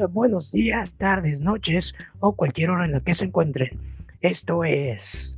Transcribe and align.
buenos 0.00 0.50
días, 0.52 0.94
tardes, 0.96 1.40
noches 1.40 1.94
o 2.20 2.34
cualquier 2.34 2.70
hora 2.70 2.84
en 2.84 2.92
la 2.92 3.00
que 3.00 3.14
se 3.14 3.24
encuentren. 3.26 3.70
Esto 4.20 4.64
es 4.64 5.36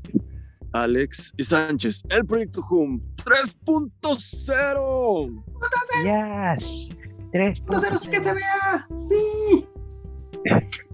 Alex 0.73 1.33
y 1.37 1.43
Sánchez, 1.43 2.03
el 2.09 2.25
proyecto 2.25 2.61
Hum 2.71 3.01
3.0. 3.17 5.45
Yes. 6.03 6.91
3.0 7.33 8.09
que 8.09 8.23
se 8.23 8.35
vea. 8.35 8.87
Sí. 8.97 9.67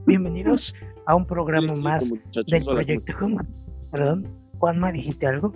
Bienvenidos 0.07 0.75
a 1.07 1.15
un 1.17 1.27
programa 1.27 1.75
Sí, 1.75 1.85
más 1.85 2.05
muchachos. 2.07 2.47
del 2.47 2.63
Hola, 2.63 2.65
¿cómo 2.65 2.75
proyecto? 2.77 3.13
Hum. 3.25 3.39
Perdón, 3.91 4.29
Juanma, 4.59 4.93
¿dijiste 4.93 5.27
algo? 5.27 5.53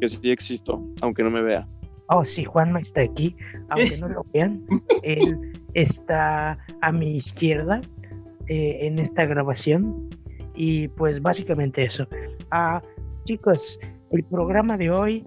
Que 0.00 0.08
sí 0.08 0.30
existo, 0.30 0.84
aunque 1.00 1.22
no 1.22 1.30
me 1.30 1.42
vea. 1.42 1.66
Oh, 2.10 2.24
sí, 2.24 2.44
Juanma 2.44 2.80
está 2.80 3.02
aquí. 3.02 3.36
Aunque 3.70 3.96
no 3.98 4.08
lo 4.08 4.24
vean, 4.32 4.64
él 5.02 5.52
está 5.82 6.58
a 6.80 6.92
mi 6.92 7.16
izquierda 7.16 7.80
eh, 8.48 8.78
en 8.82 8.98
esta 8.98 9.24
grabación. 9.26 10.08
Y 10.54 10.88
pues 10.88 11.22
básicamente 11.22 11.84
eso. 11.84 12.06
Ah, 12.50 12.82
chicos, 13.24 13.78
el 14.10 14.24
programa 14.24 14.76
de 14.76 14.90
hoy 14.90 15.24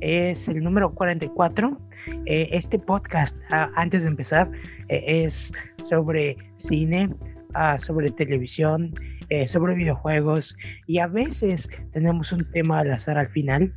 es 0.00 0.48
el 0.48 0.62
número 0.62 0.94
44. 0.94 1.76
Eh, 2.26 2.48
este 2.52 2.78
podcast, 2.78 3.36
ah, 3.50 3.70
antes 3.76 4.02
de 4.02 4.08
empezar, 4.08 4.50
eh, 4.88 5.24
es 5.24 5.52
sobre 5.88 6.36
cine, 6.56 7.10
ah, 7.54 7.78
sobre 7.78 8.10
televisión, 8.10 8.94
eh, 9.30 9.46
sobre 9.46 9.74
videojuegos 9.74 10.56
y 10.86 10.98
a 10.98 11.06
veces 11.06 11.68
tenemos 11.92 12.32
un 12.32 12.50
tema 12.52 12.80
al 12.80 12.92
azar 12.92 13.18
al 13.18 13.28
final. 13.28 13.72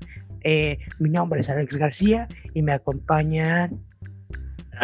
Mi 0.99 1.09
nombre 1.09 1.41
es 1.41 1.49
Alex 1.49 1.77
García 1.77 2.27
y 2.53 2.62
me 2.62 2.73
acompaña. 2.73 3.70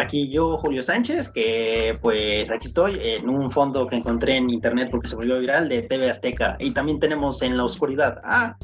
Aquí 0.00 0.30
yo, 0.30 0.56
Julio 0.58 0.80
Sánchez, 0.80 1.28
que 1.28 1.98
pues 2.00 2.48
aquí 2.52 2.68
estoy 2.68 2.98
en 3.02 3.28
un 3.28 3.50
fondo 3.50 3.84
que 3.88 3.96
encontré 3.96 4.36
en 4.36 4.48
internet 4.48 4.88
porque 4.92 5.08
se 5.08 5.16
volvió 5.16 5.40
viral 5.40 5.68
de 5.68 5.82
TV 5.82 6.08
Azteca. 6.08 6.56
Y 6.60 6.70
también 6.70 7.00
tenemos 7.00 7.42
en 7.42 7.56
la 7.56 7.64
oscuridad. 7.64 8.20
Ah, 8.22 8.56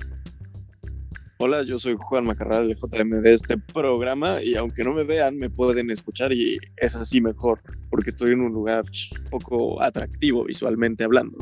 Hola, 1.39 1.65
yo 1.65 1.77
soy 1.77 1.97
Juan 1.99 2.23
Macarral, 2.25 2.71
el 2.71 2.77
JM 2.77 3.21
de 3.21 3.35
este 3.35 3.59
programa 3.59 4.41
y 4.41 4.55
aunque 4.55 4.85
no 4.85 4.95
me 4.95 5.03
vean, 5.03 5.37
me 5.37 5.51
pueden 5.51 5.91
escuchar 5.91 6.33
y 6.33 6.57
es 6.77 6.95
así 6.95 7.21
mejor, 7.21 7.61
porque 7.91 8.11
estoy 8.11 8.31
en 8.31 8.41
un 8.41 8.53
lugar 8.53 8.85
poco 9.31 9.83
atractivo 9.83 10.45
visualmente 10.45 11.03
hablando. 11.03 11.37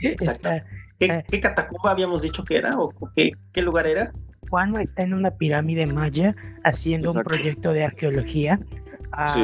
Exacto. 0.00 0.48
Está- 0.50 0.66
¿qué, 1.00 1.06
Eh. 1.06 1.24
qué 1.28 1.40
catacumba 1.40 1.90
habíamos 1.90 2.22
dicho 2.22 2.44
que 2.44 2.56
era? 2.56 2.78
¿O 2.78 2.94
qué, 3.16 3.32
qué 3.52 3.62
lugar 3.62 3.88
era? 3.88 4.12
Juan 4.48 4.76
está 4.80 5.02
en 5.02 5.14
una 5.14 5.32
pirámide 5.32 5.86
maya 5.86 6.36
haciendo 6.62 7.08
Exacto. 7.08 7.28
un 7.32 7.36
proyecto 7.36 7.72
de 7.72 7.84
arqueología, 7.84 8.60
ah, 9.16 9.26
Sí. 9.26 9.42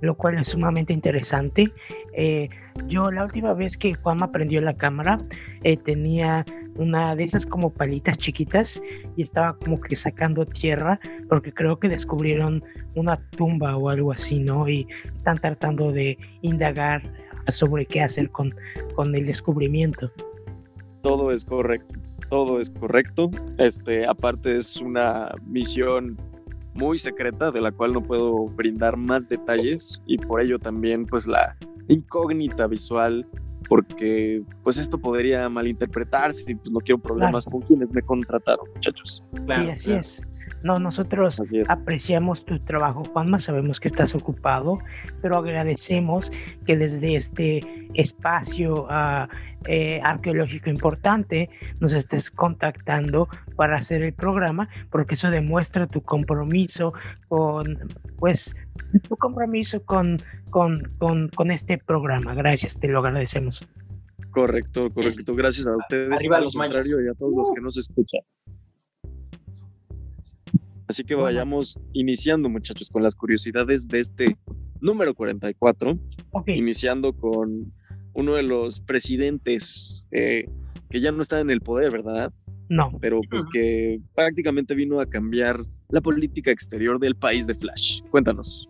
lo 0.00 0.14
cual 0.14 0.38
es 0.38 0.48
sumamente 0.48 0.92
interesante. 0.92 1.70
Eh, 2.14 2.48
yo 2.86 3.10
la 3.10 3.24
última 3.24 3.52
vez 3.54 3.76
que 3.76 3.94
Juan 3.94 4.18
prendió 4.32 4.60
la 4.60 4.74
cámara 4.74 5.20
eh, 5.64 5.76
tenía 5.76 6.44
una 6.76 7.16
de 7.16 7.24
esas 7.24 7.44
como 7.44 7.70
palitas 7.70 8.16
chiquitas 8.18 8.80
y 9.16 9.22
estaba 9.22 9.56
como 9.56 9.80
que 9.80 9.96
sacando 9.96 10.46
tierra 10.46 11.00
porque 11.28 11.52
creo 11.52 11.78
que 11.78 11.88
descubrieron 11.88 12.62
una 12.94 13.16
tumba 13.30 13.76
o 13.76 13.88
algo 13.88 14.12
así, 14.12 14.38
¿no? 14.38 14.68
Y 14.68 14.86
están 15.12 15.38
tratando 15.38 15.90
de 15.92 16.16
indagar 16.42 17.02
sobre 17.48 17.84
qué 17.86 18.02
hacer 18.02 18.30
con, 18.30 18.54
con 18.94 19.14
el 19.14 19.26
descubrimiento. 19.26 20.10
Todo 21.02 21.30
es 21.32 21.44
correcto, 21.44 21.98
todo 22.28 22.60
es 22.60 22.70
correcto. 22.70 23.30
Este, 23.58 24.06
aparte 24.06 24.56
es 24.56 24.80
una 24.80 25.30
misión 25.46 26.16
muy 26.78 26.98
secreta 26.98 27.50
de 27.50 27.60
la 27.60 27.72
cual 27.72 27.92
no 27.92 28.02
puedo 28.02 28.46
brindar 28.46 28.96
más 28.96 29.28
detalles 29.28 30.02
y 30.06 30.16
por 30.16 30.40
ello 30.40 30.58
también 30.58 31.04
pues 31.06 31.26
la 31.26 31.56
incógnita 31.88 32.66
visual 32.66 33.26
porque 33.68 34.42
pues 34.62 34.78
esto 34.78 34.98
podría 34.98 35.48
malinterpretarse 35.48 36.52
y 36.52 36.54
pues 36.54 36.70
no 36.70 36.78
quiero 36.80 37.00
problemas 37.00 37.44
con 37.44 37.60
quienes 37.60 37.92
me 37.92 38.00
contrataron, 38.00 38.66
muchachos. 38.74 39.22
Claro, 39.44 39.64
y 39.64 39.70
así 39.70 39.86
claro. 39.86 40.00
es. 40.00 40.22
No, 40.62 40.78
nosotros 40.78 41.40
apreciamos 41.68 42.44
tu 42.44 42.58
trabajo, 42.60 43.04
Juanma. 43.04 43.38
Sabemos 43.38 43.78
que 43.78 43.88
estás 43.88 44.14
ocupado, 44.14 44.78
pero 45.22 45.36
agradecemos 45.36 46.32
que 46.66 46.76
desde 46.76 47.14
este 47.14 47.88
espacio 47.94 48.88
eh, 49.66 50.00
arqueológico 50.02 50.70
importante 50.70 51.48
nos 51.80 51.92
estés 51.92 52.30
contactando 52.30 53.28
para 53.58 53.76
hacer 53.76 54.04
el 54.04 54.12
programa, 54.12 54.68
porque 54.88 55.14
eso 55.14 55.30
demuestra 55.30 55.88
tu 55.88 56.00
compromiso 56.00 56.92
con, 57.26 57.76
pues, 58.16 58.54
tu 59.08 59.16
compromiso 59.16 59.82
con, 59.84 60.18
con, 60.50 60.92
con, 60.98 61.28
con 61.30 61.50
este 61.50 61.76
programa. 61.76 62.34
Gracias, 62.34 62.78
te 62.78 62.86
lo 62.86 63.00
agradecemos. 63.00 63.66
Correcto, 64.30 64.92
correcto. 64.92 65.34
Gracias 65.34 65.66
a 65.66 65.76
ustedes. 65.76 66.14
Arriba 66.14 66.40
los 66.40 66.54
mayas. 66.54 66.84
contrario, 66.84 67.04
y 67.04 67.10
a 67.10 67.14
todos 67.14 67.34
los 67.36 67.50
que 67.52 67.60
nos 67.60 67.76
escuchan. 67.76 68.20
Así 70.86 71.02
que 71.02 71.16
vayamos 71.16 71.80
iniciando, 71.92 72.48
muchachos, 72.48 72.90
con 72.90 73.02
las 73.02 73.16
curiosidades 73.16 73.88
de 73.88 73.98
este 73.98 74.36
número 74.80 75.14
44. 75.14 75.98
Ok, 76.30 76.48
iniciando 76.50 77.12
con 77.12 77.72
uno 78.12 78.34
de 78.36 78.44
los 78.44 78.82
presidentes 78.82 80.04
eh, 80.12 80.48
que 80.90 81.00
ya 81.00 81.10
no 81.10 81.22
está 81.22 81.40
en 81.40 81.50
el 81.50 81.60
poder, 81.60 81.90
¿verdad? 81.90 82.32
No, 82.68 82.90
Pero 83.00 83.20
pues 83.30 83.44
que 83.52 84.00
prácticamente 84.14 84.74
vino 84.74 85.00
a 85.00 85.06
cambiar 85.06 85.60
la 85.88 86.00
política 86.00 86.50
exterior 86.50 86.98
del 86.98 87.14
país 87.16 87.46
de 87.46 87.54
Flash. 87.54 88.02
Cuéntanos. 88.10 88.68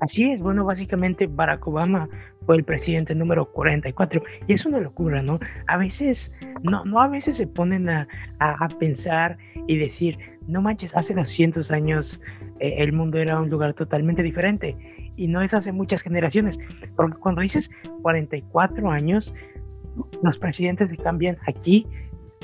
Así 0.00 0.30
es, 0.30 0.40
bueno, 0.42 0.64
básicamente 0.64 1.26
Barack 1.26 1.66
Obama 1.66 2.08
fue 2.46 2.56
el 2.56 2.64
presidente 2.64 3.14
número 3.16 3.50
44 3.52 4.22
y 4.46 4.52
es 4.52 4.64
una 4.64 4.78
locura, 4.78 5.22
¿no? 5.22 5.40
A 5.66 5.76
veces, 5.76 6.32
no, 6.62 6.84
no 6.84 7.00
a 7.00 7.08
veces 7.08 7.36
se 7.36 7.46
ponen 7.48 7.88
a, 7.88 8.06
a- 8.38 8.64
a 8.64 8.68
pensar 8.68 9.36
y 9.66 9.76
decir, 9.76 10.16
no 10.46 10.62
manches, 10.62 10.94
hace 10.96 11.14
200 11.14 11.70
años 11.72 12.20
eh, 12.60 12.76
el 12.78 12.92
mundo 12.92 13.18
era 13.18 13.40
un 13.40 13.50
lugar 13.50 13.74
totalmente 13.74 14.22
diferente 14.22 14.76
y 15.16 15.26
no 15.26 15.42
es 15.42 15.52
hace 15.52 15.72
muchas 15.72 16.02
generaciones, 16.02 16.60
porque 16.94 17.18
cuando 17.18 17.40
dices 17.42 17.68
44 18.02 18.90
años, 18.90 19.34
los 20.22 20.38
presidentes 20.38 20.90
se 20.90 20.96
cambian 20.96 21.36
aquí 21.48 21.86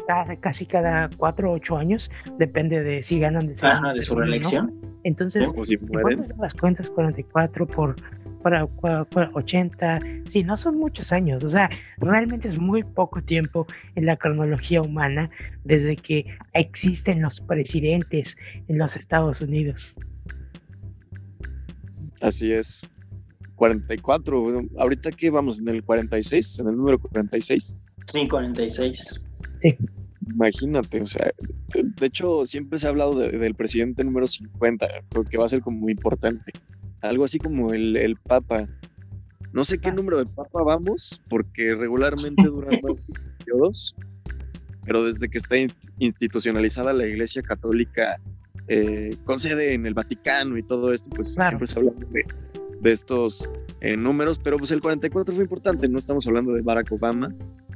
cada- 0.07 0.37
casi 0.37 0.67
cada 0.67 1.09
4 1.17 1.51
o 1.51 1.55
8 1.55 1.77
años, 1.77 2.11
depende 2.39 2.83
de 2.83 3.03
si 3.03 3.19
ganan 3.21 3.47
de, 3.49 3.55
Ajá, 3.63 3.93
de 3.93 4.01
su 4.03 4.15
reelección. 4.17 4.73
Entonces, 5.05 5.53
si 5.65 5.75
en 5.75 6.39
las 6.41 6.55
cuentas 6.55 6.91
44 6.91 7.67
por 7.67 7.97
para, 8.43 8.67
cua- 8.67 9.31
80, 9.33 10.01
sí, 10.27 10.45
no 10.45 10.59
son 10.59 10.77
muchos 10.79 11.13
años, 11.13 11.43
o 11.45 11.49
sea, 11.49 11.71
realmente 11.97 12.47
es 12.47 12.59
muy 12.59 12.83
poco 12.83 13.23
tiempo 13.23 13.67
en 13.95 14.05
la 14.05 14.19
cronología 14.19 14.83
humana 14.83 15.31
desde 15.65 15.97
que 15.97 16.27
existen 16.53 17.23
los 17.23 17.41
presidentes 17.41 18.37
en 18.69 18.77
los 18.77 18.97
Estados 18.97 19.41
Unidos. 19.41 19.97
Así 22.23 22.53
es. 22.53 22.87
44. 23.57 24.41
bueno, 24.43 24.69
Ahorita 24.79 25.11
que 25.11 25.31
vamos 25.31 25.61
en 25.61 25.69
el 25.69 25.83
46, 25.83 26.59
en 26.59 26.69
el 26.69 26.77
número 26.77 26.99
46. 26.99 27.77
Sí, 28.07 28.29
46. 28.29 29.23
Imagínate, 30.27 31.01
o 31.03 31.07
sea, 31.07 31.31
de, 31.75 32.07
hecho 32.07 32.47
siempre 32.47 32.79
se 32.79 32.87
ha 32.87 32.91
hablado 32.91 33.19
de- 33.19 33.31
del 33.39 33.55
presidente 33.55 34.03
número 34.05 34.27
50, 34.27 34.87
porque 35.11 35.37
va 35.37 35.45
a 35.45 35.49
ser 35.49 35.61
como 35.61 35.79
muy 35.79 35.93
importante. 35.93 36.53
Algo 37.03 37.25
así 37.25 37.39
como 37.39 37.73
el, 37.75 37.97
el 37.97 38.17
Papa. 38.17 38.67
No 39.53 39.65
sé 39.65 39.79
qué 39.79 39.91
Ah. 39.91 39.95
número 39.95 40.19
de 40.19 40.27
Papa 40.27 40.63
vamos, 40.63 41.23
porque 41.29 41.75
regularmente 41.75 42.45
duran 42.45 42.71
más 42.83 43.07
periodos, 43.39 43.95
pero 44.85 45.05
desde 45.05 45.29
que 45.29 45.39
está 45.39 45.57
in- 45.59 45.73
institucionalizada 45.99 46.93
la 46.93 47.07
Iglesia 47.07 47.43
Católica 47.43 48.19
eh, 48.67 49.15
con 49.25 49.39
sede 49.39 49.75
en 49.75 49.85
el 49.87 49.93
Vaticano 49.93 50.57
y 50.57 50.63
todo 50.63 50.93
esto, 50.95 51.11
pues 51.11 51.35
Claro. 51.35 51.51
siempre 51.51 51.67
se 51.69 51.79
habla 51.79 51.93
de, 52.11 52.25
de 52.81 52.93
estos 52.93 53.47
eh, 53.83 53.95
números, 53.99 54.39
pero 54.43 54.57
pues 54.57 54.71
el 54.71 54.81
44 54.81 55.35
fue 55.35 55.45
importante, 55.45 55.87
no 55.87 55.99
estamos 55.99 56.27
hablando 56.27 56.55
de 56.55 56.63
Barack 56.63 56.91
Obama, 56.93 57.29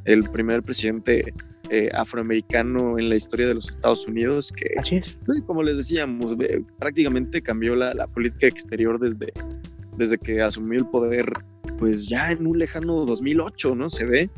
el 0.08 0.24
primer 0.30 0.62
presidente 0.62 1.34
eh, 1.68 1.90
afroamericano 1.92 2.98
en 2.98 3.10
la 3.10 3.16
historia 3.16 3.46
de 3.46 3.54
los 3.54 3.68
Estados 3.68 4.08
Unidos, 4.08 4.50
que, 4.50 4.74
Así 4.78 4.96
es. 4.96 5.18
pues, 5.26 5.42
como 5.42 5.62
les 5.62 5.76
decíamos, 5.76 6.34
eh, 6.40 6.62
prácticamente 6.78 7.42
cambió 7.42 7.76
la, 7.76 7.92
la 7.92 8.06
política 8.06 8.46
exterior 8.46 8.98
desde, 8.98 9.34
desde 9.98 10.16
que 10.16 10.40
asumió 10.40 10.78
el 10.78 10.86
poder, 10.86 11.30
pues 11.78 12.08
ya 12.08 12.30
en 12.30 12.46
un 12.46 12.58
lejano 12.58 13.04
2008, 13.04 13.74
¿no? 13.74 13.90
Se 13.90 14.06
ve. 14.06 14.30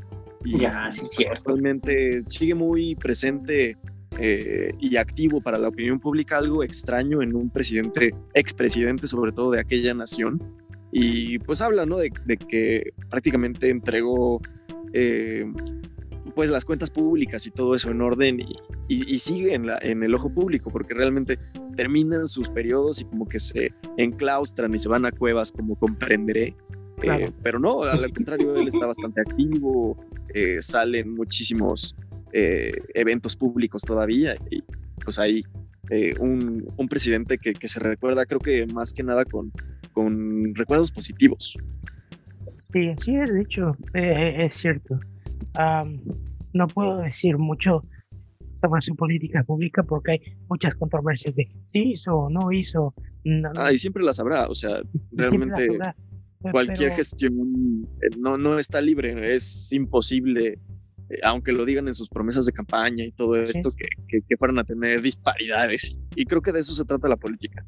Y 0.44 0.58
Ya, 0.58 0.90
sí, 0.90 1.02
pues, 1.14 1.28
actualmente 1.28 2.20
sigue 2.26 2.56
muy 2.56 2.96
presente 2.96 3.76
eh, 4.18 4.74
y 4.80 4.96
activo 4.96 5.40
para 5.40 5.56
la 5.56 5.68
opinión 5.68 6.00
pública, 6.00 6.36
algo 6.36 6.64
extraño 6.64 7.22
en 7.22 7.36
un 7.36 7.48
presidente, 7.48 8.12
expresidente 8.34 9.06
sobre 9.06 9.30
todo 9.30 9.52
de 9.52 9.60
aquella 9.60 9.94
nación. 9.94 10.42
Y 10.90 11.38
pues 11.38 11.60
habla, 11.60 11.86
¿no? 11.86 11.98
De, 11.98 12.10
de 12.26 12.36
que 12.36 12.92
prácticamente 13.08 13.70
entregó 13.70 14.40
eh, 14.92 15.44
pues 16.34 16.50
las 16.50 16.64
cuentas 16.64 16.90
públicas 16.90 17.46
y 17.46 17.50
todo 17.50 17.74
eso 17.74 17.90
en 17.90 18.00
orden 18.00 18.40
y, 18.40 18.52
y- 18.88 19.14
y 19.14 19.18
sigue 19.18 19.54
en, 19.54 19.66
la, 19.66 19.78
en 19.80 20.02
el 20.02 20.14
ojo 20.14 20.32
público 20.32 20.70
porque 20.70 20.94
realmente 20.94 21.38
terminan 21.76 22.26
sus 22.28 22.48
periodos 22.50 23.00
y 23.00 23.04
como 23.04 23.26
que 23.28 23.40
se 23.40 23.72
enclaustran 23.96 24.74
y 24.74 24.78
se 24.78 24.88
van 24.88 25.06
a 25.06 25.12
cuevas 25.12 25.52
como 25.52 25.76
comprenderé 25.76 26.54
Eh, 27.02 27.30
pero 27.42 27.58
no, 27.58 27.82
al 27.84 28.12
contrario, 28.12 28.54
él 28.56 28.68
está 28.68 28.84
bastante 28.86 29.22
activo, 29.22 29.96
eh, 30.34 30.58
salen 30.60 31.14
muchísimos 31.14 31.96
eventos 32.32 33.34
públicos 33.36 33.82
todavía 33.82 34.36
y 34.50 34.62
pues 35.02 35.18
hay 35.18 35.42
un, 36.20 36.68
un, 36.76 36.88
presidente 36.88 37.38
que, 37.38 37.52
que, 37.54 37.66
se 37.66 37.80
recuerda 37.80 38.24
creo 38.26 38.38
que 38.38 38.64
más 38.66 38.92
que 38.92 39.02
nada 39.02 39.24
con, 39.24 39.50
con 39.92 40.54
recuerdos 40.54 40.92
positivos. 40.92 41.56
Sí, 42.72 42.88
así 42.88 43.16
es, 43.16 43.32
de 43.32 43.42
hecho, 43.42 43.76
es 43.94 44.54
cierto. 44.54 44.98
no 46.52 46.66
puedo 46.68 46.98
decir 46.98 47.38
mucho 47.38 47.82
sobre 48.60 48.80
su 48.82 48.94
política 48.94 49.42
pública 49.42 49.82
porque 49.82 50.12
hay 50.12 50.20
muchas 50.48 50.74
controversias 50.74 51.34
de 51.34 51.50
si 51.68 51.92
hizo 51.92 52.14
o 52.14 52.30
no 52.30 52.52
hizo. 52.52 52.94
ah, 53.56 53.72
y 53.72 53.78
siempre 53.78 54.02
las 54.04 54.20
habrá, 54.20 54.46
o 54.48 54.54
sea, 54.54 54.80
realmente 55.12 55.68
cualquier 56.40 56.92
gestión 56.92 57.86
eh, 58.02 58.16
no, 58.18 58.38
no 58.38 58.58
está 58.58 58.80
libre, 58.80 59.34
es 59.34 59.72
imposible, 59.72 60.58
eh, 61.10 61.18
aunque 61.22 61.52
lo 61.52 61.64
digan 61.64 61.88
en 61.88 61.94
sus 61.94 62.08
promesas 62.08 62.46
de 62.46 62.52
campaña 62.52 63.04
y 63.04 63.12
todo 63.12 63.36
esto, 63.36 63.70
que, 63.70 64.20
que, 64.22 64.36
fueran 64.36 64.58
a 64.58 64.64
tener 64.64 65.02
disparidades. 65.02 65.96
Y 66.16 66.24
creo 66.24 66.40
que 66.40 66.52
de 66.52 66.60
eso 66.60 66.74
se 66.74 66.84
trata 66.84 67.08
la 67.08 67.16
política. 67.16 67.64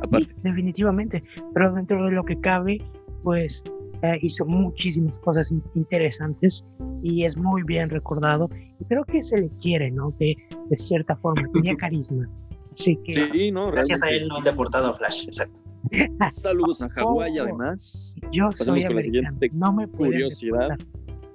Aparte. 0.00 0.34
definitivamente, 0.42 1.22
pero 1.54 1.72
dentro 1.74 2.04
de 2.04 2.10
lo 2.10 2.24
que 2.24 2.40
cabe, 2.40 2.80
pues 3.22 3.62
eh, 4.02 4.18
hizo 4.22 4.44
muchísimas 4.44 5.18
cosas 5.20 5.52
interesantes 5.74 6.64
y 7.02 7.24
es 7.24 7.36
muy 7.36 7.62
bien 7.62 7.88
recordado. 7.88 8.48
Y 8.80 8.84
creo 8.84 9.04
que 9.04 9.22
se 9.22 9.40
le 9.40 9.48
quiere, 9.60 9.90
¿no? 9.90 10.12
De, 10.18 10.36
de 10.68 10.76
cierta 10.76 11.16
forma, 11.16 11.48
tenía 11.52 11.76
carisma. 11.76 12.28
Así 12.72 12.98
que. 13.04 13.12
Sí, 13.12 13.52
no, 13.52 13.70
Gracias 13.70 14.02
a 14.02 14.10
él 14.10 14.28
no 14.28 14.38
han 14.38 14.44
deportado 14.44 14.88
a 14.88 14.94
Flash, 14.94 15.24
exacto. 15.24 15.58
Saludos 16.30 16.82
a 16.82 16.88
Hawái, 16.88 17.38
además. 17.38 18.16
Yo 18.32 18.48
Pasemos 18.50 18.84
con 18.84 18.96
la 18.96 19.02
siguiente 19.02 19.50
no 19.52 19.72
me 19.72 19.88
curiosidad, 19.88 20.78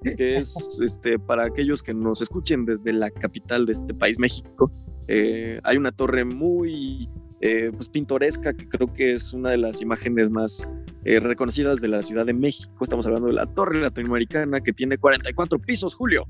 que 0.04 0.38
es 0.38 0.80
este, 0.84 1.20
para 1.20 1.46
aquellos 1.46 1.84
que 1.84 1.94
nos 1.94 2.22
escuchen 2.22 2.66
desde 2.66 2.94
la 2.94 3.12
capital 3.12 3.66
de 3.66 3.74
este 3.74 3.94
país, 3.94 4.20
México. 4.20 4.72
Eh, 5.08 5.60
hay 5.64 5.78
una 5.78 5.92
torre 5.92 6.26
muy 6.26 7.10
eh, 7.42 7.72
pues, 7.74 7.90
pintoresca 7.90 8.54
que 8.54 8.68
creo 8.68 8.94
que 8.94 9.14
es 9.14 9.34
una 9.34 9.52
de 9.52 9.58
las 9.58 9.82
imágenes 9.82 10.30
más 10.30 10.68
eh, 11.06 11.20
reconocidas 11.20 11.80
de 11.80 11.88
la 11.88 12.02
Ciudad 12.02 12.26
de 12.26 12.34
México. 12.34 12.84
Estamos 12.84 13.06
hablando 13.06 13.28
de 13.28 13.34
la 13.34 13.46
Torre 13.46 13.80
Latinoamericana 13.80 14.62
que 14.62 14.74
tiene 14.74 14.98
44 14.98 15.60
pisos, 15.60 15.94
Julio. 15.94 16.26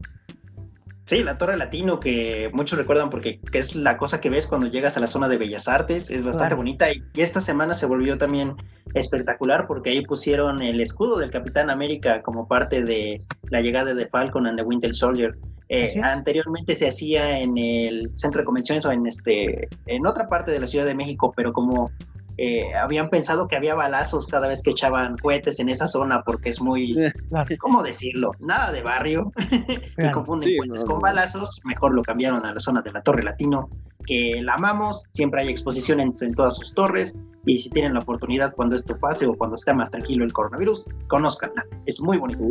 Sí, 1.07 1.23
la 1.23 1.37
Torre 1.37 1.55
Latino, 1.55 2.01
que 2.01 2.51
muchos 2.51 2.77
recuerdan 2.77 3.09
porque 3.09 3.39
es 3.53 3.77
la 3.77 3.95
cosa 3.95 4.19
que 4.19 4.29
ves 4.29 4.45
cuando 4.45 4.67
llegas 4.67 4.97
a 4.97 4.99
la 4.99 5.07
zona 5.07 5.29
de 5.29 5.37
Bellas 5.37 5.69
Artes, 5.69 6.09
es 6.09 6.25
bastante 6.25 6.53
bonita. 6.53 6.91
Y, 6.91 7.01
esta 7.15 7.39
semana 7.39 7.75
se 7.75 7.85
volvió 7.85 8.17
también 8.17 8.55
espectacular 8.93 9.67
porque 9.67 9.91
ahí 9.91 10.01
pusieron 10.01 10.61
el 10.61 10.81
escudo 10.81 11.17
del 11.17 11.31
Capitán 11.31 11.69
América 11.69 12.21
como 12.23 12.49
parte 12.49 12.83
de 12.83 13.25
la 13.49 13.61
llegada 13.61 13.93
de 13.93 14.05
Falcon 14.09 14.47
and 14.47 14.59
the 14.59 14.65
Winter 14.65 14.93
Soldier. 14.93 15.37
Eh, 15.69 15.97
anteriormente 16.03 16.75
se 16.75 16.89
hacía 16.89 17.39
en 17.39 17.57
el 17.57 18.09
centro 18.13 18.41
de 18.41 18.45
convenciones 18.45 18.85
o 18.85 18.91
en 18.91 19.07
este 19.07 19.69
en 19.85 20.05
otra 20.05 20.27
parte 20.27 20.51
de 20.51 20.59
la 20.59 20.67
Ciudad 20.67 20.85
de 20.85 20.95
México, 20.95 21.33
pero 21.37 21.53
como 21.53 21.89
eh, 22.37 22.75
habían 22.75 23.09
pensado 23.09 23.47
que 23.47 23.55
había 23.55 23.75
balazos 23.75 24.27
cada 24.27 24.47
vez 24.47 24.61
que 24.61 24.71
echaban 24.71 25.17
cohetes 25.17 25.59
en 25.59 25.69
esa 25.69 25.87
zona 25.87 26.23
porque 26.23 26.49
es 26.49 26.61
muy, 26.61 26.95
¿cómo 27.59 27.83
decirlo? 27.83 28.31
Nada 28.39 28.71
de 28.71 28.83
barrio. 28.83 29.31
Y 29.97 30.11
confunden 30.11 30.57
cohetes 30.57 30.85
con 30.85 31.01
balazos, 31.01 31.59
mejor 31.63 31.93
lo 31.93 32.03
cambiaron 32.03 32.45
a 32.45 32.53
la 32.53 32.59
zona 32.59 32.81
de 32.81 32.91
la 32.91 33.01
Torre 33.01 33.23
Latino, 33.23 33.69
que 34.07 34.41
la 34.41 34.53
amamos, 34.53 35.03
siempre 35.13 35.41
hay 35.41 35.49
exposición 35.49 35.99
en, 35.99 36.13
todas 36.33 36.55
sus 36.55 36.73
torres 36.73 37.15
y 37.45 37.59
si 37.59 37.69
tienen 37.69 37.93
la 37.93 37.99
oportunidad 37.99 38.53
cuando 38.55 38.75
esto 38.75 38.97
pase 38.97 39.27
o 39.27 39.33
cuando 39.35 39.55
esté 39.55 39.73
más 39.73 39.91
tranquilo 39.91 40.23
el 40.25 40.33
coronavirus, 40.33 40.85
conózcanla, 41.07 41.65
es 41.85 42.01
muy 42.01 42.17
bonito. 42.17 42.41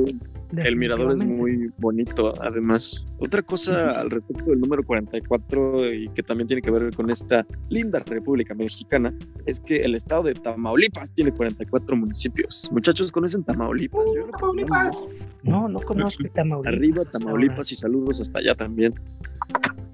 El 0.56 0.76
mirador 0.76 1.12
es 1.12 1.24
muy 1.24 1.70
bonito, 1.78 2.32
además. 2.40 3.06
Otra 3.18 3.42
cosa 3.42 3.98
al 4.00 4.10
respecto 4.10 4.50
del 4.50 4.60
número 4.60 4.82
44 4.84 5.92
y 5.92 6.08
que 6.10 6.22
también 6.22 6.46
tiene 6.46 6.62
que 6.62 6.70
ver 6.70 6.94
con 6.94 7.10
esta 7.10 7.44
linda 7.68 7.98
República 8.00 8.54
Mexicana 8.54 9.12
es 9.44 9.58
que 9.58 9.78
el 9.78 9.94
estado 9.94 10.24
de 10.24 10.34
Tamaulipas 10.34 11.12
tiene 11.12 11.32
44 11.32 11.96
municipios. 11.96 12.68
Muchachos, 12.70 13.10
¿conocen 13.10 13.42
Tamaulipas? 13.44 14.04
Uh, 14.04 14.30
Tamaulipas. 14.30 15.08
No, 15.42 15.68
no 15.68 15.80
conozco 15.80 16.24
Tamaulipas. 16.34 16.72
Arriba 16.72 17.04
Tamaulipas 17.04 17.72
y 17.72 17.74
saludos 17.74 18.20
hasta 18.20 18.38
allá 18.38 18.54
también. 18.54 18.94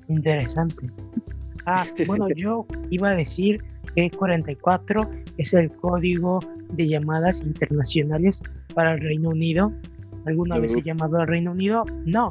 Interesante. 0.08 0.90
Ah, 1.66 1.86
bueno, 2.06 2.28
yo 2.36 2.66
iba 2.90 3.10
a 3.10 3.14
decir 3.14 3.62
que 3.94 4.10
44 4.10 5.10
es 5.38 5.52
el 5.54 5.70
código 5.70 6.40
de 6.70 6.88
llamadas 6.88 7.40
internacionales 7.40 8.42
para 8.74 8.94
el 8.94 9.00
Reino 9.00 9.30
Unido. 9.30 9.72
¿Alguna 10.24 10.58
vez 10.58 10.74
he 10.76 10.80
llamado 10.80 11.18
al 11.18 11.26
Reino 11.26 11.52
Unido? 11.52 11.84
No. 12.04 12.30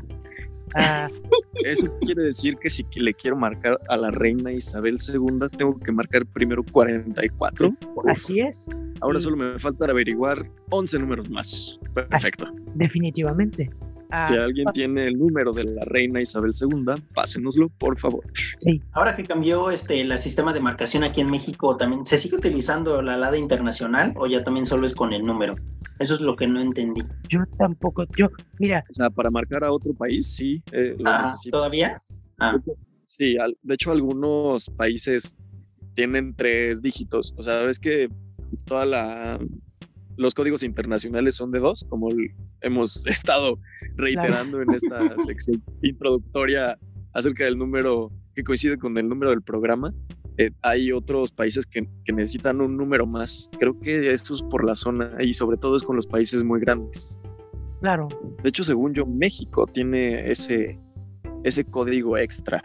Ah, 0.75 1.09
Eso 1.65 1.87
quiere 1.99 2.23
decir 2.23 2.55
que 2.55 2.69
si 2.69 2.85
le 2.95 3.13
quiero 3.13 3.35
marcar 3.35 3.79
a 3.89 3.97
la 3.97 4.09
reina 4.09 4.53
Isabel 4.53 4.95
II, 5.05 5.47
tengo 5.57 5.77
que 5.77 5.91
marcar 5.91 6.25
primero 6.25 6.63
44. 6.63 7.73
Así 8.07 8.39
es. 8.39 8.67
Ahora 9.01 9.19
solo 9.19 9.35
me 9.35 9.59
falta 9.59 9.85
averiguar 9.85 10.49
11 10.69 10.99
números 10.99 11.29
más. 11.29 11.77
Perfecto. 11.93 12.47
definitivamente 12.73 13.69
si 14.27 14.35
alguien 14.35 14.67
tiene 14.73 15.07
el 15.07 15.17
número 15.17 15.51
de 15.51 15.63
la 15.63 15.85
reina 15.85 16.21
Isabel 16.21 16.51
II, 16.59 17.03
pásenoslo, 17.13 17.69
por 17.69 17.97
favor. 17.97 18.23
Sí. 18.59 18.81
Ahora 18.93 19.15
que 19.15 19.23
cambió 19.23 19.71
este 19.71 20.01
el 20.01 20.17
sistema 20.17 20.53
de 20.53 20.59
marcación 20.59 21.03
aquí 21.03 21.21
en 21.21 21.29
México, 21.29 21.77
¿también 21.77 22.05
se 22.05 22.17
sigue 22.17 22.37
utilizando 22.37 23.01
la 23.01 23.15
alada 23.15 23.37
internacional 23.37 24.13
o 24.17 24.27
ya 24.27 24.43
también 24.43 24.65
solo 24.65 24.85
es 24.85 24.93
con 24.93 25.13
el 25.13 25.25
número? 25.25 25.55
Eso 25.99 26.15
es 26.15 26.21
lo 26.21 26.35
que 26.35 26.47
no 26.47 26.59
entendí. 26.59 27.01
Yo 27.29 27.41
tampoco, 27.57 28.05
yo, 28.17 28.27
mira. 28.59 28.83
O 28.89 28.93
sea, 28.93 29.09
para 29.09 29.29
marcar 29.29 29.63
a 29.63 29.71
otro 29.71 29.93
país, 29.93 30.33
sí. 30.33 30.61
Eh, 30.71 30.97
ah, 31.05 31.33
¿Todavía? 31.51 32.01
Ah. 32.39 32.57
Sí, 33.03 33.35
de 33.61 33.73
hecho 33.73 33.91
algunos 33.91 34.69
países 34.69 35.35
tienen 35.93 36.35
tres 36.35 36.81
dígitos. 36.81 37.33
O 37.37 37.43
sea, 37.43 37.57
ves 37.57 37.79
que 37.79 38.09
toda 38.65 38.85
la 38.85 39.39
los 40.17 40.33
códigos 40.33 40.63
internacionales 40.63 41.35
son 41.35 41.51
de 41.51 41.59
dos, 41.59 41.85
como 41.89 42.09
hemos 42.61 43.05
estado 43.07 43.59
reiterando 43.95 44.61
en 44.61 44.73
esta 44.73 45.15
sección 45.25 45.63
introductoria 45.81 46.77
acerca 47.13 47.45
del 47.45 47.57
número 47.57 48.11
que 48.35 48.43
coincide 48.43 48.77
con 48.77 48.97
el 48.97 49.07
número 49.07 49.31
del 49.31 49.41
programa. 49.41 49.93
Eh, 50.37 50.51
hay 50.61 50.91
otros 50.91 51.31
países 51.33 51.65
que, 51.65 51.87
necesitan 52.13 52.61
un 52.61 52.77
número 52.77 53.05
más. 53.05 53.49
Creo 53.59 53.79
que 53.79 54.13
esto 54.13 54.33
es 54.33 54.43
por 54.43 54.65
la 54.65 54.75
zona 54.75 55.17
y 55.19 55.33
sobre 55.33 55.57
todo 55.57 55.75
es 55.75 55.83
con 55.83 55.95
los 55.95 56.07
países 56.07 56.43
muy 56.43 56.59
grandes. 56.59 57.19
Claro. 57.81 58.07
De 58.41 58.49
hecho, 58.49 58.63
según 58.63 58.93
yo, 58.93 59.05
México 59.05 59.65
tiene 59.67 60.31
ese, 60.31 60.79
ese 61.43 61.65
código 61.65 62.17
extra 62.17 62.63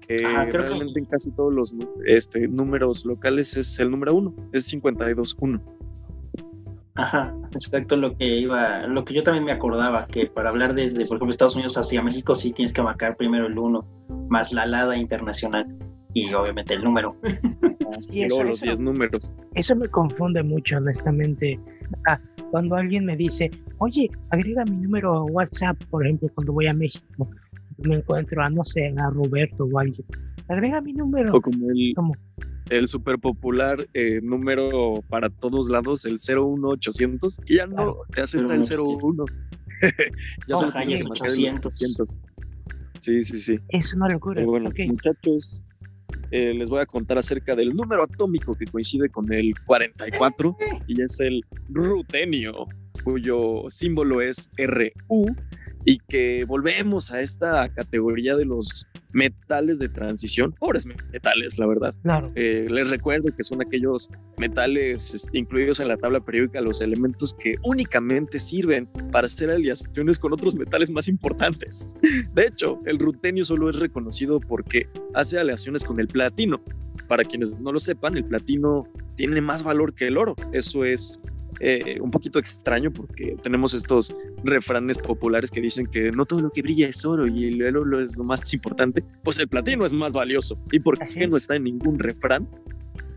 que 0.00 0.24
ah, 0.24 0.44
realmente 0.44 0.98
en 0.98 1.04
casi 1.06 1.30
todos 1.32 1.52
los 1.52 1.74
este, 2.04 2.48
números 2.48 3.04
locales 3.04 3.56
es 3.56 3.78
el 3.78 3.90
número 3.90 4.14
uno, 4.14 4.34
es 4.52 4.68
521. 4.68 5.60
Ajá, 6.96 7.34
exacto 7.52 7.96
lo 7.96 8.16
que 8.16 8.26
iba, 8.26 8.86
lo 8.86 9.04
que 9.04 9.14
yo 9.14 9.22
también 9.22 9.44
me 9.44 9.52
acordaba, 9.52 10.06
que 10.06 10.26
para 10.26 10.48
hablar 10.48 10.74
desde, 10.74 11.04
por 11.06 11.16
ejemplo, 11.16 11.30
Estados 11.30 11.54
Unidos 11.54 11.76
hacia 11.76 12.02
México 12.02 12.34
sí 12.34 12.52
tienes 12.52 12.72
que 12.72 12.82
marcar 12.82 13.16
primero 13.16 13.46
el 13.46 13.58
1, 13.58 13.84
más 14.28 14.52
la 14.52 14.62
alada 14.62 14.96
internacional 14.96 15.66
y 16.14 16.32
obviamente 16.32 16.74
el 16.74 16.82
número. 16.82 17.14
y 18.10 18.26
luego 18.26 18.44
los 18.44 18.60
10 18.60 18.80
números. 18.80 19.30
Eso 19.54 19.76
me 19.76 19.88
confunde 19.88 20.42
mucho, 20.42 20.78
honestamente. 20.78 21.60
Ah, 22.08 22.18
cuando 22.50 22.76
alguien 22.76 23.04
me 23.04 23.16
dice, 23.16 23.50
oye, 23.78 24.10
agrega 24.30 24.64
mi 24.64 24.76
número 24.76 25.14
a 25.14 25.24
WhatsApp, 25.24 25.76
por 25.90 26.04
ejemplo, 26.04 26.30
cuando 26.34 26.54
voy 26.54 26.66
a 26.66 26.72
México, 26.72 27.28
me 27.78 27.96
encuentro 27.96 28.42
a, 28.42 28.48
no 28.48 28.64
sé, 28.64 28.94
a 28.96 29.10
Roberto 29.10 29.68
o 29.70 29.78
alguien, 29.78 30.06
agrega 30.48 30.80
mi 30.80 30.92
número. 30.92 31.34
O 31.34 31.40
como 31.40 31.70
el, 31.70 31.94
el 32.70 32.88
super 32.88 33.18
popular 33.18 33.86
eh, 33.94 34.20
número 34.22 35.02
para 35.08 35.30
todos 35.30 35.68
lados, 35.68 36.04
el 36.04 36.18
01800, 36.18 37.38
que 37.38 37.56
ya 37.56 37.66
no 37.66 37.96
te 38.12 38.22
acepta 38.22 38.54
el 38.54 38.62
01. 38.62 39.24
ya 40.48 40.56
son 40.56 40.90
el 40.90 41.02
800. 41.10 41.74
Sí, 42.98 43.22
sí, 43.22 43.38
sí. 43.38 43.58
Es 43.68 43.92
una 43.92 44.08
locura. 44.08 44.44
bueno, 44.44 44.70
muchachos, 44.88 45.62
eh, 46.30 46.54
les 46.54 46.68
voy 46.68 46.80
a 46.80 46.86
contar 46.86 47.18
acerca 47.18 47.54
del 47.54 47.74
número 47.74 48.02
atómico 48.02 48.54
que 48.54 48.64
coincide 48.66 49.08
con 49.08 49.32
el 49.32 49.54
44 49.66 50.56
y 50.86 51.00
es 51.02 51.20
el 51.20 51.44
rutenio, 51.68 52.66
cuyo 53.04 53.64
símbolo 53.68 54.20
es 54.22 54.50
RU 54.56 55.36
y 55.84 55.98
que 55.98 56.44
volvemos 56.44 57.12
a 57.12 57.20
esta 57.20 57.68
categoría 57.68 58.34
de 58.34 58.44
los 58.44 58.88
metales 59.12 59.78
de 59.78 59.88
transición, 59.88 60.52
pobres 60.52 60.86
metales, 60.86 61.58
la 61.58 61.66
verdad. 61.66 61.94
Claro. 62.02 62.32
Eh, 62.34 62.66
les 62.70 62.90
recuerdo 62.90 63.34
que 63.34 63.42
son 63.42 63.62
aquellos 63.62 64.10
metales 64.38 65.14
este, 65.14 65.38
incluidos 65.38 65.80
en 65.80 65.88
la 65.88 65.96
tabla 65.96 66.20
periódica, 66.20 66.60
los 66.60 66.80
elementos 66.80 67.34
que 67.34 67.56
únicamente 67.64 68.38
sirven 68.38 68.88
para 69.12 69.26
hacer 69.26 69.50
aliaciones 69.50 70.18
con 70.18 70.32
otros 70.32 70.54
metales 70.54 70.90
más 70.90 71.08
importantes. 71.08 71.96
De 72.34 72.46
hecho, 72.46 72.80
el 72.86 72.98
rutenio 72.98 73.44
solo 73.44 73.70
es 73.70 73.78
reconocido 73.78 74.40
porque 74.40 74.88
hace 75.14 75.38
aleaciones 75.38 75.84
con 75.84 76.00
el 76.00 76.08
platino. 76.08 76.62
Para 77.08 77.24
quienes 77.24 77.62
no 77.62 77.72
lo 77.72 77.78
sepan, 77.78 78.16
el 78.16 78.24
platino 78.24 78.88
tiene 79.16 79.40
más 79.40 79.62
valor 79.62 79.94
que 79.94 80.08
el 80.08 80.18
oro. 80.18 80.34
Eso 80.52 80.84
es 80.84 81.20
eh, 81.60 81.98
un 82.00 82.10
poquito 82.10 82.38
extraño 82.38 82.92
porque 82.92 83.36
tenemos 83.42 83.72
estos 83.72 84.14
refranes 84.44 84.98
populares 84.98 85.50
que 85.50 85.60
dicen 85.60 85.86
que 85.86 86.10
no 86.10 86.26
todo 86.26 86.42
lo 86.42 86.50
que 86.50 86.62
brilla 86.62 86.88
es 86.88 87.04
oro 87.04 87.26
y 87.26 87.60
el 87.60 87.76
oro 87.76 88.00
es 88.00 88.16
lo 88.16 88.24
más 88.24 88.52
importante, 88.52 89.02
pues 89.22 89.38
el 89.38 89.48
platino 89.48 89.86
es 89.86 89.92
más 89.92 90.12
valioso. 90.12 90.58
¿Y 90.70 90.80
por 90.80 90.98
qué 90.98 91.26
no 91.26 91.36
está 91.36 91.56
en 91.56 91.64
ningún 91.64 91.98
refrán? 91.98 92.48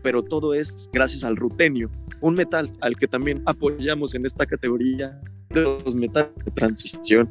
Pero 0.02 0.22
todo 0.22 0.54
es 0.54 0.88
gracias 0.92 1.24
al 1.24 1.36
rutenio, 1.36 1.90
un 2.20 2.34
metal 2.34 2.72
al 2.80 2.96
que 2.96 3.06
también 3.06 3.42
apoyamos 3.44 4.14
en 4.14 4.24
esta 4.24 4.46
categoría 4.46 5.20
de 5.50 5.62
los 5.62 5.94
metales 5.94 6.32
de 6.44 6.50
transición. 6.52 7.28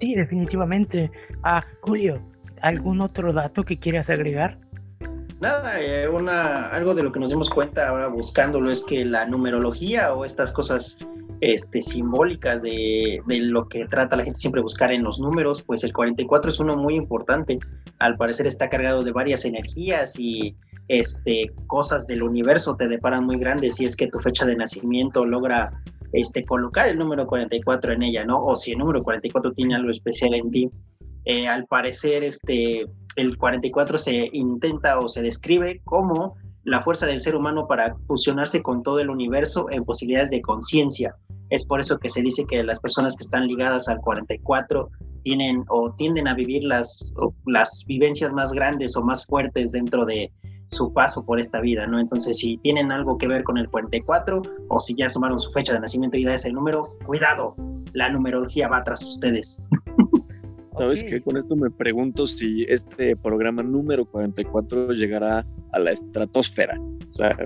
Sí, 0.00 0.14
definitivamente. 0.14 1.10
Ah, 1.42 1.64
Julio, 1.80 2.20
¿algún 2.60 3.00
otro 3.00 3.32
dato 3.32 3.64
que 3.64 3.78
quieras 3.78 4.10
agregar? 4.10 4.58
Nada, 5.40 5.80
eh, 5.80 6.08
una, 6.08 6.68
algo 6.68 6.94
de 6.94 7.02
lo 7.02 7.12
que 7.12 7.20
nos 7.20 7.30
dimos 7.30 7.50
cuenta 7.50 7.88
ahora 7.88 8.08
buscándolo 8.08 8.70
es 8.70 8.82
que 8.82 9.04
la 9.04 9.26
numerología 9.26 10.14
o 10.14 10.24
estas 10.24 10.52
cosas 10.52 10.98
este, 11.42 11.82
simbólicas 11.82 12.62
de, 12.62 13.20
de, 13.26 13.40
lo 13.40 13.68
que 13.68 13.86
trata 13.86 14.16
la 14.16 14.24
gente 14.24 14.40
siempre 14.40 14.62
buscar 14.62 14.92
en 14.92 15.02
los 15.02 15.20
números, 15.20 15.62
pues 15.62 15.84
el 15.84 15.92
44 15.92 16.50
es 16.50 16.60
uno 16.60 16.76
muy 16.76 16.94
importante. 16.94 17.58
Al 17.98 18.16
parecer 18.16 18.46
está 18.46 18.70
cargado 18.70 19.04
de 19.04 19.12
varias 19.12 19.44
energías 19.44 20.18
y 20.18 20.56
este, 20.88 21.52
cosas 21.66 22.06
del 22.06 22.22
universo 22.22 22.76
te 22.76 22.88
deparan 22.88 23.24
muy 23.24 23.38
grandes 23.38 23.76
si 23.76 23.84
es 23.84 23.96
que 23.96 24.08
tu 24.08 24.20
fecha 24.20 24.46
de 24.46 24.56
nacimiento 24.56 25.24
logra 25.24 25.82
este, 26.12 26.44
colocar 26.44 26.88
el 26.88 26.98
número 26.98 27.26
44 27.26 27.92
en 27.92 28.02
ella, 28.04 28.24
¿no? 28.24 28.42
O 28.44 28.56
si 28.56 28.72
el 28.72 28.78
número 28.78 29.02
44 29.02 29.52
tiene 29.52 29.74
algo 29.74 29.90
especial 29.90 30.34
en 30.34 30.50
ti. 30.50 30.70
Eh, 31.26 31.48
al 31.48 31.66
parecer, 31.66 32.24
este, 32.24 32.86
el 33.16 33.36
44 33.36 33.98
se 33.98 34.30
intenta 34.32 35.00
o 35.00 35.08
se 35.08 35.22
describe 35.22 35.80
como 35.84 36.36
la 36.62 36.80
fuerza 36.82 37.06
del 37.06 37.20
ser 37.20 37.36
humano 37.36 37.66
para 37.66 37.96
fusionarse 38.06 38.62
con 38.62 38.82
todo 38.82 39.00
el 39.00 39.10
universo 39.10 39.66
en 39.70 39.84
posibilidades 39.84 40.30
de 40.30 40.40
conciencia. 40.40 41.14
Es 41.50 41.64
por 41.64 41.80
eso 41.80 41.98
que 41.98 42.10
se 42.10 42.22
dice 42.22 42.44
que 42.46 42.62
las 42.62 42.80
personas 42.80 43.16
que 43.16 43.24
están 43.24 43.46
ligadas 43.46 43.88
al 43.88 44.00
44 44.00 44.88
tienen 45.22 45.64
o 45.68 45.92
tienden 45.94 46.28
a 46.28 46.34
vivir 46.34 46.64
las, 46.64 47.12
las 47.46 47.84
vivencias 47.86 48.32
más 48.32 48.52
grandes 48.52 48.96
o 48.96 49.02
más 49.02 49.26
fuertes 49.26 49.72
dentro 49.72 50.04
de 50.04 50.32
su 50.70 50.92
paso 50.92 51.24
por 51.24 51.38
esta 51.38 51.60
vida, 51.60 51.86
¿no? 51.86 52.00
Entonces, 52.00 52.38
si 52.38 52.58
tienen 52.58 52.90
algo 52.90 53.18
que 53.18 53.28
ver 53.28 53.44
con 53.44 53.58
el 53.58 53.68
44 53.68 54.42
o 54.68 54.80
si 54.80 54.94
ya 54.94 55.08
sumaron 55.08 55.38
su 55.38 55.52
fecha 55.52 55.72
de 55.72 55.80
nacimiento 55.80 56.18
y 56.18 56.24
da 56.24 56.34
ese 56.34 56.50
número, 56.50 56.88
cuidado, 57.04 57.54
la 57.92 58.10
numerología 58.10 58.68
va 58.68 58.84
tras 58.84 59.04
ustedes. 59.04 59.62
¿Sabes 60.76 61.04
qué? 61.04 61.22
Con 61.22 61.36
esto 61.36 61.56
me 61.56 61.70
pregunto 61.70 62.26
si 62.26 62.64
este 62.68 63.16
programa 63.16 63.62
número 63.62 64.04
44 64.04 64.92
llegará 64.92 65.46
a 65.72 65.78
la 65.78 65.90
estratosfera. 65.90 66.78
O 66.78 67.14
sea, 67.14 67.36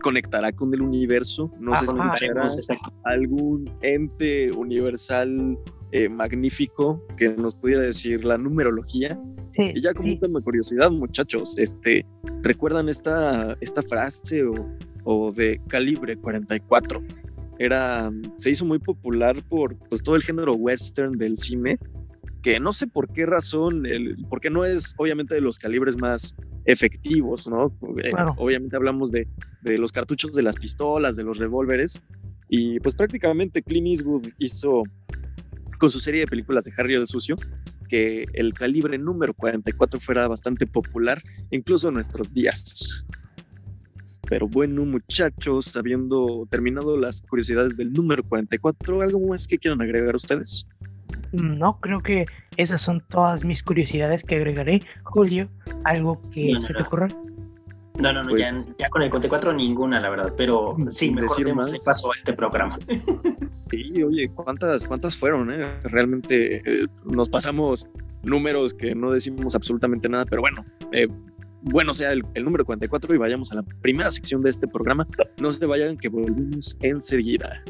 conectará 0.00 0.52
con 0.52 0.72
el 0.72 0.80
universo, 0.80 1.52
no 1.60 1.76
sé 1.76 1.86
si 1.86 2.72
algún 3.04 3.70
ente 3.82 4.50
universal 4.52 5.58
eh, 5.92 6.08
magnífico 6.08 7.04
que 7.16 7.28
nos 7.28 7.54
pudiera 7.54 7.82
decir 7.82 8.24
la 8.24 8.38
numerología. 8.38 9.20
y 9.54 9.80
ya 9.80 9.92
como 9.92 10.18
tema 10.18 10.40
curiosidad, 10.40 10.90
muchachos, 10.90 11.58
este, 11.58 12.06
¿recuerdan 12.42 12.88
esta, 12.88 13.56
esta 13.60 13.82
frase 13.82 14.44
o, 14.44 14.54
o 15.04 15.30
de 15.30 15.60
calibre 15.68 16.16
44? 16.16 17.02
Era, 17.58 18.10
se 18.36 18.50
hizo 18.50 18.64
muy 18.64 18.78
popular 18.78 19.42
por 19.48 19.76
pues, 19.88 20.02
todo 20.02 20.16
el 20.16 20.22
género 20.22 20.54
western 20.54 21.18
del 21.18 21.36
cine 21.38 21.78
que 22.46 22.60
no 22.60 22.70
sé 22.70 22.86
por 22.86 23.12
qué 23.12 23.26
razón, 23.26 23.86
el, 23.86 24.24
porque 24.28 24.50
no 24.50 24.64
es 24.64 24.94
obviamente 24.98 25.34
de 25.34 25.40
los 25.40 25.58
calibres 25.58 25.96
más 25.96 26.36
efectivos, 26.64 27.48
¿no? 27.48 27.76
Eh, 28.00 28.12
obviamente 28.36 28.76
hablamos 28.76 29.10
de, 29.10 29.26
de, 29.62 29.78
los 29.78 29.90
cartuchos 29.90 30.32
de 30.32 30.44
las 30.44 30.54
pistolas, 30.54 31.16
de 31.16 31.24
los 31.24 31.38
revólveres, 31.38 32.00
y 32.48 32.78
pues 32.78 32.94
prácticamente 32.94 33.64
Clint 33.64 33.88
Eastwood 33.88 34.28
hizo 34.38 34.84
con 35.80 35.90
su 35.90 35.98
serie 35.98 36.20
de 36.20 36.28
películas 36.28 36.66
de 36.66 36.72
Harry 36.78 36.94
el 36.94 37.08
Sucio 37.08 37.34
que 37.88 38.26
el 38.32 38.54
calibre 38.54 38.96
número 38.96 39.34
44 39.34 39.98
fuera 39.98 40.28
bastante 40.28 40.68
popular, 40.68 41.20
incluso 41.50 41.88
en 41.88 41.94
nuestros 41.94 42.32
días. 42.32 43.04
Pero 44.28 44.46
bueno, 44.46 44.84
muchachos, 44.84 45.76
habiendo 45.76 46.46
terminado 46.48 46.96
las 46.96 47.22
curiosidades 47.22 47.76
del 47.76 47.92
número 47.92 48.22
44, 48.22 49.02
¿algo 49.02 49.18
más 49.26 49.48
que 49.48 49.58
quieran 49.58 49.82
agregar 49.82 50.14
ustedes? 50.14 50.64
No, 51.32 51.78
creo 51.80 52.02
que 52.02 52.26
esas 52.56 52.80
son 52.80 53.02
todas 53.08 53.44
mis 53.44 53.62
curiosidades 53.62 54.22
que 54.22 54.36
agregaré. 54.36 54.82
Julio, 55.02 55.48
¿algo 55.84 56.20
que 56.30 56.58
se 56.60 56.72
te 56.72 56.82
ocurra? 56.82 57.08
No, 57.98 58.12
no, 58.12 58.22
no, 58.22 58.30
pues 58.30 58.68
ya, 58.78 58.90
con 58.90 59.02
el 59.02 59.10
44 59.10 59.52
ninguna, 59.54 60.00
la 60.00 60.10
verdad, 60.10 60.34
pero 60.36 60.76
sí, 60.88 61.10
mejor 61.10 61.44
démosle 61.44 61.78
paso 61.84 62.12
a 62.12 62.14
este 62.14 62.32
programa. 62.32 62.78
Sí, 63.70 64.00
oye, 64.00 64.28
¿cuántas, 64.28 64.86
cuántas 64.86 65.16
fueron? 65.16 65.50
Eh? 65.50 65.80
Realmente 65.84 66.62
eh, 66.64 66.86
nos 67.04 67.28
pasamos 67.28 67.88
números 68.22 68.74
que 68.74 68.94
no 68.94 69.10
decimos 69.10 69.56
absolutamente 69.56 70.08
nada, 70.08 70.24
pero 70.24 70.40
bueno, 70.40 70.64
eh, 70.92 71.08
bueno 71.62 71.92
sea 71.92 72.12
el, 72.12 72.24
el, 72.34 72.44
número 72.44 72.64
44 72.64 73.12
y 73.14 73.18
vayamos 73.18 73.50
a 73.50 73.56
la 73.56 73.62
primera 73.62 74.10
sección 74.12 74.40
de 74.42 74.50
este 74.50 74.68
programa. 74.68 75.06
No 75.40 75.50
se 75.50 75.66
vayan, 75.66 75.96
que 75.96 76.08
volvemos 76.08 76.78
enseguida. 76.80 77.62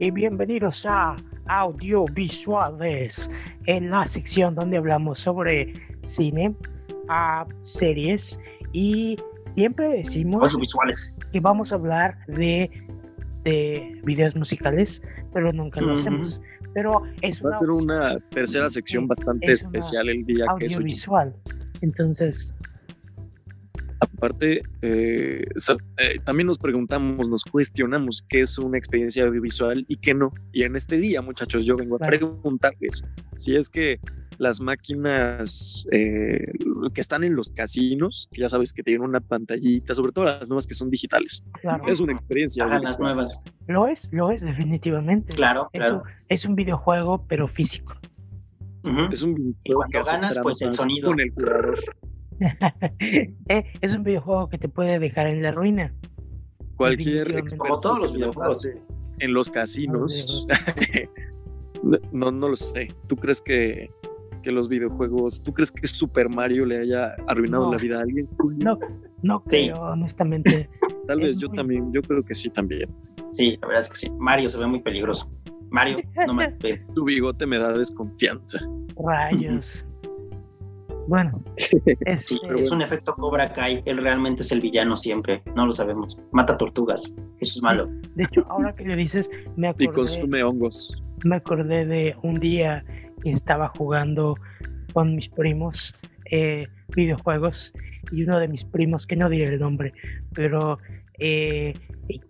Y 0.00 0.10
bienvenidos 0.10 0.86
a 0.86 1.14
Audiovisuales, 1.46 3.30
en 3.66 3.90
la 3.90 4.06
sección 4.06 4.54
donde 4.54 4.78
hablamos 4.78 5.20
sobre 5.20 5.74
cine, 6.02 6.54
a 7.10 7.46
series 7.60 8.40
y 8.72 9.16
siempre 9.54 9.88
decimos 10.02 10.56
que 11.30 11.40
vamos 11.40 11.70
a 11.70 11.74
hablar 11.74 12.16
de, 12.28 12.70
de 13.44 14.00
videos 14.02 14.34
musicales, 14.34 15.02
pero 15.34 15.52
nunca 15.52 15.82
lo 15.82 15.92
hacemos. 15.92 16.40
Pero 16.72 17.02
es 17.20 17.44
Va 17.44 17.50
a 17.50 17.52
ser 17.52 17.68
una 17.68 18.18
tercera 18.30 18.70
sección 18.70 19.06
bastante 19.06 19.52
especial 19.52 20.08
el 20.08 20.24
día 20.24 20.46
que 20.58 20.64
es 20.64 20.76
audiovisual. 20.76 21.34
Entonces, 21.82 22.54
Aparte, 24.00 24.62
eh, 24.80 25.44
eh, 25.98 26.18
también 26.24 26.46
nos 26.46 26.58
preguntamos, 26.58 27.28
nos 27.28 27.44
cuestionamos 27.44 28.24
qué 28.28 28.40
es 28.40 28.58
una 28.58 28.78
experiencia 28.78 29.24
audiovisual 29.24 29.84
y 29.88 29.96
qué 29.96 30.14
no. 30.14 30.32
Y 30.52 30.62
en 30.62 30.74
este 30.74 30.96
día, 30.96 31.20
muchachos, 31.20 31.66
yo 31.66 31.76
vengo 31.76 31.96
a 31.96 31.98
preguntarles 31.98 33.04
si 33.36 33.56
es 33.56 33.68
que 33.68 34.00
las 34.38 34.62
máquinas 34.62 35.86
eh, 35.92 36.52
que 36.94 37.00
están 37.02 37.24
en 37.24 37.34
los 37.34 37.50
casinos, 37.50 38.30
que 38.32 38.40
ya 38.40 38.48
sabes 38.48 38.72
que 38.72 38.82
tienen 38.82 39.02
una 39.02 39.20
pantallita, 39.20 39.94
sobre 39.94 40.12
todo 40.12 40.24
las 40.24 40.48
nuevas 40.48 40.66
que 40.66 40.72
son 40.72 40.88
digitales, 40.88 41.44
es 41.86 42.00
una 42.00 42.14
experiencia. 42.14 42.64
las 42.66 42.98
nuevas. 42.98 43.42
Lo 43.66 43.86
es, 43.86 44.08
lo 44.12 44.30
es 44.30 44.40
definitivamente. 44.40 45.36
Claro, 45.36 45.68
es 45.74 45.80
claro. 45.80 45.96
Un, 45.96 46.02
es 46.30 46.44
un 46.46 46.54
videojuego, 46.54 47.26
pero 47.28 47.48
físico. 47.48 47.94
Es 49.12 49.22
un 49.22 49.56
y 49.62 49.72
cuando 49.74 50.00
ganas, 50.02 50.38
pues 50.42 50.62
el 50.62 50.72
sonido. 50.72 51.10
Con 51.10 51.20
el. 51.20 51.34
Eh, 53.48 53.64
es 53.80 53.94
un 53.94 54.04
videojuego 54.04 54.48
que 54.48 54.58
te 54.58 54.68
puede 54.68 54.98
dejar 54.98 55.26
en 55.26 55.42
la 55.42 55.50
ruina. 55.50 55.92
Cualquier 56.76 57.42
como 57.58 57.80
todos 57.80 57.98
los 57.98 58.14
videojuegos 58.14 58.68
en 59.18 59.34
los 59.34 59.50
casinos. 59.50 60.46
no, 62.12 62.30
no 62.30 62.48
lo 62.48 62.56
sé. 62.56 62.94
¿Tú 63.06 63.16
crees 63.16 63.42
que, 63.42 63.88
que 64.42 64.52
los 64.52 64.68
videojuegos, 64.68 65.42
tú 65.42 65.52
crees 65.52 65.70
que 65.70 65.86
Super 65.86 66.28
Mario 66.28 66.64
le 66.64 66.78
haya 66.78 67.14
arruinado 67.26 67.70
la 67.70 67.78
vida 67.78 67.98
a 67.98 68.02
alguien? 68.02 68.28
No, 68.58 68.78
no 69.22 69.42
creo, 69.44 69.80
honestamente. 69.80 70.68
Tal 71.06 71.20
vez 71.20 71.36
yo 71.36 71.48
también, 71.50 71.92
yo 71.92 72.02
creo 72.02 72.22
que 72.24 72.34
sí 72.34 72.48
también. 72.50 72.88
Sí, 73.32 73.58
la 73.60 73.68
verdad 73.68 73.82
es 73.82 73.90
que 73.90 73.96
sí. 73.96 74.10
Mario 74.18 74.48
se 74.48 74.58
ve 74.58 74.66
muy 74.66 74.80
peligroso. 74.80 75.30
Mario, 75.70 76.00
no 76.26 76.34
me 76.34 76.44
esperes. 76.46 76.82
Tu 76.94 77.04
bigote 77.04 77.46
me 77.46 77.58
da 77.58 77.72
desconfianza. 77.72 78.60
Rayos. 78.96 79.84
Bueno, 81.10 81.42
es, 82.06 82.30
es 82.56 82.70
un 82.70 82.82
efecto 82.82 83.12
Cobra 83.14 83.52
Kai. 83.52 83.82
Él 83.84 83.98
realmente 83.98 84.42
es 84.42 84.52
el 84.52 84.60
villano 84.60 84.96
siempre. 84.96 85.42
No 85.56 85.66
lo 85.66 85.72
sabemos. 85.72 86.20
Mata 86.30 86.56
tortugas. 86.56 87.16
Eso 87.40 87.58
es 87.58 87.62
malo. 87.62 87.90
De 88.14 88.22
hecho, 88.22 88.46
ahora 88.48 88.72
que 88.76 88.84
le 88.84 88.94
dices, 88.94 89.28
me 89.56 89.66
acordé. 89.66 89.84
Y 89.86 89.88
consume 89.88 90.44
hongos. 90.44 91.02
Me 91.24 91.34
acordé 91.34 91.84
de 91.84 92.14
un 92.22 92.38
día 92.38 92.84
que 93.24 93.32
estaba 93.32 93.72
jugando 93.76 94.36
con 94.92 95.16
mis 95.16 95.28
primos 95.30 95.92
eh, 96.30 96.68
videojuegos 96.94 97.72
y 98.12 98.22
uno 98.22 98.38
de 98.38 98.46
mis 98.46 98.64
primos, 98.64 99.04
que 99.04 99.16
no 99.16 99.28
diré 99.28 99.46
el 99.54 99.58
nombre, 99.58 99.92
pero 100.32 100.78
eh, 101.18 101.74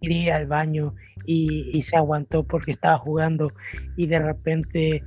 quería 0.00 0.22
ir 0.22 0.32
al 0.32 0.46
baño 0.46 0.94
y, 1.26 1.68
y 1.76 1.82
se 1.82 1.98
aguantó 1.98 2.44
porque 2.44 2.70
estaba 2.70 2.96
jugando 2.96 3.52
y 3.98 4.06
de 4.06 4.20
repente, 4.20 5.04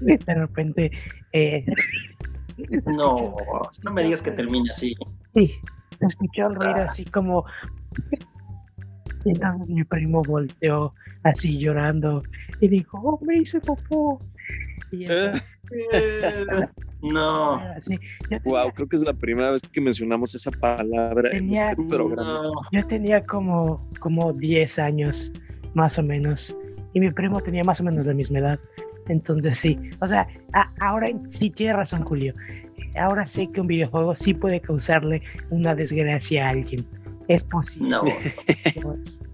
de 0.00 0.34
repente, 0.34 0.92
eh, 1.32 1.64
no, 2.86 3.34
no 3.84 3.92
me 3.92 4.02
digas 4.04 4.22
que 4.22 4.30
termine 4.32 4.70
así. 4.70 4.94
Sí, 5.34 5.52
escuchó 6.00 6.46
el 6.48 6.54
ruido 6.56 6.82
así 6.82 7.04
como. 7.04 7.44
Y 9.24 9.30
entonces 9.30 9.68
mi 9.68 9.84
primo 9.84 10.22
volteó 10.22 10.94
así 11.24 11.58
llorando 11.58 12.22
y 12.60 12.68
dijo, 12.68 12.98
oh, 13.02 13.18
me 13.24 13.36
hice 13.38 13.60
popó. 13.60 14.18
Y 14.90 15.04
entonces, 15.08 15.42
No, 17.02 17.54
así, 17.76 17.98
tenía- 18.28 18.42
Wow, 18.44 18.72
creo 18.74 18.88
que 18.88 18.96
es 18.96 19.04
la 19.04 19.12
primera 19.12 19.50
vez 19.50 19.60
que 19.62 19.80
mencionamos 19.80 20.34
esa 20.34 20.50
palabra 20.50 21.30
en 21.36 21.52
este 21.52 21.76
programa. 21.88 22.22
no. 22.44 22.52
Yo 22.72 22.86
tenía 22.86 23.24
como, 23.26 23.86
como 24.00 24.32
10 24.32 24.78
años, 24.78 25.30
más 25.74 25.98
o 25.98 26.02
menos, 26.02 26.56
y 26.94 27.00
mi 27.00 27.10
primo 27.10 27.40
tenía 27.40 27.62
más 27.62 27.80
o 27.80 27.84
menos 27.84 28.06
la 28.06 28.14
misma 28.14 28.38
edad. 28.38 28.58
Entonces 29.08 29.56
sí, 29.58 29.78
o 30.00 30.06
sea, 30.06 30.26
a- 30.52 30.70
ahora 30.80 31.08
sí 31.30 31.50
tiene 31.50 31.72
razón 31.74 32.04
Julio. 32.04 32.34
Ahora 32.98 33.24
sé 33.26 33.48
que 33.52 33.60
un 33.60 33.66
videojuego 33.66 34.14
sí 34.14 34.34
puede 34.34 34.60
causarle 34.60 35.22
una 35.50 35.74
desgracia 35.74 36.46
a 36.46 36.50
alguien. 36.50 36.84
Es 37.28 37.44
posible. 37.44 37.90
No. 37.90 38.02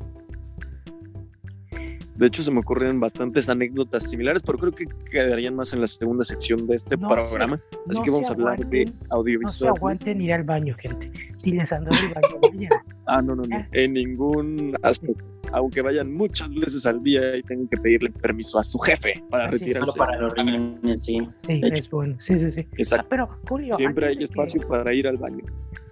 De 2.17 2.27
hecho, 2.27 2.43
se 2.43 2.51
me 2.51 2.61
ocurren 2.61 2.99
bastantes 2.99 3.49
anécdotas 3.49 4.09
similares, 4.09 4.43
pero 4.43 4.57
creo 4.59 4.73
que 4.73 4.87
quedarían 5.11 5.55
más 5.55 5.73
en 5.75 5.81
la 5.83 5.87
segunda 5.87 6.25
sección 6.25 6.67
de 6.67 6.77
este 6.77 6.97
No 6.97 7.09
se- 7.09 7.15
programa. 7.15 7.61
Así 7.89 7.99
no 7.99 8.05
que 8.05 8.11
vamos 8.11 8.31
a 8.31 8.33
hablar 8.33 8.57
de 8.59 8.63
aguanten, 8.65 8.85
No 8.95 9.07
se 9.07 9.07
audiovisual. 9.11 9.73
aguanten 9.77 10.21
ir 10.23 10.33
al 10.33 10.43
baño, 10.45 10.75
gente. 10.79 11.11
Si 11.37 11.53
les 11.53 11.71
ando 11.73 11.91
el 11.91 11.97
baño, 12.15 12.39
vayan. 12.53 12.71
Ah, 13.07 13.21
no, 13.23 13.35
no, 13.37 13.43
no. 13.43 13.67
En 13.73 13.93
ningún 13.93 14.75
aspecto. 14.83 15.25
Aunque 15.53 15.81
vayan 15.81 16.13
muchas 16.13 16.53
veces 16.55 16.87
al 16.87 17.03
día 17.05 17.37
y 17.37 17.43
tengan 17.43 17.69
que 17.69 17.77
pedirle 17.77 18.11
permiso 18.11 18.59
a 18.59 18.65
su 18.65 18.79
jefe 18.79 19.23
para 19.31 19.45
Así 19.47 19.59
retirarse. 19.59 19.93
Solo 19.93 20.05
para 20.07 20.21
los 20.21 20.35
riñones, 20.35 21.05
sí. 21.05 21.19
Sí, 21.47 21.61
es 21.63 21.89
bueno. 21.91 22.17
Sí, 22.19 22.37
sí, 22.39 22.51
sí. 22.51 22.67
Exacto. 22.79 23.07
Pero, 23.11 23.29
Julio, 23.49 23.75
Siempre 23.77 24.07
hay 24.09 24.15
de 24.15 24.19
que- 24.21 24.25
espacio 24.25 24.67
para 24.67 24.93
ir 24.93 25.07
al 25.07 25.19
baño. 25.19 25.45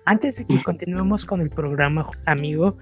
Antes 0.07 0.37
de 0.37 0.47
que 0.47 0.57
continuemos 0.65 1.25
con 1.25 1.41
el 1.41 1.51
programa, 1.51 2.09
amigo, 2.27 2.79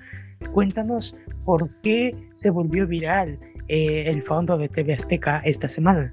cuéntanos 0.48 1.14
por 1.44 1.68
qué 1.82 2.14
se 2.34 2.50
volvió 2.50 2.86
viral 2.86 3.38
eh, 3.68 4.04
el 4.06 4.22
fondo 4.22 4.58
de 4.58 4.68
TV 4.68 4.94
Azteca 4.94 5.40
esta 5.44 5.68
semana. 5.68 6.10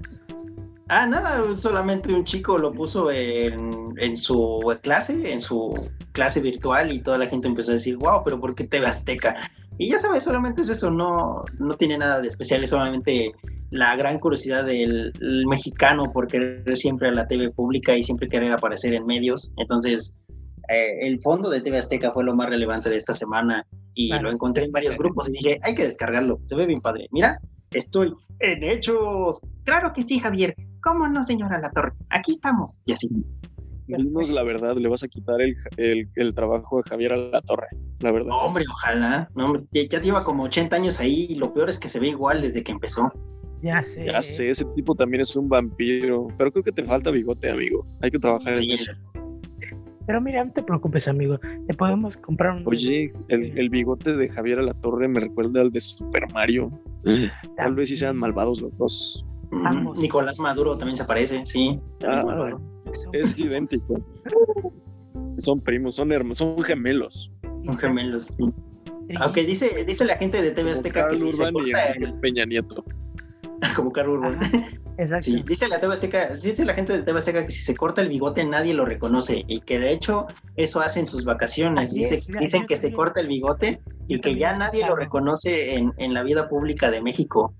Ah, 0.88 1.06
nada, 1.06 1.42
solamente 1.54 2.12
un 2.12 2.24
chico 2.24 2.58
lo 2.58 2.72
puso 2.72 3.12
en, 3.12 3.94
en 3.98 4.16
su 4.16 4.76
clase, 4.82 5.32
en 5.32 5.40
su 5.40 5.88
clase 6.12 6.40
virtual 6.40 6.90
y 6.90 7.00
toda 7.00 7.16
la 7.18 7.26
gente 7.26 7.46
empezó 7.46 7.70
a 7.70 7.74
decir, 7.74 7.96
wow, 7.96 8.22
pero 8.24 8.40
¿por 8.40 8.56
qué 8.56 8.64
TV 8.64 8.86
Azteca? 8.86 9.36
Y 9.78 9.88
ya 9.88 9.98
sabes, 9.98 10.24
solamente 10.24 10.62
es 10.62 10.68
eso, 10.68 10.90
no, 10.90 11.44
no 11.58 11.74
tiene 11.76 11.96
nada 11.96 12.20
de 12.20 12.28
especial, 12.28 12.64
es 12.64 12.70
solamente 12.70 13.32
la 13.70 13.94
gran 13.94 14.18
curiosidad 14.18 14.64
del 14.64 15.12
el 15.20 15.46
mexicano 15.46 16.12
por 16.12 16.26
querer 16.26 16.76
siempre 16.76 17.08
a 17.08 17.12
la 17.12 17.28
TV 17.28 17.50
pública 17.50 17.96
y 17.96 18.02
siempre 18.02 18.28
querer 18.28 18.52
aparecer 18.52 18.92
en 18.94 19.06
medios. 19.06 19.50
Entonces, 19.56 20.12
eh, 20.70 21.06
el 21.06 21.20
fondo 21.20 21.50
de 21.50 21.60
TV 21.60 21.78
Azteca 21.78 22.12
fue 22.12 22.24
lo 22.24 22.34
más 22.34 22.48
relevante 22.48 22.88
de 22.90 22.96
esta 22.96 23.14
semana 23.14 23.66
y 23.94 24.08
Claro. 24.08 24.24
lo 24.24 24.30
encontré 24.30 24.64
en 24.64 24.72
varios 24.72 24.96
grupos 24.96 25.28
y 25.28 25.32
dije, 25.32 25.58
hay 25.62 25.74
que 25.74 25.84
descargarlo, 25.84 26.38
se 26.44 26.54
ve 26.56 26.66
bien 26.66 26.80
padre. 26.80 27.06
Mira, 27.10 27.38
estoy 27.72 28.12
en 28.40 28.62
hechos. 28.62 29.40
Claro 29.64 29.92
que 29.92 30.02
sí, 30.02 30.18
Javier. 30.18 30.54
¿Cómo 30.82 31.08
no, 31.08 31.22
señora 31.22 31.58
La 31.60 31.70
Torre? 31.70 31.92
Aquí 32.08 32.32
estamos. 32.32 32.78
Y 32.86 32.92
así. 32.92 33.08
Dinos 33.86 34.30
la 34.30 34.44
verdad, 34.44 34.76
le 34.76 34.88
vas 34.88 35.02
a 35.02 35.08
quitar 35.08 35.40
el, 35.40 35.56
el, 35.76 36.08
el 36.14 36.32
trabajo 36.34 36.78
a 36.78 36.82
Javier 36.88 37.12
a 37.12 37.16
la 37.16 37.40
torre. 37.40 37.66
La 37.98 38.12
verdad. 38.12 38.28
No, 38.28 38.42
hombre, 38.42 38.64
ojalá. 38.70 39.28
No, 39.34 39.46
hombre, 39.46 39.64
ya, 39.72 39.82
ya 39.88 40.00
lleva 40.00 40.22
como 40.22 40.44
80 40.44 40.76
años 40.76 41.00
ahí 41.00 41.26
y 41.28 41.34
lo 41.34 41.52
peor 41.52 41.68
es 41.68 41.78
que 41.80 41.88
se 41.88 41.98
ve 41.98 42.06
igual 42.08 42.40
desde 42.40 42.62
que 42.62 42.70
empezó. 42.70 43.12
Ya 43.62 43.82
sé. 43.82 44.06
Ya 44.06 44.22
sé, 44.22 44.48
ese 44.50 44.64
tipo 44.76 44.94
también 44.94 45.22
es 45.22 45.34
un 45.34 45.48
vampiro. 45.48 46.28
Pero 46.38 46.52
creo 46.52 46.62
que 46.62 46.70
te 46.72 46.84
falta 46.84 47.10
bigote, 47.10 47.50
amigo. 47.50 47.84
Hay 48.00 48.12
que 48.12 48.18
trabajar 48.20 48.50
en 48.50 48.62
Sí. 48.62 48.70
eso. 48.72 48.92
Pero 50.06 50.20
mira, 50.20 50.44
no 50.44 50.52
te 50.52 50.62
preocupes, 50.62 51.06
amigo. 51.08 51.38
Te 51.66 51.74
podemos 51.74 52.16
comprar 52.16 52.56
un. 52.56 52.62
Oye, 52.66 53.10
el, 53.28 53.58
el 53.58 53.68
bigote 53.70 54.16
de 54.16 54.28
Javier 54.28 54.58
a 54.58 54.62
la 54.62 54.74
torre 54.74 55.08
me 55.08 55.20
recuerda 55.20 55.60
al 55.60 55.70
de 55.70 55.80
Super 55.80 56.32
Mario. 56.32 56.70
Tal 57.56 57.74
vez 57.74 57.88
sí 57.88 57.96
sean 57.96 58.16
malvados 58.16 58.60
los 58.62 58.76
dos. 58.78 59.26
Mm, 59.50 59.66
Ambos. 59.66 59.98
Nicolás 59.98 60.40
Maduro 60.40 60.76
también 60.76 60.96
se 60.96 61.04
parece, 61.04 61.44
sí. 61.44 61.78
Ah, 62.06 62.56
Es 63.12 63.38
idéntico. 63.38 64.00
Son 65.38 65.60
primos, 65.60 65.96
son 65.96 66.12
hermanos, 66.12 66.38
son 66.38 66.60
gemelos. 66.62 67.30
Son 67.64 67.76
gemelos. 67.78 68.24
sí. 68.36 68.44
Aunque 69.18 69.44
dice, 69.44 69.84
dice 69.84 70.04
la 70.04 70.16
gente 70.16 70.40
de 70.40 70.52
TV 70.52 70.70
Azteca 70.70 71.08
que 71.08 71.16
si 71.16 71.32
se 71.32 71.52
corta 71.52 71.88
el, 71.94 72.14
Peña 72.20 72.44
Nieto. 72.44 72.84
como 73.76 73.92
Carl 73.92 74.10
Urban. 74.10 74.38
Exacto. 74.98 75.22
Sí, 75.22 75.42
dice 75.46 75.68
la 75.68 75.78
sí, 76.36 76.50
dice 76.50 76.64
la 76.64 76.74
gente 76.74 76.92
de 76.92 77.02
TV 77.02 77.18
Azteca 77.18 77.44
que 77.44 77.50
si 77.50 77.62
se 77.62 77.74
corta 77.74 78.00
el 78.02 78.08
bigote 78.08 78.44
nadie 78.44 78.74
lo 78.74 78.84
reconoce 78.84 79.44
y 79.46 79.60
que 79.60 79.78
de 79.78 79.92
hecho 79.92 80.26
eso 80.56 80.80
hace 80.80 81.00
en 81.00 81.06
sus 81.06 81.24
vacaciones. 81.24 81.94
Dice- 81.94 82.16
es, 82.16 82.26
dicen 82.26 82.66
que 82.66 82.76
se 82.76 82.92
corta 82.92 83.20
el 83.20 83.28
bigote 83.28 83.80
y 84.08 84.20
que 84.20 84.34
ya 84.36 84.56
nadie 84.56 84.86
lo 84.86 84.96
reconoce 84.96 85.74
en, 85.74 85.92
en 85.96 86.14
la 86.14 86.22
vida 86.22 86.48
pública 86.48 86.90
de 86.90 87.02
México. 87.02 87.54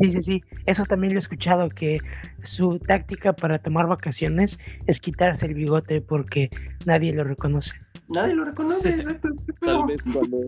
Sí, 0.00 0.12
sí, 0.12 0.22
sí. 0.22 0.42
Eso 0.66 0.84
también 0.84 1.14
lo 1.14 1.18
he 1.18 1.20
escuchado, 1.20 1.68
que 1.70 1.98
su 2.42 2.78
táctica 2.78 3.32
para 3.32 3.58
tomar 3.58 3.86
vacaciones 3.86 4.58
es 4.86 5.00
quitarse 5.00 5.46
el 5.46 5.54
bigote 5.54 6.00
porque 6.00 6.50
nadie 6.84 7.12
lo 7.12 7.24
reconoce. 7.24 7.72
Nadie 8.08 8.34
lo 8.34 8.44
reconoce, 8.44 8.90
exacto. 8.90 9.30
¿Qué 9.46 9.52
Tal 9.60 9.86
vez 9.86 10.02
cuando 10.04 10.38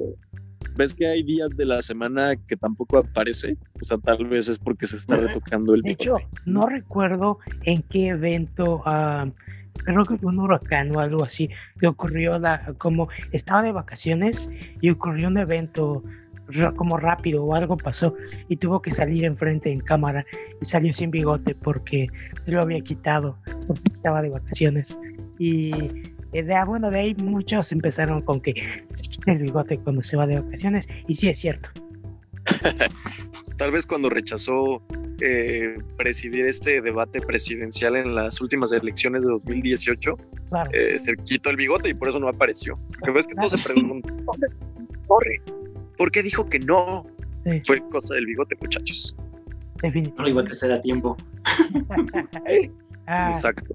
ves 0.77 0.95
que 0.95 1.07
hay 1.07 1.23
días 1.23 1.51
de 1.51 1.65
la 1.65 1.83
semana 1.83 2.37
que 2.37 2.57
tampoco 2.57 2.99
aparece, 2.99 3.57
o 3.81 3.85
sea, 3.85 3.99
tal 3.99 4.27
vez 4.27 4.49
es 4.49 4.59
porque 4.59 4.87
se 4.87 4.97
está 4.97 5.17
retocando 5.17 5.75
el 5.75 5.83
De 5.83 5.91
hecho, 5.91 6.17
bigote. 6.17 6.27
no 6.47 6.67
recuerdo 6.67 7.39
en 7.65 7.83
qué 7.83 8.09
evento, 8.09 8.83
ah, 8.87 9.27
creo 9.85 10.05
que 10.05 10.17
fue 10.17 10.31
un 10.31 10.39
huracán 10.39 10.95
o 10.95 11.01
algo 11.01 11.25
así, 11.25 11.51
que 11.81 11.87
ocurrió 11.87 12.39
la, 12.39 12.75
como 12.79 13.09
estaba 13.33 13.63
de 13.63 13.73
vacaciones 13.73 14.51
y 14.81 14.91
ocurrió 14.91 15.29
un 15.29 15.39
evento 15.39 16.03
como 16.77 16.97
rápido 16.97 17.45
o 17.45 17.55
algo 17.55 17.77
pasó 17.77 18.15
y 18.49 18.57
tuvo 18.57 18.81
que 18.81 18.91
salir 18.91 19.25
enfrente 19.25 19.71
en 19.71 19.81
cámara 19.81 20.25
y 20.61 20.65
salió 20.65 20.93
sin 20.93 21.11
bigote 21.11 21.55
porque 21.55 22.09
se 22.39 22.53
lo 22.53 22.63
había 22.63 22.81
quitado 22.81 23.37
porque 23.67 23.83
estaba 23.93 24.23
de 24.23 24.31
vacaciones. 24.31 24.99
Y 25.39 25.71
eh, 26.33 26.43
de, 26.43 26.55
ah, 26.55 26.65
bueno 26.65 26.91
de 26.91 27.01
ahí 27.01 27.15
muchos 27.15 27.73
empezaron 27.73 28.23
con 28.23 28.41
que 28.41 28.55
el 29.29 29.39
bigote 29.39 29.79
cuando 29.79 30.03
se 30.03 30.17
va 30.17 30.27
de 30.27 30.41
vacaciones 30.41 30.89
y 31.07 31.15
sí 31.15 31.29
es 31.29 31.39
cierto 31.39 31.69
Tal 33.59 33.71
vez 33.73 33.87
cuando 33.87 34.09
rechazó 34.09 34.83
eh, 35.21 35.77
presidir 35.97 36.47
este 36.47 36.81
debate 36.81 37.21
presidencial 37.21 37.97
en 37.97 38.15
las 38.15 38.41
últimas 38.41 38.73
elecciones 38.73 39.25
de 39.25 39.33
2018, 39.33 40.17
claro 40.49 40.71
eh, 40.73 40.99
se 40.99 41.15
quitó 41.17 41.51
el 41.51 41.57
bigote 41.57 41.91
y 41.91 41.95
por 41.95 42.09
eso 42.09 42.19
no 42.21 42.29
apareció. 42.29 42.79
Porque 43.01 43.11
ves 43.11 43.27
que 43.27 43.35
todos 43.35 43.53
se 43.53 43.69
preguntan, 43.69 44.17
¿dónde 44.25 44.47
está 44.47 44.65
Torre? 45.09 45.43
¿Por 45.97 46.11
qué 46.11 46.23
dijo 46.23 46.47
que 46.49 46.59
no? 46.61 47.07
Sí. 47.45 47.61
Fue 47.67 47.83
cosa 47.91 48.15
del 48.15 48.27
bigote, 48.27 48.57
muchachos. 48.61 49.15
No 49.19 49.23
lo 49.23 49.29
iba 49.29 49.41
a 49.83 49.83
definitivamente 49.83 50.45
crecer 50.45 50.73
a 50.73 50.81
tiempo. 50.81 51.17
Ah, 53.11 53.29
Exacto. 53.29 53.75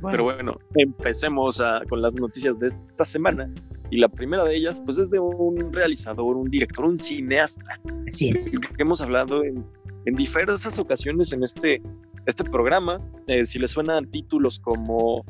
bueno. 0.00 0.10
Pero 0.10 0.24
bueno, 0.24 0.58
empecemos 0.74 1.60
a- 1.62 1.80
con 1.88 2.02
las 2.02 2.14
noticias 2.14 2.58
de 2.58 2.66
esta 2.68 3.04
semana. 3.06 3.50
Y 3.90 3.98
la 3.98 4.08
primera 4.08 4.44
de 4.44 4.54
ellas, 4.56 4.80
pues 4.84 4.98
es 4.98 5.10
de 5.10 5.18
un 5.18 5.72
realizador, 5.72 6.36
un 6.36 6.48
director, 6.50 6.84
un 6.84 6.98
cineasta, 6.98 7.80
Así 8.06 8.30
es. 8.30 8.44
que 8.44 8.82
hemos 8.82 9.00
hablado 9.02 9.42
en, 9.44 9.64
en 10.06 10.14
diversas 10.14 10.78
ocasiones 10.78 11.32
en 11.32 11.42
este, 11.42 11.82
este 12.26 12.44
programa. 12.44 13.00
Eh, 13.26 13.44
si 13.46 13.58
les 13.58 13.72
suenan 13.72 14.08
títulos 14.10 14.60
como 14.60 15.24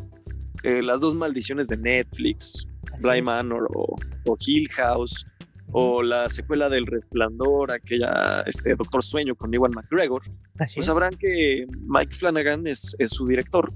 eh, 0.63 0.83
Las 0.83 1.01
dos 1.01 1.15
maldiciones 1.15 1.69
de 1.69 1.79
Netflix, 1.79 2.67
así 2.93 3.03
Bly 3.03 3.19
es. 3.19 3.25
Manor 3.25 3.67
o, 3.75 3.97
o 4.27 4.37
Hill 4.47 4.69
House, 4.73 5.25
o 5.73 6.03
la 6.03 6.29
secuela 6.29 6.69
del 6.69 6.85
Resplandor, 6.87 7.71
aquella 7.73 8.43
este, 8.47 8.75
Doctor 8.75 9.03
Sueño 9.03 9.35
con 9.37 9.55
Ewan 9.55 9.71
McGregor, 9.73 10.23
Así 10.59 10.75
pues 10.75 10.79
es. 10.79 10.85
sabrán 10.87 11.15
que 11.17 11.65
Mike 11.87 12.15
Flanagan 12.15 12.67
es, 12.67 12.95
es 12.99 13.11
su 13.13 13.27
director. 13.27 13.73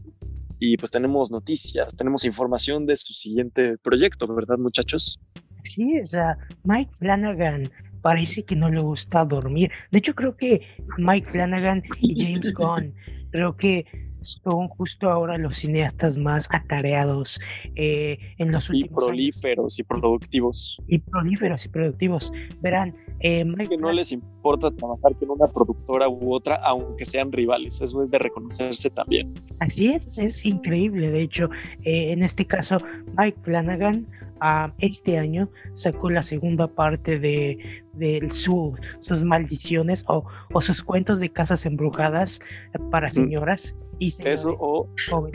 Y 0.59 0.77
pues 0.77 0.91
tenemos 0.91 1.31
noticias, 1.31 1.95
tenemos 1.97 2.25
información 2.25 2.87
de 2.87 2.97
su 2.97 3.13
siguiente 3.13 3.77
proyecto, 3.79 4.33
¿verdad, 4.33 4.59
muchachos? 4.59 5.21
Así 5.61 5.97
es. 5.97 6.15
ah, 6.15 6.37
Mike 6.65 6.93
Flanagan 6.99 7.71
parece 8.03 8.45
que 8.45 8.55
no 8.55 8.69
le 8.69 8.81
gusta 8.81 9.25
dormir. 9.25 9.71
De 9.91 9.99
hecho, 9.99 10.15
creo 10.15 10.37
que 10.37 10.61
Mike 10.99 11.31
Flanagan 11.31 11.83
y 12.01 12.23
James 12.23 12.53
Gunn, 12.53 12.95
creo 13.31 13.57
que 13.57 13.87
son 14.25 14.69
justo 14.69 15.11
ahora 15.11 15.39
los 15.39 15.57
cineastas 15.57 16.17
más 16.17 16.49
atareados 16.51 17.41
eh, 17.77 18.19
en 18.39 18.53
los 18.53 18.69
Y 18.71 18.73
últimos 18.73 18.99
años. 18.99 19.07
prolíferos 19.07 19.79
y 19.79 19.83
productivos. 19.83 20.83
Y 20.89 20.99
prolíferos 20.99 21.65
y 21.65 21.69
productivos. 21.69 22.33
Verán, 22.61 22.95
eh, 23.21 23.45
Que 23.69 23.77
no 23.77 23.93
les 23.93 24.13
importa 24.13 24.71
trabajar 24.71 25.15
con 25.17 25.31
una 25.31 25.47
productora 25.47 26.09
u 26.09 26.35
otra, 26.35 26.57
aunque 26.67 27.05
sean 27.05 27.31
rivales. 27.33 27.81
Eso 27.81 28.03
es 28.03 28.11
de 28.11 28.19
reconocerse 28.19 28.91
también. 28.91 29.35
Así 29.61 29.89
es, 29.89 30.19
es 30.19 30.45
increíble. 30.45 31.11
De 31.11 31.23
hecho, 31.23 31.49
eh, 31.83 32.13
en 32.13 32.23
este 32.23 32.47
caso, 32.47 32.79
Mike 33.17 33.39
Flanagan 33.43 34.07
ah, 34.41 34.73
este 34.79 35.19
año 35.19 35.49
sacó 35.75 36.11
la 36.11 36.23
segunda 36.23 36.67
parte 36.67 37.19
de, 37.19 37.84
de 37.97 38.29
su- 38.33 38.77
sus 39.01 39.23
maldiciones 39.25 40.05
o, 40.09 40.25
o 40.53 40.61
sus 40.61 40.83
cuentos 40.83 41.21
de 41.21 41.31
casas 41.31 41.65
embrujadas 41.67 42.41
eh, 42.75 42.79
para 42.91 43.11
señoras. 43.11 43.75
Eso 44.01 44.57
o 44.59 44.89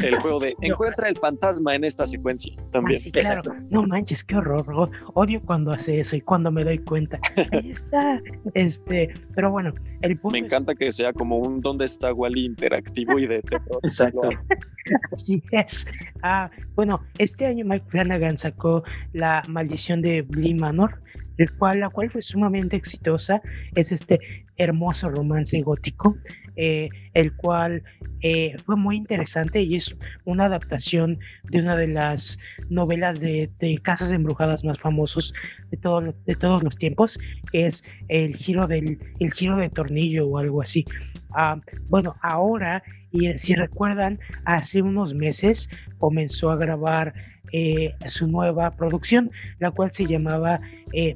el 0.04 0.16
juego 0.18 0.38
de 0.42 0.54
encuentra 0.62 1.08
el 1.08 1.16
fantasma 1.16 1.76
en 1.76 1.86
esta 1.86 2.06
secuencia 2.06 2.54
también. 2.74 3.00
sí, 3.00 3.10
claro. 3.10 3.42
No 3.70 3.84
manches, 3.88 4.22
qué 4.22 4.36
horror. 4.36 4.92
Odio 5.14 5.42
cuando 5.42 5.72
hace 5.72 6.02
eso 6.02 6.18
y 6.18 6.22
cuando 6.22 6.52
me 6.52 6.66
doy 6.66 6.78
cuenta. 6.80 7.20
Ahí 7.54 7.72
está. 7.72 8.22
Este, 8.54 9.14
pero 9.34 9.50
bueno, 9.50 9.74
el 10.02 10.20
punto 10.20 10.34
Me 10.34 10.40
encanta 10.40 10.76
que 10.76 10.92
sea 10.92 11.14
como 11.14 11.38
un 11.38 11.62
¿dónde 11.62 11.86
está 11.86 12.14
Wally 12.14 12.46
interactivo 12.46 13.18
y 13.18 13.28
de 13.28 13.42
terror. 13.44 13.80
Exacto. 13.82 14.30
Así 15.14 15.42
es. 15.52 15.88
Ah, 16.22 16.52
bueno, 16.76 17.00
este 17.18 17.46
año 17.46 17.64
Mike 17.66 17.86
Flanagan 17.88 18.38
sacó 18.38 18.84
La 19.14 19.42
maldición 19.48 20.02
de 20.02 20.22
Blee 20.24 20.54
Manor 20.54 21.02
el 21.40 21.52
cual, 21.58 21.80
la 21.80 21.90
cual 21.90 22.12
fue 22.12 22.22
sumamente 22.22 22.76
exitosa. 22.76 23.42
Es 23.76 23.92
este 23.92 24.20
hermoso 24.58 25.10
romance 25.10 25.60
gótico, 25.62 26.18
eh, 26.58 26.90
el 27.14 27.34
cual 27.36 27.82
eh, 28.22 28.58
fue 28.66 28.76
muy 28.76 28.98
interesante 28.98 29.62
y 29.62 29.78
es 29.78 29.96
una 30.26 30.46
adaptación 30.46 31.18
de 31.50 31.62
una 31.62 31.78
de 31.78 31.88
las 31.88 32.38
novelas 32.70 33.22
de, 33.22 33.50
casas 33.82 34.12
embrujadas 34.12 34.66
más 34.66 34.78
famosos 34.78 35.34
de, 35.72 35.78
de 36.26 36.36
todos 36.36 36.64
los 36.64 36.76
tiempos, 36.76 37.18
es 37.54 37.84
el 38.10 38.36
giro, 38.36 38.68
del, 38.68 39.00
el 39.20 39.34
giro 39.34 39.56
de 39.56 39.70
tornillo 39.70 40.28
o 40.28 40.38
algo 40.38 40.62
así. 40.62 40.84
Ah, 41.32 41.62
bueno, 41.88 42.16
ahora, 42.22 42.84
y 43.12 43.38
si 43.38 43.56
recuerdan, 43.56 44.20
hace 44.44 44.82
unos 44.82 45.14
meses 45.14 45.70
comenzó 45.98 46.52
a 46.52 46.58
grabar 46.58 47.14
eh, 47.52 47.94
su 48.06 48.28
nueva 48.28 48.72
producción, 48.72 49.32
la 49.60 49.72
cual 49.72 49.92
se 49.92 50.06
llamaba 50.06 50.60
eh, 50.94 51.16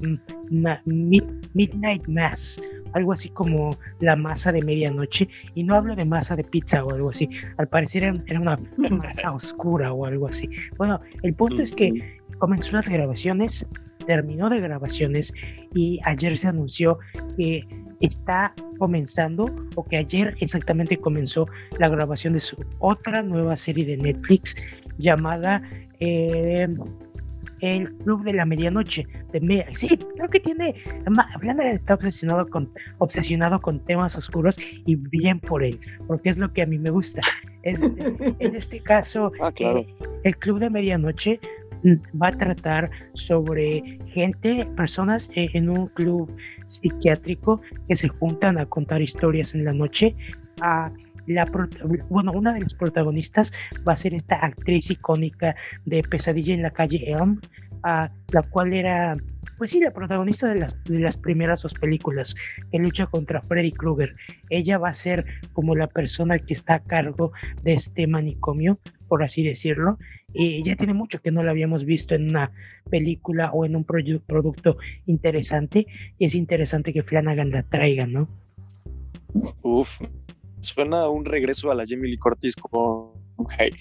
Midnight 0.84 2.06
Mass, 2.06 2.60
algo 2.92 3.12
así 3.12 3.28
como 3.28 3.76
la 4.00 4.16
masa 4.16 4.52
de 4.52 4.62
medianoche, 4.62 5.28
y 5.54 5.64
no 5.64 5.74
hablo 5.74 5.96
de 5.96 6.04
masa 6.04 6.36
de 6.36 6.44
pizza 6.44 6.84
o 6.84 6.92
algo 6.92 7.10
así, 7.10 7.28
al 7.58 7.68
parecer 7.68 8.04
era, 8.26 8.40
una 8.40 8.58
masa 8.90 9.32
oscura 9.32 9.92
o 9.92 10.06
algo 10.06 10.28
así. 10.28 10.48
Bueno, 10.76 11.00
el 11.22 11.34
punto 11.34 11.62
es 11.62 11.72
que 11.72 12.18
comenzó 12.38 12.72
las 12.72 12.88
grabaciones, 12.88 13.66
terminó 14.06 14.50
de 14.50 14.60
grabaciones 14.60 15.32
y 15.74 15.98
ayer 16.04 16.36
se 16.36 16.48
anunció 16.48 16.98
que 17.36 17.64
está 18.00 18.54
comenzando 18.78 19.46
o 19.76 19.84
que 19.84 19.96
ayer 19.96 20.36
exactamente 20.40 20.98
comenzó 20.98 21.46
la 21.78 21.88
grabación 21.88 22.34
de 22.34 22.40
su 22.40 22.56
otra 22.78 23.22
nueva 23.22 23.56
serie 23.56 23.86
de 23.86 23.96
Netflix 23.96 24.56
llamada 24.98 25.62
eh, 26.00 26.68
El 27.60 27.92
Club 27.98 28.24
de 28.24 28.34
la 28.34 28.44
Medianoche. 28.44 29.06
De 29.32 29.66
sí, 29.74 29.88
creo 30.16 30.28
que 30.28 30.40
tiene. 30.40 30.74
Flanagan 31.40 31.74
está 31.74 31.94
obsesionado 31.94 32.46
con, 32.48 32.70
obsesionado 32.98 33.60
con 33.60 33.80
temas 33.80 34.16
oscuros 34.16 34.58
y 34.86 34.96
bien 34.96 35.40
por 35.40 35.62
él, 35.62 35.78
porque 36.06 36.30
es 36.30 36.38
lo 36.38 36.52
que 36.52 36.62
a 36.62 36.66
mí 36.66 36.78
me 36.78 36.90
gusta. 36.90 37.20
en 37.62 38.56
este 38.56 38.80
caso, 38.80 39.32
ah, 39.40 39.52
eh, 39.58 39.86
El 40.24 40.36
Club 40.36 40.58
de 40.58 40.70
Medianoche 40.70 41.40
mm, 41.82 42.20
va 42.20 42.28
a 42.28 42.32
tratar 42.32 42.90
sobre 43.14 43.98
gente, 44.12 44.66
personas 44.76 45.30
eh, 45.34 45.48
en 45.54 45.70
un 45.70 45.88
club 45.88 46.30
psiquiátrico 46.66 47.60
que 47.88 47.96
se 47.96 48.08
juntan 48.08 48.58
a 48.58 48.64
contar 48.64 49.02
historias 49.02 49.54
en 49.54 49.64
la 49.64 49.72
noche, 49.72 50.14
a 50.60 50.90
la, 51.26 51.46
bueno, 52.08 52.32
una 52.32 52.52
de 52.52 52.60
las 52.60 52.74
protagonistas 52.74 53.52
va 53.86 53.92
a 53.92 53.96
ser 53.96 54.14
esta 54.14 54.36
actriz 54.36 54.90
icónica 54.90 55.56
de 55.84 56.02
Pesadilla 56.02 56.54
en 56.54 56.62
la 56.62 56.70
calle 56.70 57.10
Elm, 57.10 57.40
la 57.82 58.42
cual 58.50 58.72
era, 58.72 59.16
pues 59.58 59.70
sí, 59.70 59.80
la 59.80 59.90
protagonista 59.90 60.48
de 60.48 60.60
las, 60.60 60.82
de 60.84 61.00
las 61.00 61.16
primeras 61.16 61.62
dos 61.62 61.74
películas, 61.74 62.34
que 62.70 62.78
lucha 62.78 63.06
contra 63.06 63.42
Freddy 63.42 63.72
Krueger. 63.72 64.16
Ella 64.48 64.78
va 64.78 64.88
a 64.88 64.94
ser 64.94 65.26
como 65.52 65.74
la 65.74 65.86
persona 65.86 66.38
que 66.38 66.54
está 66.54 66.74
a 66.74 66.82
cargo 66.82 67.32
de 67.62 67.74
este 67.74 68.06
manicomio, 68.06 68.78
por 69.08 69.22
así 69.22 69.42
decirlo. 69.42 69.98
Y 70.32 70.64
ya 70.64 70.76
tiene 70.76 70.94
mucho 70.94 71.20
que 71.20 71.30
no 71.30 71.42
la 71.42 71.50
habíamos 71.50 71.84
visto 71.84 72.14
en 72.14 72.30
una 72.30 72.50
película 72.90 73.50
o 73.52 73.64
en 73.64 73.76
un 73.76 73.84
producto 73.84 74.78
interesante. 75.06 75.86
Y 76.18 76.24
es 76.24 76.34
interesante 76.34 76.92
que 76.92 77.02
Flanagan 77.02 77.50
la 77.50 77.62
traiga, 77.62 78.06
¿no? 78.06 78.28
Uf, 79.62 80.00
suena 80.64 81.08
un 81.08 81.24
regreso 81.24 81.70
a 81.70 81.74
la 81.74 81.84
Jamie 81.86 82.10
Lee 82.10 82.18
Curtis 82.18 82.56
con 82.56 83.12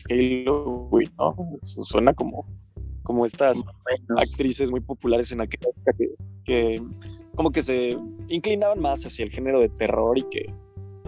Halo, 0.09 0.89
¿no? 1.17 1.35
suena 1.61 2.13
como, 2.13 2.45
como 3.03 3.25
estas 3.25 3.63
actrices 4.17 4.71
muy 4.71 4.81
populares 4.81 5.31
en 5.31 5.41
aquella 5.41 5.69
época 5.69 5.93
que, 6.43 6.81
como 7.35 7.51
que 7.51 7.61
se 7.61 7.97
inclinaban 8.29 8.79
más 8.79 9.05
hacia 9.05 9.25
el 9.25 9.31
género 9.31 9.61
de 9.61 9.69
terror 9.69 10.17
y 10.17 10.23
que 10.29 10.53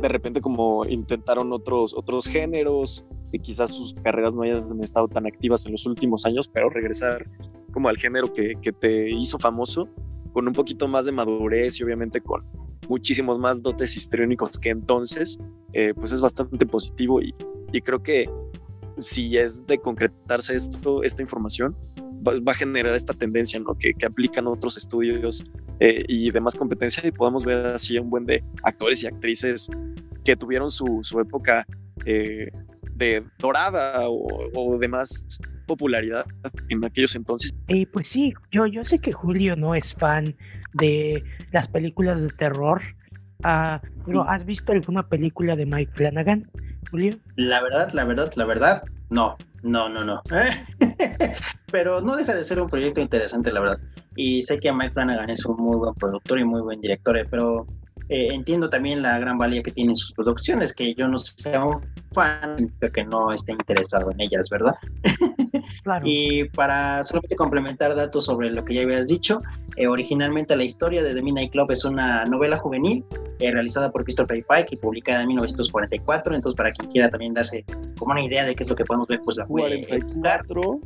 de 0.02 0.08
repente 0.08 0.42
como 0.42 0.86
intentaron 0.86 1.52
otros, 1.54 1.94
otros 1.96 2.28
géneros 2.28 3.06
y 3.32 3.40
quizás 3.40 3.74
sus 3.74 3.94
carreras 3.96 4.36
no 4.36 4.44
hayan 4.44 4.82
estado 4.82 5.08
tan 5.08 5.26
activas 5.26 5.66
en 5.66 5.74
los 5.74 5.86
últimos 5.86 6.26
años, 6.26 6.48
pero 6.48 6.70
regresar 6.70 7.26
como 7.74 7.90
al 7.90 7.98
género 7.98 8.34
que, 8.34 8.54
que 8.62 8.72
te 8.72 9.10
hizo 9.10 9.40
famoso 9.40 9.90
con 10.32 10.48
un 10.48 10.54
poquito 10.54 10.88
más 10.88 11.06
de 11.06 11.12
madurez 11.12 11.80
y 11.80 11.84
obviamente 11.84 12.22
con 12.22 12.46
muchísimos 12.90 13.40
más 13.40 13.62
dotes 13.62 13.96
histriónicos 13.96 14.60
que 14.60 14.70
entonces, 14.70 15.38
eh, 15.74 15.94
pues 15.96 16.12
es 16.12 16.22
bastante 16.22 16.66
positivo 16.66 17.22
y, 17.22 17.34
creo 17.84 18.02
que 18.02 18.30
si 18.98 19.38
es 19.38 19.68
de 19.68 19.78
concretarse 19.80 20.56
esto, 20.56 21.04
esta 21.04 21.22
información, 21.22 21.76
va, 22.26 22.52
a 22.52 22.56
generar 22.56 22.96
esta 22.96 23.14
tendencia, 23.14 23.60
¿no? 23.60 23.78
Que, 23.78 23.94
aplican 24.06 24.48
otros 24.48 24.78
estudios 24.78 25.44
eh, 25.82 26.06
y 26.08 26.32
demás 26.32 26.56
competencia 26.56 27.06
y 27.06 27.12
podamos 27.12 27.44
ver 27.44 27.66
así 27.68 27.98
un 27.98 28.10
buen 28.10 28.26
de 28.26 28.44
actores 28.64 29.04
y 29.04 29.08
actrices 29.08 29.70
que 30.24 30.36
tuvieron 30.36 30.72
su, 30.72 31.02
época 31.20 31.66
eh, 32.06 32.50
de 32.94 33.24
dorada 33.40 34.08
o, 34.08 34.78
de 34.78 34.88
más 34.88 35.40
popularidad 35.68 36.26
en 36.70 36.84
aquellos 36.86 37.16
entonces. 37.16 37.54
Y 37.68 37.86
pues 37.86 38.08
sí, 38.08 38.34
yo, 38.52 38.66
yo 38.68 38.86
sé 38.86 39.00
que 39.00 39.12
Julio 39.12 39.56
no 39.56 39.76
es 39.76 39.94
fan 39.94 40.36
de 40.76 41.24
las 41.52 41.68
películas 41.68 42.22
de 42.22 42.30
terror. 42.30 42.82
Ah, 43.44 43.82
pero 44.06 44.28
¿has 44.30 44.46
visto 44.46 44.72
alguna 44.72 45.08
película 45.08 45.56
de 45.56 45.66
Mike 45.66 45.92
Flanagan, 45.96 46.50
Julio? 46.90 47.18
La 47.36 47.62
verdad, 47.62 47.92
la 47.94 48.06
verdad, 48.06 48.32
la 48.36 48.46
verdad, 48.46 48.84
no, 49.10 49.36
no, 49.64 49.90
no, 49.90 50.04
no. 50.04 50.22
pero 51.72 52.02
no 52.02 52.16
deja 52.16 52.34
de 52.34 52.44
ser 52.44 52.62
un 52.62 52.70
proyecto 52.70 53.02
interesante, 53.02 53.52
la 53.52 53.60
verdad. 53.60 53.80
Y 54.16 54.42
sé 54.44 54.60
que 54.60 54.72
Mike 54.72 54.94
Flanagan 54.94 55.30
es 55.30 55.46
un 55.46 55.58
muy 55.58 55.78
buen 55.78 55.94
productor 55.96 56.40
y 56.40 56.46
muy 56.46 56.62
buen 56.62 56.80
director, 56.82 57.18
eh, 57.18 57.26
pero 57.30 57.68
eh, 58.10 58.30
entiendo 58.32 58.70
también 58.70 59.02
la 59.02 59.18
gran 59.20 59.38
valía 59.38 59.64
que 59.64 59.72
tienen 59.72 59.96
sus 59.96 60.14
producciones, 60.14 60.74
que 60.74 60.94
yo 60.94 61.08
no 61.08 61.18
sea 61.18 61.66
un 61.66 61.82
fan 62.14 62.72
que 62.94 63.04
no 63.04 63.32
esté 63.32 63.54
interesado 63.54 64.12
en 64.12 64.22
ellas, 64.22 64.50
¿verdad? 64.50 64.76
Y 66.04 66.46
para 66.50 67.04
solamente 67.04 67.36
complementar 67.36 67.96
datos 67.96 68.26
sobre 68.26 68.50
lo 68.52 68.66
que 68.66 68.74
ya 68.74 68.82
habías 68.82 69.08
dicho, 69.08 69.42
eh, 69.76 69.88
originalmente 69.88 70.56
la 70.56 70.64
historia 70.64 71.04
de 71.04 71.14
The 71.14 71.22
Midnight 71.22 71.52
Club 71.52 71.72
es 71.72 71.86
una 71.86 72.26
novela 72.26 72.58
juvenil 72.58 73.04
eh, 73.40 73.52
realizada 73.52 73.92
por 73.92 74.04
Christopher 74.04 74.44
Pike 74.48 74.76
y 74.76 74.78
publicada 74.78 75.22
en 75.22 75.28
1944, 75.28 76.36
entonces 76.36 76.58
para 76.58 76.72
quien 76.72 76.90
quiera 76.90 77.10
también 77.10 77.34
darse 77.34 77.64
como 77.98 78.14
una 78.14 78.24
idea 78.24 78.46
de 78.46 78.56
qué 78.56 78.64
es 78.64 78.70
lo 78.70 78.76
que 78.76 78.86
podemos 78.86 79.08
ver, 79.08 79.22
pues 79.24 79.38
la 79.38 79.46
puede 79.46 79.86
44. 79.88 80.80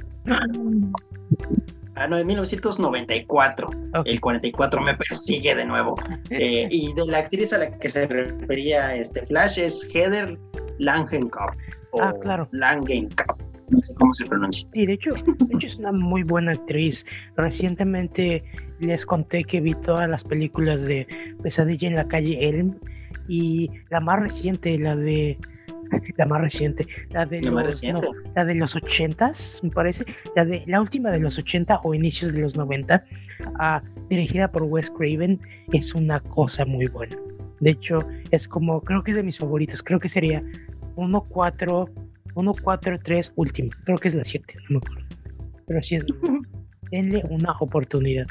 Ah, 1.96 2.08
no, 2.08 2.18
en 2.18 2.28
1994. 2.28 3.68
El 4.06 4.22
44 4.22 4.82
me 4.82 4.94
persigue 4.96 5.54
de 5.54 5.66
nuevo. 5.66 5.96
Eh, 6.32 6.68
y 6.70 6.94
de 6.94 7.06
la 7.08 7.18
actriz 7.20 7.52
a 7.54 7.58
la 7.58 7.78
que 7.80 7.90
se 7.90 8.06
refería 8.06 8.96
este 8.96 9.26
Flash 9.26 9.60
es 9.60 9.88
Heather 9.92 10.38
Langenkamp. 10.78 11.56
ah, 12.00 12.14
claro. 12.22 12.48
Langenkamp. 12.52 13.49
No 13.70 13.82
sé 13.82 13.94
cómo 13.96 14.14
se 14.14 14.26
pronuncia. 14.26 14.68
Sí, 14.74 14.86
de 14.86 14.94
hecho, 14.94 15.10
de 15.12 15.56
hecho 15.56 15.68
es 15.68 15.78
una 15.78 15.92
muy 15.92 16.24
buena 16.24 16.52
actriz. 16.54 17.06
Recientemente 17.38 18.44
les 18.80 19.06
conté 19.06 19.44
que 19.44 19.62
vi 19.62 19.74
todas 19.76 20.10
las 20.10 20.24
películas 20.24 20.82
de 20.82 21.08
Pesadilla 21.44 21.88
en 21.88 21.96
la 21.96 22.08
calle 22.08 22.48
Elm 22.48 22.76
y 23.28 23.70
la 23.90 24.00
más 24.00 24.20
reciente, 24.20 24.78
la 24.78 24.96
de 24.96 25.38
la 26.18 26.26
más 26.26 26.42
reciente, 26.42 26.88
la 27.10 27.26
de, 27.26 27.42
los, 27.42 27.84
la 28.36 28.46
de 28.46 28.56
los 28.56 28.76
80 28.76 29.32
me 29.64 29.70
parece, 29.70 30.06
la 30.36 30.46
de 30.46 30.64
la 30.68 30.82
última 30.82 31.12
de 31.12 31.20
los 31.20 31.38
80 31.38 31.82
o 31.84 31.94
inicios 31.94 32.34
de 32.34 32.42
los 32.42 32.56
90, 32.56 33.04
ah, 33.60 33.82
dirigida 34.10 34.52
por 34.52 34.64
Wes 34.64 34.92
Craven, 34.92 35.40
es 35.72 35.94
una 35.94 36.20
cosa 36.20 36.66
muy 36.66 36.88
buena. 36.88 37.18
De 37.60 37.72
hecho, 37.72 38.00
es 38.32 38.48
como, 38.48 38.82
creo 38.82 39.04
que 39.04 39.12
es 39.12 39.18
de 39.18 39.24
mis 39.24 39.38
favoritos, 39.38 39.84
creo 39.84 40.00
que 40.00 40.10
sería 40.10 40.44
1, 40.96 41.26
4, 41.30 41.90
1, 42.40 42.52
4, 42.64 43.00
3, 43.04 43.34
último, 43.36 43.70
creo 43.84 43.98
que 43.98 44.08
es 44.08 44.16
la 44.16 44.24
7, 44.24 44.54
no 44.70 44.70
me 44.70 44.78
acuerdo. 44.78 45.16
Pero 45.68 45.84
sí 45.84 45.96
es, 45.96 46.06
denle 46.92 47.24
una 47.30 47.52
oportunidad. 47.60 48.26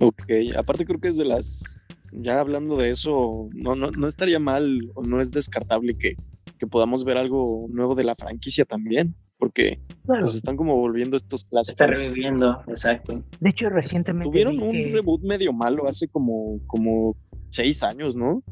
Ok, 0.00 0.22
aparte 0.56 0.84
creo 0.84 1.00
que 1.00 1.08
es 1.08 1.16
de 1.16 1.24
las 1.24 1.78
ya 2.12 2.40
hablando 2.40 2.76
de 2.76 2.90
eso, 2.90 3.48
no, 3.52 3.74
no, 3.74 3.90
no 3.90 4.06
estaría 4.06 4.38
mal 4.38 4.90
o 4.94 5.02
no 5.02 5.20
es 5.20 5.30
descartable 5.30 5.96
que, 5.96 6.16
que, 6.58 6.66
podamos 6.66 7.04
ver 7.04 7.18
algo 7.18 7.66
nuevo 7.70 7.94
de 7.94 8.04
la 8.04 8.14
franquicia 8.14 8.64
también, 8.64 9.14
porque 9.38 9.80
nos 10.06 10.34
están 10.34 10.56
como 10.56 10.76
volviendo 10.76 11.16
estos 11.16 11.44
clásicos. 11.44 11.80
Está 11.80 11.86
reviviendo, 11.86 12.62
exacto. 12.66 13.22
De 13.40 13.50
hecho, 13.50 13.68
recientemente. 13.68 14.28
Tuvieron 14.28 14.60
un 14.60 14.72
reboot 14.72 15.22
medio 15.22 15.52
malo 15.52 15.86
hace 15.86 16.08
como, 16.08 16.60
como 16.66 17.16
seis 17.50 17.82
años, 17.82 18.16
¿no? 18.16 18.42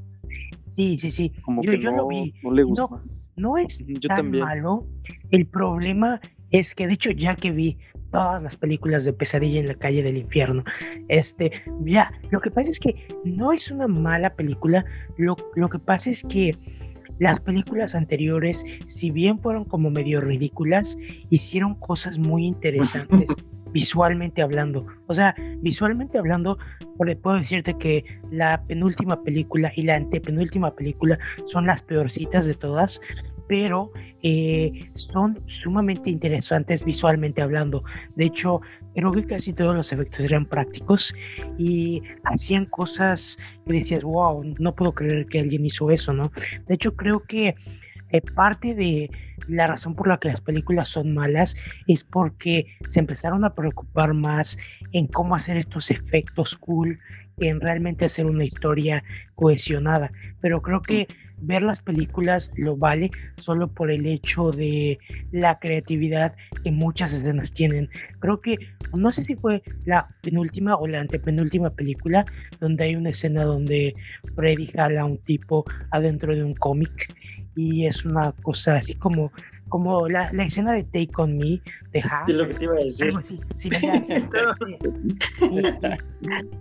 Sí, 0.76 0.98
sí, 0.98 1.10
sí. 1.10 1.32
Como 1.42 1.62
yo, 1.62 1.70
que 1.70 1.80
yo 1.80 1.90
no, 1.90 1.96
lo 1.96 2.08
vi. 2.08 2.34
no 2.42 2.52
le. 2.52 2.64
No, 2.64 3.00
no 3.36 3.56
es 3.56 3.82
Yo 3.86 4.08
tan 4.08 4.18
también. 4.18 4.44
malo. 4.44 4.86
El 5.30 5.46
problema 5.46 6.20
es 6.50 6.74
que, 6.74 6.86
de 6.86 6.92
hecho, 6.92 7.10
ya 7.12 7.34
que 7.34 7.50
vi 7.50 7.78
todas 8.12 8.42
las 8.42 8.58
películas 8.58 9.06
de 9.06 9.14
Pesadilla 9.14 9.60
en 9.60 9.68
la 9.68 9.74
calle 9.74 10.02
del 10.02 10.18
infierno, 10.18 10.64
este, 11.08 11.50
ya, 11.84 12.12
lo 12.30 12.40
que 12.40 12.50
pasa 12.50 12.70
es 12.70 12.78
que 12.78 13.08
no 13.24 13.52
es 13.52 13.70
una 13.70 13.88
mala 13.88 14.34
película. 14.34 14.84
Lo, 15.16 15.34
lo 15.54 15.70
que 15.70 15.78
pasa 15.78 16.10
es 16.10 16.22
que 16.28 16.54
las 17.18 17.40
películas 17.40 17.94
anteriores, 17.94 18.62
si 18.84 19.10
bien 19.10 19.38
fueron 19.38 19.64
como 19.64 19.88
medio 19.88 20.20
ridículas, 20.20 20.98
hicieron 21.30 21.74
cosas 21.76 22.18
muy 22.18 22.44
interesantes 22.44 23.30
visualmente 23.72 24.42
hablando. 24.42 24.86
O 25.06 25.14
sea, 25.14 25.34
visualmente 25.66 26.16
hablando, 26.16 26.58
por- 26.96 27.14
puedo 27.18 27.38
decirte 27.38 27.74
que 27.76 28.04
la 28.30 28.62
penúltima 28.68 29.20
película 29.24 29.72
y 29.74 29.82
la 29.82 29.96
antepenúltima 29.96 30.70
película 30.72 31.18
son 31.46 31.66
las 31.66 31.82
peorcitas 31.82 32.46
de 32.46 32.54
todas, 32.54 33.00
pero 33.48 33.90
eh, 34.22 34.88
son 34.94 35.40
sumamente 35.46 36.08
interesantes 36.10 36.84
visualmente 36.84 37.42
hablando. 37.42 37.82
De 38.14 38.26
hecho, 38.26 38.60
creo 38.94 39.10
que 39.12 39.24
casi 39.26 39.52
todos 39.52 39.74
los 39.74 39.92
efectos 39.92 40.20
eran 40.20 40.46
prácticos 40.46 41.12
y 41.58 42.00
hacían 42.24 42.66
cosas 42.66 43.36
que 43.66 43.72
decías, 43.74 44.04
wow, 44.04 44.44
no 44.60 44.72
puedo 44.72 44.92
creer 44.92 45.26
que 45.26 45.40
alguien 45.40 45.64
hizo 45.66 45.90
eso, 45.90 46.12
¿no? 46.12 46.30
De 46.68 46.74
hecho, 46.74 46.94
creo 46.94 47.20
que 47.24 47.54
eh, 48.10 48.20
parte 48.20 48.74
de 48.74 49.10
la 49.48 49.66
razón 49.66 49.94
por 49.94 50.08
la 50.08 50.18
que 50.18 50.28
las 50.28 50.40
películas 50.40 50.88
son 50.88 51.14
malas 51.14 51.56
es 51.86 52.04
porque 52.04 52.66
se 52.88 53.00
empezaron 53.00 53.44
a 53.44 53.54
preocupar 53.54 54.14
más 54.14 54.58
en 54.92 55.06
cómo 55.06 55.34
hacer 55.34 55.56
estos 55.56 55.90
efectos 55.90 56.56
cool 56.56 56.98
en 57.38 57.60
realmente 57.60 58.06
hacer 58.06 58.26
una 58.26 58.44
historia 58.44 59.02
cohesionada. 59.34 60.10
Pero 60.40 60.62
creo 60.62 60.80
que 60.80 61.06
ver 61.38 61.62
las 61.62 61.82
películas 61.82 62.50
lo 62.56 62.76
vale 62.76 63.10
solo 63.36 63.68
por 63.68 63.90
el 63.90 64.06
hecho 64.06 64.50
de 64.50 64.98
la 65.32 65.58
creatividad 65.58 66.34
que 66.64 66.70
muchas 66.70 67.12
escenas 67.12 67.52
tienen. 67.52 67.90
Creo 68.20 68.40
que, 68.40 68.56
no 68.94 69.10
sé 69.10 69.24
si 69.24 69.34
fue 69.34 69.62
la 69.84 70.08
penúltima 70.22 70.76
o 70.76 70.86
la 70.86 71.00
antepenúltima 71.00 71.70
película 71.70 72.24
donde 72.60 72.84
hay 72.84 72.96
una 72.96 73.10
escena 73.10 73.44
donde 73.44 73.94
Freddy 74.34 74.68
jala 74.68 75.02
a 75.02 75.04
un 75.04 75.18
tipo 75.18 75.64
adentro 75.90 76.34
de 76.34 76.42
un 76.42 76.54
cómic 76.54 77.12
y 77.56 77.86
es 77.86 78.04
una 78.04 78.32
cosa 78.42 78.76
así 78.76 78.94
como 78.94 79.32
como 79.68 80.08
la, 80.08 80.32
la 80.32 80.44
escena 80.44 80.72
de 80.74 80.84
Take 80.84 81.10
On 81.16 81.36
Me 81.36 81.60
de 81.92 82.00
Hack, 82.00 82.28
Es 82.28 82.36
lo 82.36 82.46
que 82.46 82.54
te 82.54 82.64
iba 82.64 82.74
a 82.74 82.76
decir. 82.76 83.06
algo 83.06 83.18
así, 83.18 83.40
similar. 83.56 84.00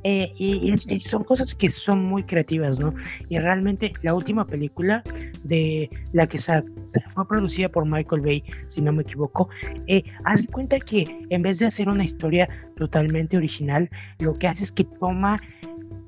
y, 0.04 0.34
y- 0.38 0.58
y 0.68 0.72
es- 0.72 0.88
y 0.90 0.98
son 1.00 1.24
cosas 1.24 1.54
que 1.54 1.70
son 1.70 2.04
muy 2.04 2.24
creativas, 2.24 2.80
¿no? 2.80 2.94
Y 3.30 3.38
realmente 3.38 3.94
la 4.02 4.16
última 4.16 4.46
película 4.48 5.04
de 5.44 5.88
la 6.14 6.28
que 6.28 6.40
sa- 6.40 6.64
sa- 6.88 7.02
fue 7.14 7.28
producida 7.28 7.70
por 7.70 7.86
Michael 7.86 8.22
Bay, 8.22 8.44
si 8.70 8.82
no 8.82 8.92
me 8.92 9.04
equivoco, 9.04 9.50
eh, 9.88 10.04
haz 10.24 10.42
de 10.42 10.48
cuenta 10.48 10.80
que 10.80 11.26
en 11.30 11.42
vez 11.44 11.60
de 11.60 11.68
hacer 11.68 11.90
una 11.90 12.04
historia 12.06 12.50
totalmente 12.78 13.38
original, 13.38 13.90
lo 14.20 14.34
que 14.34 14.48
hace 14.48 14.64
es 14.64 14.72
que 14.72 14.84
toma 15.00 15.40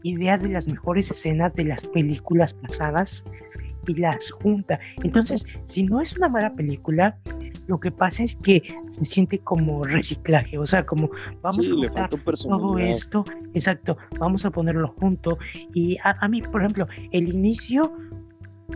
ideas 0.03 0.41
de 0.41 0.49
las 0.49 0.67
mejores 0.67 1.11
escenas 1.11 1.53
de 1.55 1.65
las 1.65 1.85
películas 1.87 2.53
pasadas 2.53 3.23
y 3.87 3.95
las 3.95 4.31
junta. 4.31 4.79
Entonces, 5.03 5.45
si 5.65 5.83
no 5.83 6.01
es 6.01 6.15
una 6.17 6.29
mala 6.29 6.53
película, 6.53 7.17
lo 7.67 7.79
que 7.79 7.91
pasa 7.91 8.23
es 8.23 8.35
que 8.37 8.63
se 8.87 9.05
siente 9.05 9.39
como 9.39 9.83
reciclaje, 9.83 10.57
o 10.57 10.65
sea, 10.67 10.85
como 10.85 11.09
vamos 11.41 11.65
Sí, 11.65 11.71
a 11.71 12.07
juntar 12.07 12.09
todo 12.09 12.77
esto, 12.77 13.25
exacto, 13.53 13.97
vamos 14.19 14.45
a 14.45 14.51
ponerlo 14.51 14.89
junto. 14.99 15.37
Y 15.73 15.97
a, 16.03 16.15
a 16.23 16.27
mí, 16.27 16.41
por 16.41 16.61
ejemplo, 16.61 16.87
el 17.11 17.29
inicio 17.29 17.91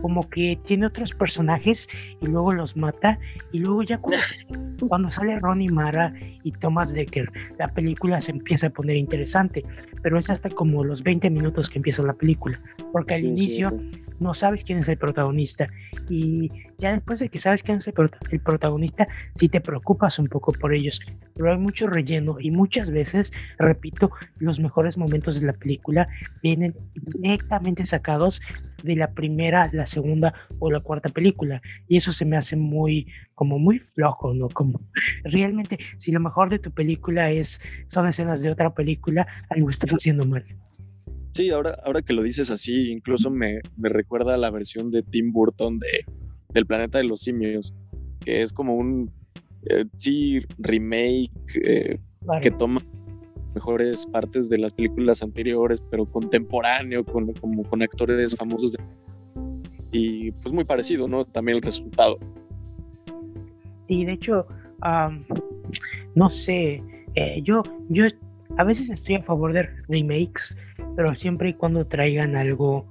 como 0.01 0.29
que 0.29 0.57
tiene 0.65 0.85
otros 0.85 1.13
personajes 1.13 1.89
y 2.21 2.27
luego 2.27 2.53
los 2.53 2.77
mata 2.77 3.19
y 3.51 3.59
luego 3.59 3.83
ya 3.83 3.97
cuando, 3.97 4.23
cuando 4.87 5.11
sale 5.11 5.37
Ronnie 5.39 5.69
Mara 5.69 6.13
y 6.43 6.51
Thomas 6.53 6.93
Decker, 6.93 7.29
la 7.59 7.67
película 7.67 8.21
se 8.21 8.31
empieza 8.31 8.67
a 8.67 8.69
poner 8.69 8.95
interesante, 8.95 9.65
pero 10.01 10.17
es 10.17 10.29
hasta 10.29 10.49
como 10.49 10.83
los 10.85 11.03
20 11.03 11.29
minutos 11.29 11.69
que 11.69 11.79
empieza 11.79 12.03
la 12.03 12.13
película, 12.13 12.59
porque 12.93 13.15
al 13.15 13.19
Sí, 13.19 13.27
inicio 13.27 13.69
cierto. 13.69 13.85
No 14.21 14.33
sabes 14.33 14.63
quién 14.63 14.79
es 14.79 14.87
el 14.87 14.97
protagonista 14.97 15.67
y 16.09 16.49
ya 16.77 16.93
después 16.93 17.19
de 17.19 17.29
que 17.29 17.39
sabes 17.39 17.63
quién 17.63 17.77
es 17.77 17.87
el, 17.87 17.93
el 18.31 18.39
protagonista, 18.39 19.07
sí 19.35 19.49
te 19.49 19.59
preocupas 19.59 20.19
un 20.19 20.27
poco 20.27 20.51
por 20.53 20.73
ellos, 20.73 21.01
pero 21.33 21.51
hay 21.51 21.57
mucho 21.57 21.87
relleno 21.87 22.37
y 22.39 22.51
muchas 22.51 22.91
veces, 22.91 23.33
repito, 23.57 24.11
los 24.37 24.59
mejores 24.59 24.97
momentos 24.97 25.39
de 25.39 25.47
la 25.47 25.53
película 25.53 26.07
vienen 26.41 26.75
directamente 26.93 27.85
sacados 27.85 28.41
de 28.83 28.95
la 28.95 29.11
primera, 29.11 29.69
la 29.73 29.85
segunda 29.85 30.33
o 30.59 30.71
la 30.71 30.79
cuarta 30.79 31.09
película 31.09 31.61
y 31.87 31.97
eso 31.97 32.13
se 32.13 32.25
me 32.25 32.37
hace 32.37 32.55
muy 32.55 33.07
como 33.35 33.57
muy 33.57 33.79
flojo, 33.79 34.33
¿no? 34.33 34.49
Como 34.49 34.81
realmente 35.23 35.79
si 35.97 36.11
lo 36.11 36.19
mejor 36.19 36.49
de 36.49 36.59
tu 36.59 36.71
película 36.71 37.31
es 37.31 37.59
son 37.87 38.07
escenas 38.07 38.41
de 38.41 38.51
otra 38.51 38.73
película, 38.73 39.25
algo 39.49 39.69
estás 39.69 39.91
haciendo 39.91 40.25
mal. 40.25 40.45
Sí, 41.33 41.49
ahora, 41.49 41.77
ahora 41.85 42.01
que 42.01 42.13
lo 42.13 42.23
dices 42.23 42.51
así, 42.51 42.91
incluso 42.91 43.29
me, 43.31 43.61
me 43.77 43.89
recuerda 43.89 44.33
a 44.33 44.37
la 44.37 44.49
versión 44.51 44.91
de 44.91 45.01
Tim 45.01 45.31
Burton 45.31 45.79
de, 45.79 46.05
del 46.49 46.65
Planeta 46.65 46.97
de 46.97 47.05
los 47.05 47.21
Simios, 47.21 47.73
que 48.19 48.41
es 48.41 48.51
como 48.51 48.75
un, 48.75 49.11
eh, 49.69 49.85
sí, 49.95 50.39
remake 50.57 51.31
eh, 51.63 51.99
que 52.41 52.51
toma 52.51 52.81
mejores 53.55 54.05
partes 54.07 54.49
de 54.49 54.57
las 54.57 54.73
películas 54.73 55.23
anteriores, 55.23 55.81
pero 55.89 56.05
contemporáneo, 56.05 57.05
con, 57.05 57.31
como 57.33 57.63
con 57.63 57.81
actores 57.81 58.35
famosos. 58.35 58.73
de- 58.73 58.79
y 59.93 60.31
pues 60.31 60.53
muy 60.53 60.63
parecido, 60.63 61.07
¿no? 61.07 61.25
También 61.25 61.57
el 61.57 61.61
resultado. 61.61 62.17
Sí, 63.87 64.05
de 64.05 64.13
hecho, 64.13 64.47
am, 64.81 65.25
no 66.15 66.29
sé, 66.29 66.81
eh, 67.15 67.41
yo, 67.43 67.61
yo 67.89 68.05
a 68.57 68.63
veces 68.63 68.89
estoy 68.89 69.15
a 69.15 69.23
favor 69.23 69.51
de 69.51 69.63
remakes, 69.89 70.57
pero 70.95 71.13
siempre 71.15 71.49
y 71.49 71.53
cuando 71.53 71.85
traigan 71.85 72.35
algo 72.35 72.85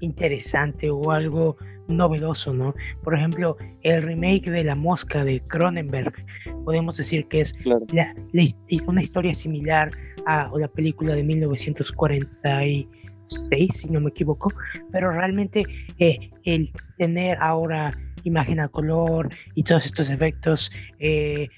interesante 0.00 0.90
o 0.90 1.10
algo 1.10 1.56
novedoso, 1.88 2.52
¿no? 2.54 2.74
Por 3.02 3.14
ejemplo, 3.14 3.56
el 3.82 4.02
remake 4.02 4.50
de 4.50 4.64
La 4.64 4.74
Mosca 4.74 5.22
de 5.24 5.40
Cronenberg, 5.40 6.12
podemos 6.64 6.96
decir 6.96 7.26
que 7.28 7.42
es 7.42 7.52
Claro. 7.54 7.84
la- 7.92 8.14
una 8.86 9.02
historia 9.02 9.34
similar 9.34 9.90
a 10.26 10.50
la 10.56 10.68
película 10.68 11.14
de 11.14 11.24
1946, 11.24 12.86
si 13.72 13.90
no 13.90 14.00
me 14.00 14.08
equivoco, 14.10 14.50
pero 14.92 15.10
realmente 15.12 15.64
eh, 15.98 16.30
el 16.44 16.70
tener 16.98 17.36
ahora 17.40 17.92
imagen 18.24 18.60
a 18.60 18.68
color 18.68 19.28
y 19.54 19.62
todos 19.64 19.84
estos 19.84 20.08
efectos 20.10 20.72
eh, 20.98 21.48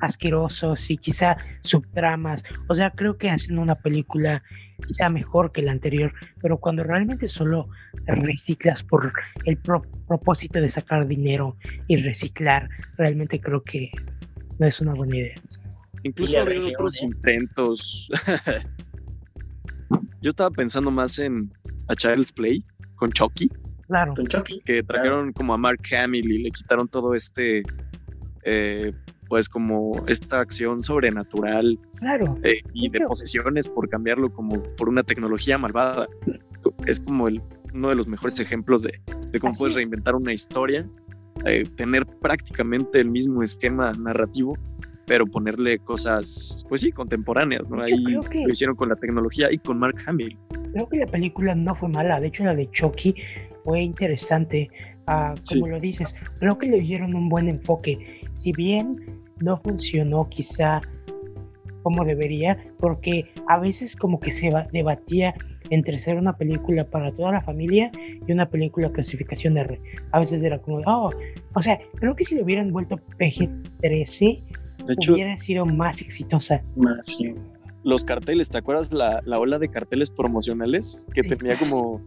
asquerosos 0.00 0.90
y 0.90 0.96
quizá 0.96 1.36
subtramas, 1.62 2.44
o 2.68 2.74
sea, 2.74 2.90
creo 2.90 3.16
que 3.18 3.30
hacen 3.30 3.58
una 3.58 3.74
película 3.74 4.42
quizá 4.86 5.08
mejor 5.08 5.52
que 5.52 5.62
la 5.62 5.72
anterior, 5.72 6.12
pero 6.40 6.58
cuando 6.58 6.82
realmente 6.82 7.28
solo 7.28 7.68
reciclas 8.06 8.82
por 8.82 9.12
el 9.44 9.56
pro- 9.58 9.82
propósito 10.08 10.60
de 10.60 10.68
sacar 10.70 11.06
dinero 11.06 11.56
y 11.86 11.96
reciclar, 11.96 12.68
realmente 12.96 13.40
creo 13.40 13.62
que 13.62 13.90
no 14.58 14.66
es 14.66 14.80
una 14.80 14.94
buena 14.94 15.16
idea. 15.16 15.34
Incluso 16.02 16.44
región, 16.44 16.72
otros 16.74 17.02
¿eh? 17.02 17.06
intentos. 17.06 18.08
Yo 20.22 20.30
estaba 20.30 20.50
pensando 20.50 20.90
más 20.90 21.18
en 21.18 21.52
A 21.88 21.94
Child's 21.94 22.32
Play 22.32 22.64
con 22.96 23.10
Chucky, 23.10 23.50
Claro, 23.86 24.14
Con 24.14 24.26
Chucky. 24.28 24.60
que 24.64 24.82
trajeron 24.84 25.32
como 25.32 25.52
a 25.52 25.56
Mark 25.58 25.80
Hamill 26.00 26.30
y 26.30 26.38
le 26.44 26.50
quitaron 26.52 26.86
todo 26.86 27.14
este, 27.14 27.62
eh, 28.44 28.92
pues 29.30 29.48
como 29.48 29.92
esta 30.08 30.40
acción 30.40 30.82
sobrenatural 30.82 31.78
claro. 31.94 32.36
eh, 32.42 32.62
y 32.74 32.88
de 32.90 33.00
posesiones 33.02 33.68
por 33.68 33.88
cambiarlo 33.88 34.32
como 34.32 34.60
por 34.76 34.88
una 34.88 35.04
tecnología 35.04 35.56
malvada. 35.56 36.08
Es 36.84 37.00
como 37.00 37.28
el, 37.28 37.40
uno 37.72 37.90
de 37.90 37.94
los 37.94 38.08
mejores 38.08 38.38
ejemplos 38.40 38.82
de, 38.82 39.00
de 39.30 39.38
cómo 39.38 39.52
Así 39.52 39.58
puedes 39.60 39.72
es. 39.74 39.76
reinventar 39.76 40.16
una 40.16 40.32
historia, 40.32 40.84
eh, 41.46 41.62
tener 41.76 42.04
prácticamente 42.06 43.00
el 43.00 43.08
mismo 43.08 43.44
esquema 43.44 43.92
narrativo, 43.92 44.58
pero 45.06 45.26
ponerle 45.26 45.78
cosas, 45.78 46.66
pues 46.68 46.80
sí, 46.80 46.90
contemporáneas, 46.90 47.70
¿no? 47.70 47.80
Ahí 47.82 47.92
que- 48.28 48.42
lo 48.44 48.48
hicieron 48.50 48.74
con 48.74 48.88
la 48.88 48.96
tecnología 48.96 49.50
y 49.52 49.58
con 49.58 49.78
Mark 49.78 49.96
Hamill. 50.06 50.36
Creo 50.72 50.88
que 50.88 50.98
la 50.98 51.06
película 51.06 51.54
no 51.54 51.76
fue 51.76 51.88
mala, 51.88 52.18
de 52.20 52.26
hecho 52.26 52.42
la 52.42 52.56
de 52.56 52.68
Chucky 52.72 53.14
fue 53.64 53.80
interesante, 53.80 54.68
ah, 55.06 55.34
como 55.48 55.66
Sí. 55.66 55.70
lo 55.70 55.78
dices, 55.78 56.14
creo 56.40 56.58
que 56.58 56.66
le 56.66 56.80
dieron 56.80 57.14
un 57.14 57.28
buen 57.28 57.48
enfoque, 57.48 58.20
si 58.34 58.52
bien 58.52 59.19
no 59.40 59.58
funcionó 59.58 60.28
quizá 60.28 60.80
como 61.82 62.04
debería, 62.04 62.58
porque 62.78 63.32
a 63.48 63.58
veces 63.58 63.96
como 63.96 64.20
que 64.20 64.32
se 64.32 64.50
va- 64.50 64.66
debatía 64.70 65.34
entre 65.70 65.98
ser 65.98 66.16
una 66.18 66.36
película 66.36 66.84
para 66.84 67.10
toda 67.12 67.32
la 67.32 67.40
familia 67.40 67.90
y 68.26 68.30
una 68.32 68.48
película 68.50 68.90
clasificación 68.92 69.56
R. 69.56 69.80
A 70.12 70.18
veces 70.20 70.42
era 70.42 70.58
como, 70.58 70.82
oh, 70.86 71.10
o 71.54 71.62
sea, 71.62 71.78
creo 71.94 72.14
que 72.14 72.24
si 72.24 72.34
le 72.34 72.42
hubieran 72.42 72.70
vuelto 72.70 72.96
PG-13 73.18 74.42
De 74.86 74.92
hecho, 74.94 75.14
hubiera 75.14 75.36
sido 75.38 75.64
más 75.64 76.00
exitosa. 76.02 76.62
Más, 76.76 77.06
sí. 77.06 77.34
los 77.82 78.04
carteles, 78.04 78.50
¿te 78.50 78.58
acuerdas 78.58 78.92
la, 78.92 79.22
la 79.24 79.38
ola 79.38 79.58
de 79.58 79.68
carteles 79.68 80.10
promocionales 80.10 81.06
que 81.14 81.22
Sí. 81.22 81.28
tenía 81.30 81.56
como 81.58 82.02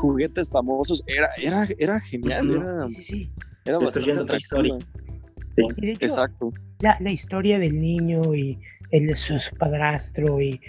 juguetes 0.00 0.50
famosos, 0.50 1.02
era, 1.06 1.28
era, 1.38 1.66
era 1.78 2.00
genial, 2.00 2.50
era, 2.50 2.88
Sí, 2.90 3.02
sí. 3.02 3.30
era 3.64 3.78
bastante 3.78 4.18
otra 4.18 4.36
historia. 4.36 4.74
Sí. 5.56 5.62
Y 5.76 5.86
de 5.86 5.92
hecho, 5.92 6.06
Exacto. 6.06 6.52
la, 6.80 6.96
la 7.00 7.10
historia 7.10 7.58
del 7.58 7.80
niño 7.80 8.34
y 8.34 8.58
el 8.90 9.06
de 9.06 9.14
su 9.16 9.34
padrastro 9.58 10.40
y 10.40 10.60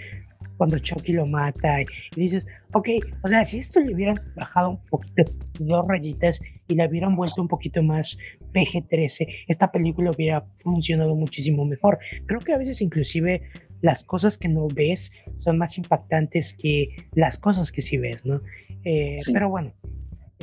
cuando 0.56 0.78
Chucky 0.78 1.12
lo 1.12 1.26
mata 1.26 1.82
y, 1.82 1.84
y 2.16 2.20
dices, 2.22 2.46
ok, 2.72 2.88
o 3.22 3.28
sea, 3.28 3.44
si 3.44 3.58
esto 3.58 3.80
le 3.80 3.94
hubieran 3.94 4.18
bajado 4.36 4.70
un 4.70 4.78
poquito, 4.86 5.22
dos 5.60 5.86
rayitas 5.86 6.40
y 6.68 6.74
le 6.74 6.88
hubieran 6.88 7.14
vuelto 7.14 7.42
un 7.42 7.48
poquito 7.48 7.82
más 7.82 8.16
PG-13, 8.52 9.26
esta 9.48 9.70
película 9.70 10.10
hubiera 10.12 10.44
funcionado 10.58 11.14
muchísimo 11.14 11.64
mejor. 11.64 11.98
Creo 12.26 12.40
que 12.40 12.52
a 12.54 12.58
veces 12.58 12.80
inclusive 12.80 13.42
las 13.82 14.02
cosas 14.04 14.38
que 14.38 14.48
no 14.48 14.66
ves 14.68 15.12
son 15.38 15.58
más 15.58 15.76
impactantes 15.76 16.54
que 16.54 16.88
las 17.12 17.36
cosas 17.38 17.70
que 17.70 17.82
sí 17.82 17.98
ves, 17.98 18.24
¿no? 18.24 18.40
Eh, 18.84 19.16
Sí. 19.18 19.32
Pero 19.32 19.50
bueno, 19.50 19.72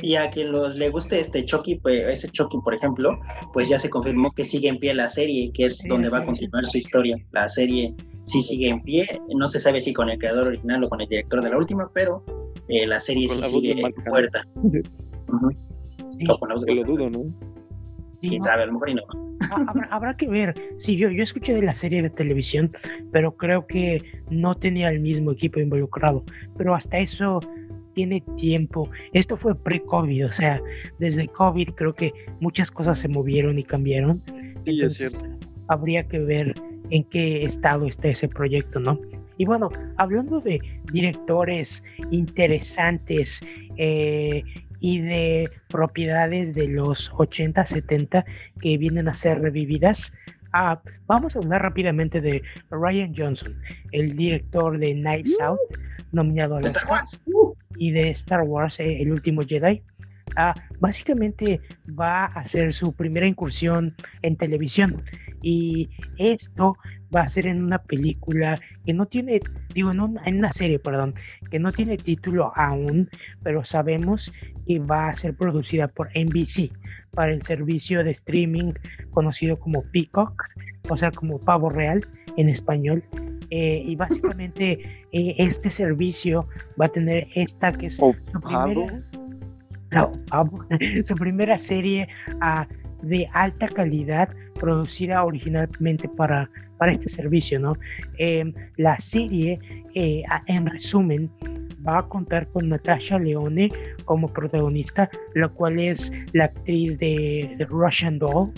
Y 0.02 0.16
a 0.16 0.28
quien 0.30 0.50
los, 0.52 0.74
le 0.76 0.90
guste 0.90 1.20
este 1.20 1.44
Chucky, 1.44 1.76
pues 1.76 2.02
ese 2.08 2.28
Chucky, 2.28 2.58
por 2.64 2.74
ejemplo, 2.74 3.18
pues 3.52 3.68
ya 3.68 3.78
se 3.78 3.88
confirmó 3.90 4.32
que 4.32 4.44
sigue 4.44 4.68
en 4.68 4.78
pie 4.78 4.92
la 4.92 5.08
serie, 5.08 5.50
que 5.54 5.66
es 5.66 5.78
Sí, 5.78 5.88
donde 5.88 6.08
va 6.10 6.18
a 6.18 6.20
sí, 6.22 6.26
continuar 6.26 6.66
su 6.66 6.78
historia. 6.78 7.16
La 7.30 7.48
serie 7.48 7.94
sí 8.24 8.42
sigue 8.42 8.68
en 8.68 8.82
pie, 8.82 9.06
no 9.34 9.46
se 9.46 9.60
sabe 9.60 9.80
si 9.80 9.92
con 9.94 10.10
el 10.10 10.18
creador 10.18 10.48
original 10.48 10.82
o 10.84 10.88
con 10.88 11.00
el 11.00 11.08
director 11.08 11.42
de 11.42 11.50
la 11.50 11.58
última, 11.58 11.90
pero 11.94 12.22
eh, 12.68 12.86
la 12.86 12.98
serie 12.98 13.28
sí 13.28 13.40
la 13.40 13.46
sigue 13.46 13.80
en 13.80 13.92
puerta. 14.10 14.44
Ujú. 14.56 15.50
sí, 16.18 16.24
O 16.28 16.38
con 16.38 16.48
la 16.48 16.54
voz 16.54 16.62
de 16.64 16.72
Que 16.72 16.80
lo 16.80 16.84
dudo, 16.84 17.10
¿no? 17.10 17.20
sí, 18.20 18.28
Quién 18.28 18.42
sabe, 18.42 18.62
a 18.64 18.66
lo 18.66 18.72
mejor 18.72 18.90
y 18.90 18.94
no. 18.94 19.02
Ha- 19.50 19.64
Habrá, 19.68 19.88
habrá 19.90 20.16
que 20.16 20.26
ver. 20.28 20.54
Sí, 20.78 20.96
yo, 20.96 21.08
yo 21.10 21.22
escuché 21.22 21.54
de 21.54 21.62
la 21.62 21.74
serie 21.74 22.02
de 22.02 22.10
televisión, 22.10 22.72
pero 23.12 23.36
creo 23.36 23.66
que 23.66 24.02
no 24.30 24.54
tenía 24.56 24.88
el 24.90 25.00
mismo 25.00 25.32
equipo 25.32 25.60
involucrado. 25.60 26.24
Pero 26.56 26.74
hasta 26.74 26.98
eso 26.98 27.40
tiene 27.94 28.22
tiempo. 28.36 28.90
Esto 29.12 29.36
fue 29.36 29.54
pre-COVID, 29.54 30.26
o 30.26 30.32
sea, 30.32 30.60
desde 30.98 31.28
COVID 31.28 31.70
creo 31.70 31.94
que 31.94 32.12
muchas 32.40 32.70
cosas 32.70 32.98
se 32.98 33.08
movieron 33.08 33.58
y 33.58 33.64
cambiaron. 33.64 34.22
Sí, 34.26 34.32
es 34.34 34.66
Entonces, 34.66 34.96
cierto. 34.96 35.26
Habría 35.68 36.04
que 36.04 36.18
ver 36.18 36.54
en 36.90 37.04
qué 37.04 37.44
estado 37.44 37.86
está 37.86 38.08
ese 38.08 38.28
proyecto, 38.28 38.78
¿no? 38.80 39.00
Y 39.36 39.46
bueno, 39.46 39.70
hablando 39.96 40.40
de 40.40 40.60
directores 40.92 41.82
interesantes 42.10 43.40
eh, 43.76 44.44
y 44.80 45.00
de 45.00 45.50
propiedades 45.68 46.54
de 46.54 46.68
los 46.68 47.10
80, 47.16 47.66
70 47.66 48.24
que 48.60 48.78
vienen 48.78 49.08
a 49.08 49.14
ser 49.14 49.40
revividas, 49.40 50.12
ah, 50.52 50.80
vamos 51.06 51.34
a 51.34 51.40
hablar 51.40 51.62
rápidamente 51.62 52.20
de 52.20 52.42
Ryan 52.70 53.12
Johnson, 53.16 53.60
el 53.90 54.16
director 54.16 54.78
de 54.78 54.92
Knives 54.92 55.40
Out, 55.40 55.58
nominado 56.12 56.56
a 56.56 56.60
los 56.60 56.66
Star 56.68 56.88
Wars. 56.88 57.20
Y 57.76 57.92
de 57.92 58.10
Star 58.10 58.42
Wars, 58.42 58.80
eh, 58.80 59.02
El 59.02 59.12
último 59.12 59.42
Jedi. 59.42 59.82
Ah, 60.36 60.54
básicamente 60.80 61.60
va 61.88 62.24
a 62.24 62.40
hacer 62.40 62.72
su 62.72 62.92
primera 62.92 63.26
incursión 63.26 63.94
en 64.22 64.36
televisión 64.36 65.02
y 65.42 65.90
esto 66.18 66.76
va 67.14 67.20
a 67.20 67.28
ser 67.28 67.46
en 67.46 67.62
una 67.62 67.78
película 67.78 68.60
que 68.84 68.92
no 68.92 69.06
tiene, 69.06 69.40
digo, 69.74 69.92
en 69.92 70.00
una, 70.00 70.22
en 70.24 70.38
una 70.38 70.52
serie, 70.52 70.78
perdón, 70.78 71.14
que 71.50 71.58
no 71.58 71.70
tiene 71.70 71.96
título 71.96 72.52
aún, 72.56 73.08
pero 73.42 73.64
sabemos 73.64 74.32
que 74.66 74.78
va 74.78 75.08
a 75.08 75.14
ser 75.14 75.36
producida 75.36 75.88
por 75.88 76.08
NBC 76.16 76.72
para 77.12 77.32
el 77.32 77.42
servicio 77.42 78.02
de 78.02 78.10
streaming 78.10 78.72
conocido 79.10 79.58
como 79.58 79.84
Peacock, 79.92 80.42
o 80.88 80.96
sea, 80.96 81.10
como 81.10 81.38
Pavo 81.38 81.70
Real 81.70 82.04
en 82.36 82.48
español. 82.48 83.04
Eh, 83.56 83.84
y 83.86 83.94
básicamente 83.94 84.80
eh, 85.12 85.34
este 85.38 85.70
servicio 85.70 86.48
va 86.80 86.86
a 86.86 86.88
tener 86.88 87.28
esta 87.36 87.70
que 87.70 87.86
es 87.86 88.00
O 88.00 88.12
su 88.32 88.40
primera, 88.40 89.00
no, 89.92 90.12
su 91.04 91.14
primera 91.14 91.56
serie 91.56 92.08
ah, 92.40 92.66
de 93.02 93.28
alta 93.32 93.68
calidad 93.68 94.28
producida 94.58 95.22
originalmente 95.22 96.08
para, 96.08 96.50
para 96.78 96.90
este 96.90 97.08
servicio, 97.08 97.60
¿no? 97.60 97.76
Em, 98.18 98.52
la 98.76 98.98
serie, 98.98 99.60
eh, 99.94 100.24
en 100.46 100.66
resumen, 100.66 101.30
va 101.86 101.98
a 101.98 102.08
contar 102.08 102.48
con 102.48 102.68
Natasha 102.68 103.20
Leone 103.20 103.68
como 104.04 104.26
protagonista, 104.32 105.08
la 105.36 105.46
cual 105.46 105.78
es 105.78 106.10
la 106.32 106.46
actriz 106.46 106.98
de, 106.98 107.54
de 107.56 107.64
Russian 107.66 108.18
Doll, 108.18 108.50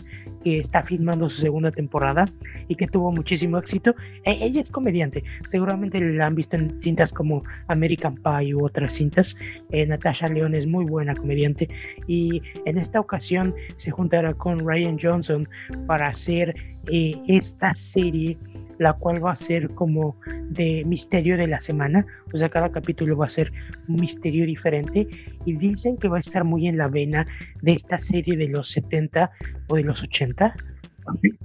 que 0.46 0.60
está 0.60 0.84
filmando 0.84 1.28
su 1.28 1.40
segunda 1.40 1.72
temporada 1.72 2.24
y 2.68 2.76
que 2.76 2.86
tuvo 2.86 3.10
muchísimo 3.10 3.58
éxito. 3.58 3.96
E- 4.24 4.38
ella 4.46 4.60
es 4.60 4.70
comediante, 4.70 5.24
seguramente 5.48 5.98
la 5.98 6.26
han 6.26 6.36
visto 6.36 6.54
en 6.54 6.80
cintas 6.80 7.12
como 7.12 7.42
American 7.66 8.14
Pie 8.14 8.54
u 8.54 8.64
otras 8.64 8.92
cintas. 8.92 9.36
Eh, 9.72 9.84
Natasha 9.86 10.28
Leone 10.28 10.56
es 10.56 10.68
muy 10.68 10.84
buena 10.84 11.16
comediante 11.16 11.68
y 12.06 12.40
en 12.64 12.78
esta 12.78 13.00
ocasión 13.00 13.56
se 13.74 13.90
juntará 13.90 14.34
con 14.34 14.60
Ryan 14.64 14.96
Johnson 15.02 15.48
para 15.88 16.10
hacer 16.10 16.54
eh, 16.92 17.16
esta 17.26 17.74
serie 17.74 18.38
la 18.78 18.92
cual 18.94 19.24
va 19.24 19.32
a 19.32 19.36
ser 19.36 19.70
como 19.70 20.16
de 20.50 20.84
misterio 20.84 21.36
de 21.36 21.46
la 21.46 21.60
semana, 21.60 22.06
o 22.32 22.36
sea, 22.36 22.48
cada 22.48 22.70
capítulo 22.70 23.16
va 23.16 23.26
a 23.26 23.30
ser 23.30 23.52
un 23.88 23.96
misterio 23.96 24.46
diferente. 24.46 25.06
Y 25.44 25.56
dicen 25.56 25.96
que 25.96 26.08
va 26.08 26.16
a 26.16 26.20
estar 26.20 26.44
muy 26.44 26.66
en 26.66 26.76
la 26.76 26.88
vena 26.88 27.26
de 27.62 27.72
esta 27.72 27.98
serie 27.98 28.36
de 28.36 28.48
los 28.48 28.70
70 28.70 29.30
o 29.68 29.76
de 29.76 29.84
los 29.84 30.02
80 30.02 30.54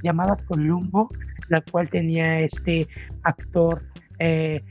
llamada 0.04 0.38
Columbo, 0.48 1.10
la 1.50 1.62
cual 1.62 1.90
tenía 1.90 2.40
este 2.40 2.88
actor, 3.24 3.84
eh, 4.20 4.62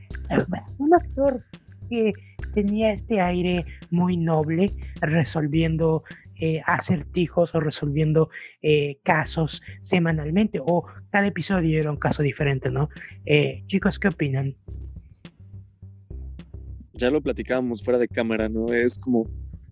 un 0.79 0.95
actor 0.95 1.45
que 1.89 2.13
tenía 2.55 2.93
este 2.93 3.21
aire 3.21 3.65
muy 3.91 4.17
noble 4.17 4.73
resolviendo 5.01 6.05
eh, 6.41 6.63
acertijos 6.67 7.55
o 7.55 7.61
resolviendo 7.61 8.31
eh, 8.63 8.99
casos 9.05 9.63
semanalmente 9.83 10.59
o 10.65 10.85
cada 11.11 11.27
episodio 11.27 11.79
era 11.79 11.91
un 11.91 11.99
caso 11.99 12.23
diferente, 12.23 12.71
¿no? 12.71 12.89
Eh, 13.27 13.63
chicos, 13.67 13.99
¿qué 13.99 14.09
opinan? 14.09 14.57
ya 16.93 17.11
lo 17.11 17.23
platicábamos 17.23 17.83
fuera 17.83 17.99
de 17.99 18.09
cámara, 18.09 18.49
¿no? 18.51 18.73
Es 18.75 18.99
como 18.99 19.27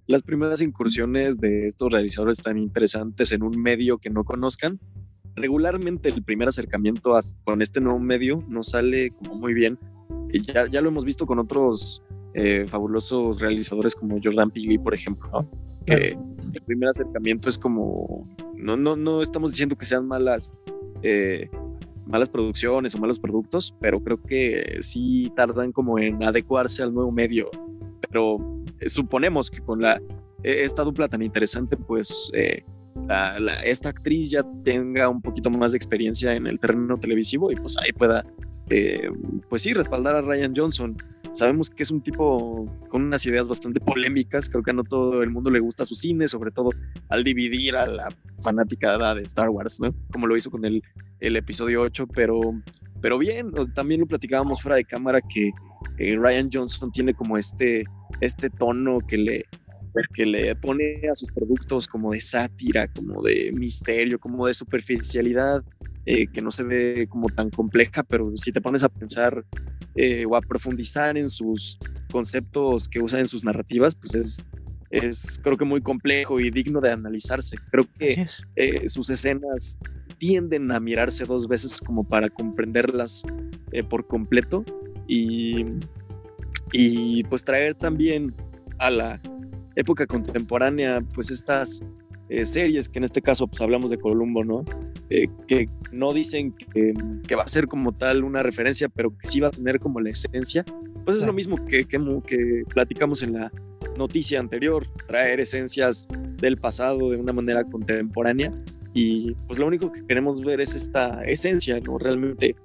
las 0.06 0.22
primeras 0.22 0.62
incursiones 0.62 1.38
de 1.38 1.66
estos 1.66 1.92
realizadores 1.92 2.38
tan 2.38 2.56
interesantes 2.56 3.32
en 3.32 3.42
un 3.42 3.60
medio 3.60 3.98
que 3.98 4.08
no 4.08 4.24
conozcan. 4.24 4.80
Regularmente 5.36 6.08
el 6.08 6.24
primer 6.24 6.48
acercamiento 6.48 7.14
a- 7.16 7.20
con 7.44 7.60
este 7.60 7.80
nuevo 7.82 7.98
medio 7.98 8.42
no 8.48 8.62
sale 8.62 9.10
como 9.10 9.34
muy 9.34 9.52
bien. 9.52 9.78
Y 10.32 10.40
ya, 10.40 10.66
ya 10.70 10.80
lo 10.80 10.88
hemos 10.88 11.04
visto 11.04 11.26
con 11.26 11.38
otros 11.38 12.02
eh, 12.32 12.64
fabulosos 12.66 13.40
realizadores 13.40 13.94
como 13.94 14.18
Jordan 14.22 14.50
Peele, 14.50 14.78
por 14.78 14.94
ejemplo, 14.94 15.28
¿no? 15.30 15.50
que 15.84 16.16
el 16.58 16.64
primer 16.64 16.88
acercamiento 16.88 17.48
es 17.48 17.56
como, 17.56 18.28
no, 18.56 18.76
no, 18.76 18.96
no 18.96 19.22
estamos 19.22 19.52
diciendo 19.52 19.76
que 19.76 19.86
sean 19.86 20.06
malas, 20.06 20.58
eh, 21.02 21.48
malas 22.06 22.28
producciones 22.28 22.94
o 22.94 22.98
malos 22.98 23.20
productos, 23.20 23.74
pero 23.80 24.02
creo 24.02 24.20
que 24.20 24.78
sí 24.80 25.32
tardan 25.36 25.72
como 25.72 25.98
en 25.98 26.22
adecuarse 26.24 26.82
al 26.82 26.92
nuevo 26.92 27.12
medio. 27.12 27.48
Pero 28.10 28.38
eh, 28.80 28.88
suponemos 28.88 29.50
que 29.50 29.60
con 29.60 29.80
la, 29.80 29.96
eh, 30.42 30.64
esta 30.64 30.82
dupla 30.82 31.08
tan 31.08 31.22
interesante, 31.22 31.76
pues 31.76 32.30
eh, 32.34 32.64
esta 33.64 33.90
actriz 33.90 34.30
ya 34.30 34.44
tenga 34.64 35.08
un 35.08 35.22
poquito 35.22 35.50
más 35.50 35.72
de 35.72 35.76
experiencia 35.76 36.34
en 36.34 36.46
el 36.48 36.58
terreno 36.58 36.98
televisivo 36.98 37.52
y 37.52 37.54
pues 37.54 37.76
ahí 37.78 37.92
pueda, 37.92 38.26
pues 39.48 39.62
sí, 39.62 39.72
respaldar 39.72 40.16
a 40.16 40.20
Ryan 40.20 40.52
Johnson. 40.54 40.96
Sabemos 41.38 41.70
que 41.70 41.84
es 41.84 41.92
un 41.92 42.00
tipo 42.00 42.68
con 42.88 43.04
unas 43.04 43.24
ideas 43.24 43.48
bastante 43.48 43.78
polémicas, 43.78 44.50
creo 44.50 44.64
que 44.64 44.72
no 44.72 44.82
todo 44.82 45.22
el 45.22 45.30
mundo 45.30 45.52
le 45.52 45.60
gusta 45.60 45.84
su 45.84 45.94
cine, 45.94 46.26
sobre 46.26 46.50
todo 46.50 46.70
al 47.08 47.22
dividir 47.22 47.76
a 47.76 47.86
la 47.86 48.08
fanática 48.42 49.14
de 49.14 49.22
Star 49.22 49.48
Wars, 49.48 49.78
¿no? 49.80 49.94
Como 50.10 50.26
lo 50.26 50.36
hizo 50.36 50.50
con 50.50 50.64
el, 50.64 50.82
el 51.20 51.36
episodio 51.36 51.82
8, 51.82 52.08
pero, 52.08 52.40
pero 53.00 53.18
bien, 53.18 53.52
también 53.72 54.00
lo 54.00 54.08
platicábamos 54.08 54.60
fuera 54.60 54.74
de 54.74 54.84
cámara 54.84 55.20
que 55.20 55.52
Ryan 56.16 56.50
Johnson 56.52 56.90
tiene 56.90 57.14
como 57.14 57.38
este, 57.38 57.84
este 58.20 58.50
tono 58.50 58.98
que 58.98 59.16
le, 59.16 59.44
que 60.14 60.26
le 60.26 60.56
pone 60.56 61.08
a 61.08 61.14
sus 61.14 61.30
productos 61.30 61.86
como 61.86 62.10
de 62.10 62.20
sátira, 62.20 62.88
como 62.88 63.22
de 63.22 63.52
misterio, 63.52 64.18
como 64.18 64.44
de 64.48 64.54
superficialidad, 64.54 65.62
eh, 66.10 66.26
que 66.26 66.40
no 66.40 66.50
se 66.50 66.62
ve 66.62 67.06
como 67.06 67.28
tan 67.28 67.50
compleja, 67.50 68.02
pero 68.02 68.32
si 68.34 68.50
te 68.50 68.62
pones 68.62 68.82
a 68.82 68.88
pensar 68.88 69.44
eh, 69.94 70.24
o 70.26 70.36
a 70.36 70.40
profundizar 70.40 71.18
en 71.18 71.28
sus 71.28 71.78
conceptos 72.10 72.88
que 72.88 72.98
usa 72.98 73.20
en 73.20 73.28
sus 73.28 73.44
narrativas, 73.44 73.94
pues 73.94 74.14
es, 74.14 74.46
es 74.88 75.38
creo 75.44 75.58
que 75.58 75.66
muy 75.66 75.82
complejo 75.82 76.40
y 76.40 76.50
digno 76.50 76.80
de 76.80 76.92
analizarse. 76.92 77.58
Creo 77.70 77.86
que 77.98 78.26
eh, 78.56 78.88
sus 78.88 79.10
escenas 79.10 79.78
tienden 80.16 80.72
a 80.72 80.80
mirarse 80.80 81.26
dos 81.26 81.46
veces 81.46 81.78
como 81.78 82.08
para 82.08 82.30
comprenderlas 82.30 83.22
por 83.90 84.06
completo 84.06 84.64
y, 85.06 85.66
y 86.72 87.22
pues 87.24 87.44
traer 87.44 87.74
también 87.74 88.34
a 88.78 88.88
la 88.88 89.20
época 89.76 90.06
contemporánea 90.06 91.02
pues 91.12 91.30
estas 91.30 91.82
eh, 92.28 92.46
series 92.46 92.88
que 92.88 92.98
en 92.98 93.04
este 93.04 93.22
caso 93.22 93.46
pues 93.46 93.60
hablamos 93.60 93.90
de 93.90 93.98
Columbo, 93.98 94.44
¿no? 94.44 94.64
Eh, 95.10 95.28
que 95.46 95.68
no 95.92 96.12
dicen 96.12 96.52
que, 96.52 96.92
que 97.26 97.34
va 97.34 97.44
a 97.44 97.48
ser 97.48 97.66
como 97.66 97.92
tal 97.92 98.24
una 98.24 98.42
referencia, 98.42 98.88
pero 98.88 99.16
que 99.16 99.26
sí 99.26 99.40
va 99.40 99.48
a 99.48 99.50
tener 99.50 99.80
como 99.80 100.00
la 100.00 100.10
esencia, 100.10 100.64
pues 101.04 101.16
es 101.16 101.24
lo 101.24 101.32
mismo 101.32 101.64
que, 101.66 101.84
que, 101.84 101.98
que 102.26 102.64
platicamos 102.68 103.22
en 103.22 103.34
la 103.34 103.52
noticia 103.96 104.40
anterior, 104.40 104.86
traer 105.06 105.40
esencias 105.40 106.06
del 106.36 106.58
pasado 106.58 107.10
de 107.10 107.16
una 107.16 107.32
manera 107.32 107.64
contemporánea 107.64 108.52
y 108.94 109.34
pues 109.46 109.58
lo 109.58 109.66
único 109.66 109.92
que 109.92 110.04
queremos 110.06 110.40
ver 110.40 110.60
es 110.60 110.74
esta 110.74 111.24
esencia, 111.24 111.80
¿no? 111.80 111.98
Realmente 111.98 112.56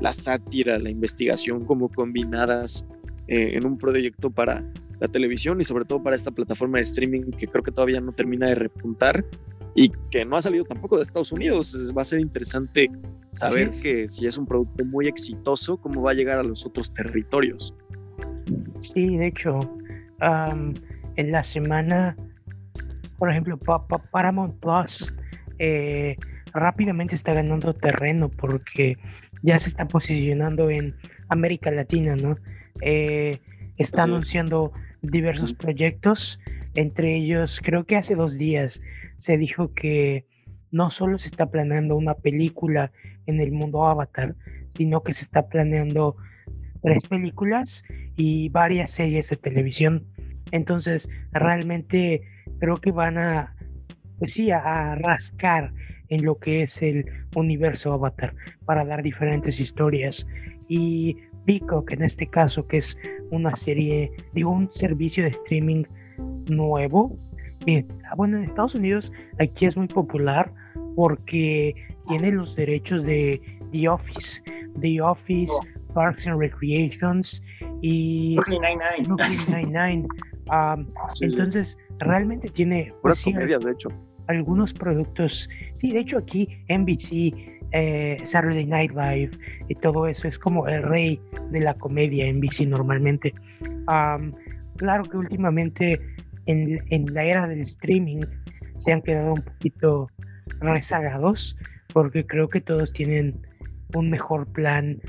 la 0.00 0.12
sátira, 0.12 0.78
la 0.78 0.90
investigación 0.90 1.64
como 1.64 1.88
combinadas 1.88 2.86
eh, 3.28 3.52
en 3.54 3.66
un 3.66 3.78
proyecto 3.78 4.30
para 4.30 4.64
la 5.02 5.08
televisión 5.08 5.60
y 5.60 5.64
sobre 5.64 5.84
todo 5.84 6.00
para 6.00 6.14
esta 6.14 6.30
plataforma 6.30 6.78
de 6.78 6.84
streaming 6.84 7.32
que 7.32 7.48
creo 7.48 7.64
que 7.64 7.72
todavía 7.72 8.00
no 8.00 8.12
termina 8.12 8.46
de 8.46 8.54
repuntar 8.54 9.24
y 9.74 9.90
que 10.12 10.24
no 10.24 10.36
ha 10.36 10.42
salido 10.42 10.64
tampoco 10.64 10.96
de 10.96 11.02
Estados 11.02 11.32
Unidos. 11.32 11.76
Va 11.96 12.02
a 12.02 12.04
ser 12.04 12.20
interesante 12.20 12.88
saber 13.32 13.72
que 13.82 14.08
si 14.08 14.28
es 14.28 14.38
un 14.38 14.46
producto 14.46 14.84
muy 14.84 15.08
exitoso, 15.08 15.78
cómo 15.78 16.02
va 16.02 16.12
a 16.12 16.14
llegar 16.14 16.38
a 16.38 16.44
los 16.44 16.64
otros 16.64 16.94
territorios. 16.94 17.74
Sí, 18.78 19.16
de 19.16 19.26
hecho, 19.26 19.58
en 20.20 21.32
la 21.32 21.42
semana, 21.42 22.16
por 23.18 23.28
ejemplo, 23.28 23.58
Paramount 24.12 24.54
Plus 24.60 25.12
eh, 25.58 26.16
rápidamente 26.54 27.16
está 27.16 27.34
ganando 27.34 27.74
terreno 27.74 28.28
porque 28.28 28.98
ya 29.42 29.58
se 29.58 29.68
está 29.68 29.88
posicionando 29.88 30.70
en 30.70 30.94
América 31.28 31.72
Latina, 31.72 32.14
¿no? 32.14 32.36
Eh, 32.82 33.40
está 33.78 34.04
anunciando 34.04 34.72
diversos 35.02 35.52
proyectos, 35.52 36.38
entre 36.74 37.16
ellos 37.16 37.60
creo 37.62 37.84
que 37.84 37.96
hace 37.96 38.14
dos 38.14 38.38
días 38.38 38.80
se 39.18 39.36
dijo 39.36 39.72
que 39.74 40.26
no 40.70 40.90
solo 40.90 41.18
se 41.18 41.28
está 41.28 41.50
planeando 41.50 41.96
una 41.96 42.14
película 42.14 42.92
en 43.26 43.40
el 43.40 43.52
mundo 43.52 43.86
Avatar, 43.86 44.34
sino 44.70 45.02
que 45.02 45.12
se 45.12 45.24
está 45.24 45.48
planeando 45.48 46.16
tres 46.82 47.04
películas 47.04 47.84
y 48.16 48.48
varias 48.48 48.90
series 48.90 49.28
de 49.28 49.36
televisión. 49.36 50.04
Entonces, 50.50 51.08
realmente 51.32 52.22
creo 52.58 52.78
que 52.78 52.90
van 52.90 53.18
a, 53.18 53.54
pues 54.18 54.32
sí, 54.34 54.50
a, 54.50 54.94
rascar 54.96 55.72
en 56.08 56.24
lo 56.24 56.38
que 56.38 56.62
es 56.62 56.82
el 56.82 57.06
universo 57.34 57.92
Avatar 57.92 58.34
para 58.64 58.84
dar 58.84 59.02
diferentes 59.02 59.60
historias. 59.60 60.26
Y 60.68 61.16
Peacock, 61.46 61.92
en 61.92 62.02
este 62.02 62.26
caso, 62.26 62.66
que 62.66 62.78
es 62.78 62.96
una 63.32 63.56
serie, 63.56 64.12
digo, 64.32 64.50
un 64.50 64.72
servicio 64.72 65.24
de 65.24 65.30
streaming 65.30 65.84
nuevo. 66.48 67.18
Ah, 68.10 68.14
bueno, 68.16 68.36
en 68.38 68.44
Estados 68.44 68.74
Unidos 68.74 69.12
aquí 69.38 69.66
es 69.66 69.76
muy 69.76 69.88
popular 69.88 70.52
porque 70.94 71.74
tiene 72.08 72.32
los 72.32 72.54
derechos 72.56 73.04
de 73.04 73.40
The 73.72 73.88
Office, 73.88 74.42
The 74.80 75.00
Office, 75.00 75.52
oh. 75.52 75.94
Parks 75.94 76.26
and 76.26 76.38
Recreations 76.40 77.42
y 77.80 78.36
Brooklyn 78.36 78.62
Nine-Nine. 79.48 80.06
Entonces, 81.20 81.76
realmente 81.98 82.48
tiene 82.48 82.92
pues, 83.02 83.22
comedias, 83.22 83.62
de 83.62 83.72
hecho. 83.72 83.88
algunos 84.26 84.72
productos. 84.72 85.48
Sí, 85.76 85.92
de 85.92 86.00
hecho 86.00 86.18
aquí 86.18 86.48
NBC, 86.68 87.51
eh, 87.72 88.18
Saturday 88.24 88.66
Night 88.66 88.92
Live 88.92 89.30
y 89.68 89.74
todo 89.74 90.06
eso 90.06 90.28
es 90.28 90.38
como 90.38 90.66
el 90.68 90.82
rey 90.82 91.20
de 91.50 91.60
la 91.60 91.74
comedia 91.74 92.30
NBC 92.32 92.66
normalmente. 92.66 93.34
claro 94.76 95.04
que 95.04 95.16
últimamente 95.16 96.00
en, 96.46 96.82
en 96.90 97.14
la 97.14 97.24
era 97.24 97.48
del 97.48 97.62
streaming 97.62 98.22
se 98.76 98.92
han 98.92 99.02
quedado 99.02 99.34
un 99.34 99.42
poquito 99.42 100.08
rezagados 100.60 101.56
porque 101.92 102.26
creo 102.26 102.48
que 102.48 102.60
todos 102.60 102.92
tienen 102.92 103.46
un 103.94 104.10
mejor 104.10 104.46
plan 104.52 105.00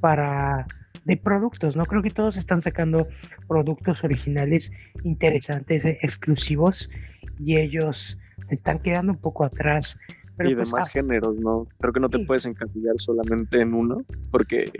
para 0.00 0.66
de 1.04 1.16
productos, 1.16 1.76
¿no? 1.76 1.84
Creo 1.86 2.02
que 2.02 2.10
todos 2.10 2.36
están 2.36 2.62
sacando 2.62 3.08
productos 3.48 4.04
originales 4.04 4.72
interesantes, 5.04 5.84
exclusivos, 5.84 6.90
y 7.38 7.56
ellos 7.56 8.18
se 8.46 8.54
están 8.54 8.80
quedando 8.80 9.12
un 9.12 9.18
poco 9.18 9.44
atrás. 9.44 9.98
Y 10.44 10.54
de 10.54 10.62
pues, 10.62 10.72
más 10.72 10.88
ah, 10.88 10.92
géneros, 10.92 11.38
¿no? 11.38 11.66
Creo 11.78 11.92
que 11.92 12.00
no 12.00 12.08
te 12.08 12.18
puedes 12.20 12.46
encasillar 12.46 12.94
solamente 12.98 13.60
en 13.60 13.74
uno, 13.74 14.02
porque 14.30 14.72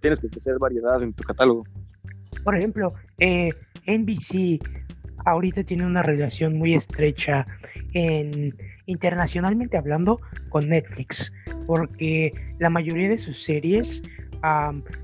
tienes 0.00 0.20
que 0.20 0.28
hacer 0.36 0.58
variedad 0.58 1.02
en 1.02 1.12
tu 1.12 1.24
catálogo. 1.24 1.64
Por 2.44 2.56
ejemplo, 2.56 2.92
eh, 3.18 3.50
NBC 3.86 4.60
ahorita 5.24 5.62
tiene 5.64 5.86
una 5.86 6.02
relación 6.02 6.58
muy 6.58 6.74
estrecha 6.74 7.46
en 7.92 8.54
internacionalmente 8.86 9.76
hablando 9.76 10.20
con 10.48 10.68
Netflix, 10.68 11.32
porque 11.66 12.32
la 12.58 12.70
mayoría 12.70 13.08
de 13.08 13.18
sus 13.18 13.42
series 13.42 14.02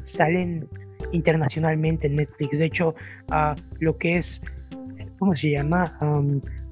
salen 0.03 0.68
internacionalmente 1.12 2.09
en 2.09 2.16
Netflix. 2.16 2.59
De 2.59 2.64
hecho, 2.64 2.95
uh, 3.30 3.55
lo 3.78 3.97
que 3.97 4.18
es, 4.18 4.43
¿cómo 5.18 5.34
se 5.36 5.51
llama? 5.51 5.84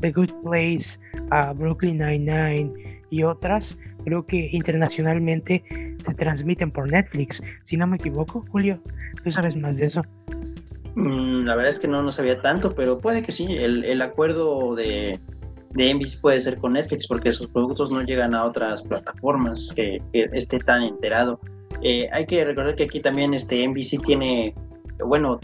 The 0.01 0.13
Good 0.13 0.33
Place, 0.43 0.99
uh, 1.31 1.55
Brooklyn 1.55 1.99
Nine-Nine 1.99 2.73
y 3.11 3.23
otras, 3.23 3.77
creo 4.05 4.27
que 4.27 4.49
internacionalmente 4.53 5.65
se 6.05 6.15
transmiten 6.15 6.71
por 6.71 6.91
Netflix. 6.91 7.43
Si 7.65 7.77
no 7.77 7.87
me 7.87 7.97
equivoco, 7.97 8.45
Julio, 8.51 8.81
¿tú 9.23 9.31
sabes 9.31 9.57
más 9.57 9.77
de 9.77 9.87
eso? 9.87 10.03
Mm, 10.95 11.45
la 11.45 11.55
verdad 11.55 11.71
es 11.71 11.79
que 11.79 11.89
no, 11.89 12.03
no 12.03 12.11
sabía 12.11 12.41
tanto, 12.41 12.75
pero 12.75 12.99
puede 12.99 13.23
que 13.23 13.33
sí. 13.33 13.47
El, 13.51 13.85
el 13.85 14.03
acuerdo 14.03 14.75
de, 14.75 15.21
de 15.73 15.95
NBC 15.95 16.21
puede 16.21 16.41
ser 16.41 16.59
con 16.59 16.73
Netflix 16.73 17.07
porque 17.07 17.33
sus 17.33 17.49
productos 17.49 17.91
no 17.91 18.03
llegan 18.03 18.35
a 18.35 18.45
otras 18.45 18.83
plataformas 18.83 19.73
que, 19.77 20.01
que 20.13 20.29
esté 20.33 20.59
tan 20.59 20.83
enterado. 20.83 21.39
Eh, 21.83 22.09
hay 22.13 22.27
que 22.27 22.45
recordar 22.45 22.75
que 22.75 22.85
aquí 22.85 23.01
también 23.01 23.35
este 23.35 23.67
NBC 23.67 24.03
tiene, 24.05 24.55
bueno, 25.05 25.39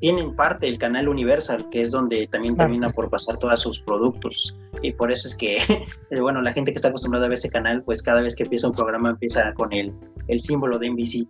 tienen 0.00 0.34
parte 0.34 0.66
del 0.66 0.78
canal 0.78 1.08
Universal, 1.08 1.68
que 1.70 1.82
es 1.82 1.90
donde 1.90 2.26
también 2.26 2.56
termina 2.56 2.90
por 2.90 3.10
pasar 3.10 3.38
todos 3.38 3.60
sus 3.60 3.80
productos. 3.80 4.56
Y 4.82 4.92
por 4.92 5.10
eso 5.10 5.28
es 5.28 5.34
que, 5.34 5.56
eh, 6.10 6.20
bueno, 6.20 6.42
la 6.42 6.52
gente 6.52 6.72
que 6.72 6.76
está 6.76 6.88
acostumbrada 6.88 7.26
a 7.26 7.28
ver 7.28 7.38
ese 7.38 7.50
canal, 7.50 7.82
pues 7.82 8.02
cada 8.02 8.22
vez 8.22 8.34
que 8.34 8.44
empieza 8.44 8.68
un 8.68 8.74
programa 8.74 9.10
empieza 9.10 9.52
con 9.54 9.72
el, 9.72 9.92
el 10.28 10.40
símbolo 10.40 10.78
de 10.78 10.90
NBC. 10.90 11.26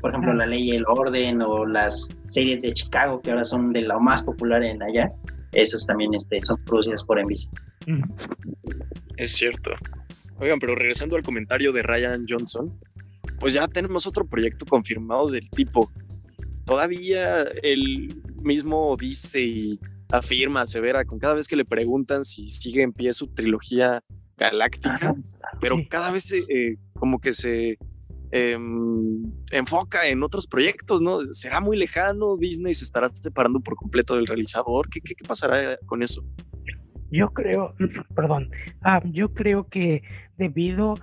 Por 0.00 0.10
ejemplo, 0.10 0.32
La 0.34 0.46
Ley 0.46 0.70
y 0.70 0.76
el 0.76 0.84
Orden 0.86 1.42
o 1.42 1.66
las 1.66 2.08
series 2.28 2.62
de 2.62 2.72
Chicago, 2.72 3.20
que 3.20 3.30
ahora 3.30 3.44
son 3.44 3.72
de 3.72 3.82
lo 3.82 3.98
más 4.00 4.22
popular 4.22 4.62
en 4.62 4.82
allá. 4.82 5.12
Esas 5.52 5.86
también 5.86 6.14
este, 6.14 6.40
son 6.42 6.62
producidas 6.64 7.02
por 7.02 7.20
NBC. 7.22 7.48
Es 9.16 9.32
cierto. 9.32 9.72
Oigan, 10.38 10.58
pero 10.60 10.74
regresando 10.74 11.16
al 11.16 11.22
comentario 11.22 11.72
de 11.72 11.82
Ryan 11.82 12.24
Johnson, 12.28 12.78
pues 13.40 13.54
ya 13.54 13.66
tenemos 13.66 14.06
otro 14.06 14.26
proyecto 14.26 14.66
confirmado 14.66 15.30
del 15.30 15.48
tipo. 15.50 15.90
Todavía 16.68 17.44
él 17.62 18.22
mismo 18.42 18.94
dice 18.98 19.40
y 19.40 19.80
afirma, 20.12 20.60
asevera, 20.60 21.06
con 21.06 21.18
cada 21.18 21.32
vez 21.32 21.48
que 21.48 21.56
le 21.56 21.64
preguntan 21.64 22.26
si 22.26 22.50
sigue 22.50 22.82
en 22.82 22.92
pie 22.92 23.14
su 23.14 23.28
trilogía 23.28 24.04
galáctica, 24.36 25.14
pero 25.62 25.78
cada 25.88 26.10
vez 26.10 26.30
eh, 26.30 26.76
como 26.92 27.20
que 27.20 27.32
se 27.32 27.78
em, 28.32 29.22
enfoca 29.50 30.08
en 30.08 30.22
otros 30.22 30.46
proyectos, 30.46 31.00
¿no? 31.00 31.20
¿Será 31.32 31.62
muy 31.62 31.78
lejano? 31.78 32.36
¿Disney 32.36 32.74
se 32.74 32.84
estará 32.84 33.08
separando 33.08 33.60
por 33.60 33.74
completo 33.74 34.16
del 34.16 34.26
realizador? 34.26 34.90
¿Qué, 34.90 35.00
qué, 35.00 35.14
pasará 35.26 35.78
con 35.86 36.02
eso? 36.02 36.22
Yo 37.10 37.30
creo, 37.30 37.74
perdón, 38.14 38.50
ah, 38.82 39.00
yo 39.06 39.32
creo 39.32 39.68
que 39.68 40.02
debido 40.36 40.96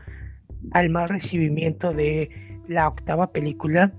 al 0.74 0.92
mal 0.92 1.10
recibimiento 1.10 1.92
de 1.92 2.30
la 2.68 2.88
octava 2.88 3.32
película, 3.32 3.92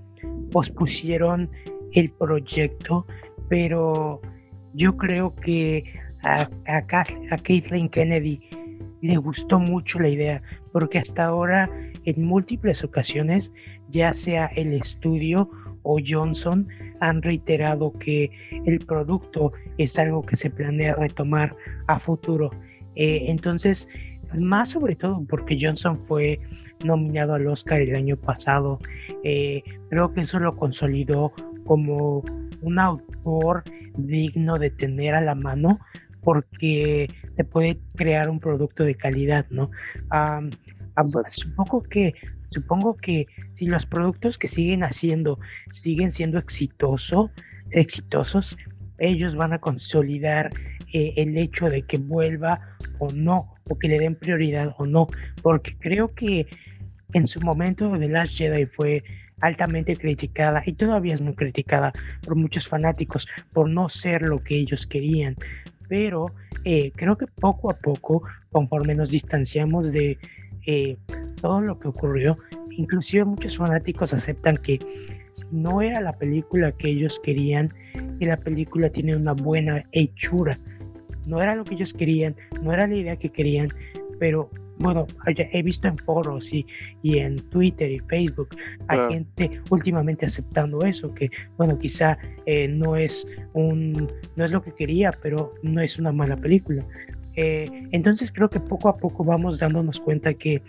pospusieron 0.51 1.49
el 1.93 2.11
proyecto, 2.11 3.05
pero 3.49 4.21
yo 4.73 4.95
creo 4.97 5.35
que 5.35 5.83
a, 6.23 6.47
a, 6.67 6.85
Kathleen 6.85 7.89
Kennedy 7.89 8.39
le 9.01 9.17
gustó 9.17 9.59
mucho 9.59 9.99
la 9.99 10.09
idea, 10.09 10.41
porque 10.71 10.99
hasta 10.99 11.25
ahora 11.25 11.69
en 12.05 12.23
múltiples 12.23 12.83
ocasiones, 12.83 13.51
ya 13.89 14.13
sea 14.13 14.47
el 14.55 14.73
estudio 14.73 15.49
o 15.83 15.99
Johnson, 16.05 16.67
han 16.99 17.21
reiterado 17.21 17.93
que 17.99 18.31
el 18.65 18.79
producto 18.85 19.51
es 19.77 19.97
algo 19.97 20.23
que 20.23 20.35
se 20.35 20.49
planea 20.49 20.95
retomar 20.95 21.55
a 21.87 21.99
futuro. 21.99 22.51
Eh, 22.95 23.25
entonces, 23.27 23.87
más 24.33 24.69
sobre 24.69 24.95
todo 24.95 25.23
porque 25.25 25.57
Johnson 25.59 25.99
fue 26.07 26.39
nominado 26.83 27.33
al 27.33 27.47
Oscar 27.47 27.81
el 27.81 27.95
año 27.95 28.17
pasado. 28.17 28.79
Eh, 29.23 29.63
creo 29.89 30.13
que 30.13 30.21
eso 30.21 30.39
lo 30.39 30.55
consolidó 30.55 31.33
como 31.65 32.23
un 32.61 32.79
autor 32.79 33.63
digno 33.97 34.57
de 34.57 34.69
tener 34.69 35.15
a 35.15 35.21
la 35.21 35.35
mano 35.35 35.79
porque 36.21 37.09
te 37.35 37.43
puede 37.43 37.79
crear 37.95 38.29
un 38.29 38.39
producto 38.39 38.83
de 38.83 38.95
calidad, 38.95 39.45
¿no? 39.49 39.71
supongo 41.29 41.83
que 41.83 42.13
supongo 42.49 42.97
que 42.97 43.27
si 43.53 43.65
los 43.65 43.85
productos 43.85 44.37
que 44.37 44.47
siguen 44.47 44.83
haciendo 44.83 45.39
siguen 45.69 46.11
siendo 46.11 46.39
exitoso, 46.39 47.29
exitosos, 47.71 48.57
ellos 48.97 49.35
van 49.35 49.53
a 49.53 49.59
consolidar 49.59 50.49
eh, 50.93 51.13
el 51.17 51.37
hecho 51.37 51.69
de 51.69 51.83
que 51.83 51.97
vuelva 51.97 52.59
o 52.99 53.11
no, 53.11 53.55
o 53.69 53.77
que 53.77 53.87
le 53.87 53.99
den 53.99 54.15
prioridad 54.15 54.73
o 54.77 54.85
no, 54.85 55.07
porque 55.41 55.75
creo 55.77 56.13
que 56.13 56.47
en 57.13 57.27
su 57.27 57.39
momento 57.41 57.91
The 57.97 58.09
Last 58.09 58.33
Jedi 58.35 58.65
fue 58.65 59.03
altamente 59.41 59.95
criticada 59.95 60.63
y 60.65 60.73
todavía 60.73 61.13
es 61.13 61.21
muy 61.21 61.33
criticada 61.33 61.93
por 62.23 62.35
muchos 62.35 62.67
fanáticos 62.67 63.27
por 63.53 63.69
no 63.69 63.87
ser 63.89 64.23
lo 64.23 64.43
que 64.43 64.55
ellos 64.55 64.87
querían. 64.87 65.35
Pero 65.87 66.31
eh, 66.65 66.91
creo 66.95 67.17
que 67.17 67.27
poco 67.27 67.69
a 67.69 67.75
poco, 67.75 68.23
conforme 68.51 68.95
nos 68.95 69.11
distanciamos 69.11 69.91
de 69.91 70.17
eh, 70.65 70.97
todo 71.41 71.61
lo 71.61 71.79
que 71.79 71.87
ocurrió, 71.87 72.37
inclusive 72.71 73.23
muchos 73.23 73.57
fanáticos 73.57 74.13
aceptan 74.13 74.57
que 74.57 74.79
no 75.51 75.81
era 75.81 76.01
la 76.01 76.13
película 76.13 76.71
que 76.71 76.89
ellos 76.89 77.21
querían 77.23 77.73
y 78.19 78.25
la 78.25 78.37
película 78.37 78.89
tiene 78.89 79.15
una 79.15 79.33
buena 79.33 79.83
hechura. 79.91 80.57
No 81.27 81.41
era 81.41 81.55
lo 81.55 81.63
que 81.63 81.75
ellos 81.75 81.93
querían, 81.93 82.35
no 82.61 82.73
era 82.73 82.87
la 82.87 82.95
idea 82.95 83.15
que 83.17 83.29
querían, 83.29 83.69
pero 84.19 84.49
bueno, 84.79 85.07
he 85.25 85.63
visto 85.63 85.87
en 85.87 85.97
foros 85.97 86.53
y, 86.53 86.65
y 87.01 87.17
en 87.19 87.37
Twitter 87.49 87.91
y 87.91 87.99
Facebook 87.99 88.49
a 88.87 89.09
gente 89.09 89.61
últimamente 89.69 90.25
aceptando 90.25 90.81
eso, 90.81 91.13
que 91.13 91.31
bueno, 91.57 91.79
quizá 91.79 92.17
eh, 92.45 92.67
no 92.67 92.95
es 92.95 93.27
un, 93.53 94.11
no 94.35 94.45
es 94.45 94.51
lo 94.51 94.61
que 94.61 94.71
quería, 94.73 95.11
pero 95.21 95.53
no 95.63 95.81
es 95.81 95.97
una 95.97 96.11
mala 96.11 96.37
película. 96.37 96.85
Eh, 97.35 97.87
entonces 97.91 98.31
creo 98.31 98.49
que 98.49 98.59
poco 98.59 98.89
a 98.89 98.97
poco 98.97 99.23
vamos 99.23 99.59
dándonos 99.59 99.99
cuenta 99.99 100.33
que 100.33 100.61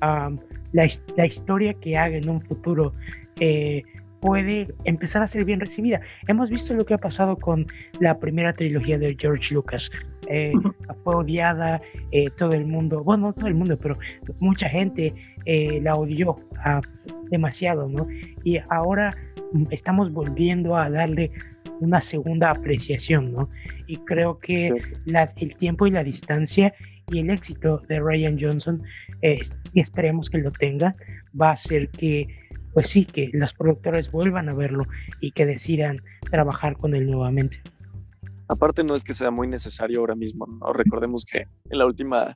la, 0.00 0.88
la, 1.16 1.26
historia 1.26 1.74
que 1.74 1.96
haga 1.96 2.16
en 2.16 2.28
un 2.28 2.40
futuro 2.40 2.92
eh, 3.40 3.82
puede 4.22 4.72
empezar 4.84 5.20
a 5.20 5.26
ser 5.26 5.44
bien 5.44 5.58
recibida. 5.58 6.00
Hemos 6.28 6.48
visto 6.48 6.72
lo 6.74 6.86
que 6.86 6.94
ha 6.94 6.98
pasado 6.98 7.36
con 7.36 7.66
la 7.98 8.18
primera 8.18 8.52
trilogía 8.52 8.96
de 8.96 9.16
George 9.18 9.52
Lucas. 9.52 9.90
Eh, 10.28 10.52
fue 11.02 11.16
odiada, 11.16 11.82
eh, 12.12 12.30
todo 12.38 12.52
el 12.52 12.64
mundo, 12.64 13.02
bueno, 13.02 13.26
no 13.26 13.32
todo 13.32 13.48
el 13.48 13.54
mundo, 13.54 13.76
pero 13.76 13.98
mucha 14.38 14.68
gente 14.68 15.12
eh, 15.44 15.80
la 15.82 15.96
odió 15.96 16.36
ah, 16.64 16.80
demasiado, 17.30 17.88
¿no? 17.88 18.06
Y 18.44 18.58
ahora 18.70 19.12
estamos 19.70 20.12
volviendo 20.12 20.76
a 20.76 20.88
darle 20.88 21.32
una 21.80 22.00
segunda 22.00 22.50
apreciación, 22.50 23.32
¿no? 23.32 23.50
Y 23.88 23.96
creo 23.96 24.38
que 24.38 24.72
el 25.40 25.56
tiempo 25.56 25.88
y 25.88 25.90
la 25.90 26.04
distancia 26.04 26.72
y 27.10 27.18
el 27.18 27.30
éxito 27.30 27.82
de 27.88 27.98
Ryan 27.98 28.38
Johnson, 28.40 28.82
y 29.20 29.80
esperemos 29.80 30.30
que 30.30 30.38
lo 30.38 30.52
tenga, 30.52 30.94
va 31.38 31.50
a 31.50 31.52
hacer 31.52 31.88
que 31.88 32.28
pues 32.72 32.88
sí, 32.88 33.04
que 33.04 33.30
los 33.32 33.52
productores 33.52 34.10
vuelvan 34.10 34.48
a 34.48 34.54
verlo 34.54 34.84
y 35.20 35.32
que 35.32 35.46
decidan 35.46 36.02
trabajar 36.30 36.76
con 36.76 36.94
él 36.94 37.10
nuevamente. 37.10 37.60
Aparte 38.48 38.84
no 38.84 38.94
es 38.94 39.04
que 39.04 39.12
sea 39.12 39.30
muy 39.30 39.48
necesario 39.48 40.00
ahora 40.00 40.14
mismo, 40.14 40.46
¿no? 40.46 40.72
Recordemos 40.72 41.24
que 41.24 41.46
en 41.70 41.78
la 41.78 41.86
última 41.86 42.34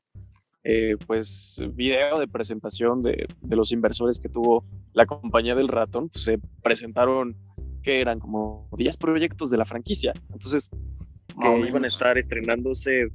eh, 0.64 0.96
pues 1.06 1.62
video 1.74 2.18
de 2.18 2.26
presentación 2.26 3.02
de, 3.02 3.26
de, 3.40 3.56
los 3.56 3.70
inversores 3.70 4.18
que 4.18 4.28
tuvo 4.28 4.64
la 4.92 5.06
compañía 5.06 5.54
del 5.54 5.68
ratón, 5.68 6.08
pues 6.08 6.24
se 6.24 6.40
presentaron 6.62 7.36
que 7.82 8.00
eran 8.00 8.18
como 8.18 8.68
10 8.76 8.96
proyectos 8.96 9.50
de 9.50 9.58
la 9.58 9.64
franquicia. 9.64 10.12
Entonces, 10.32 10.70
que 11.40 11.68
iban 11.68 11.84
a 11.84 11.86
estar 11.86 12.18
estrenándose 12.18 13.08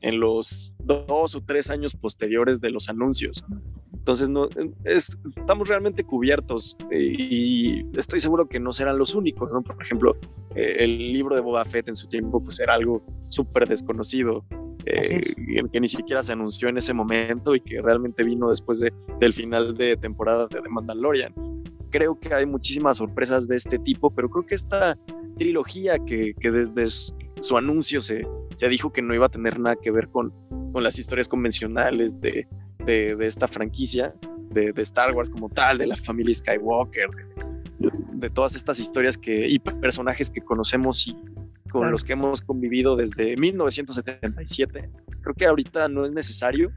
en 0.00 0.20
los 0.20 0.74
dos 0.78 1.34
o 1.34 1.40
tres 1.42 1.70
años 1.70 1.96
posteriores 1.96 2.60
de 2.60 2.70
los 2.70 2.88
anuncios. 2.88 3.44
Entonces, 3.92 4.28
no, 4.28 4.48
estamos 4.84 5.68
realmente 5.68 6.02
cubiertos 6.02 6.76
eh, 6.90 7.14
y 7.16 7.86
estoy 7.96 8.20
seguro 8.20 8.48
que 8.48 8.58
no 8.58 8.72
serán 8.72 8.98
los 8.98 9.14
únicos, 9.14 9.52
¿no? 9.52 9.62
Por 9.62 9.80
ejemplo, 9.80 10.16
eh, 10.56 10.78
el 10.80 11.12
libro 11.12 11.36
de 11.36 11.40
Boba 11.40 11.64
Fett 11.64 11.88
en 11.88 11.94
su 11.94 12.08
tiempo, 12.08 12.42
pues 12.42 12.58
era 12.58 12.74
algo 12.74 13.04
súper 13.28 13.68
desconocido, 13.68 14.44
eh, 14.86 15.22
que 15.72 15.80
ni 15.80 15.86
siquiera 15.86 16.20
se 16.24 16.32
anunció 16.32 16.68
en 16.68 16.78
ese 16.78 16.92
momento 16.92 17.54
y 17.54 17.60
que 17.60 17.80
realmente 17.80 18.24
vino 18.24 18.50
después 18.50 18.80
de, 18.80 18.92
del 19.20 19.32
final 19.32 19.76
de 19.76 19.96
temporada 19.96 20.48
de 20.48 20.60
The 20.60 20.68
Mandalorian. 20.68 21.32
Creo 21.90 22.18
que 22.18 22.34
hay 22.34 22.46
muchísimas 22.46 22.96
sorpresas 22.96 23.46
de 23.46 23.54
este 23.54 23.78
tipo, 23.78 24.10
pero 24.10 24.28
creo 24.28 24.44
que 24.44 24.56
esta 24.56 24.98
trilogía 25.38 26.00
que, 26.04 26.34
que 26.40 26.50
desde 26.50 26.86
su 27.42 27.56
anuncio 27.58 28.00
se, 28.00 28.26
se 28.54 28.68
dijo 28.68 28.92
que 28.92 29.02
no 29.02 29.14
iba 29.14 29.26
a 29.26 29.30
tener 29.30 29.60
nada 29.60 29.76
que 29.76 29.90
ver 29.90 30.08
con, 30.08 30.32
con 30.72 30.82
las 30.82 30.98
historias 30.98 31.28
convencionales 31.28 32.20
de, 32.20 32.48
de, 32.78 33.16
esta 33.20 33.48
franquicia, 33.48 34.14
de, 34.50 34.72
Star 34.78 35.14
Wars 35.14 35.30
como 35.30 35.48
tal, 35.48 35.78
de 35.78 35.86
la 35.86 35.96
familia 35.96 36.34
Skywalker, 36.34 37.10
de, 37.78 38.30
todas 38.30 38.54
estas 38.54 38.80
historias 38.80 39.18
que, 39.18 39.48
y 39.48 39.58
personajes 39.58 40.30
que 40.30 40.40
conocemos 40.40 41.06
y 41.06 41.16
con 41.70 41.90
los 41.90 42.04
que 42.04 42.12
hemos 42.12 42.42
convivido 42.42 42.96
desde 42.96 43.36
1977. 43.36 44.90
Creo 45.22 45.34
que 45.34 45.46
ahorita 45.46 45.88
no 45.88 46.04
es 46.04 46.12
necesario. 46.12 46.70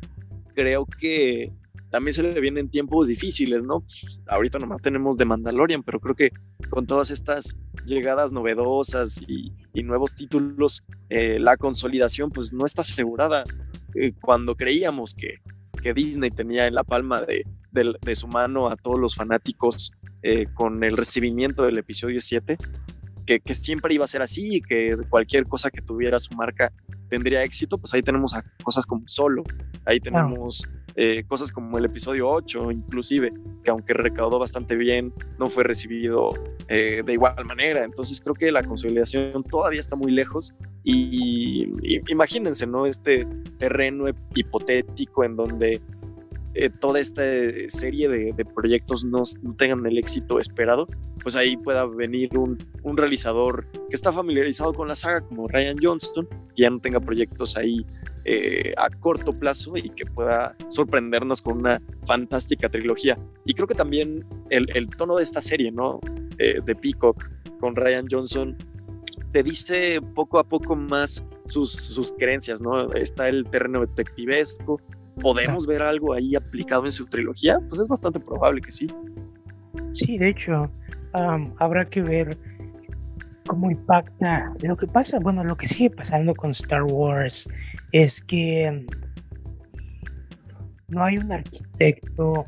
Creo 0.54 0.86
que 0.86 1.52
también 1.90 2.14
se 2.14 2.24
le 2.24 2.40
vienen 2.40 2.70
tiempos 2.70 3.08
difíciles, 3.08 3.62
¿no? 3.64 3.82
Pues, 3.82 4.24
ahorita 4.28 4.58
nomás 4.58 4.82
tenemos 4.82 5.18
de 5.18 5.26
Mandalorian, 5.26 5.84
pero 5.84 6.00
creo 6.00 6.16
que 6.16 6.32
con 6.70 6.88
todas 6.88 7.12
estas 7.12 7.58
llegadas 7.86 8.32
novedosas 8.32 9.22
y, 9.28 9.54
nuevos 9.84 10.16
títulos, 10.16 10.84
eh, 11.10 11.40
la 11.40 11.58
consolidación 11.58 12.30
pues 12.30 12.54
no 12.54 12.66
está 12.66 12.82
asegurada. 12.82 13.44
Eh, 13.94 14.14
cuando 14.22 14.56
creíamos 14.56 15.14
que, 15.14 15.40
que 15.82 15.94
Disney 15.94 16.32
tenía 16.32 16.68
en 16.68 16.76
la 16.76 16.84
palma 16.84 17.22
de, 17.22 17.44
su 18.16 18.28
mano 18.28 18.70
a 18.70 18.78
todos 18.78 19.00
los 19.00 19.16
fanáticos 19.16 19.92
eh, 20.24 20.48
con 20.54 20.84
el 20.84 20.98
recibimiento 20.98 21.64
del 21.64 21.78
episodio 21.78 22.22
7, 22.22 22.58
que, 23.26 23.42
siempre 23.54 23.94
iba 23.94 24.06
a 24.06 24.08
ser 24.08 24.22
así 24.22 24.58
y 24.58 24.62
que 24.62 24.96
cualquier 25.10 25.46
cosa 25.46 25.70
que 25.70 25.82
tuviera 25.82 26.20
su 26.20 26.34
marca 26.36 26.72
tendría 27.10 27.44
éxito, 27.44 27.78
pues 27.78 27.94
ahí 27.94 28.02
tenemos 28.02 28.34
a 28.34 28.44
cosas 28.64 28.86
como 28.86 29.04
Solo, 29.08 29.44
ahí 29.86 30.00
tenemos 30.00 30.68
eh, 30.96 31.24
cosas 31.28 31.52
como 31.52 31.78
el 31.78 31.86
episodio 31.86 32.30
8 32.30 32.72
inclusive, 32.72 33.34
que 33.64 33.70
aunque 33.70 33.94
recaudó 33.94 34.40
bastante 34.40 34.76
bien, 34.76 35.14
no 35.38 35.50
fue 35.50 35.64
recibido 35.64 36.30
eh, 36.68 37.04
de 37.06 37.14
igual 37.14 37.44
manera. 37.46 37.84
Entonces 37.84 38.22
creo 38.22 38.34
que 38.34 38.52
la 38.52 38.64
consolidación 38.64 39.44
todavía 39.44 39.80
está 39.80 39.96
muy 39.96 40.12
lejos 40.12 40.54
y, 40.84 41.68
imagínense, 42.08 42.68
¿no? 42.68 42.86
Este 42.86 43.28
terreno 43.58 44.06
hipotético 44.36 45.24
en 45.24 45.36
donde 45.36 45.82
eh, 46.56 46.70
toda 46.70 47.00
esta 47.00 47.22
serie 47.68 48.08
de, 48.08 48.46
proyectos 48.46 49.04
no, 49.06 49.24
tengan 49.58 49.86
el 49.86 49.98
éxito 49.98 50.40
esperado, 50.40 50.88
pues 51.22 51.36
ahí 51.36 51.58
pueda 51.58 51.86
venir 51.86 52.38
un, 52.38 52.58
realizador 52.96 53.68
que 53.72 53.96
está 53.96 54.12
familiarizado 54.14 54.74
con 54.74 54.88
la 54.88 54.96
saga 54.96 55.22
como 55.22 55.48
Ryan 55.48 55.78
Johnston, 55.82 56.28
que 56.56 56.64
ya 56.64 56.70
no 56.70 56.80
tenga 56.80 57.00
proyectos 57.00 57.58
ahí 57.58 57.86
eh, 58.24 58.74
a 58.78 58.90
corto 58.90 59.38
plazo 59.38 59.76
y 59.76 59.90
que 59.90 60.06
pueda 60.06 60.56
sorprendernos 60.70 61.42
con 61.42 61.58
una 61.58 61.82
fantástica 62.06 62.70
trilogía. 62.70 63.18
Y 63.44 63.54
creo 63.54 63.68
que 63.68 63.76
también 63.76 64.26
el, 64.50 64.68
el 64.76 64.90
tono 64.90 65.18
de 65.18 65.24
esta 65.24 65.42
serie, 65.42 65.72
¿no? 65.72 66.00
Eh, 66.38 66.60
de 66.66 66.76
Peacock 66.76 67.30
con 67.60 67.76
Ryan 67.76 68.08
Johnson, 68.10 68.58
te 69.32 69.44
dice 69.44 70.02
poco 70.14 70.40
a 70.40 70.44
poco 70.44 70.76
más 70.76 71.26
sus, 71.46 71.72
sus 71.72 72.14
creencias, 72.14 72.62
¿no? 72.62 72.92
Está 72.94 73.30
el 73.30 73.46
terreno 73.46 73.82
detectivesco. 73.82 74.82
¿Podemos 75.22 75.66
ver 75.66 75.82
algo 75.82 76.14
ahí 76.14 76.36
aplicado 76.36 76.86
en 76.86 76.92
su 76.92 77.06
trilogía? 77.06 77.60
Pues 77.70 77.82
es 77.82 77.88
bastante 77.88 78.20
probable 78.20 78.62
que 78.62 78.72
sí. 78.72 78.88
Sí, 79.94 80.18
de 80.18 80.30
hecho, 80.30 80.70
habrá 81.58 81.86
que 81.86 82.02
ver 82.02 82.38
cómo 83.48 83.70
impacta 83.72 84.52
lo 84.64 84.76
que 84.76 84.88
pasa, 84.88 85.20
bueno, 85.20 85.44
lo 85.44 85.56
que 85.56 85.68
sigue 85.68 85.92
pasando 85.92 86.34
con 86.34 86.52
Star 86.52 86.84
Wars 86.84 87.48
es 87.92 88.22
que 88.24 88.86
no 90.88 91.04
hay 91.04 91.18
un 91.18 91.32
arquitecto 91.32 92.46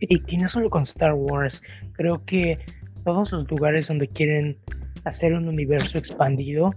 y 0.00 0.20
que 0.20 0.36
no 0.38 0.48
solo 0.48 0.70
con 0.70 0.82
Star 0.82 1.14
Wars, 1.14 1.62
creo 1.92 2.24
que 2.24 2.58
todos 3.04 3.32
los 3.32 3.50
lugares 3.50 3.88
donde 3.88 4.08
quieren 4.08 4.58
hacer 5.04 5.32
un 5.34 5.48
universo 5.48 5.98
expandido 5.98 6.74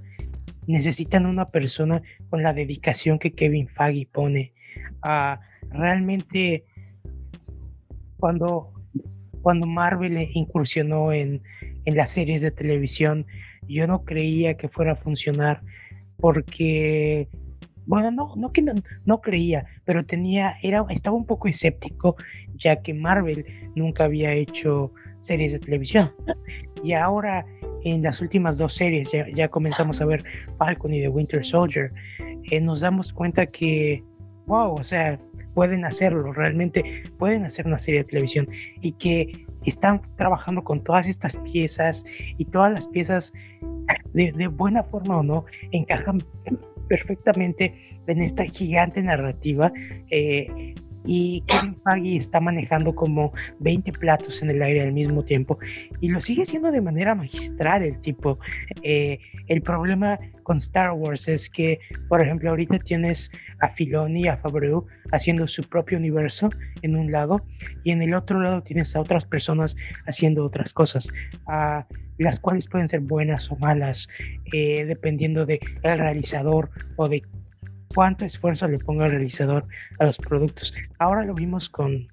necesitan 0.67 1.25
una 1.25 1.49
persona 1.49 2.01
con 2.29 2.43
la 2.43 2.53
dedicación 2.53 3.19
que 3.19 3.33
Kevin 3.33 3.67
Feige 3.67 4.07
pone. 4.11 4.53
Realmente 5.69 6.65
cuando, 8.17 8.71
cuando 9.41 9.65
Marvel 9.67 10.29
incursionó 10.33 11.11
en, 11.11 11.41
en 11.85 11.95
las 11.95 12.11
series 12.11 12.41
de 12.41 12.51
televisión, 12.51 13.25
yo 13.67 13.87
no 13.87 14.03
creía 14.03 14.55
que 14.55 14.69
fuera 14.69 14.93
a 14.93 14.95
funcionar 14.95 15.61
porque, 16.17 17.27
bueno, 17.85 18.11
no, 18.11 18.33
no 18.35 18.51
que 18.51 18.63
no, 19.05 19.21
creía, 19.21 19.65
pero 19.85 20.03
tenía, 20.03 20.55
era, 20.61 20.85
estaba 20.89 21.15
un 21.15 21.25
poco 21.25 21.47
escéptico, 21.47 22.15
ya 22.55 22.81
que 22.81 22.93
Marvel 22.93 23.45
nunca 23.75 24.05
había 24.05 24.33
hecho 24.33 24.93
series 25.21 25.51
de 25.51 25.59
televisión. 25.59 26.11
Y 26.83 26.93
ahora 26.93 27.45
en 27.83 28.01
las 28.03 28.21
últimas 28.21 28.57
dos 28.57 28.73
series, 28.73 29.09
ya, 29.35 29.47
comenzamos 29.49 29.99
a 29.99 30.05
ver 30.05 30.23
Falcon 30.57 30.93
y 30.93 31.01
The 31.01 31.09
Winter 31.09 31.45
Soldier, 31.45 31.91
eh, 32.49 32.61
nos 32.61 32.79
damos 32.79 33.11
cuenta 33.11 33.45
que, 33.45 34.03
wow, 34.45 34.73
o 34.73 34.83
sea, 34.83 35.19
pueden 35.53 35.85
hacerlo, 35.85 36.33
realmente 36.33 37.03
pueden 37.17 37.45
hacer 37.45 37.67
una 37.67 37.79
serie 37.79 38.01
de 38.01 38.09
televisión 38.09 38.47
y 38.81 38.93
que 38.93 39.45
están 39.65 40.01
trabajando 40.17 40.63
con 40.63 40.83
todas 40.83 41.07
estas 41.07 41.37
piezas 41.37 42.03
y 42.37 42.45
todas 42.45 42.73
las 42.73 42.87
piezas 42.87 43.33
de, 44.13 44.47
buena 44.47 44.83
forma 44.83 45.17
o 45.17 45.23
no 45.23 45.45
encajan 45.71 46.23
perfectamente 46.87 47.73
en 48.07 48.21
esta 48.21 48.43
gigante 48.45 49.01
narrativa 49.01 49.71
eh, 50.09 50.75
y 51.05 51.41
Kevin 51.47 51.77
Feige 51.83 52.17
está 52.17 52.39
manejando 52.39 52.95
como 52.95 53.33
20 53.59 53.91
platos 53.93 54.41
en 54.41 54.49
el 54.49 54.61
aire 54.61 54.81
al 54.81 54.93
mismo 54.93 55.23
tiempo 55.23 55.57
y 56.01 56.09
lo 56.09 56.21
sigue 56.21 56.43
haciendo 56.43 56.71
de 56.71 56.81
manera 56.81 57.15
magistral 57.15 57.83
el 57.83 57.99
tipo. 58.01 58.39
Eh, 58.81 59.19
el 59.47 59.61
problema 59.61 60.19
con 60.43 60.57
Star 60.57 60.91
Wars 60.93 61.27
es 61.27 61.49
que, 61.49 61.79
por 62.07 62.21
ejemplo, 62.21 62.49
ahorita 62.49 62.79
tienes 62.79 63.31
a 63.59 63.69
Filoni 63.69 64.23
y 64.23 64.27
a 64.27 64.37
Favreau 64.37 64.85
haciendo 65.11 65.47
su 65.47 65.63
propio 65.63 65.97
universo 65.97 66.49
en 66.81 66.95
un 66.95 67.11
lado 67.11 67.45
y 67.83 67.91
en 67.91 68.01
el 68.01 68.13
otro 68.13 68.41
lado 68.41 68.61
tienes 68.61 68.95
a 68.95 69.01
otras 69.01 69.25
personas 69.25 69.75
haciendo 70.05 70.45
otras 70.45 70.73
cosas, 70.73 71.07
las 72.17 72.39
cuales 72.39 72.67
pueden 72.67 72.89
ser 72.89 73.01
buenas 73.01 73.51
o 73.51 73.55
malas, 73.57 74.07
eh, 74.53 74.85
dependiendo 74.85 75.45
del 75.45 75.59
el 75.83 75.97
realizador 75.97 76.69
o 76.95 77.07
de 77.09 77.23
cuánto 77.93 78.25
esfuerzo 78.25 78.67
le 78.67 78.79
ponga 78.79 79.05
el 79.05 79.11
realizador 79.11 79.65
a 79.99 80.05
los 80.05 80.17
productos. 80.17 80.73
Ahora 80.99 81.23
lo 81.23 81.33
vimos 81.33 81.69
con, 81.69 82.07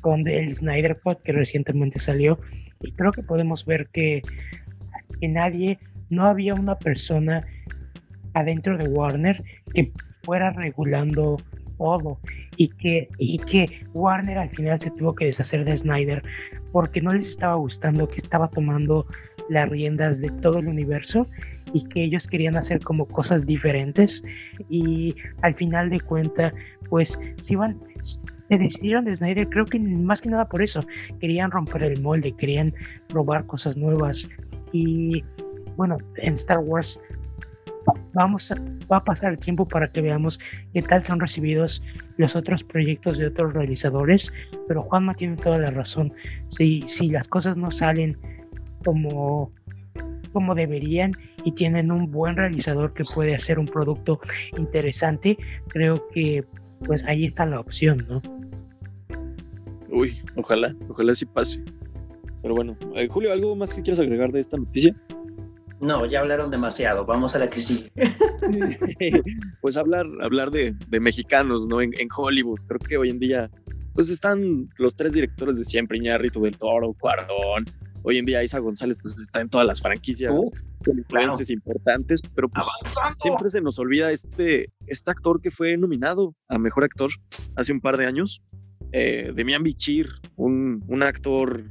con 0.00 0.26
el 0.26 0.54
Snyder 0.56 1.00
Cut 1.02 1.22
que 1.22 1.32
recientemente 1.32 1.98
salió 1.98 2.38
y 2.80 2.92
creo 2.92 3.12
que 3.12 3.22
podemos 3.22 3.64
ver 3.64 3.88
que, 3.92 4.22
que 5.20 5.28
nadie, 5.28 5.78
no 6.10 6.26
había 6.26 6.54
una 6.54 6.78
persona 6.78 7.46
adentro 8.34 8.76
de 8.76 8.88
Warner 8.88 9.42
que 9.72 9.92
fuera 10.22 10.50
regulando 10.50 11.36
todo 11.78 12.18
y 12.56 12.68
que, 12.68 13.08
y 13.18 13.38
que 13.38 13.84
Warner 13.94 14.38
al 14.38 14.50
final 14.50 14.80
se 14.80 14.90
tuvo 14.90 15.14
que 15.14 15.26
deshacer 15.26 15.64
de 15.64 15.76
Snyder 15.76 16.22
porque 16.70 17.00
no 17.00 17.12
les 17.12 17.28
estaba 17.28 17.54
gustando 17.54 18.08
que 18.08 18.20
estaba 18.20 18.48
tomando 18.48 19.06
las 19.52 19.68
riendas 19.68 20.20
de 20.20 20.30
todo 20.30 20.58
el 20.58 20.68
universo 20.68 21.26
y 21.72 21.84
que 21.84 22.04
ellos 22.04 22.26
querían 22.26 22.56
hacer 22.56 22.80
como 22.80 23.06
cosas 23.06 23.46
diferentes. 23.46 24.24
Y 24.68 25.14
al 25.42 25.54
final 25.54 25.90
de 25.90 26.00
cuenta 26.00 26.52
pues 26.88 27.18
si 27.40 27.54
van 27.54 27.78
se 28.48 28.58
decidieron 28.58 29.06
de 29.06 29.48
creo 29.48 29.64
que 29.64 29.78
más 29.78 30.20
que 30.20 30.28
nada 30.28 30.46
por 30.46 30.62
eso. 30.62 30.84
Querían 31.20 31.50
romper 31.50 31.82
el 31.84 32.02
molde 32.02 32.32
querían 32.32 32.74
probar 33.08 33.46
cosas 33.46 33.76
nuevas. 33.76 34.28
Y 34.72 35.24
bueno 35.76 35.98
en 36.16 36.34
Star 36.34 36.58
Wars 36.58 37.00
vamos 38.12 38.52
a, 38.52 38.56
va 38.90 38.98
a 38.98 39.04
pasar 39.04 39.32
el 39.32 39.38
tiempo 39.38 39.66
para 39.66 39.90
que 39.90 40.00
veamos 40.00 40.38
qué 40.72 40.82
tal 40.82 41.04
son 41.04 41.18
recibidos 41.18 41.82
los 42.16 42.36
otros 42.36 42.62
proyectos 42.62 43.18
de 43.18 43.26
otros 43.26 43.54
realizadores 43.54 44.32
pero 44.68 44.82
Juanma 44.82 45.14
tiene 45.14 45.36
toda 45.36 45.58
la 45.58 45.70
razón. 45.70 46.12
Si, 46.48 46.82
si 46.86 47.08
las 47.08 47.28
cosas 47.28 47.56
no 47.56 47.70
salen 47.70 48.16
como 48.82 49.52
como 50.32 50.54
deberían 50.54 51.12
y 51.44 51.52
tienen 51.52 51.92
un 51.92 52.10
buen 52.10 52.36
realizador 52.36 52.94
que 52.94 53.04
puede 53.04 53.34
hacer 53.34 53.58
un 53.58 53.66
producto 53.66 54.18
interesante, 54.56 55.36
creo 55.68 56.08
que 56.08 56.44
pues 56.86 57.04
ahí 57.04 57.26
está 57.26 57.46
la 57.46 57.60
opción, 57.60 58.06
¿no? 58.08 58.22
Uy, 59.90 60.18
ojalá, 60.36 60.74
ojalá 60.88 61.14
sí 61.14 61.26
pase. 61.26 61.62
Pero 62.40 62.54
bueno, 62.54 62.76
eh, 62.96 63.06
Julio, 63.08 63.30
¿algo 63.32 63.54
más 63.54 63.72
que 63.74 63.82
quieras 63.82 64.00
agregar 64.00 64.32
de 64.32 64.40
esta 64.40 64.56
noticia? 64.56 64.96
No, 65.80 66.06
ya 66.06 66.20
hablaron 66.20 66.50
demasiado, 66.50 67.04
vamos 67.04 67.34
a 67.34 67.38
la 67.38 67.50
que 67.50 67.60
sigue. 67.60 67.92
pues 69.60 69.76
hablar, 69.76 70.06
hablar 70.22 70.50
de, 70.50 70.74
mexicanos, 71.00 71.66
¿no? 71.66 71.82
En, 71.82 71.92
Hollywood, 72.16 72.60
creo 72.66 72.78
que 72.78 72.96
hoy 72.96 73.10
en 73.10 73.18
día, 73.18 73.50
pues 73.92 74.08
están 74.08 74.70
los 74.76 74.94
tres 74.96 75.12
directores 75.12 75.56
de 75.56 75.64
siempre, 75.64 75.98
Iñárritu 75.98 76.40
del 76.42 76.56
Toro, 76.56 76.94
Cuardón, 76.94 77.64
Hoy 78.02 78.18
en 78.18 78.24
día 78.24 78.42
Isa 78.42 78.58
González 78.58 78.96
pues 79.00 79.18
está 79.18 79.40
en 79.40 79.48
todas 79.48 79.66
las 79.66 79.80
franquicias 79.80 80.32
uh, 80.32 80.50
importantes, 81.50 82.20
pero 82.34 82.48
pues 82.48 82.66
siempre 83.20 83.48
se 83.48 83.60
nos 83.60 83.78
olvida 83.78 84.10
este, 84.10 84.72
este 84.86 85.10
actor 85.10 85.40
que 85.40 85.50
fue 85.50 85.76
nominado 85.76 86.34
a 86.48 86.58
Mejor 86.58 86.84
Actor 86.84 87.10
hace 87.54 87.72
un 87.72 87.80
par 87.80 87.96
de 87.96 88.06
años, 88.06 88.42
eh, 88.92 89.32
Demian 89.34 89.62
Bichir, 89.62 90.08
un, 90.36 90.84
un 90.88 91.02
actor 91.02 91.64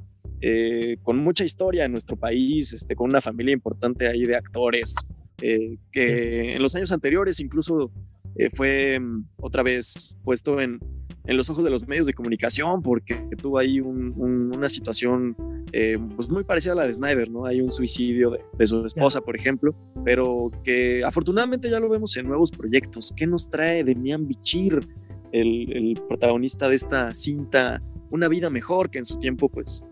eh, 0.44 0.98
con 1.04 1.18
mucha 1.18 1.44
historia 1.44 1.86
en 1.86 1.92
nuestro 1.92 2.16
país, 2.16 2.74
este, 2.74 2.96
con 2.96 3.10
una 3.10 3.22
familia 3.22 3.54
importante 3.54 4.08
ahí 4.08 4.26
de 4.26 4.36
actores, 4.36 4.96
eh, 5.40 5.78
que 5.92 6.54
en 6.54 6.62
los 6.64 6.76
años 6.76 6.92
anteriores 6.92 7.40
incluso 7.40 7.92
eh, 8.36 8.50
fue 8.50 9.00
mm, 9.00 9.26
otra 9.38 9.62
vez 9.62 10.18
puesto 10.24 10.60
en, 10.60 10.80
en 11.26 11.38
los 11.38 11.50
ojos 11.52 11.64
de 11.64 11.70
los 11.70 11.88
medios 11.88 12.08
de 12.08 12.14
comunicación 12.14 12.82
porque 12.82 13.16
tuvo 13.40 13.60
ahí 13.60 13.80
una 13.82 14.70
situación 14.70 15.36
eh, 15.74 15.98
pues 16.16 16.30
muy 16.30 16.44
parecida 16.44 16.74
a 16.74 16.76
la 16.76 16.88
de 16.88 16.94
Snyder, 16.94 17.30
¿no? 17.30 17.46
Hay 17.46 17.62
un 17.62 17.72
suicidio 17.72 18.38
de, 18.58 18.68
su 18.68 18.86
esposa, 18.86 19.22
por 19.22 19.36
ejemplo, 19.36 19.74
pero 20.04 20.52
que 20.64 21.04
afortunadamente 21.04 21.70
ya 21.70 21.80
lo 21.80 21.90
vemos 21.90 22.16
en 22.18 22.28
nuevos 22.28 22.52
proyectos. 22.52 23.14
¿Qué 23.16 23.28
nos 23.28 23.50
trae 23.50 23.84
Demian 23.84 24.28
Bichir, 24.28 24.88
el, 25.32 25.72
el 25.76 26.02
protagonista 26.08 26.68
de 26.68 26.76
esta 26.76 27.16
cinta, 27.16 27.82
Una 28.10 28.28
vida 28.28 28.50
mejor, 28.50 28.90
que 28.90 29.00
en 29.00 29.06
su 29.06 29.20
tiempo 29.20 29.48
pues 29.48 29.86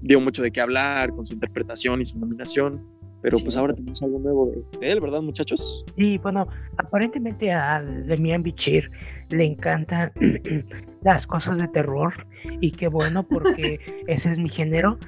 dio 0.00 0.20
mucho 0.20 0.42
de 0.42 0.52
qué 0.52 0.60
hablar 0.60 1.10
con 1.10 1.24
su 1.24 1.34
interpretación 1.34 2.00
y 2.00 2.04
su 2.04 2.18
nominación? 2.18 2.80
Pero 3.24 3.38
pues 3.38 3.56
ahora 3.56 3.72
tenemos 3.72 4.02
algo 4.02 4.18
nuevo 4.18 4.52
de, 4.78 4.92
él, 4.92 5.00
¿verdad, 5.00 5.22
muchachos? 5.22 5.82
Sí, 5.96 6.18
bueno, 6.18 6.46
aparentemente 6.76 7.50
a 7.50 7.82
Demian 7.82 8.42
Bichir 8.42 8.90
le 9.30 9.44
encantan 9.44 10.12
las 11.02 11.26
cosas 11.26 11.58
de 11.58 11.68
terror 11.68 12.26
y 12.60 12.72
qué 12.72 12.88
bueno 12.88 13.22
porque 13.22 13.80
ese 14.06 14.30
es 14.30 14.38
mi 14.38 14.48
género, 14.48 14.98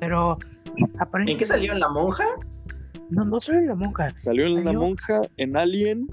pero 0.00 0.38
aparentemente... 0.98 1.32
¿En 1.32 1.38
qué 1.38 1.44
salió? 1.44 1.72
¿En 1.72 1.80
La 1.80 1.88
Monja? 1.88 2.24
No, 3.10 3.24
no 3.24 3.40
solo 3.40 3.58
en 3.58 3.68
La 3.68 3.74
Monja. 3.74 4.12
Salió 4.16 4.46
en 4.46 4.64
La 4.64 4.72
Monja, 4.72 5.20
en 5.36 5.56
Alien. 5.56 6.08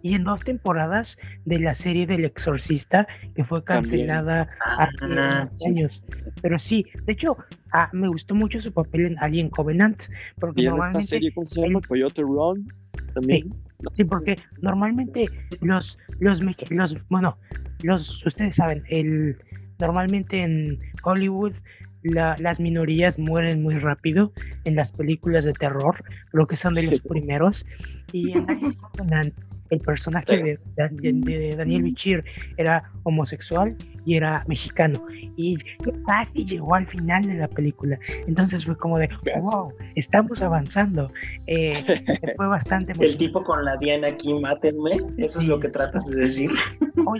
Y 0.00 0.14
en 0.14 0.22
dos 0.22 0.40
temporadas 0.40 1.18
de 1.44 1.58
la 1.58 1.74
serie 1.74 2.06
del 2.06 2.24
Exorcista 2.24 3.08
que 3.34 3.42
fue 3.42 3.64
cancelada 3.64 4.48
hace 4.60 4.96
ah, 5.18 5.50
años. 5.66 6.02
Pero 6.40 6.58
sí, 6.60 6.86
de 7.04 7.14
hecho, 7.14 7.36
ah, 7.72 7.90
me 7.92 8.06
gustó 8.06 8.36
mucho 8.36 8.60
su 8.60 8.72
papel 8.72 9.06
en 9.06 9.18
Alien 9.18 9.50
Covenant. 9.50 10.04
Porque 10.38 10.62
y 10.62 10.66
en 10.66 10.78
esta 10.78 11.00
serie, 11.00 11.32
¿cómo 11.34 11.44
se 11.44 11.62
llama? 11.62 11.80
Coyote 11.86 12.22
Run. 12.22 12.68
También. 13.12 13.52
Sí, 13.52 13.67
porque 14.08 14.36
normalmente 14.60 15.26
los, 15.60 15.98
los, 16.18 16.42
los, 16.70 16.96
bueno, 17.08 17.38
los, 17.82 18.24
ustedes 18.26 18.56
saben, 18.56 18.82
el, 18.88 19.36
normalmente 19.78 20.42
en 20.42 20.78
Hollywood 21.04 21.54
las 22.02 22.60
minorías 22.60 23.18
mueren 23.18 23.62
muy 23.62 23.78
rápido 23.78 24.32
en 24.64 24.76
las 24.76 24.92
películas 24.92 25.44
de 25.44 25.52
terror, 25.52 26.02
creo 26.30 26.46
que 26.46 26.56
son 26.56 26.74
de 26.74 26.84
los 26.84 27.00
primeros. 27.00 27.66
Y 28.12 28.32
en 28.32 28.46
el 29.70 29.80
personaje 29.80 30.58
de, 30.76 31.54
Daniel 31.56 31.82
Bichir 31.82 32.24
era 32.56 32.90
homosexual 33.02 33.76
y 34.08 34.16
era 34.16 34.42
mexicano. 34.48 35.04
Y 35.36 35.58
casi 36.06 36.46
llegó 36.46 36.74
al 36.74 36.86
final 36.86 37.26
de 37.26 37.34
la 37.34 37.46
película. 37.46 37.98
Entonces 38.26 38.64
fue 38.64 38.74
como 38.74 38.98
de, 38.98 39.10
wow, 39.42 39.70
estamos 39.96 40.40
avanzando. 40.40 41.12
Eh, 41.46 41.74
fue 42.36 42.46
bastante 42.46 42.92
El 42.98 43.18
tipo 43.18 43.44
con 43.44 43.62
la 43.66 43.76
Diana 43.76 44.08
aquí, 44.08 44.32
mátenme. 44.32 44.92
Eso 45.18 45.40
es 45.40 45.44
lo 45.44 45.60
que 45.60 45.68
tratas 45.68 46.06
de 46.06 46.20
decir. 46.20 46.50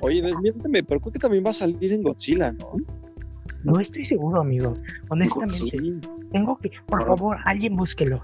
Oye, 0.02 0.22
desmiénteme, 0.22 0.82
pero 0.82 0.98
creo 0.98 1.12
que 1.12 1.18
también 1.18 1.44
va 1.44 1.50
a 1.50 1.52
salir 1.52 1.92
en 1.92 2.02
Godzilla, 2.02 2.52
¿no? 2.52 2.72
No 3.64 3.78
estoy 3.80 4.06
seguro, 4.06 4.40
amigo. 4.40 4.72
Honestamente, 5.10 6.08
tengo 6.32 6.56
que, 6.56 6.70
por 6.86 7.04
favor, 7.04 7.36
alguien 7.44 7.76
búsquelo. 7.76 8.22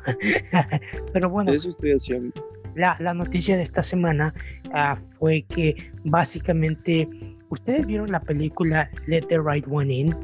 pero 1.13 1.29
bueno. 1.29 1.53
Eso 1.53 1.69
estoy 1.69 1.93
haciendo 1.93 2.33
la, 2.75 3.15
noticia 3.15 3.57
de 3.57 3.63
esta 3.63 3.83
semana 3.83 4.35
ah, 4.73 4.99
fue 5.19 5.43
que 5.43 5.93
básicamente, 6.05 7.09
ustedes 7.55 7.87
vieron 7.87 8.11
la 8.13 8.21
película 8.21 8.91
Let 9.07 9.23
the 9.23 9.39
Right 9.41 9.67
One 9.69 9.93
In. 9.93 10.15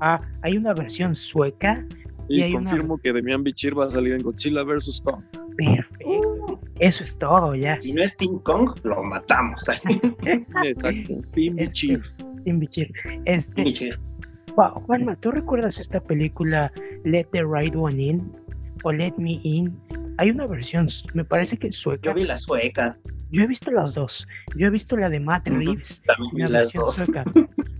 Ah, 0.00 0.20
hay 0.42 0.56
una 0.56 0.74
versión 0.74 1.14
sueca. 1.14 1.84
Y, 2.28 2.52
confirmo 2.52 2.98
que 2.98 3.12
Demian 3.12 3.42
Bichir 3.42 3.76
va 3.78 3.86
a 3.86 3.90
salir 3.90 4.14
en 4.14 4.22
Godzilla 4.22 4.62
vs. 4.62 5.00
Kong. 5.04 5.22
Perfecto. 5.56 6.60
Eso 6.78 7.04
es 7.04 7.18
todo, 7.18 7.54
ya. 7.54 7.78
Si 7.78 7.92
no 7.92 8.02
es 8.02 8.16
Team 8.16 8.38
Kong, 8.38 8.70
lo 8.84 9.02
matamos. 9.02 9.68
Exacto. 10.64 11.20
Team 11.34 11.56
Bichir. 11.56 12.02
Team 12.44 12.58
Bichir. 12.60 12.92
Este, 13.26 13.62
Bichir. 13.62 13.98
Juanma, 14.54 15.16
¿tú 15.16 15.30
recuerdas 15.30 15.78
esta 15.78 16.00
película 16.00 16.72
Let 17.04 17.28
the 17.32 17.44
Right 17.44 17.74
One 17.74 18.02
In? 18.02 18.32
O 18.84 18.92
Let 18.92 19.14
Me 19.18 19.40
In? 19.42 19.78
Hay 20.20 20.28
una 20.30 20.46
versión, 20.46 20.86
me 21.14 21.24
parece 21.24 21.56
que 21.56 21.68
es 21.68 21.76
sueca. 21.76 22.10
Yo 22.10 22.14
vi 22.14 22.24
la 22.24 22.36
sueca. 22.36 22.98
Yo 23.30 23.42
he 23.42 23.46
visto 23.46 23.70
las 23.70 23.94
dos. 23.94 24.28
Yo 24.54 24.66
he 24.66 24.70
visto 24.70 24.94
la 24.98 25.08
de 25.08 25.18
Matt 25.18 25.48
Reeves. 25.48 26.02
También 26.04 26.30
vi 26.34 26.52
las 26.52 26.74
dos. 26.74 27.02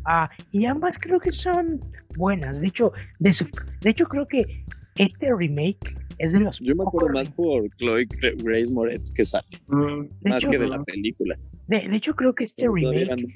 Ah, 0.07 0.30
y 0.51 0.64
ambas 0.64 0.99
creo 0.99 1.20
que 1.20 1.30
son 1.30 1.78
buenas. 2.16 2.59
De 2.59 2.68
hecho, 2.68 2.91
de, 3.18 3.36
de 3.82 3.91
hecho 3.91 4.07
creo 4.07 4.26
que 4.26 4.64
este 4.97 5.28
remake 5.36 5.95
es 6.16 6.32
de 6.32 6.41
los. 6.41 6.59
Yo 6.59 6.74
me 6.74 6.84
acuerdo 6.84 7.11
más 7.11 7.28
por 7.28 7.68
Chloe 7.76 8.09
Grace 8.38 8.72
Moretz 8.72 9.12
que 9.12 9.26
sale. 9.26 9.47
Mm, 9.66 10.07
más 10.24 10.43
que 10.47 10.59
de 10.59 10.66
la 10.66 10.82
película. 10.84 11.36
De, 11.68 11.86
de 11.86 11.97
hecho, 11.97 12.16
creo 12.16 12.34
que 12.34 12.45
este 12.45 12.66
remake 12.66 13.28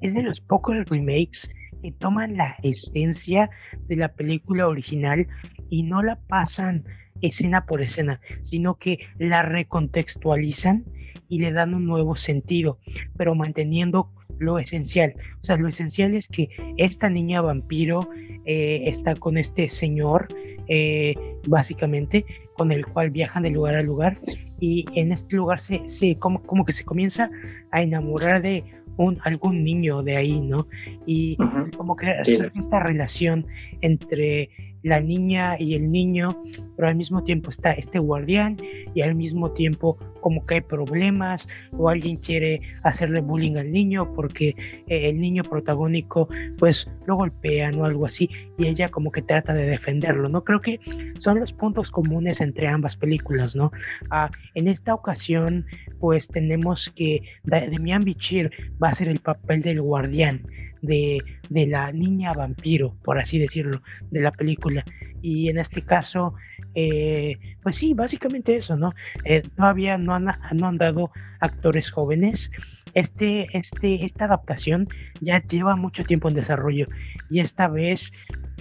es 0.00 0.14
de 0.14 0.24
los 0.24 0.40
pocos 0.40 0.74
remakes 0.90 1.48
que 1.80 1.92
toman 1.92 2.36
la 2.36 2.56
esencia 2.64 3.48
de 3.86 3.96
la 3.96 4.12
película 4.12 4.66
original 4.66 5.28
y 5.70 5.84
no 5.84 6.02
la 6.02 6.16
pasan 6.26 6.84
escena 7.22 7.64
por 7.64 7.82
escena, 7.82 8.20
sino 8.42 8.74
que 8.74 8.98
la 9.18 9.42
recontextualizan 9.42 10.84
y 11.28 11.38
le 11.38 11.52
dan 11.52 11.74
un 11.74 11.86
nuevo 11.86 12.16
sentido, 12.16 12.78
pero 13.16 13.34
manteniendo 13.34 14.10
lo 14.38 14.58
esencial. 14.58 15.14
O 15.40 15.44
sea, 15.44 15.56
lo 15.56 15.68
esencial 15.68 16.14
es 16.14 16.28
que 16.28 16.50
esta 16.76 17.08
niña 17.08 17.40
vampiro 17.40 18.10
eh, 18.44 18.82
está 18.86 19.14
con 19.14 19.38
este 19.38 19.68
señor, 19.68 20.28
eh, 20.68 21.14
básicamente, 21.46 22.26
con 22.54 22.72
el 22.72 22.84
cual 22.86 23.10
viajan 23.10 23.44
de 23.44 23.50
lugar 23.50 23.76
a 23.76 23.82
lugar 23.82 24.18
y 24.60 24.84
en 24.94 25.12
este 25.12 25.36
lugar 25.36 25.60
se, 25.60 25.88
se 25.88 26.16
como, 26.16 26.42
como 26.42 26.64
que 26.64 26.72
se 26.72 26.84
comienza 26.84 27.30
a 27.70 27.82
enamorar 27.82 28.42
de 28.42 28.64
un, 28.96 29.18
algún 29.22 29.64
niño 29.64 30.02
de 30.02 30.16
ahí, 30.16 30.40
¿no? 30.40 30.66
Y 31.06 31.36
como 31.76 31.96
que 31.96 32.14
esta 32.24 32.80
relación 32.80 33.46
entre 33.80 34.50
la 34.82 35.00
niña 35.00 35.56
y 35.58 35.74
el 35.74 35.90
niño, 35.90 36.42
pero 36.76 36.88
al 36.88 36.96
mismo 36.96 37.22
tiempo 37.24 37.50
está 37.50 37.72
este 37.72 37.98
guardián 37.98 38.56
y 38.94 39.02
al 39.02 39.14
mismo 39.14 39.52
tiempo 39.52 39.98
como 40.20 40.46
que 40.46 40.54
hay 40.54 40.60
problemas 40.60 41.48
o 41.72 41.88
alguien 41.88 42.16
quiere 42.16 42.60
hacerle 42.82 43.20
bullying 43.20 43.56
al 43.56 43.72
niño 43.72 44.12
porque 44.14 44.54
eh, 44.86 45.08
el 45.08 45.20
niño 45.20 45.42
protagónico 45.42 46.28
pues 46.58 46.88
lo 47.06 47.16
golpean 47.16 47.78
o 47.80 47.84
algo 47.84 48.06
así 48.06 48.30
y 48.58 48.66
ella 48.66 48.88
como 48.88 49.12
que 49.12 49.22
trata 49.22 49.52
de 49.52 49.66
defenderlo, 49.66 50.28
¿no? 50.28 50.44
Creo 50.44 50.60
que 50.60 50.80
son 51.18 51.40
los 51.40 51.52
puntos 51.52 51.90
comunes 51.90 52.40
entre 52.40 52.68
ambas 52.68 52.96
películas, 52.96 53.56
¿no? 53.56 53.72
Ah, 54.10 54.30
en 54.54 54.68
esta 54.68 54.94
ocasión 54.94 55.66
pues 55.98 56.28
tenemos 56.28 56.90
que 56.94 57.22
Demian 57.44 58.04
Bichir 58.04 58.50
va 58.82 58.88
a 58.88 58.94
ser 58.94 59.08
el 59.08 59.20
papel 59.20 59.62
del 59.62 59.80
guardián 59.80 60.42
de, 60.82 61.18
de, 61.48 61.66
la 61.66 61.92
niña 61.92 62.32
vampiro, 62.32 62.94
por 63.02 63.18
así 63.18 63.38
decirlo, 63.38 63.82
de 64.10 64.20
la 64.20 64.32
película. 64.32 64.84
Y 65.22 65.48
en 65.48 65.58
este 65.58 65.82
caso, 65.82 66.34
eh, 66.74 67.38
pues 67.62 67.76
sí, 67.76 67.94
básicamente 67.94 68.56
eso, 68.56 68.76
¿no? 68.76 68.92
Eh, 69.24 69.42
todavía 69.56 69.98
no 69.98 70.14
han, 70.14 70.26
no 70.52 70.66
han 70.66 70.78
dado 70.78 71.10
actores 71.40 71.90
jóvenes. 71.90 72.50
Este, 72.94 73.46
este, 73.56 74.04
esta 74.04 74.26
adaptación 74.26 74.86
ya 75.20 75.42
lleva 75.42 75.76
mucho 75.76 76.04
tiempo 76.04 76.28
en 76.28 76.34
desarrollo 76.34 76.88
y 77.30 77.40
esta 77.40 77.66
vez 77.66 78.12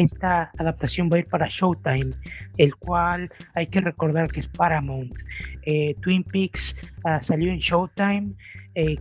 esta 0.01 0.51
adaptación 0.57 1.09
va 1.11 1.17
a 1.17 1.19
ir 1.19 1.27
para 1.27 1.47
Showtime, 1.47 2.13
el 2.57 2.75
cual 2.75 3.31
hay 3.53 3.67
que 3.67 3.81
recordar 3.81 4.27
que 4.29 4.39
es 4.39 4.47
Paramount. 4.47 5.13
Eh, 5.63 5.95
Twin 6.01 6.23
Peaks 6.23 6.75
ah, 7.03 7.21
salió 7.21 7.51
en 7.51 7.59
Showtime, 7.59 8.33
eh, 8.75 8.97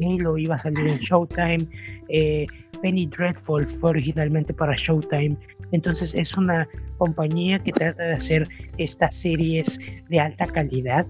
Halo 0.00 0.38
iba 0.38 0.56
a 0.56 0.58
salir 0.58 0.86
en 0.86 0.98
Showtime, 0.98 1.66
eh, 2.08 2.46
Penny 2.82 3.06
Dreadful 3.06 3.66
fue 3.66 3.90
originalmente 3.90 4.54
para 4.54 4.74
Showtime. 4.76 5.36
Entonces 5.72 6.14
es 6.14 6.36
una 6.36 6.66
compañía 6.98 7.58
que 7.58 7.72
trata 7.72 8.02
de 8.02 8.12
hacer 8.14 8.48
estas 8.78 9.14
series 9.14 9.78
de 10.08 10.20
alta 10.20 10.46
calidad. 10.46 11.06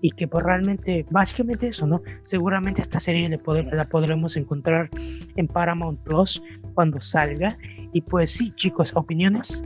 y 0.00 0.10
que 0.10 0.26
pues 0.26 0.44
realmente, 0.44 1.06
básicamente 1.10 1.68
eso, 1.68 1.86
¿no? 1.86 2.02
Seguramente 2.22 2.82
esta 2.82 2.98
serie 2.98 3.28
la 3.28 3.84
podremos 3.84 4.36
encontrar 4.36 4.90
en 5.36 5.46
Paramount 5.46 6.00
Plus 6.00 6.42
cuando 6.74 7.00
salga. 7.00 7.56
Y 7.92 8.00
pues 8.02 8.32
sí, 8.32 8.52
chicos, 8.56 8.92
¿opiniones? 8.94 9.62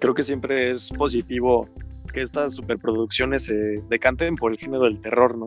Creo 0.00 0.14
que 0.14 0.22
siempre 0.22 0.70
es 0.70 0.90
positivo 0.90 1.68
que 2.12 2.22
estas 2.22 2.54
superproducciones 2.54 3.44
se 3.44 3.82
decanten 3.88 4.36
por 4.36 4.52
el 4.52 4.58
género 4.58 4.84
del 4.84 5.00
terror, 5.00 5.36
¿no? 5.36 5.46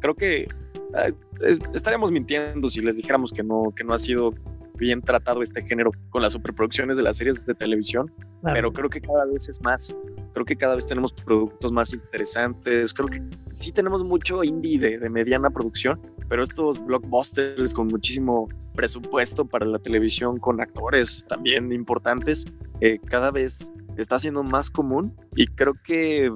Creo 0.00 0.14
que 0.14 0.42
eh, 0.42 1.58
estaríamos 1.74 2.10
mintiendo 2.10 2.68
si 2.68 2.80
les 2.80 2.96
dijéramos 2.96 3.32
que 3.32 3.42
no, 3.42 3.72
que 3.74 3.84
no 3.84 3.94
ha 3.94 3.98
sido 3.98 4.34
bien 4.80 5.02
tratado 5.02 5.42
este 5.42 5.62
género 5.62 5.92
con 6.08 6.22
las 6.22 6.32
superproducciones 6.32 6.96
de 6.96 7.02
las 7.02 7.18
series 7.18 7.44
de 7.46 7.54
televisión, 7.54 8.10
pero 8.42 8.72
creo 8.72 8.88
que 8.88 9.00
cada 9.00 9.26
vez 9.26 9.48
es 9.48 9.62
más. 9.62 9.94
Creo 10.32 10.46
que 10.46 10.56
cada 10.56 10.74
vez 10.74 10.86
tenemos 10.86 11.12
productos 11.12 11.70
más 11.70 11.92
interesantes. 11.92 12.94
Creo 12.94 13.08
que 13.08 13.22
sí 13.50 13.72
tenemos 13.72 14.02
mucho 14.04 14.42
indie 14.42 14.78
de, 14.78 15.10
mediana 15.10 15.50
producción, 15.50 16.00
pero 16.28 16.42
estos 16.42 16.84
blockbusters 16.84 17.74
con 17.74 17.88
muchísimo 17.88 18.48
presupuesto 18.74 19.44
para 19.44 19.66
la 19.66 19.78
televisión, 19.78 20.38
con 20.38 20.60
actores 20.60 21.26
también 21.28 21.72
importantes, 21.72 22.46
eh, 22.80 22.98
cada 23.04 23.30
vez 23.30 23.72
está 23.98 24.18
siendo 24.18 24.42
más 24.42 24.70
común 24.70 25.14
y 25.36 25.46
creo 25.46 25.74
que 25.84 26.32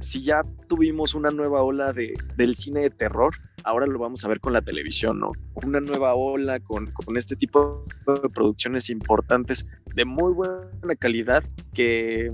si 0.00 0.22
ya 0.22 0.42
tuvimos 0.68 1.14
una 1.14 1.30
nueva 1.30 1.62
ola 1.62 1.92
de, 1.92 2.14
del 2.36 2.54
cine 2.56 2.82
de 2.82 2.90
terror, 2.90 3.34
ahora 3.64 3.86
lo 3.86 3.98
vamos 3.98 4.24
a 4.24 4.28
ver 4.28 4.40
con 4.40 4.52
la 4.52 4.62
televisión, 4.62 5.20
¿no? 5.20 5.32
Una 5.54 5.80
nueva 5.80 6.14
ola 6.14 6.60
con, 6.60 6.90
con 6.92 7.16
este 7.16 7.36
tipo 7.36 7.84
de 8.06 8.28
producciones 8.28 8.90
importantes 8.90 9.66
de 9.94 10.04
muy 10.04 10.32
buena 10.32 10.96
calidad 10.98 11.44
que 11.74 12.26
eh, 12.26 12.30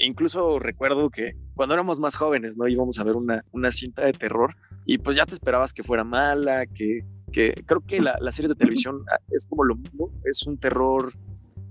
incluso 0.00 0.58
recuerdo 0.58 1.10
que 1.10 1.36
cuando 1.54 1.74
éramos 1.74 1.98
más 2.00 2.16
jóvenes, 2.16 2.56
¿no? 2.56 2.68
Íbamos 2.68 2.98
a 2.98 3.04
ver 3.04 3.16
una, 3.16 3.44
una 3.52 3.72
cinta 3.72 4.04
de 4.04 4.12
terror 4.12 4.56
y 4.84 4.98
pues 4.98 5.16
ya 5.16 5.26
te 5.26 5.34
esperabas 5.34 5.72
que 5.72 5.82
fuera 5.82 6.04
mala, 6.04 6.66
que, 6.66 7.00
que 7.32 7.64
creo 7.66 7.80
que 7.80 8.00
la, 8.00 8.18
serie 8.32 8.48
de 8.48 8.54
televisión 8.54 9.02
ah, 9.10 9.18
es 9.30 9.46
como 9.46 9.64
lo 9.64 9.74
mismo, 9.74 10.10
es 10.24 10.46
un 10.46 10.58
terror 10.58 11.12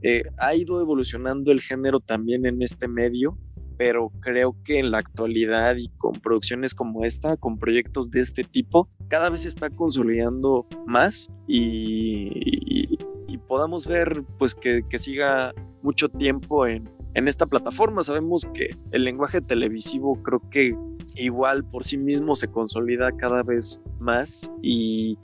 eh, 0.01 0.23
ha 0.37 0.53
ido 0.53 0.81
evolucionando 0.81 1.51
el 1.51 1.61
género 1.61 1.99
también 1.99 2.45
en 2.45 2.61
este 2.61 2.87
medio, 2.87 3.37
pero 3.77 4.11
creo 4.21 4.55
que 4.63 4.79
en 4.79 4.91
la 4.91 4.99
actualidad 4.99 5.75
y 5.77 5.89
con 5.97 6.13
producciones 6.13 6.75
como 6.75 7.03
esta, 7.03 7.37
con 7.37 7.57
proyectos 7.57 8.11
de 8.11 8.21
este 8.21 8.43
tipo, 8.43 8.89
cada 9.07 9.29
vez 9.29 9.41
se 9.41 9.47
está 9.47 9.69
consolidando 9.69 10.67
más 10.85 11.29
y, 11.47 12.97
podamos 13.37 13.87
ver 13.87 14.23
pues 14.37 14.55
que, 14.55 14.83
que 14.89 14.97
siga 14.97 15.53
mucho 15.81 16.09
tiempo 16.09 16.67
en, 16.67 16.89
en 17.15 17.27
esta 17.27 17.47
plataforma. 17.47 18.03
Sabemos 18.03 18.45
que 18.53 18.77
el 18.91 19.03
lenguaje 19.03 19.41
televisivo 19.41 20.21
creo 20.21 20.41
que 20.51 20.77
igual 21.15 21.63
por 21.63 21.83
sí 21.83 21.97
mismo 21.97 22.35
se 22.35 22.49
consolida 22.49 23.11
cada 23.13 23.41
vez 23.41 23.81
más 23.99 24.51
y, 24.61 25.17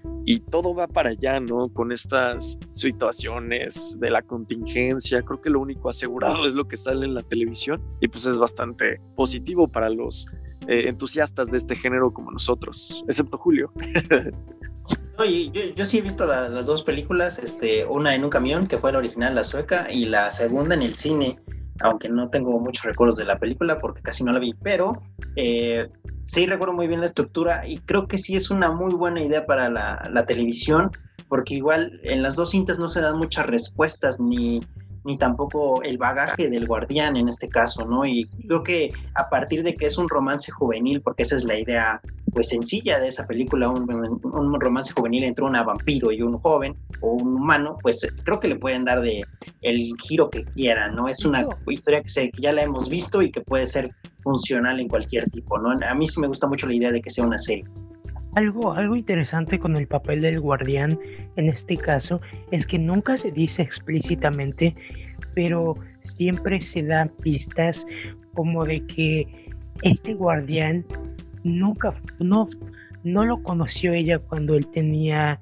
todo 0.49 0.73
va 0.73 0.87
para 0.87 1.11
allá, 1.11 1.39
¿no? 1.39 1.69
Con 1.69 1.91
estas 1.91 2.57
situaciones 2.71 3.97
de 3.99 4.09
la 4.09 4.21
contingencia, 4.21 5.21
creo 5.21 5.41
que 5.41 5.49
lo 5.49 5.59
único 5.59 5.89
asegurado 5.89 6.45
es 6.47 6.53
lo 6.53 6.67
que 6.67 6.77
sale 6.77 7.05
en 7.05 7.13
la 7.13 7.23
televisión 7.23 7.81
y 7.99 8.07
pues 8.07 8.25
es 8.25 8.37
bastante 8.39 8.99
positivo 9.15 9.67
para 9.67 9.89
los 9.89 10.27
eh, 10.67 10.87
entusiastas 10.87 11.51
de 11.51 11.57
este 11.57 11.75
género 11.75 12.13
como 12.13 12.31
nosotros, 12.31 13.03
excepto 13.07 13.37
Julio. 13.37 13.71
Oye, 15.17 15.51
yo, 15.75 15.85
sí 15.85 15.99
he 15.99 16.01
visto 16.01 16.25
las 16.25 16.65
dos 16.65 16.83
películas, 16.83 17.37
este, 17.37 17.85
una 17.85 18.15
en 18.15 18.23
un 18.23 18.29
camión, 18.29 18.67
que 18.67 18.77
fue 18.77 18.91
la 18.91 18.97
original, 18.97 19.35
la 19.35 19.43
sueca, 19.43 19.91
y 19.91 20.05
la 20.05 20.31
segunda 20.31 20.73
en 20.73 20.81
el 20.81 20.95
cine 20.95 21.37
aunque 21.83 22.09
no 22.09 22.29
tengo 22.29 22.59
muchos 22.59 22.85
recuerdos 22.85 23.17
de 23.17 23.25
la 23.25 23.39
película 23.39 23.79
porque 23.79 24.03
casi 24.03 24.23
no 24.23 24.31
la 24.31 24.37
vi, 24.37 24.53
pero 24.61 25.01
eh, 25.35 25.89
sí 26.25 26.45
recuerdo 26.45 26.75
muy 26.75 26.87
bien 26.87 26.99
la 26.99 27.07
estructura 27.07 27.67
y 27.67 27.79
creo 27.79 28.07
que 28.07 28.19
sí 28.19 28.35
es 28.35 28.51
una 28.51 28.71
muy 28.71 28.93
buena 28.93 29.23
idea 29.23 29.47
para 29.47 29.67
la 29.69 30.25
televisión, 30.27 30.91
porque 31.27 31.55
igual 31.55 31.99
en 32.03 32.21
las 32.21 32.35
dos 32.35 32.51
cintas 32.51 32.77
no 32.77 32.89
se 32.89 32.99
dan 32.99 33.17
muchas 33.17 33.45
respuestas 33.47 34.19
ni 34.19 34.59
ni 35.03 35.17
tampoco 35.17 35.81
el 35.83 35.97
bagaje 35.97 36.49
del 36.49 36.67
guardián 36.67 37.17
en 37.17 37.27
este 37.27 37.49
caso, 37.49 37.85
¿no? 37.85 38.05
Y 38.05 38.25
creo 38.47 38.63
que 38.63 38.89
a 39.15 39.29
partir 39.29 39.63
de 39.63 39.75
que 39.75 39.85
es 39.85 39.97
un 39.97 40.09
romance 40.09 40.51
juvenil, 40.51 41.01
porque 41.01 41.23
esa 41.23 41.35
es 41.35 41.43
la 41.43 41.57
idea 41.57 42.01
pues 42.33 42.49
sencilla 42.49 42.99
de 42.99 43.09
esa 43.09 43.27
película, 43.27 43.69
un, 43.69 44.59
romance 44.59 44.93
juvenil 44.93 45.25
entre 45.25 45.43
una 45.43 45.63
vampiro 45.63 46.11
y 46.11 46.21
un 46.21 46.37
joven 46.39 46.75
o 47.01 47.13
un 47.13 47.35
humano, 47.35 47.77
pues 47.81 48.07
creo 48.23 48.39
que 48.39 48.47
le 48.47 48.55
pueden 48.55 48.85
dar 48.85 49.01
de 49.01 49.23
el 49.61 49.91
giro 50.01 50.29
que 50.29 50.45
quieran, 50.45 50.95
¿no? 50.95 51.07
Es 51.07 51.25
una 51.25 51.45
historia 51.67 52.01
que, 52.01 52.09
se, 52.09 52.31
que 52.31 52.41
ya 52.41 52.53
la 52.53 52.63
hemos 52.63 52.89
visto 52.89 53.21
y 53.21 53.31
que 53.31 53.41
puede 53.41 53.65
ser 53.65 53.93
funcional 54.23 54.79
en 54.79 54.87
cualquier 54.87 55.29
tipo, 55.29 55.57
¿no? 55.57 55.71
A 55.85 55.93
mí 55.93 56.05
sí 56.05 56.21
me 56.21 56.27
gusta 56.27 56.47
mucho 56.47 56.67
la 56.67 56.75
idea 56.75 56.91
de 56.91 57.01
que 57.01 57.09
sea 57.09 57.25
una 57.25 57.37
serie. 57.37 57.65
Algo, 58.35 58.73
algo 58.73 58.95
interesante 58.95 59.59
con 59.59 59.75
el 59.75 59.87
papel 59.87 60.21
del 60.21 60.39
guardián 60.39 60.97
en 61.35 61.49
este 61.49 61.75
caso 61.75 62.21
es 62.51 62.65
que 62.65 62.79
nunca 62.79 63.17
se 63.17 63.31
dice 63.31 63.61
explícitamente, 63.61 64.73
pero 65.35 65.75
siempre 65.99 66.61
se 66.61 66.83
dan 66.83 67.09
pistas 67.21 67.85
como 68.33 68.63
de 68.63 68.85
que 68.85 69.27
este 69.83 70.13
guardián 70.13 70.85
nunca, 71.43 71.93
no, 72.19 72.47
no 73.03 73.25
lo 73.25 73.41
conoció 73.43 73.93
ella 73.93 74.19
cuando 74.19 74.55
él 74.55 74.67
tenía 74.67 75.39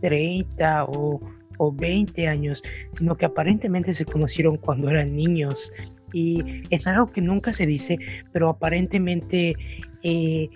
30 0.00 0.84
o, 0.86 1.20
o 1.58 1.72
20 1.72 2.26
años, 2.26 2.62
sino 2.92 3.16
que 3.16 3.26
aparentemente 3.26 3.94
se 3.94 4.04
conocieron 4.04 4.56
cuando 4.56 4.88
eran 4.88 5.14
niños. 5.14 5.70
Y 6.12 6.62
es 6.70 6.86
algo 6.86 7.10
que 7.10 7.20
nunca 7.20 7.52
se 7.52 7.66
dice, 7.66 7.98
pero 8.32 8.48
aparentemente 8.48 9.56
eh, 10.02 10.48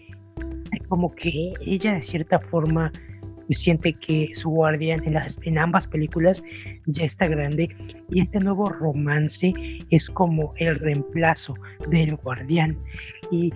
como 0.88 1.14
que 1.14 1.52
ella 1.64 1.94
de 1.94 2.02
cierta 2.02 2.38
forma 2.38 2.90
siente 3.54 3.94
que 3.94 4.30
su 4.34 4.50
guardián 4.50 5.02
en, 5.04 5.14
las, 5.14 5.38
en 5.42 5.58
ambas 5.58 5.86
películas 5.86 6.42
ya 6.86 7.04
está 7.04 7.26
grande 7.26 7.68
y 8.10 8.20
este 8.20 8.40
nuevo 8.40 8.68
romance 8.68 9.52
es 9.90 10.08
como 10.10 10.52
el 10.56 10.78
reemplazo 10.78 11.54
del 11.90 12.16
guardián. 12.16 12.76
Y, 13.30 13.52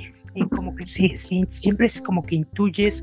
como 0.51 0.75
que 0.77 0.87
sí, 0.87 1.13
siempre 1.17 1.87
es 1.87 2.01
como 2.01 2.23
que 2.23 2.37
intuyes 2.37 3.03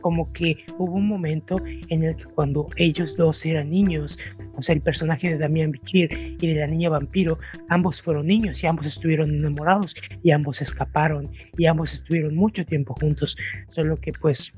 como 0.00 0.32
que 0.32 0.64
hubo 0.78 0.94
un 0.94 1.08
momento 1.08 1.56
en 1.88 2.04
el 2.04 2.16
que 2.16 2.24
cuando 2.26 2.68
ellos 2.76 3.16
dos 3.16 3.44
eran 3.44 3.70
niños, 3.70 4.18
O 4.56 4.62
sea, 4.62 4.74
el 4.74 4.80
personaje 4.80 5.30
de 5.30 5.38
Damián 5.38 5.70
Bichir 5.70 6.36
y 6.40 6.46
de 6.46 6.60
la 6.60 6.66
niña 6.66 6.88
vampiro, 6.88 7.38
ambos 7.68 8.02
fueron 8.02 8.26
niños 8.26 8.62
y 8.62 8.66
ambos 8.66 8.86
estuvieron 8.86 9.30
enamorados 9.30 9.94
y 10.22 10.30
ambos 10.30 10.62
escaparon 10.62 11.30
y 11.56 11.66
ambos 11.66 11.92
estuvieron 11.92 12.34
mucho 12.34 12.64
tiempo 12.64 12.94
juntos, 12.98 13.36
solo 13.70 13.96
que 13.96 14.12
pues 14.12 14.52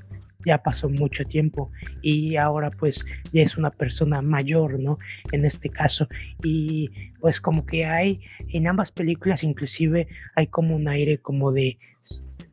ya 0.45 0.57
pasó 0.57 0.89
mucho 0.89 1.25
tiempo 1.25 1.69
y 2.01 2.37
ahora 2.37 2.71
pues 2.71 3.05
ya 3.33 3.41
es 3.41 3.57
una 3.57 3.71
persona 3.71 4.21
mayor, 4.21 4.79
¿no? 4.79 4.97
En 5.31 5.45
este 5.45 5.69
caso. 5.69 6.07
Y 6.43 6.89
pues 7.19 7.41
como 7.41 7.65
que 7.65 7.85
hay 7.85 8.21
en 8.49 8.67
ambas 8.67 8.91
películas 8.91 9.43
inclusive 9.43 10.07
hay 10.35 10.47
como 10.47 10.75
un 10.75 10.87
aire 10.87 11.17
como 11.17 11.51
de, 11.51 11.77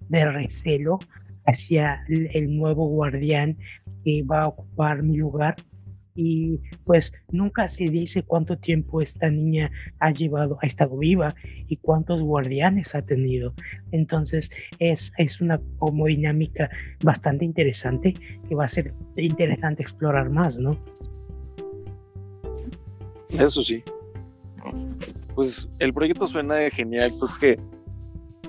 de 0.09 0.31
recelo 0.31 0.99
hacia 1.47 2.05
el 2.09 2.57
nuevo 2.57 2.89
guardián 2.89 3.57
que 4.05 4.23
va 4.25 4.43
a 4.43 4.49
ocupar 4.49 5.03
mi 5.03 5.17
lugar 5.17 5.55
y 6.17 6.59
pues 6.85 7.12
nunca 7.31 7.69
se 7.69 7.85
dice 7.85 8.23
cuánto 8.23 8.57
tiempo 8.57 9.03
esta 9.03 9.29
niña 9.29 9.71
ha 10.01 10.11
llevado, 10.11 10.59
ha 10.62 10.67
estado 10.67 10.97
viva 10.97 11.35
y 11.69 11.77
cuántos 11.77 12.21
guardianes 12.23 12.95
ha 12.95 13.03
tenido. 13.03 13.55
Entonces 13.93 14.51
es, 14.79 15.12
es 15.19 15.41
una 15.41 15.61
como 15.79 16.07
dinámica 16.07 16.71
bastante 17.05 17.45
interesante 17.45 18.14
que 18.49 18.55
va 18.55 18.64
a 18.64 18.69
ser 18.69 18.95
interesante 19.17 19.83
explorar 19.83 20.31
más, 20.31 20.59
¿no? 20.59 20.79
Eso 23.31 23.61
sí. 23.61 23.85
Pues 25.35 25.69
el 25.79 25.93
proyecto 25.93 26.27
suena 26.27 26.71
genial, 26.71 27.11
creo 27.19 27.39
que 27.39 27.77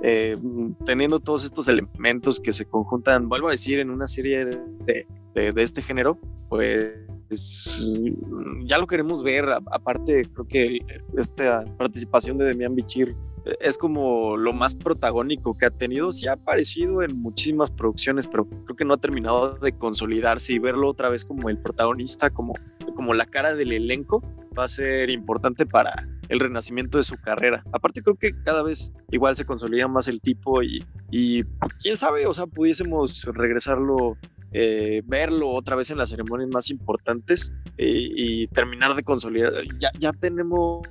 eh, 0.02 0.38
teniendo 0.86 1.20
todos 1.20 1.44
estos 1.44 1.68
elementos 1.68 2.40
que 2.40 2.54
se 2.54 2.66
conjuntan, 2.66 3.28
vuelvo 3.28 3.50
a 3.50 3.52
decir, 3.52 3.80
en 3.80 3.90
una 3.90 4.08
serie 4.08 4.46
de, 4.46 5.06
de 5.34 5.62
este 5.62 5.82
género, 5.82 6.18
pues 6.50 7.07
ya 7.30 8.78
lo 8.78 8.88
queremos 8.88 9.24
ver. 9.24 9.46
Aparte, 9.72 10.24
creo 10.34 10.48
que 10.48 10.80
esta 11.18 11.66
participación 11.78 12.38
de 12.38 12.46
Demian 12.46 12.76
Bichir 12.76 13.12
es 13.60 13.78
como 13.78 14.38
lo 14.38 14.54
más 14.54 14.76
protagónico 14.76 15.58
que 15.58 15.66
ha 15.66 15.70
tenido. 15.70 16.12
Sí 16.12 16.28
ha 16.28 16.34
aparecido 16.34 17.02
en 17.04 17.18
muchísimas 17.18 17.72
producciones, 17.72 18.28
pero 18.28 18.48
creo 18.48 18.76
que 18.76 18.86
no 18.86 18.94
ha 18.94 18.98
terminado 18.98 19.56
de 19.56 19.72
consolidarse 19.74 20.54
y 20.54 20.60
verlo 20.60 20.90
otra 20.90 21.10
vez 21.10 21.26
como 21.26 21.50
el 21.50 21.58
protagonista, 21.58 22.30
como, 22.30 22.54
como 22.96 23.14
la 23.14 23.26
cara 23.26 23.56
del 23.56 23.72
elenco, 23.72 24.22
va 24.58 24.64
a 24.64 24.68
ser 24.68 25.10
importante 25.10 25.66
para 25.66 26.08
el 26.30 26.40
renacimiento 26.40 26.98
de 26.98 27.04
su 27.04 27.16
carrera. 27.18 27.64
Aparte 27.72 28.02
creo 28.02 28.16
que 28.16 28.32
cada 28.44 28.64
vez 28.64 28.94
igual 29.12 29.36
se 29.36 29.46
consolida 29.46 29.88
más 29.88 30.08
el 30.08 30.20
tipo 30.20 30.64
y, 30.64 30.84
y 31.12 31.44
quién 31.82 31.96
sabe, 31.96 32.26
o 32.26 32.34
sea, 32.34 32.48
pudiésemos 32.48 33.26
regresarlo 33.34 34.18
eh, 34.52 35.02
verlo 35.06 35.50
otra 35.50 35.76
vez 35.76 35.92
en 35.92 35.98
las 35.98 36.10
ceremonias 36.10 36.50
más 36.50 36.70
importantes 36.70 37.52
eh, 37.78 38.10
y 38.16 38.48
terminar 38.48 38.96
de 38.96 39.04
consolidar. 39.04 39.52
Ya, 39.78 39.92
ya 40.00 40.14
tenemos, 40.14 40.82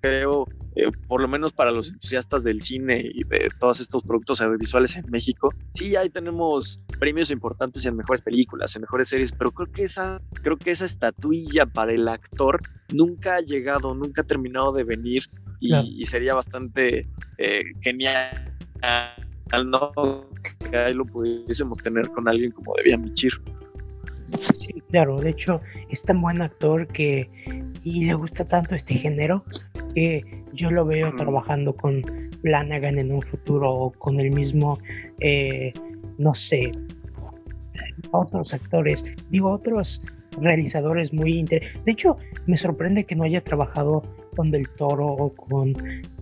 creo, 0.00 0.46
eh, 0.74 0.90
por 1.06 1.20
lo 1.20 1.28
menos 1.28 1.52
para 1.52 1.70
los 1.70 1.90
entusiastas 1.90 2.44
del 2.44 2.62
cine 2.62 3.02
y 3.04 3.24
de 3.24 3.50
todos 3.60 3.80
estos 3.80 4.02
productos 4.02 4.40
audiovisuales 4.40 4.96
en 4.96 5.04
México, 5.10 5.50
sí, 5.74 5.96
ahí 5.96 6.08
tenemos 6.08 6.80
premios 6.98 7.30
importantes 7.30 7.84
en 7.84 7.96
mejores 7.96 8.22
películas, 8.22 8.74
en 8.74 8.82
mejores 8.82 9.10
series, 9.10 9.32
pero 9.32 9.52
creo 9.52 9.70
que 9.70 9.84
esa, 9.84 10.22
creo 10.42 10.56
que 10.56 10.70
esa 10.70 10.86
estatuilla 10.86 11.66
para 11.66 11.92
el 11.92 12.08
actor 12.08 12.62
nunca 12.92 13.36
ha 13.36 13.40
llegado, 13.40 13.94
nunca 13.94 14.22
ha 14.22 14.24
terminado 14.24 14.72
de 14.72 14.84
venir 14.84 15.24
y, 15.60 16.04
sería 16.06 16.34
bastante 16.34 17.08
genial 17.80 18.56
al 19.50 19.70
no 19.70 19.92
que 20.70 20.76
ahí 20.76 20.94
lo 20.94 21.04
pudiésemos 21.04 21.78
tener 21.78 22.08
con 22.08 22.28
alguien 22.28 22.50
como 22.50 22.74
debía 22.76 22.98
Michir. 22.98 23.32
Sí, 24.08 24.82
claro, 24.90 25.16
de 25.16 25.30
hecho 25.30 25.60
es 25.90 26.02
tan 26.02 26.20
buen 26.20 26.42
actor 26.42 26.86
que 26.88 27.30
y 27.86 28.04
le 28.04 28.14
gusta 28.14 28.44
tanto 28.44 28.74
este 28.74 28.94
género 28.94 29.38
que 29.94 30.42
yo 30.52 30.72
lo 30.72 30.84
veo 30.84 31.14
trabajando 31.14 31.72
con 31.72 32.02
Flanagan 32.42 32.98
en 32.98 33.12
un 33.12 33.22
futuro 33.22 33.72
o 33.72 33.92
con 33.92 34.18
el 34.18 34.32
mismo, 34.32 34.76
eh, 35.20 35.72
no 36.18 36.34
sé, 36.34 36.72
otros 38.10 38.52
actores, 38.54 39.04
digo 39.30 39.52
otros 39.52 40.02
realizadores 40.40 41.12
muy 41.12 41.38
interesantes. 41.38 41.84
De 41.84 41.92
hecho, 41.92 42.16
me 42.46 42.56
sorprende 42.56 43.04
que 43.04 43.14
no 43.14 43.22
haya 43.22 43.42
trabajado 43.42 44.02
con 44.34 44.50
Del 44.50 44.68
Toro 44.70 45.06
o 45.06 45.34
con, 45.34 45.72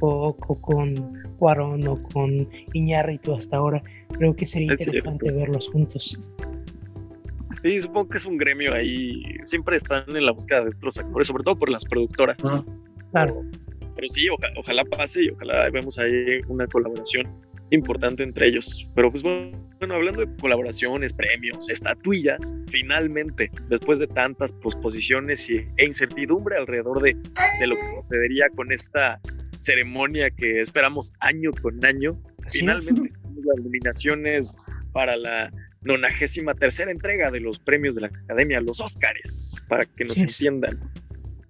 o, 0.01 0.35
con 0.35 1.15
Cuarón 1.45 1.87
o 1.87 2.03
con 2.03 2.49
Iñárritu 2.73 3.35
hasta 3.35 3.59
ahora. 3.59 3.83
Creo 4.17 4.35
que 4.35 4.47
sería 4.47 4.73
interesante 4.73 5.31
verlos 5.31 5.69
juntos. 5.69 6.19
Sí, 7.63 7.83
supongo 7.83 8.09
que 8.09 8.17
es 8.17 8.25
un 8.25 8.39
gremio 8.39 8.73
ahí. 8.73 9.23
Siempre 9.43 9.77
están 9.77 10.05
en 10.09 10.25
la 10.25 10.33
búsqueda 10.33 10.65
de 10.65 10.71
otros 10.71 10.97
actores, 10.97 11.29
sobre 11.29 11.45
todo 11.45 11.59
por 11.59 11.69
las 11.69 11.85
productoras. 11.85 12.39
Claro. 13.11 13.43
Pero 13.95 14.09
sí, 14.09 14.27
ojalá 14.57 14.85
pase 14.87 15.25
y 15.25 15.29
ojalá 15.29 15.69
vemos 15.69 15.99
ahí 15.99 16.41
una 16.49 16.67
colaboración 16.67 17.29
importante 17.69 18.23
entre 18.23 18.49
ellos. 18.49 18.89
Pero 18.95 19.11
pues 19.11 19.23
bueno, 19.23 19.95
hablando 19.95 20.25
de 20.25 20.35
colaboraciones, 20.41 21.13
premios, 21.13 21.69
estatuillas, 21.69 22.55
finalmente, 22.69 23.51
después 23.69 23.99
de 23.99 24.07
tantas 24.07 24.55
posposiciones 24.55 25.51
y, 25.51 25.59
e 25.77 25.85
incertidumbre 25.85 26.57
alrededor 26.57 27.03
de, 27.03 27.19
de 27.61 27.67
lo 27.67 27.75
que 27.75 27.83
sucedería 28.01 28.47
con 28.57 28.73
esta 28.73 29.21
ceremonia 29.65 30.31
que 30.31 30.61
esperamos 30.61 31.13
año 31.21 31.51
con 31.63 31.85
año, 31.85 32.21
finalmente 32.51 33.13
las 33.45 33.57
nominaciones 33.65 34.57
para 34.93 35.17
la 35.17 35.53
nonagésima 35.83 36.55
tercera 36.55 36.91
entrega 36.91 37.31
de 37.31 37.41
los 37.41 37.59
premios 37.59 37.95
de 37.95 38.03
la 38.03 38.07
Academia, 38.09 38.61
los 38.61 38.81
Óscares, 38.81 39.63
para 39.69 39.85
que 39.85 40.05
nos 40.05 40.19
entiendan. 40.19 40.81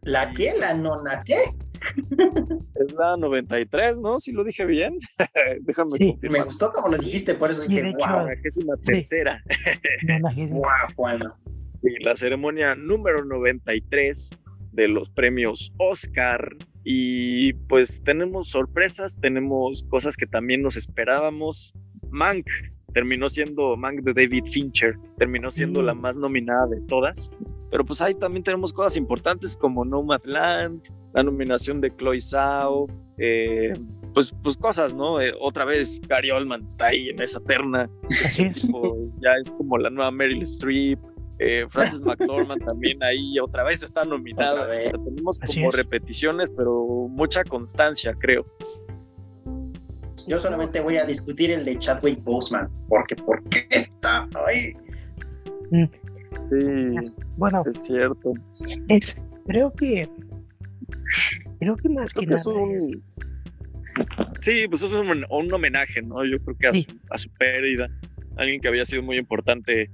¿La 0.03 0.33
qué? 0.33 0.53
¿La 0.59 0.75
nona 0.75 1.23
qué? 1.25 1.43
Es 2.75 2.93
la 2.93 3.17
93, 3.17 4.01
¿no? 4.01 4.19
Si 4.19 4.33
lo 4.33 4.43
dije 4.43 4.65
bien. 4.65 4.99
Déjame 5.61 5.91
sí. 5.99 6.17
Me 6.23 6.43
gustó 6.43 6.73
como 6.73 6.89
lo 6.89 6.99
dijiste, 6.99 7.35
por 7.35 7.51
eso 7.51 7.63
dije, 7.63 7.83
wow. 7.83 8.27
La 8.27 8.77
tercera. 8.83 9.43
wow, 10.51 11.35
Sí, 11.81 11.89
la 12.01 12.15
ceremonia 12.15 12.75
número 12.75 13.25
93 13.25 14.31
de 14.73 14.89
los 14.89 15.11
premios 15.11 15.73
Oscar. 15.79 16.57
Y 16.85 17.55
pues 17.55 18.03
tenemos 18.05 18.51
sorpresas, 18.51 19.19
tenemos 19.19 19.85
cosas 19.89 20.17
que 20.17 20.27
también 20.27 20.63
nos 20.63 20.77
esperábamos. 20.77 21.75
Mank 22.11 22.47
terminó 22.95 23.29
siendo 23.29 23.77
Mank 23.77 24.01
de 24.03 24.15
David 24.15 24.45
Fincher, 24.47 24.97
terminó 25.19 25.51
siendo 25.51 25.83
la 25.83 25.95
mm. 25.95 26.01
más 26.01 26.17
nominada 26.17 26.67
de 26.69 26.81
todas. 26.83 27.33
Pero 27.71 27.85
pues 27.85 28.01
ahí 28.01 28.15
también 28.15 28.45
tenemos 28.45 28.73
cosas 28.73 28.97
importantes 28.97 29.57
como 29.57 29.85
Nomadland, 29.85 30.81
la 31.13 31.23
nominación 31.23 31.81
de 31.81 31.95
Chloe 31.95 32.21
Zhao, 32.21 32.87
eh, 33.19 33.73
pues, 34.15 34.35
pues 34.43 34.57
cosas, 34.57 34.95
¿no? 34.95 35.21
Eh, 35.21 35.35
otra 35.41 35.65
vez 35.65 36.01
Gary 36.09 36.31
Oldman 36.31 36.65
está 36.65 36.87
ahí 36.87 37.09
en 37.09 37.21
esa 37.21 37.41
terna. 37.41 37.91
ya 39.21 39.31
es 39.41 39.51
como 39.51 39.77
la 39.77 39.91
nueva 39.91 40.13
Meryl 40.13 40.43
Streep. 40.43 41.01
Eh, 41.39 41.67
Frances 41.69 42.03
McDormand 42.03 42.65
también 42.65 43.03
ahí 43.03 43.39
otra 43.39 43.65
vez 43.65 43.83
está 43.83 44.05
nominada. 44.05 44.69
tenemos 45.05 45.39
como 45.39 45.71
repeticiones, 45.71 46.51
pero 46.51 47.09
mucha 47.09 47.45
constancia, 47.45 48.15
creo. 48.19 48.47
Yo 50.29 50.39
solamente 50.39 50.81
voy 50.81 50.99
a 50.99 51.05
discutir 51.05 51.51
el 51.51 51.65
de 51.65 51.79
Chadwick 51.79 52.23
Boseman, 52.23 52.71
porque 52.89 53.17
¿por 53.17 53.43
qué 53.49 53.67
está 53.71 54.29
ahí? 54.47 54.73
Mm. 55.71 55.85
Sí, 56.51 57.15
bueno, 57.37 57.63
es 57.67 57.85
cierto. 57.85 58.33
Es, 58.89 59.25
creo 59.47 59.73
que 59.73 60.09
creo 61.59 61.77
que 61.77 61.89
más 61.89 62.13
que, 62.13 62.27
nada 62.27 62.37
Sí, 64.41 64.67
pues 64.69 64.83
eso 64.83 65.03
es 65.03 65.27
un, 65.31 65.53
homenaje, 65.53 66.03
¿no? 66.03 66.25
Yo 66.25 66.39
creo 66.41 66.57
que 66.59 66.67
a, 66.67 66.75
su, 66.75 66.85
a 67.11 67.19
su 67.19 67.31
pérdida, 67.31 67.89
alguien 68.37 68.61
que 68.61 68.69
había 68.69 68.85
sido 68.85 69.03
muy 69.03 69.19
importante 69.19 69.91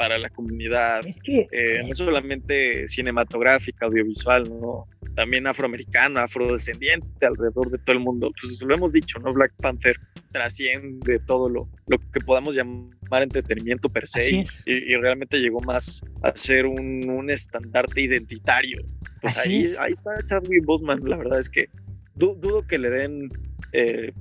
para 0.00 0.16
la 0.16 0.30
comunidad, 0.30 1.04
eh, 1.26 1.82
no 1.86 1.94
solamente 1.94 2.88
cinematográfica, 2.88 3.84
audiovisual, 3.84 4.48
¿no? 4.48 4.88
también 5.14 5.46
afroamericano, 5.46 6.20
afrodescendiente 6.20 7.26
alrededor 7.26 7.70
de 7.70 7.76
todo 7.76 7.92
el 7.92 8.00
mundo. 8.00 8.30
Pues 8.40 8.62
lo 8.62 8.74
hemos 8.74 8.92
dicho, 8.94 9.18
¿no? 9.18 9.34
Black 9.34 9.52
Panther 9.58 9.94
trasciende 10.32 11.18
todo 11.26 11.50
lo, 11.50 11.68
lo 11.86 11.98
que 11.98 12.20
podamos 12.20 12.54
llamar 12.54 13.22
entretenimiento 13.22 13.90
per 13.90 14.08
se 14.08 14.42
y, 14.64 14.96
realmente 14.96 15.36
llegó 15.36 15.60
más 15.60 16.00
a 16.22 16.34
ser 16.34 16.64
un, 16.64 17.10
un 17.10 17.28
estandarte 17.28 18.00
identitario. 18.00 18.82
Pues 19.20 19.36
ahí, 19.36 19.74
ahí 19.78 19.92
está 19.92 20.12
Chadwick 20.24 20.64
Boseman, 20.64 21.00
la 21.04 21.18
verdad 21.18 21.40
es 21.40 21.50
que 21.50 21.68
dudo 22.14 22.66
que 22.66 22.78
le 22.78 22.88
den 22.88 23.28
eh, 23.74 24.12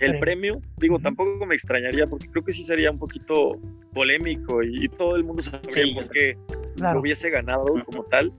el 0.00 0.18
premio, 0.18 0.60
digo, 0.76 0.98
tampoco 0.98 1.44
me 1.46 1.54
extrañaría 1.54 2.06
porque 2.06 2.28
creo 2.28 2.44
que 2.44 2.52
sí 2.52 2.62
sería 2.62 2.90
un 2.90 2.98
poquito 2.98 3.60
polémico 3.92 4.62
y, 4.62 4.88
todo 4.88 5.16
el 5.16 5.24
mundo 5.24 5.42
sabría 5.42 5.94
por 5.94 6.08
qué 6.10 6.36
lo 6.76 7.00
hubiese 7.00 7.30
ganado 7.30 7.66
como 7.84 8.04
tal, 8.04 8.32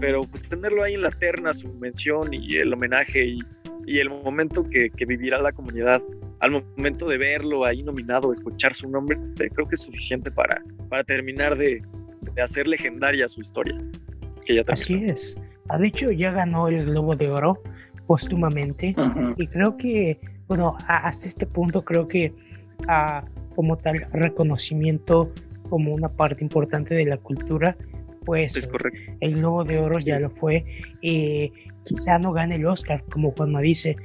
pero 0.00 0.22
pues 0.22 0.48
tenerlo 0.48 0.82
ahí 0.82 0.94
en 0.94 1.02
la 1.02 1.10
terna, 1.10 1.52
su 1.52 1.72
mención 1.74 2.32
y 2.32 2.56
el 2.56 2.72
homenaje 2.72 3.24
y, 3.24 3.40
el 3.86 4.10
momento 4.10 4.68
que, 4.68 4.90
vivirá 5.06 5.40
la 5.40 5.52
comunidad 5.52 6.02
al 6.40 6.50
momento 6.50 7.08
de 7.08 7.18
verlo 7.18 7.64
ahí 7.64 7.84
nominado, 7.84 8.32
escuchar 8.32 8.74
su 8.74 8.90
nombre, 8.90 9.16
creo 9.36 9.68
que 9.68 9.76
es 9.76 9.82
suficiente 9.82 10.30
para, 10.30 10.62
para 10.88 11.04
terminar 11.04 11.56
de, 11.56 11.82
de 12.34 12.42
hacer 12.42 12.66
legendaria 12.66 13.28
su 13.28 13.40
historia. 13.40 13.80
que 14.44 14.54
ya 14.54 14.64
Así 14.66 15.04
es. 15.04 15.36
Ha 15.68 15.78
dicho, 15.78 16.10
ya 16.10 16.30
ganó 16.32 16.68
el 16.68 16.84
Globo 16.86 17.16
de 17.16 17.30
Oro 17.30 17.62
póstumamente 18.06 18.94
y 19.36 19.46
creo 19.48 19.76
que, 19.76 20.18
bueno, 20.48 20.76
hasta 20.86 21.26
este 21.26 21.46
punto 21.46 21.84
creo 21.84 22.08
que 22.08 22.32
a, 22.88 23.24
como 23.54 23.76
tal 23.76 24.06
reconocimiento 24.12 25.32
como 25.68 25.92
una 25.92 26.08
parte 26.08 26.44
importante 26.44 26.94
de 26.94 27.06
la 27.06 27.16
cultura, 27.16 27.76
pues 28.24 28.56
es 28.56 28.68
correcto. 28.68 29.12
el 29.20 29.36
Globo 29.36 29.64
de 29.64 29.78
Oro 29.78 29.98
ya 29.98 30.20
lo 30.20 30.30
fue. 30.30 30.64
Eh, 31.02 31.50
quizá 31.84 32.18
no 32.18 32.32
gane 32.32 32.56
el 32.56 32.66
Oscar, 32.66 33.02
como 33.10 33.32
Juanma 33.32 33.60
dice, 33.60 33.96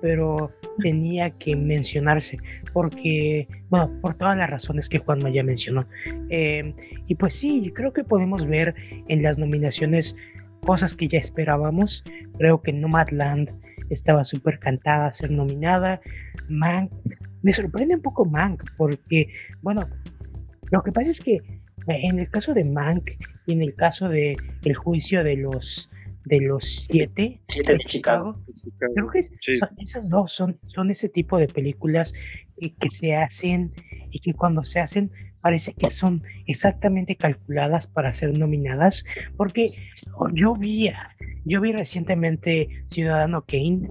pero 0.00 0.52
tenía 0.82 1.30
que 1.30 1.56
mencionarse, 1.56 2.38
porque, 2.72 3.48
bueno, 3.70 3.90
por 4.00 4.14
todas 4.14 4.36
las 4.36 4.50
razones 4.50 4.88
que 4.88 4.98
Juanma 4.98 5.30
ya 5.30 5.42
mencionó. 5.42 5.86
Em, 6.28 6.74
y 7.06 7.14
pues 7.14 7.34
sí, 7.34 7.72
creo 7.74 7.92
que 7.92 8.04
podemos 8.04 8.46
ver 8.46 8.74
en 9.08 9.22
las 9.22 9.38
nominaciones 9.38 10.14
cosas 10.60 10.94
que 10.94 11.08
ya 11.08 11.18
esperábamos. 11.18 12.04
Creo 12.38 12.60
que 12.60 12.72
Nomadland 12.72 13.50
estaba 13.90 14.24
súper 14.24 14.58
cantada 14.58 15.06
a 15.06 15.12
ser 15.12 15.30
nominada. 15.30 16.00
Mank, 16.48 16.92
me 17.42 17.52
sorprende 17.52 17.96
un 17.96 18.02
poco 18.02 18.24
Mank, 18.24 18.62
porque, 18.76 19.28
bueno, 19.62 19.88
lo 20.70 20.82
que 20.82 20.92
pasa 20.92 21.10
es 21.10 21.20
que 21.20 21.40
en 21.86 22.18
el 22.18 22.28
caso 22.30 22.54
de 22.54 22.64
Mank 22.64 23.10
y 23.46 23.52
en 23.52 23.62
el 23.62 23.74
caso 23.74 24.08
de 24.08 24.36
el 24.64 24.74
juicio 24.74 25.22
de 25.22 25.36
los 25.36 25.90
de 26.24 26.40
los 26.40 26.86
siete, 26.90 27.40
de 27.66 27.78
Chicago. 27.78 28.40
Creo 28.94 29.10
que 29.10 29.20
esas 29.78 30.08
dos 30.08 30.32
son, 30.32 30.58
son 30.66 30.90
ese 30.90 31.08
tipo 31.08 31.38
de 31.38 31.48
películas 31.48 32.14
que, 32.58 32.90
se 32.90 33.14
hacen 33.14 33.72
y 34.10 34.20
que 34.20 34.32
cuando 34.32 34.64
se 34.64 34.80
hacen 34.80 35.10
parece 35.40 35.74
que 35.74 35.90
son 35.90 36.22
exactamente 36.46 37.16
calculadas 37.16 37.86
para 37.86 38.14
ser 38.14 38.36
nominadas, 38.38 39.04
porque 39.36 39.72
yo 40.32 40.54
vi, 40.54 40.90
yo 41.44 41.60
vi 41.60 41.72
recientemente 41.72 42.68
Ciudadano 42.88 43.42
Kane 43.42 43.88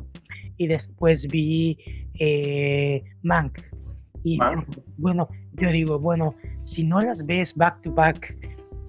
y 0.57 0.67
después 0.67 1.27
vi 1.27 1.77
eh, 2.19 3.03
Mank. 3.21 3.59
Y 4.23 4.39
bueno, 4.97 5.27
yo 5.53 5.69
digo, 5.69 5.99
bueno, 5.99 6.35
si 6.63 6.83
no 6.83 7.01
las 7.01 7.25
ves 7.25 7.53
back 7.55 7.81
to 7.81 7.91
back, 7.91 8.35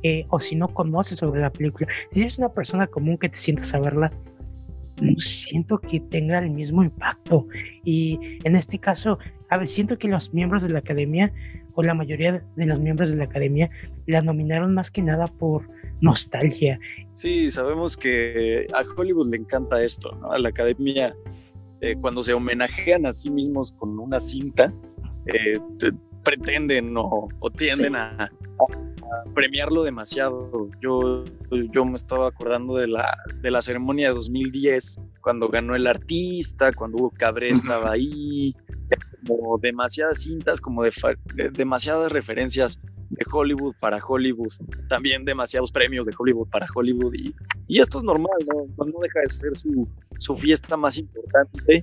eh, 0.03 0.27
o 0.29 0.39
si 0.39 0.55
no 0.55 0.69
conoces 0.69 1.19
sobre 1.19 1.41
la 1.41 1.51
película, 1.51 1.89
si 2.13 2.21
eres 2.21 2.39
una 2.39 2.51
persona 2.51 2.87
común 2.87 3.19
que 3.19 3.29
te 3.29 3.39
sientas 3.39 3.75
a 3.75 3.81
verla, 3.81 4.13
no 5.01 5.19
siento 5.19 5.79
que 5.79 5.99
tenga 5.99 6.39
el 6.39 6.51
mismo 6.51 6.85
impacto. 6.85 7.49
Y 7.85 8.19
en 8.45 8.55
este 8.55 8.79
caso, 8.79 9.19
a 9.51 9.59
ver, 9.59 9.67
siento 9.67 9.99
que 9.99 10.09
los 10.09 10.33
miembros 10.33 10.63
de 10.63 10.69
la 10.69 10.79
academia, 10.81 11.33
o 11.75 11.83
la 11.83 11.95
mayoría 11.95 12.45
de 12.55 12.67
los 12.67 12.79
miembros 12.79 13.11
de 13.11 13.17
la 13.17 13.25
academia, 13.25 13.71
la 14.07 14.23
nominaron 14.23 14.75
más 14.75 14.91
que 14.91 15.03
nada 15.03 15.27
por 15.27 15.69
nostalgia. 16.01 16.79
Sí, 17.15 17.51
sabemos 17.51 17.97
que 17.97 18.67
a 18.73 18.83
Hollywood 18.97 19.31
le 19.31 19.37
encanta 19.37 19.83
esto, 19.83 20.13
¿no? 20.21 20.33
A 20.33 20.39
la 20.39 20.49
academia, 20.49 21.15
eh, 21.81 21.97
cuando 22.01 22.23
se 22.23 22.35
homenajean 22.35 23.07
a 23.07 23.13
sí 23.13 23.31
mismos 23.31 23.73
con 23.73 23.99
una 23.99 24.21
cinta, 24.21 24.73
eh, 25.27 25.59
pretenden 26.23 26.95
o, 26.97 27.29
tienden 27.57 27.97
a, 27.97 28.31
premiarlo 29.35 29.83
demasiado. 29.83 30.69
Yo, 30.81 31.25
yo 31.73 31.85
me 31.85 31.95
estaba 31.95 32.29
acordando 32.29 32.77
de 32.77 32.89
la, 32.89 33.17
de 33.41 33.51
la 33.51 33.63
ceremonia 33.63 34.09
de 34.09 34.15
2010, 34.15 35.01
cuando 35.21 35.49
ganó 35.49 35.77
el 35.77 35.87
artista, 35.87 36.73
cuando 36.73 36.99
Hugo 36.99 37.13
Cabré 37.17 37.51
estaba 37.51 37.93
ahí, 37.93 38.55
como 39.27 39.59
demasiadas 39.59 40.23
cintas, 40.23 40.61
como 40.61 40.83
de, 40.83 40.93
demasiadas 41.53 42.13
referencias 42.13 42.81
de 43.15 43.25
Hollywood 43.31 43.75
para 43.81 44.05
Hollywood, 44.05 44.53
también 44.89 45.25
demasiados 45.25 45.73
premios 45.73 46.07
de 46.07 46.15
Hollywood 46.17 46.49
para 46.49 46.67
Hollywood 46.73 47.15
y, 47.15 47.35
esto 47.69 47.99
es 47.99 48.05
normal, 48.05 48.39
¿no? 48.47 48.85
no 48.85 49.01
deja 49.01 49.21
de 49.21 49.29
ser 49.29 49.57
su, 49.57 49.89
su 50.19 50.37
fiesta 50.37 50.77
más 50.77 50.99
importante 50.99 51.83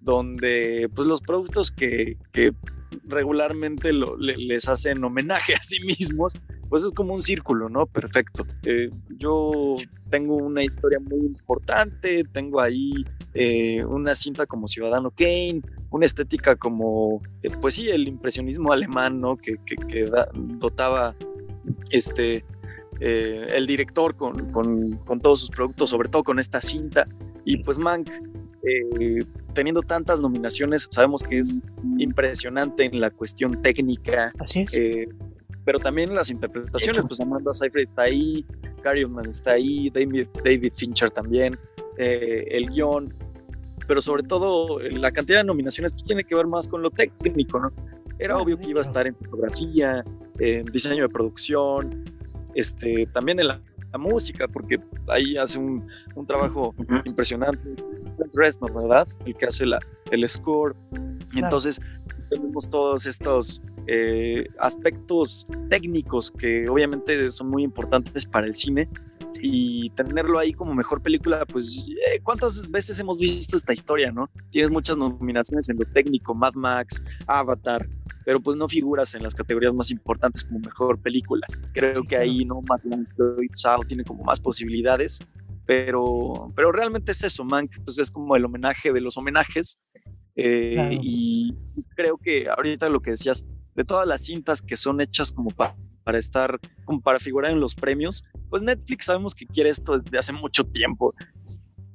donde 0.00 0.90
pues 0.94 1.06
los 1.06 1.20
productos 1.20 1.70
que, 1.70 2.16
que 2.32 2.52
regularmente 3.04 3.92
les 3.92 4.68
hacen 4.68 5.04
homenaje 5.04 5.54
a 5.54 5.62
sí 5.62 5.84
mismos, 5.84 6.34
pues 6.70 6.84
es 6.84 6.92
como 6.92 7.12
un 7.12 7.20
círculo, 7.20 7.68
¿no? 7.68 7.84
Perfecto. 7.86 8.46
Eh, 8.64 8.88
yo 9.18 9.76
tengo 10.08 10.36
una 10.36 10.62
historia 10.62 10.98
muy 11.00 11.18
importante, 11.18 12.24
tengo 12.32 12.60
ahí 12.60 12.92
eh, 13.34 13.84
una 13.84 14.14
cinta 14.14 14.46
como 14.46 14.68
Ciudadano 14.68 15.10
Kane, 15.10 15.60
una 15.90 16.06
estética 16.06 16.54
como, 16.54 17.20
eh, 17.42 17.50
pues 17.60 17.74
sí, 17.74 17.90
el 17.90 18.06
impresionismo 18.08 18.72
alemán, 18.72 19.20
¿no? 19.20 19.36
Que, 19.36 19.56
que, 19.64 20.08
dotaba 20.58 21.16
este, 21.90 22.44
el 23.00 23.66
director 23.66 24.14
con, 24.14 24.52
con, 24.52 24.92
con 24.98 25.20
todos 25.20 25.40
sus 25.40 25.50
productos, 25.50 25.90
sobre 25.90 26.08
todo 26.08 26.22
con 26.22 26.38
esta 26.38 26.62
cinta. 26.62 27.06
Y 27.44 27.58
pues 27.64 27.78
Mank 27.78 28.08
eh, 28.62 29.24
teniendo 29.54 29.80
tantas 29.82 30.20
nominaciones, 30.20 30.86
sabemos 30.90 31.22
que 31.22 31.38
es 31.38 31.62
impresionante 31.98 32.84
en 32.84 33.00
la 33.00 33.10
cuestión 33.10 33.62
técnica, 33.62 34.32
eh, 34.72 35.06
pero 35.64 35.78
también 35.78 36.14
las 36.14 36.30
interpretaciones, 36.30 37.04
pues 37.06 37.20
Amanda 37.20 37.52
Seyfried 37.52 37.84
está 37.84 38.02
ahí, 38.02 38.44
Gary 38.82 39.04
Oldman 39.04 39.26
está 39.26 39.52
ahí, 39.52 39.90
David, 39.90 40.28
David 40.44 40.72
Fincher 40.74 41.10
también, 41.10 41.58
eh, 41.96 42.46
el 42.50 42.70
guion, 42.70 43.14
pero 43.86 44.00
sobre 44.00 44.22
todo 44.22 44.78
la 44.78 45.10
cantidad 45.12 45.38
de 45.38 45.44
nominaciones 45.44 45.92
pues, 45.92 46.04
tiene 46.04 46.24
que 46.24 46.34
ver 46.34 46.46
más 46.46 46.68
con 46.68 46.82
lo 46.82 46.90
técnico, 46.90 47.60
¿no? 47.60 47.72
Era 48.18 48.36
obvio 48.36 48.58
que 48.58 48.68
iba 48.68 48.80
a 48.80 48.82
estar 48.82 49.06
en 49.06 49.14
fotografía, 49.14 50.04
en 50.38 50.66
diseño 50.66 51.02
de 51.04 51.08
producción, 51.08 52.04
este, 52.54 53.06
también 53.06 53.40
en 53.40 53.48
la 53.48 53.60
la 53.92 53.98
música, 53.98 54.46
porque 54.48 54.80
ahí 55.08 55.36
hace 55.36 55.58
un, 55.58 55.86
un 56.14 56.26
trabajo 56.26 56.74
impresionante. 57.04 57.74
Reznor, 58.32 58.74
¿verdad? 58.74 59.08
El 59.24 59.34
que 59.36 59.46
hace 59.46 59.66
la, 59.66 59.78
el 60.10 60.28
score. 60.28 60.76
Y 61.32 61.40
entonces 61.40 61.80
tenemos 62.28 62.68
todos 62.68 63.06
estos 63.06 63.62
eh, 63.86 64.48
aspectos 64.58 65.46
técnicos 65.68 66.30
que 66.30 66.68
obviamente 66.68 67.30
son 67.30 67.48
muy 67.48 67.62
importantes 67.62 68.26
para 68.26 68.46
el 68.46 68.54
cine 68.54 68.88
y 69.42 69.90
tenerlo 69.90 70.38
ahí 70.38 70.52
como 70.52 70.74
mejor 70.74 71.02
película, 71.02 71.44
pues 71.46 71.86
eh, 71.88 72.20
cuántas 72.22 72.70
veces 72.70 72.98
hemos 73.00 73.18
visto 73.18 73.56
esta 73.56 73.72
historia, 73.72 74.12
¿no? 74.12 74.30
Tienes 74.50 74.70
muchas 74.70 74.96
nominaciones 74.96 75.68
en 75.68 75.78
lo 75.78 75.84
técnico, 75.84 76.34
Mad 76.34 76.54
Max, 76.54 77.02
Avatar, 77.26 77.88
pero 78.24 78.40
pues 78.40 78.56
no 78.56 78.68
figuras 78.68 79.14
en 79.14 79.22
las 79.22 79.34
categorías 79.34 79.74
más 79.74 79.90
importantes 79.90 80.44
como 80.44 80.60
mejor 80.60 81.00
película. 81.00 81.46
Creo 81.72 82.02
que 82.04 82.16
ahí 82.16 82.44
no 82.44 82.60
Madeline 82.62 83.06
Floyd 83.16 83.50
Sao 83.52 83.84
tiene 83.84 84.04
como 84.04 84.24
más 84.24 84.40
posibilidades, 84.40 85.20
pero, 85.66 86.52
pero 86.54 86.72
realmente 86.72 87.12
es 87.12 87.22
eso, 87.22 87.44
man, 87.44 87.68
pues 87.84 87.98
es 87.98 88.10
como 88.10 88.36
el 88.36 88.44
homenaje 88.44 88.92
de 88.92 89.00
los 89.00 89.16
homenajes. 89.16 89.78
Eh, 90.36 90.98
y 91.02 91.54
creo 91.94 92.16
que 92.16 92.48
ahorita 92.48 92.88
lo 92.88 93.00
que 93.00 93.10
decías, 93.10 93.44
de 93.74 93.84
todas 93.84 94.06
las 94.06 94.24
cintas 94.24 94.62
que 94.62 94.76
son 94.76 95.00
hechas 95.00 95.32
como 95.32 95.50
para 95.50 95.76
para 96.10 96.18
estar, 96.18 96.58
como 96.84 97.00
para 97.00 97.20
figurar 97.20 97.52
en 97.52 97.60
los 97.60 97.76
premios, 97.76 98.24
pues 98.48 98.62
Netflix 98.62 99.04
sabemos 99.04 99.32
que 99.32 99.46
quiere 99.46 99.70
esto 99.70 99.96
desde 99.96 100.18
hace 100.18 100.32
mucho 100.32 100.64
tiempo 100.64 101.14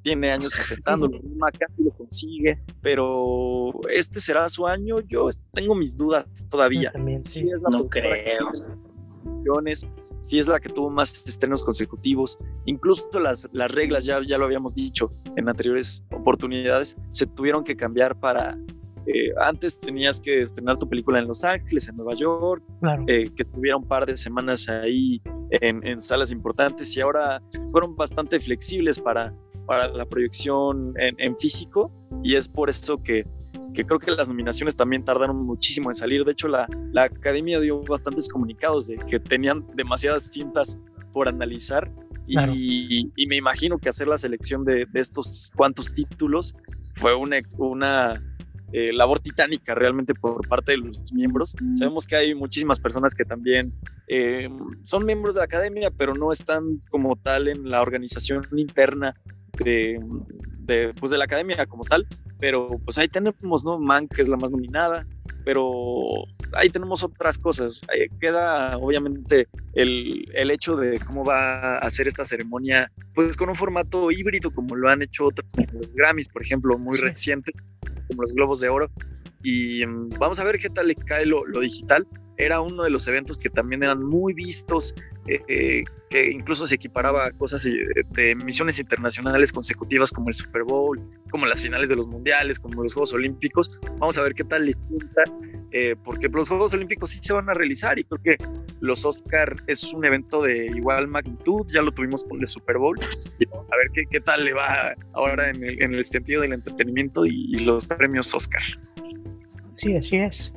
tiene 0.04 0.32
años 0.32 0.58
intentándolo, 0.70 1.20
casi 1.60 1.84
lo 1.84 1.92
consigue, 1.92 2.64
pero 2.82 3.74
este 3.90 4.22
será 4.22 4.48
su 4.48 4.68
año. 4.68 5.02
Yo 5.02 5.28
tengo 5.52 5.76
mis 5.76 5.98
dudas 5.98 6.26
todavía. 6.50 6.92
También, 6.94 7.26
sí. 7.26 7.46
es 7.54 7.62
la 7.62 7.72
no 7.72 7.90
creo. 7.90 8.52
Si 10.22 10.40
es 10.40 10.48
la 10.48 10.62
que 10.62 10.70
tuvo 10.70 10.90
más 10.90 11.28
estrenos 11.28 11.62
consecutivos, 11.62 12.40
incluso 12.66 13.20
las, 13.20 13.50
las 13.52 13.70
reglas, 13.70 14.06
ya, 14.06 14.22
ya 14.26 14.38
lo 14.38 14.46
habíamos 14.46 14.76
dicho 14.76 15.12
en 15.36 15.50
anteriores 15.50 16.06
oportunidades, 16.10 16.96
se 17.12 17.26
tuvieron 17.26 17.66
que 17.66 17.76
cambiar 17.76 18.18
para, 18.18 18.58
eh, 19.08 19.32
antes 19.40 19.80
tenías 19.80 20.20
que 20.20 20.42
estrenar 20.42 20.78
tu 20.78 20.88
película 20.88 21.20
en 21.20 21.28
Los 21.28 21.44
Ángeles, 21.44 21.88
en 21.88 21.96
Nueva 21.98 22.16
York, 22.16 22.64
eh, 23.08 23.30
que 23.36 23.42
estuviera 23.42 23.78
un 23.78 23.88
par 23.88 24.06
de 24.06 24.18
semanas 24.18 24.68
ahí 24.70 25.22
en, 25.50 25.86
en, 25.86 26.02
salas 26.02 26.32
importantes 26.32 26.96
y 26.98 27.02
ahora 27.02 27.40
fueron 27.72 27.96
bastante 27.96 28.40
flexibles 28.40 29.00
para 29.00 29.34
para 29.66 29.88
la 29.88 30.06
proyección 30.06 30.94
en, 30.98 31.38
físico 31.38 31.92
y 32.24 32.36
es 32.36 32.48
por 32.48 32.70
eso 32.70 33.02
que, 33.02 33.26
que, 33.74 33.86
creo 33.86 34.00
que 34.00 34.12
las 34.12 34.28
nominaciones 34.30 34.76
también 34.76 35.04
tardaron 35.04 35.38
muchísimo 35.46 35.90
en 35.90 35.96
salir. 35.96 36.24
De 36.24 36.32
hecho, 36.32 36.48
la, 36.48 36.68
la 36.92 37.04
academia 37.04 37.60
dio 37.60 37.82
bastantes 37.82 38.30
comunicados 38.30 38.88
de 38.88 38.98
que 38.98 39.20
tenían 39.20 39.66
demasiadas 39.76 40.30
cintas 40.32 40.80
por 41.14 41.28
analizar 41.28 41.92
y, 42.28 43.12
y, 43.16 43.28
me 43.28 43.36
imagino 43.36 43.78
que 43.78 43.88
hacer 43.88 44.08
la 44.08 44.18
selección 44.18 44.66
de, 44.66 44.88
de 44.92 45.00
estos 45.00 45.52
cuantos 45.56 45.94
títulos 45.94 46.56
fue 46.96 47.14
una, 47.14 47.38
una 47.58 48.20
eh, 48.78 48.92
labor 48.92 49.22
titánica 49.22 49.74
realmente 49.74 50.14
por 50.14 50.46
parte 50.50 50.74
de 50.74 50.80
los 50.80 51.14
miembros. 51.14 51.56
Sabemos 51.76 52.06
que 52.06 52.18
hay 52.18 52.36
muchísimas 52.36 52.78
personas 52.78 53.16
que 53.16 53.24
también 53.24 53.72
eh, 54.06 54.50
son 54.84 55.06
miembros 55.06 55.36
de 55.36 55.40
la 55.40 55.46
academia, 55.46 55.92
pero 55.92 56.14
no 56.14 56.34
están 56.34 56.82
como 56.90 57.16
tal 57.16 57.48
en 57.48 57.70
la 57.70 57.82
organización 57.82 58.46
interna 58.52 59.16
de, 59.64 59.98
pues 61.00 61.10
de 61.10 61.18
la 61.18 61.24
academia 61.24 61.66
como 61.68 61.86
tal, 61.86 62.06
pero 62.38 62.68
pues 62.84 62.98
ahí 62.98 63.08
tenemos, 63.08 63.64
¿no? 63.64 63.80
Man, 63.80 64.10
que 64.10 64.22
es 64.22 64.28
la 64.28 64.36
más 64.36 64.52
nominada, 64.52 65.08
pero 65.46 66.26
ahí 66.52 66.70
tenemos 66.70 67.02
otras 67.02 67.38
cosas. 67.38 67.80
queda 68.20 68.78
obviamente 68.78 69.48
el, 69.72 70.30
el, 70.34 70.52
hecho 70.52 70.76
de 70.76 71.00
cómo 71.00 71.24
va 71.24 71.78
a 71.78 71.90
ser 71.92 72.10
esta 72.10 72.26
ceremonia, 72.26 72.92
pues 73.14 73.38
con 73.38 73.48
un 73.48 73.56
formato 73.56 74.12
híbrido, 74.12 74.52
como 74.52 74.76
lo 74.76 74.90
han 74.90 75.02
hecho 75.02 75.28
otros 75.28 75.54
los 75.72 75.94
Grammys, 75.94 76.28
por 76.28 76.42
ejemplo, 76.42 76.78
muy 76.78 76.98
recientes, 76.98 77.56
como 78.08 78.24
los 78.24 78.34
Globos 78.34 78.60
de 78.60 78.70
Oro. 78.70 78.90
Y 79.44 79.86
mm, 79.86 80.10
vamos 80.20 80.40
a 80.40 80.44
ver 80.44 80.58
qué 80.60 80.70
tal 80.70 80.88
le 80.88 80.96
cae 80.96 81.26
lo, 81.26 81.46
lo 81.46 81.60
digital 81.60 82.08
era 82.38 82.62
uno 82.62 82.84
de 82.84 82.90
los 82.90 83.08
eventos 83.08 83.38
que 83.38 83.50
también 83.50 83.84
eran 83.84 84.04
muy 84.04 84.34
vistos, 84.34 84.94
eh, 85.28 85.42
eh, 85.48 85.84
que 86.10 86.30
incluso 86.32 86.66
se 86.66 86.76
equiparaba 86.76 87.28
a 87.28 87.32
cosas 87.32 87.66
eh, 87.66 87.74
de 88.12 88.36
misiones 88.36 88.78
internacionales 88.80 89.52
consecutivas 89.52 90.12
como 90.12 90.30
el 90.30 90.36
Super 90.36 90.64
Bowl, 90.64 91.02
como 91.32 91.46
las 91.46 91.62
finales 91.62 91.90
de 91.90 91.96
los 91.96 92.08
mundiales, 92.08 92.60
como 92.60 92.84
los 92.84 92.94
Juegos 92.94 93.14
Olímpicos. 93.14 93.80
Vamos 94.00 94.18
a 94.18 94.22
ver 94.22 94.34
qué 94.34 94.44
tal 94.44 94.66
les 94.66 94.78
sienta, 94.78 95.24
porque 96.04 96.30
los 96.30 96.48
Juegos 96.48 96.74
Olímpicos 96.74 97.10
sí 97.12 97.20
se 97.22 97.34
van 97.34 97.50
a 97.50 97.54
realizar 97.54 98.00
y 98.00 98.06
creo 98.06 98.22
que 98.22 98.38
los 98.80 99.04
Oscar 99.06 99.56
es 99.68 99.92
un 99.94 100.06
evento 100.06 100.42
de 100.42 100.68
igual 100.68 101.08
magnitud, 101.08 101.66
ya 101.74 101.82
lo 101.82 101.92
tuvimos 101.92 102.24
con 102.24 102.40
el 102.40 102.48
Super 102.48 102.78
Bowl 102.78 102.98
y 103.40 103.46
vamos 103.46 103.70
a 103.72 103.78
ver 103.78 103.88
qué, 103.94 104.04
qué 104.10 104.22
tal 104.22 104.46
le 104.46 104.54
va 104.54 104.96
ahora 105.14 105.50
en 105.50 105.64
el, 105.64 106.06
sentido 106.06 106.42
del 106.42 106.54
entretenimiento 106.54 107.26
y, 107.26 107.52
y 107.56 107.66
los 107.66 107.86
premios 107.86 108.34
Oscar. 108.34 108.62
Sí, 109.76 109.96
así 109.98 110.18
es. 110.18 110.54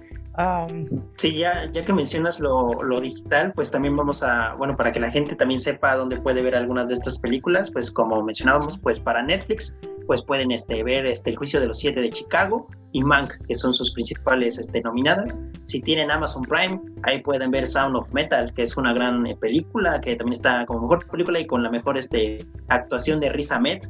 Sí, 1.16 1.36
ya, 1.36 1.68
ya 1.72 1.82
que 1.82 1.92
mencionas 1.92 2.38
lo, 2.38 2.72
lo, 2.84 3.00
digital, 3.00 3.52
pues 3.54 3.72
también 3.72 3.96
vamos 3.96 4.22
a, 4.22 4.54
bueno, 4.54 4.76
para 4.76 4.92
que 4.92 5.00
la 5.00 5.10
gente 5.10 5.34
también 5.34 5.58
sepa 5.58 5.96
dónde 5.96 6.20
puede 6.20 6.42
ver 6.42 6.54
algunas 6.54 6.88
de 6.88 6.94
estas 6.94 7.18
películas, 7.18 7.72
pues 7.72 7.90
como 7.90 8.22
mencionábamos, 8.22 8.78
pues 8.78 9.00
para 9.00 9.20
Netflix, 9.20 9.76
pues 10.06 10.22
pueden 10.22 10.52
este, 10.52 10.82
ver 10.84 11.06
este, 11.06 11.30
El 11.30 11.36
Juicio 11.36 11.60
de 11.60 11.66
los 11.66 11.80
Siete 11.80 12.00
de 12.00 12.10
Chicago 12.10 12.68
y 12.92 13.02
Mank, 13.02 13.34
que 13.46 13.54
son 13.54 13.74
sus 13.74 13.92
principales 13.92 14.58
este, 14.58 14.80
nominadas. 14.80 15.40
Si 15.64 15.80
tienen 15.80 16.10
Amazon 16.10 16.44
Prime, 16.44 16.80
ahí 17.02 17.20
pueden 17.20 17.50
ver 17.50 17.66
Sound 17.66 17.96
of 17.96 18.10
Metal, 18.12 18.52
que 18.54 18.62
es 18.62 18.76
una 18.76 18.92
gran 18.92 19.26
eh, 19.26 19.36
película, 19.36 20.00
que 20.00 20.14
también 20.14 20.34
está 20.34 20.64
como 20.66 20.82
mejor 20.82 21.06
película 21.10 21.40
y 21.40 21.46
con 21.46 21.62
la 21.62 21.70
mejor 21.70 21.98
este, 21.98 22.46
actuación 22.68 23.20
de 23.20 23.30
Riz 23.30 23.50
Ahmed, 23.52 23.80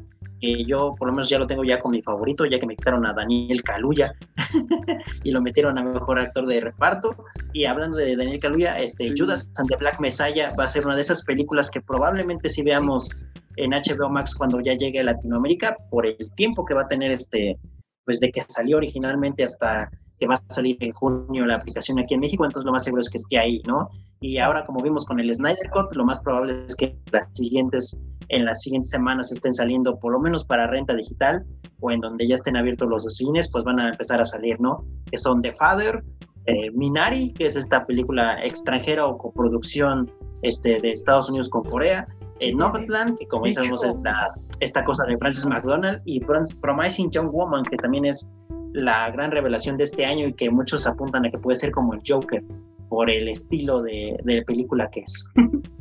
que 0.41 0.65
yo 0.65 0.95
por 0.99 1.09
lo 1.09 1.15
menos 1.15 1.29
ya 1.29 1.39
lo 1.39 1.47
tengo 1.47 1.65
ya 1.65 1.81
con 1.81 1.93
mi 1.93 2.03
favorito, 2.03 2.45
ya 2.47 2.59
que 2.59 2.67
me 2.67 2.77
quitaron 2.77 3.07
a 3.07 3.13
Daniel 3.13 3.63
Kaluuya 3.63 4.15
y 5.25 5.31
lo 5.31 5.41
metieron 5.41 5.79
a 5.79 5.83
mejor 5.83 6.19
actor 6.19 6.47
de 6.47 6.61
reparto. 6.61 7.17
Y 7.53 7.65
hablando 7.65 7.97
de 7.97 8.17
Daniel 8.17 8.41
Kaluuya, 8.41 8.79
este, 8.79 9.13
Judas 9.17 9.51
and 9.57 9.69
the 9.69 9.77
Black 9.77 10.01
Messiah 10.01 10.55
va 10.59 10.65
a 10.65 10.69
ser 10.69 10.87
una 10.87 10.95
de 10.95 11.03
esas 11.03 11.23
películas 11.25 11.71
que 11.71 11.81
probablemente 11.81 12.49
si 12.49 12.63
veamos 12.63 13.11
en 13.57 13.73
HBO 13.73 14.09
Max 14.09 14.35
cuando 14.35 14.61
ya 14.61 14.75
llegue 14.75 15.01
a 15.01 15.05
Latinoamérica, 15.05 15.77
por 15.91 16.07
el 16.07 16.31
tiempo 16.37 16.65
que 16.65 16.75
va 16.75 16.83
a 16.83 16.89
tener 16.89 17.11
este, 17.11 17.59
pues 18.05 18.21
de 18.21 18.31
que 18.31 18.43
salió 18.49 18.77
originalmente 18.77 19.45
hasta 19.45 19.91
que 20.19 20.27
va 20.27 20.35
a 20.35 20.43
salir 20.49 20.77
en 20.81 20.93
junio 20.93 21.47
la 21.47 21.57
aplicación 21.57 21.99
aquí 21.99 22.15
en 22.15 22.21
México, 22.21 22.45
entonces 22.45 22.67
lo 22.67 22.73
más 22.73 22.85
seguro 22.85 23.01
es 23.01 23.11
que 23.11 23.19
esté 23.19 23.39
ahí, 23.39 23.63
¿no? 23.67 23.89
Y 24.21 24.39
ahora, 24.39 24.65
como 24.67 24.83
vimos 24.83 25.05
con 25.05 25.21
el 25.21 25.33
Snyder 25.33 25.71
Cut, 25.73 25.93
lo 25.93 26.05
más 26.05 26.21
probable 26.21 26.65
es 26.67 26.75
que 26.75 26.97
las 27.13 27.29
siguientes 27.35 27.99
en 28.29 28.45
las 28.45 28.61
siguientes 28.61 28.91
semanas 28.91 29.33
estén 29.33 29.55
saliendo 29.55 29.99
por 29.99 30.13
lo 30.13 30.21
menos 30.21 30.45
para 30.45 30.67
renta 30.67 30.95
digital 30.95 31.47
o 31.81 31.91
en 31.91 32.01
donde 32.01 32.27
ya 32.27 32.35
estén 32.35 32.57
abiertos 32.57 32.89
los 32.89 33.05
cines, 33.17 33.49
pues 33.51 33.65
van 33.65 33.81
a 33.81 33.89
empezar 33.89 34.21
a 34.21 34.25
salir, 34.25 34.61
¿no? 34.61 34.85
Que 35.11 35.19
son 35.19 35.41
The 35.41 35.53
Father, 35.53 36.05
eh, 36.47 36.71
Minari, 36.73 37.33
que 37.33 37.47
es 37.47 37.57
esta 37.57 37.87
película 37.87 38.45
extranjera 38.45 39.07
o 39.07 39.17
coproducción 39.17 40.11
este, 40.43 40.81
de 40.81 40.93
Estados 40.93 41.29
Unidos 41.29 41.49
con 41.49 41.65
Corea, 41.65 42.07
eh, 42.41 42.55
Nomadland, 42.55 43.19
que 43.19 43.27
como 43.27 43.47
ya 43.47 43.53
sabemos 43.53 43.85
es 43.85 44.01
la, 44.03 44.35
esta 44.61 44.85
cosa 44.85 45.05
de 45.07 45.17
Francis 45.19 45.47
McDonald, 45.47 46.01
y 46.05 46.21
Promising 46.21 47.11
Young 47.11 47.31
Woman, 47.31 47.65
que 47.65 47.77
también 47.77 48.05
es 48.05 48.33
la 48.79 49.11
gran 49.11 49.31
revelación 49.31 49.77
de 49.77 49.85
este 49.85 50.05
año 50.05 50.29
y 50.29 50.33
que 50.35 50.51
muchos 50.51 50.87
apuntan 50.87 51.27
a 51.27 51.31
que 51.31 51.39
puede 51.39 51.57
ser 51.57 51.73
como 51.73 51.95
el 51.95 52.01
Joker 52.07 52.43
por 52.89 53.11
el 53.11 53.29
estilo 53.29 53.83
de, 53.83 54.17
de 54.25 54.43
película 54.43 54.89
que 54.91 55.01
es. 55.01 55.31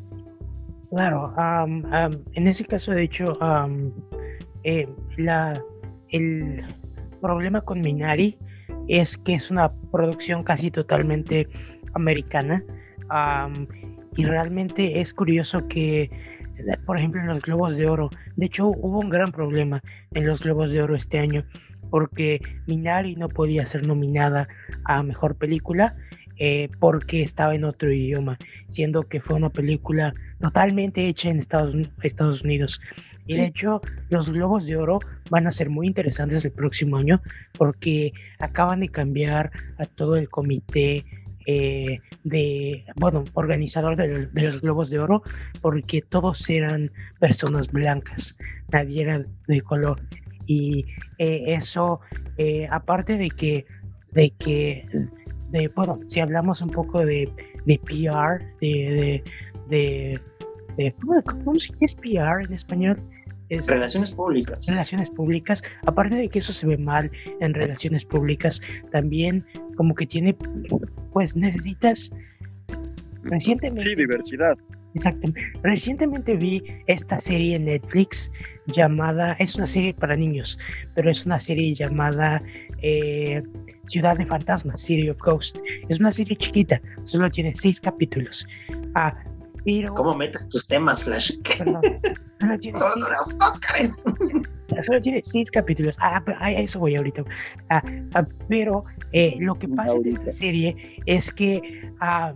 Claro, 0.89 1.33
en 1.67 2.47
ese 2.47 2.63
caso, 2.63 2.93
de 2.93 3.03
hecho, 3.03 3.37
eh, 4.63 4.87
la, 5.17 5.61
el 6.09 6.63
problema 7.19 7.59
con 7.59 7.81
Minari 7.81 8.37
es 8.87 9.17
que 9.17 9.33
es 9.33 9.51
una 9.51 9.69
producción 9.91 10.45
casi 10.45 10.71
totalmente 10.71 11.49
americana 11.93 12.63
y 14.15 14.23
realmente 14.23 15.01
es 15.01 15.13
curioso 15.13 15.67
que, 15.67 16.09
por 16.85 16.97
ejemplo, 16.97 17.19
en 17.19 17.27
los 17.27 17.41
Globos 17.41 17.75
de 17.75 17.89
Oro, 17.89 18.09
de 18.37 18.45
hecho 18.45 18.69
hubo 18.69 19.01
un 19.01 19.09
gran 19.09 19.33
problema 19.33 19.83
en 20.13 20.25
los 20.25 20.41
Globos 20.41 20.71
de 20.71 20.81
Oro 20.81 20.95
este 20.95 21.19
año 21.19 21.43
porque 21.89 22.41
Minari 22.65 23.15
no 23.15 23.29
podía 23.29 23.65
ser 23.65 23.85
nominada 23.85 24.47
a 24.85 25.03
Mejor 25.03 25.35
Película 25.35 25.95
eh, 26.39 26.69
porque 26.79 27.23
estaba 27.23 27.55
en 27.55 27.63
otro 27.63 27.91
idioma, 27.91 28.37
siendo 28.67 29.03
que 29.03 29.19
fue 29.19 29.35
una 29.35 29.49
película 29.49 30.13
totalmente 30.39 31.07
hecha 31.07 31.29
en 31.29 31.39
Estados, 31.39 31.75
Estados 32.03 32.43
Unidos. 32.43 32.79
Y 33.25 33.37
de 33.37 33.45
hecho, 33.45 33.81
los 34.09 34.29
Globos 34.29 34.65
de 34.65 34.77
Oro 34.77 34.99
van 35.29 35.47
a 35.47 35.51
ser 35.51 35.69
muy 35.69 35.87
interesantes 35.87 36.45
el 36.45 36.51
próximo 36.51 36.97
año 36.97 37.21
porque 37.57 38.13
acaban 38.39 38.79
de 38.79 38.89
cambiar 38.89 39.49
a 39.79 39.85
todo 39.85 40.15
el 40.15 40.29
comité 40.29 41.03
eh, 41.49 42.01
de, 42.23 42.85
bueno, 42.97 43.23
organizador 43.33 43.95
de, 43.95 44.29
los 44.33 44.61
Globos 44.61 44.89
de 44.89 44.99
Oro 44.99 45.23
porque 45.61 46.01
todos 46.01 46.49
eran 46.49 46.91
personas 47.19 47.67
blancas, 47.71 48.37
nadie 48.71 49.01
era 49.01 49.25
de 49.47 49.61
color. 49.61 50.01
Y 50.47 50.85
eh, 51.19 51.43
eso, 51.47 51.99
aparte 52.71 53.17
de 53.17 53.29
que, 53.29 53.65
de 54.11 54.31
que 54.31 54.87
de, 55.51 55.67
bueno, 55.69 55.99
si 56.07 56.19
hablamos 56.19 56.61
un 56.61 56.69
poco 56.69 57.05
de, 57.05 57.29
de 57.65 57.79
PR, 57.79 58.43
de, 58.59 59.23
de, 59.69 60.19
de, 60.77 60.93
¿cómo, 61.23 61.53
es 61.79 61.95
PR 61.95 62.43
en 62.45 62.53
español? 62.53 62.99
relaciones 63.49 64.11
públicas. 64.11 64.65
Relaciones 64.67 65.09
públicas. 65.09 65.63
Aparte 65.85 66.17
de 66.17 66.27
que 66.29 66.39
eso 66.39 66.51
se 66.51 66.67
ve 66.67 66.77
mal 66.77 67.09
en 67.39 67.53
relaciones 67.53 68.03
públicas, 68.03 68.61
también 68.91 69.45
como 69.75 69.95
que 69.95 70.05
tiene, 70.05 70.35
pues 71.13 71.35
necesitas 71.35 72.11
recientemente. 73.23 73.89
Sí, 73.89 73.95
diversidad. 73.95 74.57
Exactamente. 74.97 75.39
Recientemente 75.61 76.35
vi 76.35 76.63
esta 76.87 77.19
serie 77.19 77.55
en 77.55 77.65
Netflix 77.65 78.31
llamada, 78.65 79.33
es 79.33 79.55
una 79.55 79.67
serie 79.67 79.93
para 79.93 80.15
niños, 80.15 80.57
pero 80.95 81.11
es 81.11 81.25
una 81.25 81.39
serie 81.39 81.73
llamada 81.75 82.41
eh, 82.81 83.43
Ciudad 83.85 84.17
de 84.17 84.25
Fantasmas, 84.25 84.81
City 84.81 85.09
of 85.09 85.17
Ghosts. 85.19 85.59
Es 85.87 85.99
una 85.99 86.11
serie 86.11 86.35
chiquita, 86.35 86.81
solo 87.05 87.29
tiene 87.29 87.55
seis 87.55 87.79
capítulos. 87.79 88.47
Ah, 88.95 89.15
pero... 89.63 89.93
¿Cómo 89.93 90.15
metes 90.15 90.49
tus 90.49 90.67
temas, 90.67 91.03
Flash? 91.03 91.31
solo 92.39 92.59
tiene 92.59 92.79
solo 92.79 92.95
seis... 93.75 93.95
Solo 94.81 95.01
tiene 95.01 95.21
seis 95.23 95.49
capítulos. 95.49 95.95
Ah, 96.01 96.21
a 96.39 96.51
eso 96.51 96.79
voy 96.79 96.97
ahorita. 96.97 97.23
Ah, 97.69 97.81
ah, 98.13 98.25
pero 98.49 98.83
eh, 99.13 99.35
lo 99.39 99.55
que 99.55 99.67
pasa 99.69 99.93
en 99.93 100.07
esta 100.07 100.31
serie 100.33 100.99
es 101.05 101.31
que 101.31 101.89
ah, 102.01 102.33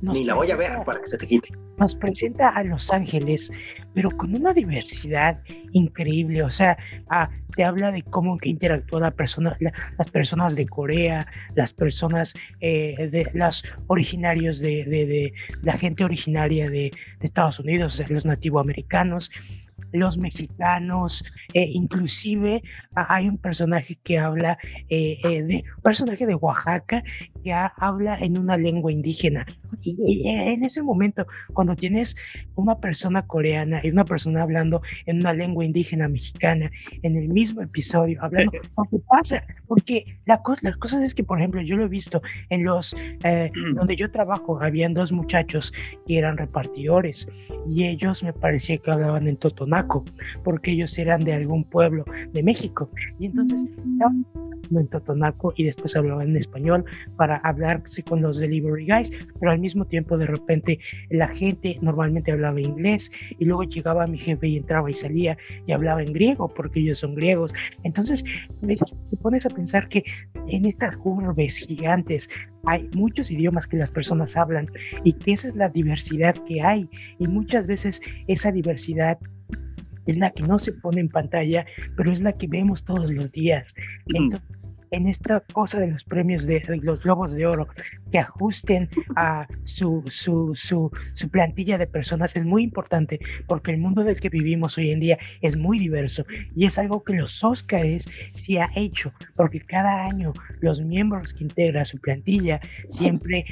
ni 0.00 0.24
la 0.24 0.34
voy 0.34 0.50
a 0.50 0.56
ver 0.56 0.82
para 0.84 1.00
que 1.00 1.06
se 1.06 1.18
te 1.18 1.26
quite. 1.26 1.50
Nos 1.78 1.94
presenta 1.94 2.48
a 2.48 2.62
Los 2.64 2.90
Ángeles, 2.90 3.52
pero 3.94 4.10
con 4.10 4.34
una 4.34 4.52
diversidad 4.52 5.40
increíble. 5.72 6.42
O 6.42 6.50
sea, 6.50 6.76
ah, 7.08 7.28
te 7.54 7.64
habla 7.64 7.90
de 7.92 8.02
cómo 8.02 8.38
que 8.38 8.48
interactúa 8.48 9.00
la 9.00 9.10
persona, 9.10 9.56
las 9.60 10.10
personas 10.10 10.54
de 10.54 10.66
Corea, 10.66 11.26
las 11.54 11.72
personas, 11.72 12.34
eh, 12.60 13.08
de 13.10 13.30
las 13.34 13.62
originarios 13.86 14.58
de, 14.58 14.84
de, 14.84 15.32
la 15.62 15.76
gente 15.76 16.04
originaria 16.04 16.70
de, 16.70 16.92
Estados 17.20 17.58
Unidos, 17.58 17.94
o 17.94 17.96
sea, 17.96 18.06
los 18.08 18.24
nativoamericanos 18.24 19.32
los 19.92 20.18
mexicanos, 20.18 21.24
eh, 21.54 21.68
inclusive 21.72 22.62
hay 22.94 23.28
un 23.28 23.38
personaje 23.38 23.98
que 24.02 24.18
habla, 24.18 24.58
eh, 24.88 25.14
eh, 25.24 25.42
de, 25.42 25.64
un 25.76 25.82
personaje 25.82 26.26
de 26.26 26.34
Oaxaca 26.34 27.02
que 27.42 27.52
habla 27.52 28.16
en 28.18 28.38
una 28.38 28.56
lengua 28.56 28.92
indígena. 28.92 29.46
Y, 29.82 30.28
en 30.28 30.64
ese 30.64 30.82
momento, 30.82 31.26
cuando 31.52 31.76
tienes 31.76 32.16
una 32.56 32.78
persona 32.78 33.22
coreana 33.22 33.80
y 33.82 33.90
una 33.90 34.04
persona 34.04 34.42
hablando 34.42 34.82
en 35.06 35.18
una 35.18 35.32
lengua 35.32 35.64
indígena 35.64 36.08
mexicana 36.08 36.70
en 37.02 37.16
el 37.16 37.28
mismo 37.28 37.62
episodio, 37.62 38.18
hablando, 38.22 38.52
¿qué 38.90 38.98
pasa? 39.06 39.44
Porque 39.66 40.18
la 40.24 40.42
cosa, 40.42 40.68
las 40.68 40.76
cosas 40.76 41.02
es 41.02 41.14
que, 41.14 41.22
por 41.22 41.38
ejemplo, 41.38 41.60
yo 41.60 41.76
lo 41.76 41.84
he 41.84 41.88
visto 41.88 42.22
en 42.50 42.64
los, 42.64 42.94
mm. 42.94 43.74
donde 43.74 43.96
yo 43.96 44.10
trabajo, 44.10 44.60
habían 44.60 44.94
dos 44.94 45.12
muchachos 45.12 45.72
que 46.06 46.18
eran 46.18 46.36
repartidores 46.36 47.28
y 47.68 47.84
ellos 47.84 48.22
me 48.22 48.32
parecía 48.32 48.78
que 48.78 48.90
hablaban 48.90 49.28
en 49.28 49.36
Totonaco 49.76 50.04
porque 50.44 50.72
ellos 50.72 50.96
eran 50.98 51.24
de 51.24 51.34
algún 51.34 51.64
pueblo 51.64 52.04
de 52.32 52.42
México. 52.42 52.90
Y 53.18 53.26
entonces 53.26 53.62
estaban 53.62 54.24
en 54.70 54.88
totonaco 54.88 55.52
y 55.56 55.64
después 55.64 55.94
hablaba 55.96 56.24
en 56.24 56.36
español 56.36 56.84
para 57.16 57.36
hablarse 57.38 58.02
con 58.02 58.20
los 58.22 58.38
delivery 58.38 58.86
guys, 58.86 59.12
pero 59.38 59.52
al 59.52 59.60
mismo 59.60 59.84
tiempo 59.84 60.18
de 60.18 60.26
repente 60.26 60.78
la 61.10 61.28
gente 61.28 61.78
normalmente 61.82 62.32
hablaba 62.32 62.60
inglés 62.60 63.10
y 63.38 63.44
luego 63.44 63.62
llegaba 63.62 64.06
mi 64.06 64.18
jefe 64.18 64.48
y 64.48 64.56
entraba 64.56 64.90
y 64.90 64.94
salía 64.94 65.36
y 65.66 65.72
hablaba 65.72 66.02
en 66.02 66.12
griego 66.12 66.48
porque 66.48 66.80
ellos 66.80 66.98
son 66.98 67.14
griegos. 67.14 67.52
Entonces, 67.84 68.24
te 68.60 69.16
pones 69.18 69.46
a 69.46 69.50
pensar 69.50 69.88
que 69.88 70.02
en 70.48 70.64
estas 70.64 70.96
urbes 71.04 71.58
gigantes 71.58 72.28
hay 72.66 72.88
muchos 72.94 73.30
idiomas 73.30 73.66
que 73.66 73.76
las 73.76 73.90
personas 73.90 74.36
hablan 74.36 74.68
y 75.04 75.12
que 75.12 75.32
esa 75.32 75.48
es 75.48 75.56
la 75.56 75.68
diversidad 75.68 76.34
que 76.46 76.60
hay 76.60 76.88
y 77.18 77.26
muchas 77.28 77.66
veces 77.66 78.00
esa 78.26 78.50
diversidad 78.50 79.18
es 80.06 80.18
la 80.18 80.30
que 80.30 80.44
no 80.44 80.58
se 80.58 80.72
pone 80.72 81.00
en 81.00 81.08
pantalla, 81.08 81.66
pero 81.96 82.12
es 82.12 82.20
la 82.20 82.32
que 82.32 82.46
vemos 82.46 82.84
todos 82.84 83.10
los 83.10 83.30
días. 83.32 83.74
Entonces, 84.06 84.65
en 84.90 85.08
esta 85.08 85.40
cosa 85.52 85.78
de 85.80 85.88
los 85.88 86.04
premios 86.04 86.46
de, 86.46 86.62
los 86.82 87.02
globos 87.02 87.32
de 87.32 87.46
oro, 87.46 87.68
que 88.10 88.18
ajusten 88.18 88.88
a 89.16 89.46
su, 89.64 90.04
su, 90.08 90.52
su, 90.54 90.90
su, 91.14 91.28
plantilla 91.28 91.78
de 91.78 91.86
personas 91.86 92.36
es 92.36 92.44
muy 92.44 92.62
importante 92.62 93.18
porque 93.46 93.72
el 93.72 93.78
mundo 93.78 94.04
del 94.04 94.20
que 94.20 94.28
vivimos 94.28 94.78
hoy 94.78 94.90
en 94.90 95.00
día 95.00 95.18
es 95.42 95.56
muy 95.56 95.78
diverso 95.78 96.24
y 96.54 96.66
es 96.66 96.78
algo 96.78 97.02
que 97.02 97.14
los 97.14 97.42
Óscares 97.42 98.08
sí 98.32 98.58
ha 98.58 98.70
hecho 98.74 99.12
porque 99.34 99.60
cada 99.60 100.04
año 100.04 100.32
los 100.60 100.80
miembros 100.80 101.34
que 101.34 101.44
integra 101.44 101.84
su 101.84 101.98
plantilla 101.98 102.60
siempre 102.88 103.44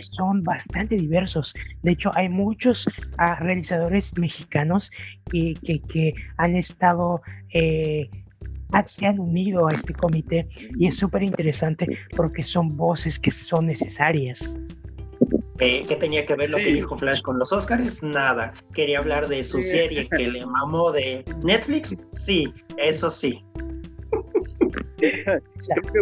son 0.00 0.42
bastante 0.42 0.96
diversos. 0.96 1.54
De 1.82 1.92
hecho, 1.92 2.10
hay 2.14 2.28
muchos 2.28 2.86
ah, 3.18 3.36
realizadores 3.36 4.16
mexicanos 4.18 4.90
que, 5.30 5.54
que, 5.64 5.80
que 5.80 6.14
han 6.36 6.56
estado... 6.56 7.22
Eh, 7.52 8.08
se 8.86 9.06
han 9.06 9.18
unido 9.18 9.68
a 9.68 9.72
este 9.72 9.92
comité 9.92 10.48
y 10.78 10.86
es 10.86 10.96
súper 10.96 11.22
interesante 11.22 11.86
porque 12.16 12.42
son 12.42 12.76
voces 12.76 13.18
que 13.18 13.30
son 13.30 13.66
necesarias. 13.66 14.54
Eh, 15.58 15.84
¿Qué 15.86 15.96
tenía 15.96 16.26
que 16.26 16.34
ver 16.34 16.50
lo 16.50 16.56
que 16.56 16.72
dijo 16.72 16.96
Flash 16.96 17.20
con 17.22 17.38
los 17.38 17.52
Oscars? 17.52 18.02
Nada. 18.02 18.52
Quería 18.74 18.98
hablar 18.98 19.28
de 19.28 19.42
su 19.42 19.62
serie 19.62 20.08
que 20.08 20.26
le 20.26 20.44
mamó 20.44 20.90
de 20.90 21.24
Netflix. 21.44 21.96
Sí, 22.12 22.52
eso 22.78 23.10
sí. 23.10 23.44
Creo 24.96 25.82
que 25.92 26.00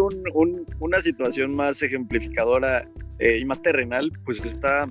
una 0.79 1.01
situación 1.03 1.55
más 1.55 1.83
ejemplificadora 1.83 2.89
eh, 3.19 3.39
y 3.39 3.45
más 3.45 3.61
terrenal, 3.61 4.11
pues 4.25 4.43
está, 4.45 4.89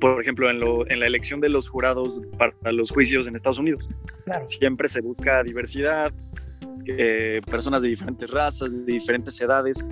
por 0.00 0.20
ejemplo, 0.20 0.50
en, 0.50 0.58
lo, 0.58 0.88
en 0.90 0.98
la 0.98 1.06
elección 1.06 1.40
de 1.40 1.48
los 1.48 1.68
jurados 1.68 2.22
para 2.38 2.72
los 2.72 2.90
juicios 2.90 3.28
en 3.28 3.36
Estados 3.36 3.58
Unidos. 3.58 3.88
Siempre 4.46 4.88
se 4.88 5.00
busca 5.00 5.42
diversidad, 5.44 6.12
eh, 6.86 7.40
personas 7.50 7.82
de 7.82 7.88
diferentes 7.88 8.30
razas, 8.30 8.72
de 8.72 8.92
diferentes 8.92 9.40
edades, 9.40 9.84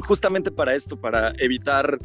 justamente 0.00 0.50
para 0.50 0.74
esto, 0.74 1.00
para 1.00 1.32
evitar 1.38 1.98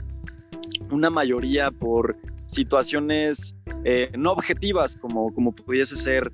una 0.92 1.10
mayoría 1.10 1.72
por 1.72 2.18
situaciones 2.46 3.56
eh, 3.84 4.12
no 4.18 4.32
objetivas 4.32 4.98
como, 4.98 5.34
como 5.34 5.52
pudiese 5.54 5.96
ser 5.96 6.32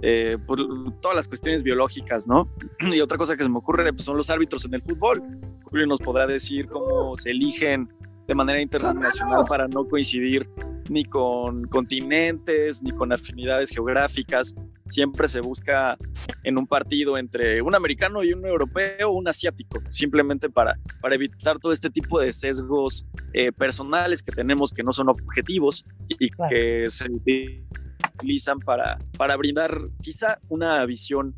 eh, 0.00 0.38
por 0.46 0.58
todas 1.00 1.16
las 1.16 1.28
cuestiones 1.28 1.62
biológicas, 1.62 2.28
¿no? 2.28 2.48
Y 2.80 3.00
otra 3.00 3.18
cosa 3.18 3.36
que 3.36 3.42
se 3.42 3.50
me 3.50 3.58
ocurre 3.58 3.92
pues, 3.92 4.04
son 4.04 4.16
los 4.16 4.30
árbitros 4.30 4.64
en 4.64 4.74
el 4.74 4.82
fútbol. 4.82 5.22
Julio 5.64 5.86
nos 5.86 6.00
podrá 6.00 6.26
decir 6.26 6.68
cómo 6.68 7.16
se 7.16 7.30
eligen 7.30 7.92
de 8.28 8.34
manera 8.34 8.60
internacional 8.60 9.42
para 9.48 9.66
no 9.66 9.88
coincidir 9.88 10.48
ni 10.90 11.04
con 11.04 11.64
continentes, 11.64 12.82
ni 12.82 12.90
con 12.92 13.10
afinidades 13.10 13.70
geográficas. 13.70 14.54
Siempre 14.86 15.28
se 15.28 15.40
busca 15.40 15.96
en 16.44 16.58
un 16.58 16.66
partido 16.66 17.16
entre 17.16 17.62
un 17.62 17.74
americano 17.74 18.22
y 18.22 18.34
un 18.34 18.44
europeo, 18.46 19.10
un 19.10 19.28
asiático, 19.28 19.80
simplemente 19.88 20.50
para, 20.50 20.78
para 21.00 21.14
evitar 21.14 21.58
todo 21.58 21.72
este 21.72 21.88
tipo 21.88 22.20
de 22.20 22.32
sesgos 22.32 23.06
eh, 23.32 23.50
personales 23.50 24.22
que 24.22 24.32
tenemos 24.32 24.72
que 24.72 24.82
no 24.82 24.92
son 24.92 25.08
objetivos 25.08 25.86
y 26.08 26.30
que 26.50 26.86
se 26.88 27.06
utilizan 27.10 28.60
para, 28.60 28.98
para 29.16 29.36
brindar 29.36 29.78
quizá 30.02 30.38
una 30.48 30.84
visión 30.84 31.34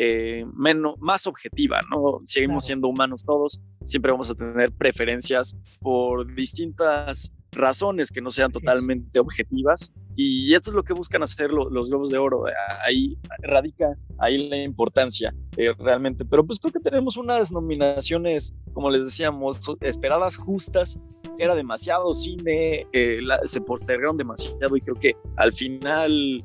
eh, 0.00 0.46
menos, 0.54 0.94
más 1.00 1.26
objetiva, 1.26 1.80
¿no? 1.90 2.20
Seguimos 2.24 2.64
siendo 2.64 2.86
humanos 2.86 3.24
todos, 3.24 3.60
siempre 3.84 4.12
vamos 4.12 4.30
a 4.30 4.34
tener 4.36 4.70
preferencias 4.70 5.56
por 5.80 6.32
distintas 6.36 7.32
razones 7.50 8.12
que 8.12 8.20
no 8.20 8.30
sean 8.30 8.52
totalmente 8.52 9.18
objetivas 9.18 9.92
y 10.14 10.54
esto 10.54 10.70
es 10.70 10.76
lo 10.76 10.84
que 10.84 10.92
buscan 10.92 11.22
hacer 11.24 11.50
los 11.50 11.88
globos 11.88 12.10
de 12.10 12.18
oro 12.18 12.44
ahí 12.84 13.18
radica 13.42 13.96
ahí 14.18 14.48
la 14.48 14.58
importancia 14.58 15.34
eh, 15.56 15.72
realmente 15.78 16.24
pero 16.26 16.46
pues 16.46 16.60
creo 16.60 16.72
que 16.72 16.80
tenemos 16.80 17.16
unas 17.16 17.50
nominaciones 17.50 18.54
como 18.74 18.90
les 18.90 19.06
decíamos 19.06 19.60
esperadas 19.80 20.36
justas 20.36 21.00
era 21.38 21.54
demasiado 21.54 22.12
cine 22.14 22.86
eh, 22.92 23.20
se 23.44 23.60
postergaron 23.62 24.16
demasiado 24.16 24.76
y 24.76 24.80
creo 24.82 24.96
que 24.96 25.16
al 25.36 25.52
final 25.52 26.44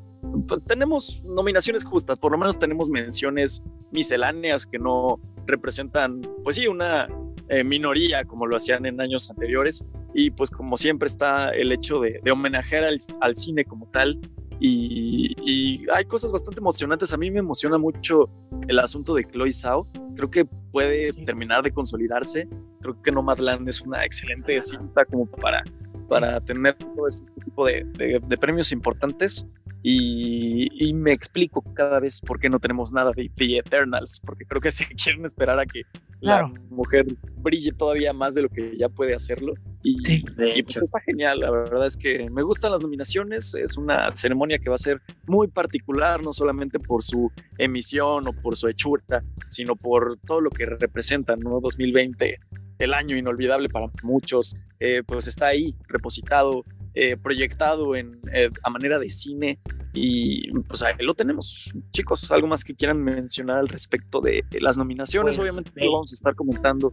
tenemos 0.66 1.24
nominaciones 1.24 1.84
justas, 1.84 2.18
por 2.18 2.32
lo 2.32 2.38
menos 2.38 2.58
tenemos 2.58 2.88
menciones 2.88 3.62
misceláneas 3.90 4.66
que 4.66 4.78
no 4.78 5.20
representan, 5.46 6.20
pues 6.42 6.56
sí, 6.56 6.66
una 6.66 7.08
eh, 7.48 7.62
minoría 7.62 8.24
como 8.24 8.46
lo 8.46 8.56
hacían 8.56 8.86
en 8.86 9.00
años 9.00 9.30
anteriores. 9.30 9.84
Y 10.14 10.30
pues 10.30 10.50
como 10.50 10.76
siempre 10.76 11.08
está 11.08 11.50
el 11.50 11.72
hecho 11.72 12.00
de, 12.00 12.20
homenajear 12.30 12.84
al, 12.84 13.36
cine 13.36 13.64
como 13.64 13.86
tal. 13.90 14.20
Y, 14.60 15.84
hay 15.92 16.04
cosas 16.04 16.32
bastante 16.32 16.60
emocionantes. 16.60 17.12
A 17.12 17.16
mí 17.16 17.30
me 17.30 17.40
emociona 17.40 17.76
mucho 17.76 18.30
el 18.68 18.78
asunto 18.78 19.14
de 19.14 19.24
Chloe 19.24 19.52
Zhao. 19.52 19.88
Creo 20.16 20.30
que 20.30 20.44
puede 20.44 21.12
terminar 21.12 21.62
de 21.62 21.72
consolidarse. 21.72 22.48
Creo 22.80 23.02
que 23.02 23.10
Nomadland 23.10 23.68
es 23.68 23.80
una 23.80 24.04
excelente 24.04 24.60
cinta 24.62 25.04
como 25.04 25.26
para, 25.26 25.64
para 26.08 26.40
tener 26.40 26.76
todo 26.76 27.06
este 27.08 27.40
tipo 27.40 27.66
de, 27.66 27.84
de 28.26 28.36
premios 28.38 28.72
importantes. 28.72 29.46
Y, 29.86 30.94
me 30.94 31.12
explico 31.12 31.62
cada 31.74 32.00
vez 32.00 32.18
por 32.22 32.40
qué 32.40 32.48
no 32.48 32.58
tenemos 32.58 32.90
nada 32.90 33.12
de 33.14 33.30
The 33.34 33.58
Eternals, 33.58 34.18
porque 34.24 34.46
creo 34.46 34.58
que 34.58 34.70
se 34.70 34.86
quieren 34.86 35.26
esperar 35.26 35.60
a 35.60 35.66
que 35.66 35.82
la 36.20 36.46
mujer 36.70 37.04
brille 37.36 37.70
todavía 37.72 38.14
más 38.14 38.34
de 38.34 38.42
lo 38.42 38.48
que 38.48 38.74
ya 38.78 38.88
puede 38.88 39.14
hacerlo. 39.14 39.52
Y, 39.82 40.22
pues 40.62 40.80
está 40.80 41.00
genial, 41.00 41.40
la 41.40 41.50
verdad 41.50 41.86
es 41.86 41.98
que 41.98 42.30
me 42.30 42.42
gustan 42.42 42.72
las 42.72 42.80
nominaciones, 42.80 43.54
es 43.54 43.76
una 43.76 44.16
ceremonia 44.16 44.58
que 44.58 44.70
va 44.70 44.76
a 44.76 44.78
ser 44.78 45.02
muy 45.26 45.48
particular, 45.48 46.24
no 46.24 46.32
solamente 46.32 46.78
por 46.78 47.02
su 47.02 47.30
emisión 47.58 48.26
o 48.26 48.32
por 48.32 48.56
su 48.56 48.68
hechura, 48.68 49.22
sino 49.48 49.76
por 49.76 50.16
todo 50.26 50.40
lo 50.40 50.48
que 50.48 50.64
representa, 50.64 51.36
¿no? 51.36 51.60
2020, 51.60 52.38
el 52.78 52.94
año 52.94 53.18
inolvidable 53.18 53.68
para 53.68 53.90
muchos, 54.02 54.56
eh, 54.80 55.02
pues 55.04 55.26
está 55.26 55.48
ahí, 55.48 55.76
repositado 55.88 56.64
eh, 56.96 57.16
proyectado 57.16 57.96
en, 57.96 58.20
eh, 58.32 58.50
a 58.62 58.70
manera 58.70 59.00
de 59.00 59.10
cine 59.10 59.58
y 59.92 60.48
pues 60.62 60.82
ahí 60.84 60.94
lo 61.00 61.14
tenemos. 61.14 61.72
Chicos, 61.92 62.30
algo 62.30 62.46
más 62.46 62.62
que 62.62 62.74
quieran 62.74 63.02
mencionar 63.02 63.58
al 63.58 63.68
respecto 63.68 64.20
de 64.20 64.44
las 64.60 64.78
nominaciones, 64.78 65.36
pues, 65.36 65.48
obviamente 65.48 65.72
lo 65.84 65.92
vamos 65.92 66.12
a 66.12 66.14
estar 66.14 66.36
comentando 66.36 66.92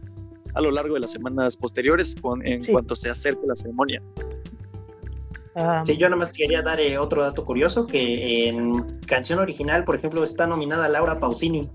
a 0.54 0.60
lo 0.60 0.72
largo 0.72 0.94
de 0.94 1.00
las 1.00 1.12
semanas 1.12 1.56
posteriores 1.56 2.16
en 2.42 2.64
cuanto 2.66 2.96
se 2.96 3.10
acerque 3.10 3.46
la 3.46 3.54
ceremonia. 3.54 4.02
sí, 5.84 5.96
yo 5.96 6.08
nomás 6.08 6.32
quería 6.32 6.62
dar 6.62 6.80
eh, 6.80 6.98
otro 6.98 7.22
dato 7.22 7.44
curioso, 7.44 7.86
que 7.86 8.48
en 8.48 9.00
canción 9.06 9.38
original, 9.38 9.84
por 9.84 9.94
ejemplo, 9.94 10.24
está 10.24 10.46
nominada 10.46 10.88
Laura 10.88 11.18
Pausini. 11.18 11.70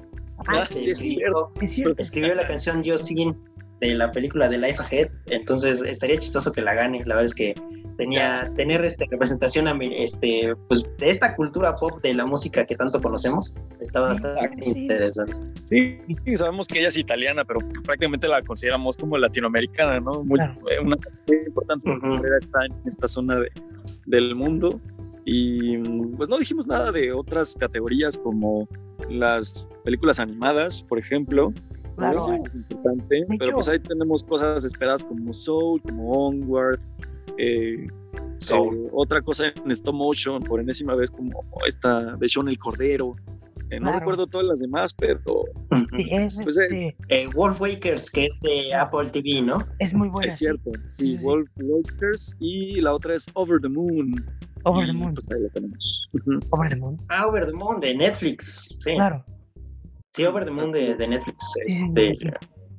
Ah, 0.48 0.60
este, 0.60 0.96
sí, 0.96 1.18
escribió, 1.18 1.96
escribió, 1.98 2.36
la 2.36 2.48
canción 2.48 2.84
Yo 2.84 2.98
Sin 2.98 3.36
de 3.80 3.96
la 3.96 4.12
película 4.12 4.50
de 4.50 4.58
Life 4.58 4.84
Ahead, 4.84 5.10
entonces 5.28 5.82
estaría 5.82 6.18
chistoso 6.20 6.52
que 6.52 6.62
la 6.62 6.74
gane. 6.74 7.00
La 7.06 7.16
verdad 7.16 7.26
es 7.26 7.34
que 7.34 7.56
tenía 7.98 8.40
tener 8.56 8.86
este 8.86 9.08
representación 9.10 9.68
este 9.82 10.54
pues 10.68 10.86
de 10.98 11.10
esta 11.10 11.36
cultura 11.36 11.76
pop 11.76 12.02
de 12.02 12.14
la 12.14 12.26
música 12.26 12.66
que 12.66 12.76
tanto 12.76 13.02
conocemos 13.02 13.54
estaba 13.80 14.10
bastante 14.10 14.70
interesante. 14.70 15.34
Sí, 15.70 16.00
sabemos 16.36 16.68
que 16.68 16.80
ella 16.80 16.88
es 16.90 16.98
italiana 16.98 17.44
pero 17.44 17.60
prácticamente 17.84 18.28
la 18.28 18.42
consideramos 18.44 18.96
como 18.96 19.18
latinoamericana 19.18 20.00
no 20.00 20.24
muy, 20.24 20.40
eh, 20.40 20.80
una 20.82 20.96
muy 21.28 21.38
importante 21.48 21.90
está 22.38 22.66
en 22.66 22.74
esta 22.86 23.08
zona 23.08 23.42
del 24.06 24.36
mundo. 24.36 24.80
Y 25.26 25.78
pues 26.16 26.30
no 26.30 26.38
dijimos 26.38 26.68
nada 26.68 26.92
de 26.92 27.12
otras 27.12 27.56
categorías 27.56 28.18
como 28.18 28.68
las 29.10 29.68
películas 29.84 30.20
animadas 30.20 30.84
por 30.84 31.00
ejemplo. 31.00 31.54
Claro. 31.98 32.20
Es 32.46 32.54
importante, 32.54 33.26
pero 33.40 33.54
pues 33.54 33.68
ahí 33.68 33.80
tenemos 33.80 34.24
cosas 34.24 34.64
esperadas 34.64 35.04
como 35.04 35.34
Soul, 35.34 35.82
como 35.82 36.28
Onward, 36.28 36.80
eh, 37.38 37.88
eh, 38.50 38.90
otra 38.92 39.22
cosa 39.22 39.48
en 39.48 39.72
stop 39.72 39.96
motion, 39.96 40.42
por 40.42 40.60
enésima 40.60 40.96
vez, 40.96 41.12
como 41.12 41.32
esta 41.66 42.16
de 42.16 42.30
Sean 42.30 42.48
el 42.48 42.58
Cordero. 42.58 43.16
Eh, 43.70 43.82
no 43.82 43.92
recuerdo 43.92 44.28
todas 44.28 44.48
las 44.48 44.62
demás, 44.62 44.94
pero. 44.94 45.44
Sí, 45.96 46.08
es 46.12 46.40
pues, 46.42 46.58
este... 46.58 46.96
Wolf 47.34 47.60
Wakers, 47.60 48.10
que 48.10 48.28
es 48.28 48.40
de 48.40 48.74
Apple 48.74 49.10
TV, 49.10 49.42
¿no? 49.42 49.66
Es 49.80 49.94
muy 49.94 50.08
buena. 50.08 50.28
Es 50.28 50.38
cierto, 50.38 50.72
sí, 50.86 51.18
Wolf 51.18 51.50
Wakers. 51.62 52.36
Y 52.40 52.80
la 52.80 52.94
otra 52.94 53.16
es 53.16 53.26
Over 53.34 53.60
the 53.60 53.68
Moon. 53.68 54.24
Over 54.64 54.88
the 54.88 54.94
Moon. 54.94 55.14
Pues 55.14 55.30
ahí 55.32 55.42
la 55.42 55.50
tenemos. 55.50 56.10
Over 56.52 56.70
the 56.70 56.76
Moon. 56.78 56.98
Ah, 57.10 57.28
Over 57.28 57.46
the 57.46 57.54
Moon, 57.54 57.80
de 57.82 57.96
Netflix. 57.96 58.70
Sí. 58.80 58.96
Claro. 58.96 59.26
Sí, 60.14 60.24
Over 60.24 60.46
the 60.46 60.52
Moon 60.52 60.70
de, 60.70 60.96
de 60.96 61.08
Netflix. 61.08 61.54
Este, 61.66 62.14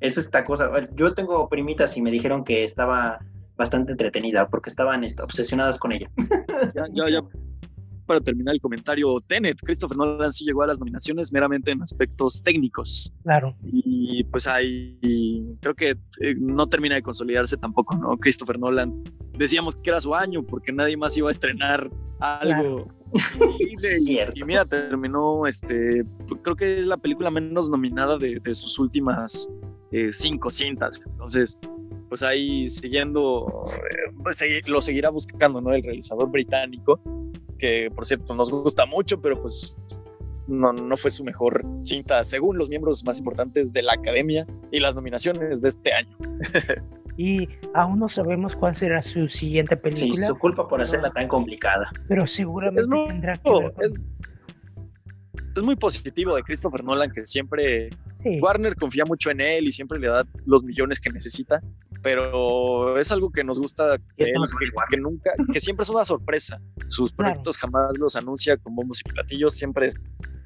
es 0.01 0.17
esta 0.17 0.45
cosa. 0.45 0.71
Yo 0.95 1.13
tengo 1.13 1.49
primitas 1.49 1.97
y 1.97 2.03
me 2.03 2.11
dijeron 2.11 2.45
que 2.45 2.65
estaba 2.65 3.21
bastante 3.59 3.93
entretenida 3.93 4.49
porque 4.49 4.71
estaban 4.71 5.05
este, 5.05 5.23
obsesionadas 5.23 5.79
con 5.79 5.93
ella. 5.93 6.11
Ya, 6.75 6.87
ya, 6.93 7.11
ya 7.11 7.23
para 8.09 8.21
terminar 8.21 8.55
el 8.55 8.61
comentario, 8.61 9.21
Tenet, 9.21 9.59
Christopher 9.63 9.97
Nolan 9.97 10.33
sí 10.33 10.45
llegó 10.45 10.63
a 10.63 10.67
las 10.67 10.81
nominaciones 10.81 11.31
meramente 11.31 11.71
en 11.71 11.83
aspectos 11.83 12.43
técnicos. 12.43 13.13
Claro. 13.23 13.55
Y 13.63 14.25
pues 14.25 14.47
ahí 14.47 14.99
creo 15.61 15.75
que 15.75 15.91
eh, 16.21 16.35
no 16.37 16.67
termina 16.67 16.97
de 16.97 17.03
consolidarse 17.03 17.59
tampoco, 17.59 17.97
¿no? 17.97 18.17
Christopher 18.17 18.59
Nolan, 18.59 19.05
decíamos 19.37 19.77
que 19.77 19.91
era 19.91 20.01
su 20.01 20.15
año 20.15 20.43
porque 20.43 20.73
nadie 20.73 20.97
más 20.97 21.17
iba 21.17 21.29
a 21.29 21.31
estrenar 21.31 21.91
algo. 22.19 22.89
Y, 23.59 23.75
y, 24.35 24.45
mira, 24.45 24.65
terminó, 24.65 25.47
este, 25.47 26.03
creo 26.43 26.57
que 26.57 26.81
es 26.81 26.87
la 26.87 26.97
película 26.97 27.31
menos 27.31 27.69
nominada 27.69 28.17
de, 28.19 28.41
sus 28.55 28.79
últimas 28.79 29.49
eh, 29.93 30.09
cinco 30.13 30.51
cintas. 30.51 31.01
Entonces, 31.07 31.59
pues 32.09 32.23
ahí 32.23 32.69
siguiendo, 32.69 33.47
pues 34.23 34.43
lo 34.69 34.81
seguirá 34.81 35.11
buscando, 35.11 35.61
¿no? 35.61 35.73
El 35.73 35.83
realizador 35.83 36.31
británico 36.31 37.01
que 37.59 37.91
por 37.95 38.07
cierto 38.07 38.35
nos 38.35 38.51
gusta 38.51 38.87
mucho, 38.87 39.21
pero 39.21 39.41
pues 39.41 39.79
no, 40.47 40.73
no 40.73 40.97
fue 40.97 41.11
su 41.11 41.25
mejor 41.25 41.65
cinta, 41.83 42.25
según 42.25 42.57
los 42.57 42.71
miembros 42.71 43.05
más 43.05 43.19
importantes 43.19 43.73
de 43.73 43.83
la 43.83 43.95
academia 43.95 44.47
y 44.71 44.81
las 44.81 44.95
nominaciones 44.95 45.61
de 45.61 45.69
este 45.69 45.93
año. 45.93 46.17
y 47.19 47.49
aún 47.75 47.99
no 47.99 48.09
sabemos 48.09 48.55
cuál 48.57 48.75
será 48.75 49.03
su 49.03 49.29
siguiente 49.29 49.77
película. 49.77 50.13
Sí, 50.15 50.27
su 50.27 50.39
culpa 50.39 50.67
por 50.67 50.81
hacerla 50.81 51.11
tan 51.11 51.29
complicada. 51.29 51.91
Pero 52.09 52.27
seguramente 52.27 52.97
tendrá 53.09 53.37
que 53.37 53.51
es, 53.85 54.07
es, 55.55 55.63
muy 55.63 55.77
positivo 55.77 56.35
de 56.37 56.43
Christopher 56.43 56.85
Nolan 56.85 57.11
que 57.11 57.27
siempre 57.27 57.91
Warner 58.41 58.75
confía 58.77 59.05
mucho 59.05 59.31
en 59.31 59.41
él 59.41 59.67
y 59.67 59.73
siempre 59.73 59.99
le 59.99 60.09
da 60.09 60.25
los 60.47 60.65
millones 60.65 61.01
que 61.01 61.11
necesita 61.11 61.61
pero 62.03 62.99
es 62.99 63.11
algo 63.13 63.31
que 63.31 63.45
nos 63.45 63.59
gusta 63.59 63.99
que, 64.17 64.97
nunca, 64.99 65.33
que 65.53 65.61
siempre 65.61 65.85
es 65.85 65.91
una 65.91 66.05
sorpresa. 66.05 66.61
Sus 66.89 67.13
proyectos 67.13 67.59
jamás 67.59 67.97
los 67.99 68.17
anuncia 68.17 68.57
con 68.57 68.75
bombos 68.75 69.01
y 69.01 69.09
platillos, 69.09 69.55
siempre 69.55 69.93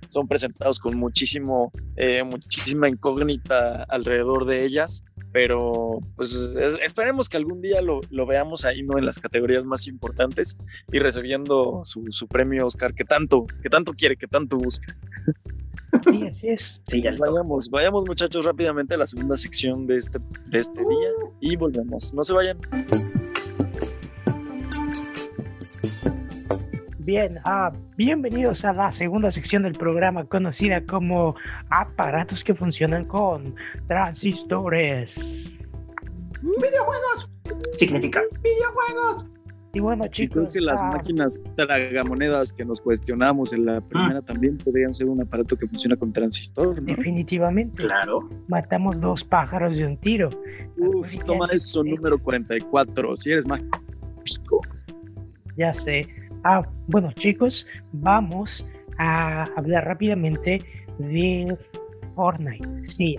son 0.09 0.29
presentados 0.29 0.79
con 0.79 0.97
muchísimo, 0.97 1.73
eh, 1.97 2.23
muchísima 2.23 2.89
incógnita 2.89 3.85
alrededor 3.85 4.45
de 4.45 4.65
ellas, 4.65 5.05
pero 5.33 5.99
pues 6.15 6.55
esperemos 6.83 7.29
que 7.29 7.39
algún 7.39 7.63
día 7.63 7.81
lo, 7.81 8.01
veamos 8.27 8.65
ahí, 8.65 8.83
¿no? 8.83 8.99
En 8.99 9.07
las 9.07 9.19
categorías 9.19 9.65
más 9.65 9.87
importantes 9.87 10.57
y 10.93 10.99
recibiendo 10.99 11.81
su, 11.85 12.07
su 12.11 12.29
premio 12.29 12.67
Oscar 12.67 12.95
que 12.95 13.05
tanto, 13.05 13.47
que 13.63 13.69
tanto 13.69 13.93
quiere, 13.95 14.17
que 14.17 14.27
tanto 14.27 14.57
busca. 14.57 14.97
Sí, 16.05 16.27
así 16.27 16.49
es. 16.49 16.81
vayamos, 17.19 17.69
vayamos 17.69 18.05
muchachos 18.07 18.45
rápidamente 18.45 18.95
a 18.95 18.97
la 18.99 19.07
segunda 19.07 19.37
sección 19.37 19.87
de 19.87 19.97
este, 19.97 20.19
de 20.47 20.59
este 20.59 20.81
día 20.81 21.11
y 21.41 21.57
volvemos. 21.57 22.15
No 22.15 22.25
se 22.25 22.33
vayan. 22.33 22.59
Bien, 27.05 27.41
ah, 27.45 27.73
bienvenidos 27.97 28.65
a 28.65 28.73
la 28.73 28.93
segunda 28.93 29.33
sección 29.33 29.65
del 29.65 29.73
programa 29.73 30.25
conocida 30.25 30.85
como 30.85 31.35
aparatos 31.69 32.45
que 32.45 32.55
funcionan 32.55 33.07
con 33.07 33.57
transistores. 33.89 35.17
Videojuegos. 36.41 37.29
Significa 37.73 38.23
videojuegos. 38.41 39.27
Y 39.75 39.81
bueno, 39.81 40.07
chicos. 40.09 40.43
creo 40.43 40.49
que 40.51 40.61
las 40.61 40.81
ah, 40.81 40.91
máquinas 40.93 41.43
tragamonedas 41.57 42.53
que 42.53 42.65
nos 42.65 42.81
cuestionamos 42.81 43.53
en 43.53 43.65
la 43.65 43.81
primera 43.81 44.21
ah. 44.21 44.23
también 44.23 44.57
podrían 44.59 44.95
ser 44.95 45.09
un 45.09 45.23
aparato 45.23 45.57
que 45.57 45.67
funciona 45.67 45.97
con 45.97 46.13
transistor. 46.13 46.81
¿no? 46.81 46.83
Definitivamente. 46.83 47.83
Claro. 47.83 48.29
Matamos 48.47 49.01
dos 49.01 49.25
pájaros 49.25 49.77
de 49.77 49.87
un 49.87 49.97
tiro. 49.97 50.31
Uf, 50.77 51.17
toma 51.25 51.47
eso, 51.51 51.83
número 51.83 52.17
44. 52.17 53.17
Si 53.17 53.33
eres 53.33 53.45
mágico. 53.45 54.61
Ya 55.57 55.75
sé. 55.75 56.07
Ah, 56.45 56.63
bueno, 56.89 57.13
chicos, 57.13 57.67
vamos 57.93 58.67
a 58.99 59.45
hablar 59.57 59.85
rápidamente 59.85 60.61
de 60.99 61.57
Fortnite. 62.17 62.67
Sí, 62.85 63.17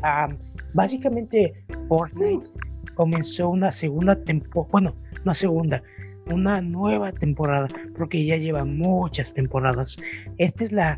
básicamente 0.73 1.53
Fortnite 1.87 2.47
comenzó 2.95 3.49
una 3.49 3.71
segunda 3.71 4.21
temporada, 4.23 4.71
bueno, 4.71 4.95
no 5.23 5.33
segunda, 5.33 5.81
una 6.27 6.61
nueva 6.61 7.11
temporada, 7.13 7.67
porque 7.97 8.25
ya 8.25 8.35
lleva 8.35 8.65
muchas 8.65 9.33
temporadas. 9.33 9.97
Esta 10.37 10.63
es 10.65 10.71
la, 10.71 10.97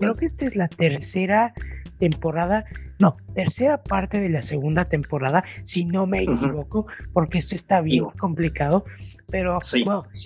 creo 0.00 0.14
que 0.14 0.26
esta 0.26 0.46
es 0.46 0.56
la 0.56 0.68
tercera 0.68 1.52
temporada, 1.98 2.64
no, 2.98 3.16
tercera 3.34 3.82
parte 3.82 4.20
de 4.20 4.30
la 4.30 4.42
segunda 4.42 4.86
temporada, 4.86 5.44
si 5.64 5.84
no 5.84 6.06
me 6.06 6.22
equivoco, 6.22 6.86
porque 7.12 7.38
esto 7.38 7.56
está 7.56 7.80
bien 7.80 8.06
complicado. 8.18 8.84
Pero 9.30 9.58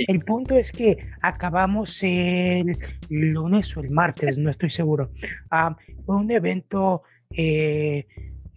el 0.09 0.21
punto 0.21 0.57
es 0.57 0.71
que 0.71 0.97
acabamos 1.23 2.03
el 2.03 2.77
lunes 3.11 3.77
o 3.77 3.81
el 3.81 3.91
martes, 3.91 4.39
no 4.39 4.49
estoy 4.51 4.71
seguro. 4.71 5.11
Ah, 5.51 5.77
fue 6.07 6.17
un 6.17 6.31
evento 6.31 7.03
eh, 7.31 8.07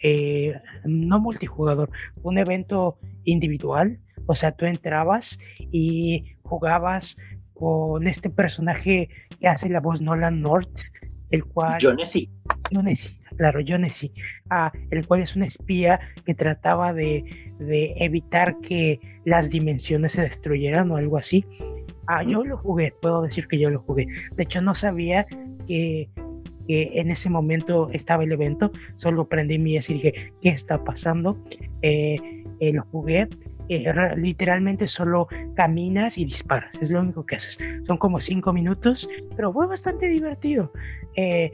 eh, 0.04 0.54
no 0.84 1.20
multijugador, 1.20 1.90
fue 2.22 2.32
un 2.32 2.38
evento 2.38 3.00
individual 3.24 4.00
o 4.28 4.36
sea, 4.36 4.52
tú 4.52 4.66
entrabas 4.66 5.40
y 5.72 6.36
jugabas 6.44 7.18
con 7.54 8.08
este 8.08 8.30
personaje 8.30 9.10
que 9.40 9.48
hace 9.48 9.70
la 9.70 9.80
voz 9.80 10.02
Nolan 10.02 10.42
North, 10.42 10.80
el 11.30 11.46
cual... 11.46 11.78
John 11.82 11.98
Nessie. 11.98 12.30
John 12.72 12.86
claro, 13.38 13.60
John 13.66 13.86
ah, 14.50 14.72
el 14.92 15.08
cual 15.08 15.22
es 15.22 15.36
un 15.36 15.44
espía 15.44 16.00
que 16.26 16.34
trataba 16.34 16.94
de, 16.94 17.24
evitar 17.60 18.60
que 18.62 19.00
las 19.26 19.50
dimensiones 19.50 20.14
se 20.14 20.22
destruyeran 20.22 20.92
o 20.92 20.98
algo 20.98 21.18
así. 21.18 21.46
Ah, 22.08 22.24
yo 22.24 22.44
lo 22.44 22.58
jugué, 22.58 22.94
puedo 23.02 23.22
decir 23.22 23.48
que 23.48 23.60
yo 23.60 23.70
lo 23.70 23.80
jugué. 23.80 24.08
De 24.36 24.44
hecho, 24.44 24.62
no 24.62 24.76
sabía 24.76 25.26
que, 25.68 26.10
en 26.68 27.12
ese 27.12 27.30
momento 27.30 27.90
estaba 27.94 28.24
el 28.24 28.32
evento, 28.32 28.72
solo 28.96 29.28
prendí 29.28 29.60
mi 29.60 29.76
y 29.76 29.80
dije, 29.80 30.34
¿qué 30.42 30.50
está 30.50 30.84
pasando? 30.84 31.38
Eh, 31.84 32.16
eh, 32.60 32.74
lo 32.74 32.84
jugué 32.86 33.28
literalmente 33.68 34.88
solo 34.88 35.28
caminas 35.56 36.18
y 36.18 36.26
disparas, 36.26 36.76
es 36.82 36.90
lo 36.90 37.02
único 37.02 37.26
que 37.26 37.36
haces. 37.36 37.60
Son 37.86 37.98
como 37.98 38.20
cinco 38.20 38.54
minutos, 38.54 39.08
pero 39.36 39.52
fue 39.52 39.68
bastante 39.68 40.08
divertido. 40.08 40.72
Eh, 41.16 41.52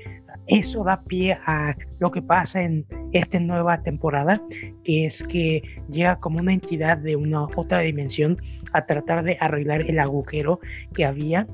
eso 0.48 0.84
da 0.84 1.02
pie 1.04 1.38
a 1.46 1.76
lo 2.00 2.12
que 2.12 2.22
pasa 2.22 2.62
en 2.64 2.86
esta 3.12 3.40
nueva 3.40 3.82
temporada, 3.84 4.42
que 4.84 5.06
es 5.06 5.24
que 5.24 5.62
llega 5.90 6.18
como 6.18 6.40
una 6.40 6.54
entidad 6.54 6.98
de 6.98 7.16
una 7.16 7.44
otra 7.44 7.80
dimensión 7.80 8.38
a 8.74 8.86
tratar 8.86 9.24
de 9.24 9.38
arreglar 9.40 9.82
el 9.82 10.00
agujero 10.00 10.60
que 10.94 11.06
había 11.06 11.48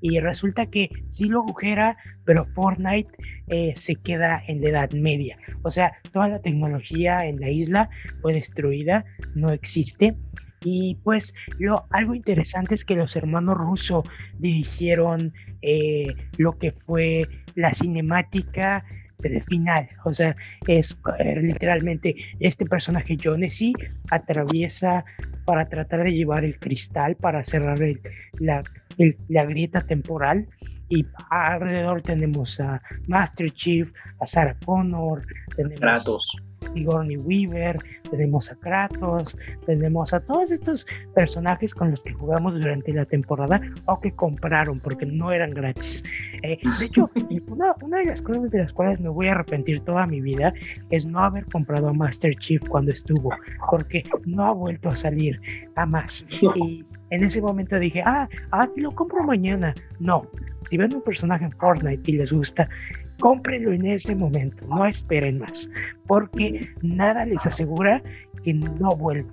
y 0.00 0.20
resulta 0.20 0.66
que 0.66 0.90
sí 1.10 1.24
lo 1.24 1.40
agujera, 1.40 1.96
pero 2.24 2.46
Fortnite 2.54 3.10
eh, 3.48 3.72
se 3.74 3.96
queda 3.96 4.42
en 4.46 4.62
la 4.62 4.68
Edad 4.68 4.90
Media. 4.92 5.38
O 5.62 5.70
sea, 5.70 5.92
toda 6.12 6.28
la 6.28 6.40
tecnología 6.40 7.26
en 7.26 7.40
la 7.40 7.50
isla 7.50 7.90
fue 8.22 8.34
destruida, 8.34 9.04
no 9.34 9.50
existe. 9.50 10.14
Y 10.62 10.96
pues 11.04 11.34
lo, 11.58 11.86
algo 11.90 12.14
interesante 12.14 12.74
es 12.74 12.84
que 12.84 12.94
los 12.94 13.16
hermanos 13.16 13.56
Russo 13.56 14.04
dirigieron 14.38 15.32
eh, 15.62 16.14
lo 16.36 16.58
que 16.58 16.72
fue 16.72 17.26
la 17.54 17.72
cinemática 17.72 18.84
final. 19.46 19.88
O 20.04 20.12
sea, 20.12 20.36
es 20.66 20.96
eh, 21.18 21.40
literalmente 21.42 22.14
este 22.40 22.64
personaje 22.64 23.16
Jonesy 23.22 23.72
atraviesa 24.10 25.04
para 25.44 25.68
tratar 25.68 26.04
de 26.04 26.12
llevar 26.12 26.44
el 26.44 26.58
cristal 26.58 27.16
para 27.16 27.44
cerrar 27.44 27.82
el, 27.82 28.00
la, 28.38 28.62
la 29.28 29.44
grieta 29.44 29.80
temporal 29.80 30.46
y 30.88 31.06
alrededor 31.30 32.02
tenemos 32.02 32.58
a 32.60 32.82
Master 33.06 33.50
Chief, 33.52 33.90
a 34.20 34.26
Sarah 34.26 34.56
Connor, 34.64 35.22
tenemos 35.56 35.80
Kratos. 35.80 36.36
Sigourney 36.74 37.16
Weaver, 37.16 37.78
tenemos 38.10 38.50
a 38.50 38.56
Kratos, 38.56 39.36
tenemos 39.66 40.12
a 40.12 40.20
todos 40.20 40.50
estos 40.50 40.86
personajes 41.14 41.74
con 41.74 41.90
los 41.90 42.02
que 42.02 42.12
jugamos 42.12 42.54
durante 42.54 42.92
la 42.92 43.04
temporada 43.04 43.60
o 43.86 44.00
que 44.00 44.12
compraron 44.12 44.80
porque 44.80 45.06
no 45.06 45.32
eran 45.32 45.52
gratis. 45.52 46.04
Eh, 46.42 46.58
de 46.78 46.84
hecho, 46.84 47.10
una, 47.48 47.74
una, 47.82 47.98
de 47.98 48.06
las 48.06 48.22
cosas 48.22 48.50
de 48.50 48.58
las 48.58 48.72
cuales 48.72 49.00
me 49.00 49.08
voy 49.08 49.28
a 49.28 49.32
arrepentir 49.32 49.80
toda 49.84 50.06
mi 50.06 50.20
vida 50.20 50.52
es 50.90 51.06
no 51.06 51.20
haber 51.20 51.46
comprado 51.46 51.88
a 51.88 51.92
Master 51.92 52.34
Chief 52.36 52.62
cuando 52.68 52.92
estuvo, 52.92 53.30
porque 53.70 54.04
no 54.26 54.44
ha 54.44 54.52
vuelto 54.52 54.88
a 54.88 54.96
salir 54.96 55.40
jamás. 55.74 56.26
Y 56.56 56.84
en 57.10 57.24
ese 57.24 57.40
momento 57.40 57.78
dije, 57.78 58.02
ah, 58.04 58.28
ah, 58.52 58.68
lo 58.76 58.92
compro 58.92 59.22
mañana. 59.22 59.74
No, 59.98 60.26
si 60.68 60.76
ven 60.76 60.94
un 60.94 61.02
personaje 61.02 61.44
en 61.44 61.52
Fortnite 61.52 62.10
y 62.10 62.16
les 62.16 62.32
gusta, 62.32 62.68
cómprenlo 63.20 63.72
en 63.72 63.86
ese 63.86 64.14
momento, 64.14 64.66
no 64.68 64.86
esperen 64.86 65.38
más, 65.38 65.68
porque 66.06 66.70
nada 66.82 67.24
les 67.24 67.44
asegura 67.46 68.02
que 68.44 68.54
no 68.54 68.96
vuelva. 68.96 69.30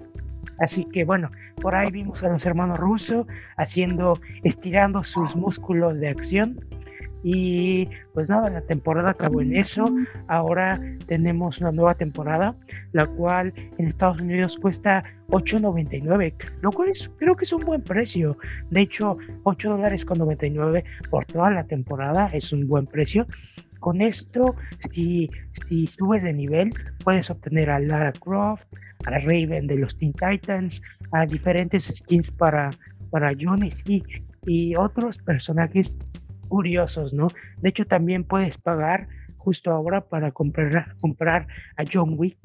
Así 0.59 0.85
que 0.85 1.05
bueno, 1.05 1.29
por 1.61 1.75
ahí 1.75 1.91
vimos 1.91 2.23
a 2.23 2.29
los 2.29 2.45
hermanos 2.45 2.79
rusos 2.79 3.27
haciendo, 3.57 4.19
estirando 4.43 5.03
sus 5.03 5.35
músculos 5.35 5.99
de 5.99 6.09
acción 6.09 6.59
Y 7.29 7.89
pues 8.13 8.29
nada, 8.29 8.49
la 8.49 8.61
temporada 8.61 9.09
acabó 9.09 9.41
en 9.41 9.53
eso. 9.53 9.85
Ahora 10.29 10.79
tenemos 11.07 11.59
una 11.59 11.73
nueva 11.73 11.93
temporada, 11.93 12.55
la 12.93 13.05
cual 13.05 13.53
en 13.77 13.87
Estados 13.87 14.21
Unidos 14.21 14.57
cuesta 14.57 15.03
8.99, 15.27 16.33
lo 16.61 16.71
cual 16.71 16.87
es, 16.87 17.11
creo 17.17 17.35
que 17.35 17.43
es 17.43 17.51
un 17.51 17.65
buen 17.65 17.81
precio. 17.81 18.37
De 18.69 18.79
hecho, 18.79 19.11
8 19.43 19.71
dólares 19.71 20.05
con 20.05 20.19
99 20.19 20.85
por 21.09 21.25
toda 21.25 21.51
la 21.51 21.65
temporada 21.65 22.29
es 22.31 22.53
un 22.53 22.65
buen 22.65 22.87
precio. 22.87 23.27
Con 23.81 23.99
esto, 23.99 24.55
si, 24.89 25.29
si 25.67 25.85
subes 25.85 26.23
de 26.23 26.31
nivel, 26.31 26.69
puedes 27.03 27.29
obtener 27.29 27.69
a 27.71 27.79
Lara 27.79 28.13
Croft, 28.13 28.67
a 29.05 29.09
Raven 29.09 29.67
de 29.67 29.75
los 29.75 29.97
Teen 29.97 30.13
Titans, 30.13 30.81
a 31.11 31.25
diferentes 31.25 31.93
skins 31.93 32.31
para, 32.31 32.69
para 33.11 33.33
Jones 33.37 33.83
y, 33.85 34.01
y 34.45 34.77
otros 34.77 35.17
personajes 35.17 35.93
curiosos, 36.48 37.14
¿no? 37.14 37.28
De 37.61 37.69
hecho, 37.69 37.86
también 37.86 38.24
puedes 38.24 38.57
pagar 38.57 39.07
justo 39.38 39.72
ahora 39.72 40.02
para 40.02 40.32
comprar, 40.32 40.95
comprar 40.99 41.48
a 41.78 41.84
John 41.91 42.15
Wick. 42.18 42.38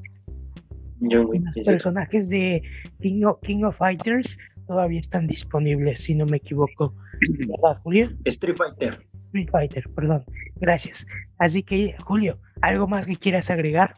John 1.01 1.25
Wick 1.27 1.43
Los 1.55 1.65
personajes 1.65 2.29
de 2.29 2.61
King 3.01 3.23
of, 3.25 3.39
King 3.41 3.63
of 3.63 3.75
Fighters 3.77 4.37
todavía 4.67 4.99
están 4.99 5.27
disponibles, 5.27 6.01
si 6.01 6.15
no 6.15 6.25
me 6.25 6.37
equivoco. 6.37 6.93
¿Verdad, 7.37 7.81
Julio? 7.83 8.07
Street 8.25 8.55
Fighter. 8.55 9.05
Street 9.27 9.49
Fighter, 9.51 9.83
perdón. 9.95 10.23
Gracias. 10.55 11.05
Así 11.39 11.63
que, 11.63 11.95
Julio, 12.05 12.37
¿algo 12.61 12.87
más 12.87 13.05
que 13.05 13.17
quieras 13.17 13.49
agregar? 13.49 13.95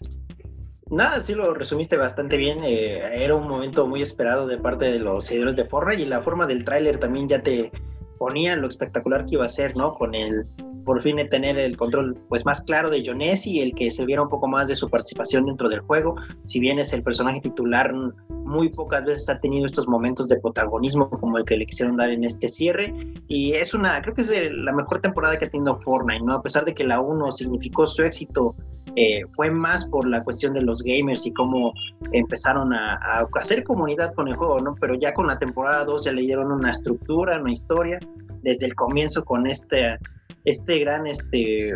Nada, 0.90 1.22
sí 1.22 1.34
lo 1.34 1.53
resumiste 1.53 1.98
bastante 1.98 2.38
bien. 2.38 2.60
Eh, 2.64 3.23
era 3.23 3.36
un 3.36 3.48
momento 3.48 3.88
muy 3.88 4.02
esperado 4.02 4.48
de 4.48 4.57
parte 4.57 4.86
de 4.86 4.99
los 4.99 5.26
seguidores 5.26 5.56
de 5.56 5.65
Fortnite 5.65 6.03
y 6.03 6.06
la 6.06 6.22
forma 6.22 6.45
del 6.45 6.64
tráiler 6.64 6.99
también 6.99 7.27
ya 7.27 7.41
te 7.41 7.72
ponía 8.17 8.55
lo 8.55 8.67
espectacular 8.67 9.25
que 9.25 9.35
iba 9.35 9.45
a 9.45 9.49
ser, 9.49 9.75
¿no? 9.75 9.95
Con 9.95 10.15
el 10.15 10.45
por 10.85 11.01
fin 11.01 11.17
tener 11.29 11.57
el 11.57 11.75
control 11.75 12.15
pues 12.29 12.45
más 12.45 12.61
claro 12.61 12.89
de 12.89 13.03
Jonesi, 13.03 13.59
el 13.59 13.73
que 13.73 13.89
se 13.89 14.05
viera 14.05 14.21
un 14.21 14.29
poco 14.29 14.47
más 14.47 14.67
de 14.67 14.75
su 14.75 14.87
participación 14.87 15.45
dentro 15.47 15.67
del 15.67 15.79
juego. 15.79 16.15
Si 16.45 16.59
bien 16.59 16.77
es 16.77 16.93
el 16.93 17.01
personaje 17.01 17.41
titular, 17.41 17.93
muy 18.29 18.69
pocas 18.69 19.03
veces 19.03 19.27
ha 19.27 19.39
tenido 19.39 19.65
estos 19.65 19.87
momentos 19.87 20.29
de 20.29 20.39
protagonismo 20.39 21.09
como 21.09 21.39
el 21.39 21.45
que 21.45 21.57
le 21.57 21.65
quisieron 21.65 21.97
dar 21.97 22.11
en 22.11 22.23
este 22.23 22.47
cierre. 22.47 22.93
Y 23.27 23.53
es 23.53 23.73
una, 23.73 23.99
creo 24.01 24.13
que 24.13 24.21
es 24.21 24.31
la 24.51 24.73
mejor 24.73 24.99
temporada 24.99 25.37
que 25.37 25.45
ha 25.45 25.49
tenido 25.49 25.79
Fortnite, 25.79 26.23
¿no? 26.23 26.33
A 26.33 26.43
pesar 26.43 26.63
de 26.65 26.75
que 26.75 26.83
la 26.83 27.01
1 27.01 27.31
significó 27.31 27.87
su 27.87 28.03
éxito 28.03 28.55
eh, 28.95 29.22
fue 29.30 29.51
más 29.51 29.85
por 29.85 30.07
la 30.07 30.23
cuestión 30.23 30.53
de 30.53 30.61
los 30.61 30.84
gamers 30.84 31.26
y 31.26 31.34
cómo 31.34 31.73
empezaron 32.11 32.73
a, 32.73 32.99
hacer 33.34 33.63
comunidad 33.63 34.13
con 34.13 34.27
el 34.27 34.35
juego, 34.35 34.59
¿no? 34.59 34.76
Pero 34.80 34.95
ya 34.95 35.13
con 35.13 35.27
la 35.27 35.38
temporada 35.38 35.85
2 35.85 36.05
ya 36.05 36.11
le 36.11 36.22
dieron 36.22 36.51
una 36.51 36.72
estructura, 36.72 37.39
una 37.39 37.51
historia, 37.51 37.99
desde 38.41 38.67
el 38.67 38.76
comienzo 38.76 39.26
con 39.26 39.47
este 39.47 39.97
este 40.45 40.80
gran, 40.80 41.07
este, 41.07 41.76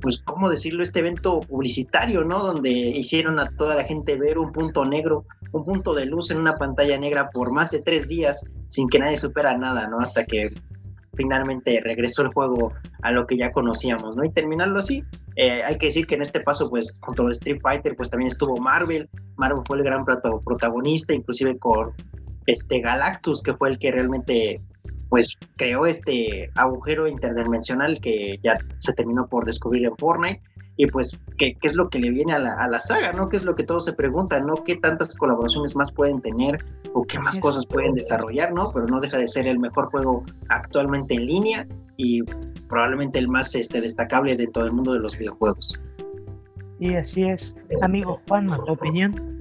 pues, 0.00 0.22
¿cómo 0.24 0.48
decirlo? 0.48 0.82
Este 0.82 1.00
evento 1.00 1.40
publicitario, 1.40 2.24
¿no? 2.24 2.42
Donde 2.42 2.70
hicieron 2.70 3.38
a 3.38 3.50
toda 3.56 3.74
la 3.74 3.84
gente 3.84 4.16
ver 4.16 4.38
un 4.38 4.52
punto 4.52 4.84
negro, 4.84 5.26
un 5.52 5.64
punto 5.64 5.94
de 5.94 6.06
luz 6.06 6.30
en 6.30 6.38
una 6.38 6.56
pantalla 6.56 6.96
negra 6.96 7.30
por 7.30 7.50
más 7.50 7.70
de 7.72 7.82
tres 7.82 8.08
días 8.08 8.48
sin 8.68 8.88
que 8.88 9.00
nadie 9.00 9.16
supera 9.16 9.58
nada, 9.58 9.88
¿no? 9.88 9.98
Hasta 10.00 10.24
que 10.24 10.54
finalmente 11.14 11.80
regresó 11.82 12.22
el 12.22 12.28
juego 12.28 12.72
a 13.02 13.10
lo 13.12 13.26
que 13.26 13.36
ya 13.36 13.52
conocíamos, 13.52 14.16
¿no? 14.16 14.24
Y 14.24 14.30
terminarlo 14.30 14.78
así, 14.78 15.04
eh, 15.36 15.62
hay 15.64 15.78
que 15.78 15.86
decir 15.86 16.06
que 16.06 16.14
en 16.14 16.22
este 16.22 16.40
paso, 16.40 16.70
pues, 16.70 16.98
junto 17.00 17.26
a 17.26 17.30
Street 17.32 17.60
Fighter, 17.60 17.96
pues 17.96 18.10
también 18.10 18.28
estuvo 18.28 18.56
Marvel, 18.56 19.08
Marvel 19.36 19.62
fue 19.66 19.78
el 19.78 19.84
gran 19.84 20.04
protagonista, 20.04 21.14
inclusive 21.14 21.58
con 21.58 21.92
este 22.46 22.80
Galactus, 22.80 23.42
que 23.42 23.54
fue 23.54 23.70
el 23.70 23.78
que 23.78 23.90
realmente 23.90 24.60
pues 25.08 25.36
creó 25.56 25.86
este 25.86 26.50
agujero 26.56 27.06
interdimensional 27.06 28.00
que 28.00 28.38
ya 28.42 28.58
se 28.78 28.92
terminó 28.94 29.28
por 29.28 29.44
descubrir 29.44 29.86
en 29.86 29.96
Fortnite. 29.96 30.42
Y 30.76 30.86
pues, 30.86 31.16
¿qué, 31.38 31.54
qué 31.54 31.68
es 31.68 31.76
lo 31.76 31.88
que 31.88 32.00
le 32.00 32.10
viene 32.10 32.32
a 32.32 32.40
la, 32.40 32.54
a 32.54 32.68
la, 32.68 32.80
saga? 32.80 33.12
¿no? 33.12 33.28
¿Qué 33.28 33.36
es 33.36 33.44
lo 33.44 33.54
que 33.54 33.62
todos 33.62 33.84
se 33.84 33.92
preguntan? 33.92 34.44
¿no? 34.44 34.64
¿Qué 34.64 34.74
tantas 34.74 35.14
colaboraciones 35.14 35.76
más 35.76 35.92
pueden 35.92 36.20
tener 36.20 36.58
o 36.94 37.04
qué 37.04 37.20
más 37.20 37.38
cosas 37.38 37.64
pueden 37.64 37.94
desarrollar? 37.94 38.52
¿no? 38.52 38.72
Pero 38.72 38.86
no 38.86 38.98
deja 38.98 39.18
de 39.18 39.28
ser 39.28 39.46
el 39.46 39.60
mejor 39.60 39.88
juego 39.90 40.24
actualmente 40.48 41.14
en 41.14 41.26
línea 41.26 41.66
y 41.96 42.22
probablemente 42.68 43.18
el 43.18 43.28
más 43.28 43.54
este, 43.54 43.80
destacable 43.80 44.36
dentro 44.36 44.64
del 44.64 44.72
mundo 44.72 44.92
de 44.92 45.00
los 45.00 45.16
videojuegos. 45.16 45.80
Y 46.80 46.94
así 46.94 47.22
es. 47.22 47.54
Amigo 47.82 48.20
Juan, 48.28 48.48
¿tu 48.66 48.72
opinión? 48.72 49.38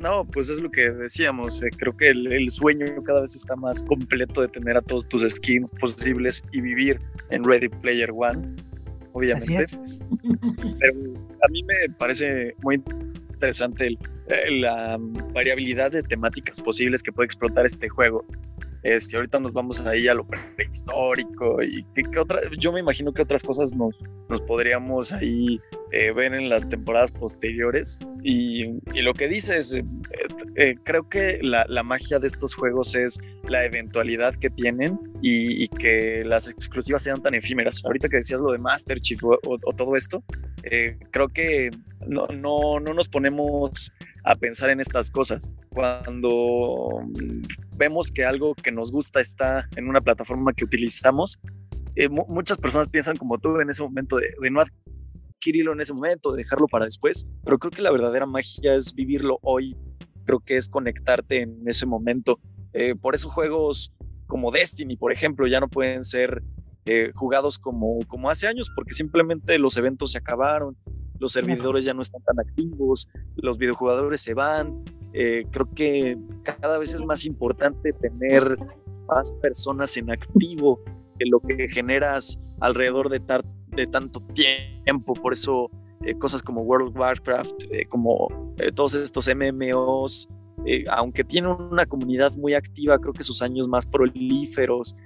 No, 0.00 0.24
pues 0.24 0.50
es 0.50 0.60
lo 0.60 0.70
que 0.70 0.90
decíamos. 0.90 1.62
Eh, 1.62 1.70
creo 1.76 1.96
que 1.96 2.10
el, 2.10 2.50
sueño 2.50 2.86
cada 3.02 3.22
vez 3.22 3.34
está 3.34 3.56
más 3.56 3.82
completo 3.82 4.42
de 4.42 4.48
tener 4.48 4.76
a 4.76 4.82
todos 4.82 5.08
tus 5.08 5.28
skins 5.28 5.70
posibles 5.70 6.44
y 6.52 6.60
vivir 6.60 7.00
en 7.30 7.44
Ready 7.44 7.68
Player 7.68 8.10
One, 8.14 8.54
obviamente. 9.12 9.64
Pero 10.78 11.00
a 11.42 11.48
mí 11.50 11.62
me 11.62 11.94
parece 11.98 12.54
muy 12.62 12.82
interesante 13.32 13.96
la 14.50 14.98
variabilidad 15.32 15.90
de 15.90 16.02
temáticas 16.02 16.60
posibles 16.60 17.02
que 17.02 17.12
puede 17.12 17.26
explotar 17.26 17.64
este 17.64 17.88
juego. 17.88 18.24
Este, 18.82 19.16
ahorita 19.16 19.38
nos 19.40 19.52
vamos 19.52 19.80
ahí 19.86 20.08
a 20.08 20.14
lo 20.14 20.26
prehistórico 20.56 21.62
y 21.62 21.84
que, 21.92 22.18
otra, 22.18 22.40
yo 22.58 22.72
me 22.72 22.80
imagino 22.80 23.12
que 23.12 23.22
otras 23.22 23.42
cosas 23.42 23.74
nos, 23.74 23.94
nos 24.28 24.40
podríamos 24.40 25.12
ahí 25.12 25.60
eh, 25.92 26.12
ver 26.12 26.34
en 26.34 26.48
las 26.48 26.68
temporadas 26.68 27.12
posteriores. 27.12 27.98
Y, 28.22 28.64
lo 29.02 29.14
que 29.14 29.28
dices, 29.28 29.74
eh, 29.74 29.84
eh, 30.56 30.74
creo 30.82 31.08
que 31.08 31.38
la, 31.42 31.64
magia 31.82 32.18
de 32.18 32.26
estos 32.26 32.54
juegos 32.54 32.94
es 32.94 33.20
la 33.48 33.64
eventualidad 33.64 34.34
que 34.34 34.50
tienen 34.50 34.98
y, 35.22 35.68
que 35.68 36.24
las 36.24 36.48
exclusivas 36.48 37.02
sean 37.02 37.22
tan 37.22 37.34
efímeras. 37.34 37.84
Ahorita 37.84 38.08
que 38.08 38.18
decías 38.18 38.40
lo 38.40 38.52
de 38.52 38.58
Master 38.58 39.00
Chief 39.00 39.22
o, 39.24 39.38
o 39.44 39.72
todo 39.72 39.96
esto, 39.96 40.22
creo 41.10 41.28
que 41.28 41.70
no, 42.06 42.26
no, 42.28 42.80
no 42.80 42.94
nos 42.94 43.08
ponemos 43.08 43.92
a 44.26 44.34
pensar 44.34 44.70
en 44.70 44.80
estas 44.80 45.12
cosas. 45.12 45.50
Cuando 45.68 47.00
vemos 47.76 48.10
que 48.10 48.24
algo 48.24 48.56
que 48.56 48.72
nos 48.72 48.90
gusta 48.90 49.20
está 49.20 49.68
en 49.76 49.88
una 49.88 50.00
plataforma 50.00 50.52
que 50.52 50.64
utilizamos, 50.64 51.38
eh, 51.94 52.08
muchas 52.08 52.58
personas 52.58 52.88
piensan 52.88 53.16
como 53.16 53.38
tú 53.38 53.60
en 53.60 53.70
ese 53.70 53.84
momento 53.84 54.16
de, 54.16 54.34
no 54.50 54.60
adquirirlo 54.60 55.72
en 55.72 55.80
ese 55.80 55.94
momento, 55.94 56.32
de 56.32 56.38
dejarlo 56.38 56.66
para 56.66 56.86
después, 56.86 57.28
pero 57.44 57.58
creo 57.58 57.70
que 57.70 57.82
la 57.82 57.92
verdadera 57.92 58.26
magia 58.26 58.74
es 58.74 58.94
vivirlo 58.94 59.38
hoy, 59.42 59.76
creo 60.24 60.40
que 60.40 60.56
es 60.56 60.68
conectarte 60.68 61.42
en 61.42 61.62
ese 61.66 61.86
momento. 61.86 62.40
Eh, 62.72 62.96
por 62.96 63.14
eso 63.14 63.28
juegos 63.28 63.94
como 64.26 64.50
Destiny, 64.50 64.96
por 64.96 65.12
ejemplo, 65.12 65.46
ya 65.46 65.60
no 65.60 65.68
pueden 65.68 66.02
ser 66.02 66.42
eh, 66.84 67.12
jugados 67.14 67.60
como, 67.60 68.00
como 68.08 68.28
hace 68.28 68.48
años, 68.48 68.72
porque 68.74 68.92
simplemente 68.92 69.56
los 69.60 69.76
eventos 69.76 70.10
se 70.10 70.18
acabaron, 70.18 70.76
los 71.18 71.32
servidores 71.32 71.84
ya 71.84 71.94
no 71.94 72.02
están 72.02 72.22
tan 72.22 72.38
activos, 72.40 73.08
los 73.36 73.58
videojugadores 73.58 74.20
se 74.20 74.34
van. 74.34 74.84
Eh, 75.12 75.46
creo 75.50 75.68
que 75.74 76.18
cada 76.42 76.78
vez 76.78 76.94
es 76.94 77.04
más 77.04 77.24
importante 77.24 77.92
tener 77.92 78.58
más 79.08 79.32
personas 79.40 79.96
en 79.96 80.10
activo 80.10 80.80
que 81.18 81.26
lo 81.26 81.40
que 81.40 81.68
generas 81.68 82.40
alrededor 82.60 83.08
de, 83.08 83.22
de 83.68 83.86
tanto 83.86 84.20
tiempo. 84.34 85.14
Por 85.14 85.32
eso 85.32 85.70
eh, 86.04 86.14
cosas 86.18 86.42
como 86.42 86.62
World 86.62 86.88
of 86.88 86.96
Warcraft, 86.96 87.64
eh, 87.70 87.86
como 87.86 88.28
todos 88.74 88.94
estos 88.94 89.28
MMOs, 89.28 90.28
aunque 90.90 91.22
tienen 91.22 91.50
una 91.50 91.86
comunidad 91.86 92.34
muy 92.36 92.54
activa, 92.54 92.98
creo 92.98 93.12
que 93.12 93.22
sus 93.22 93.42
años 93.42 93.68
más 93.68 93.86
prolíferos 93.86 94.96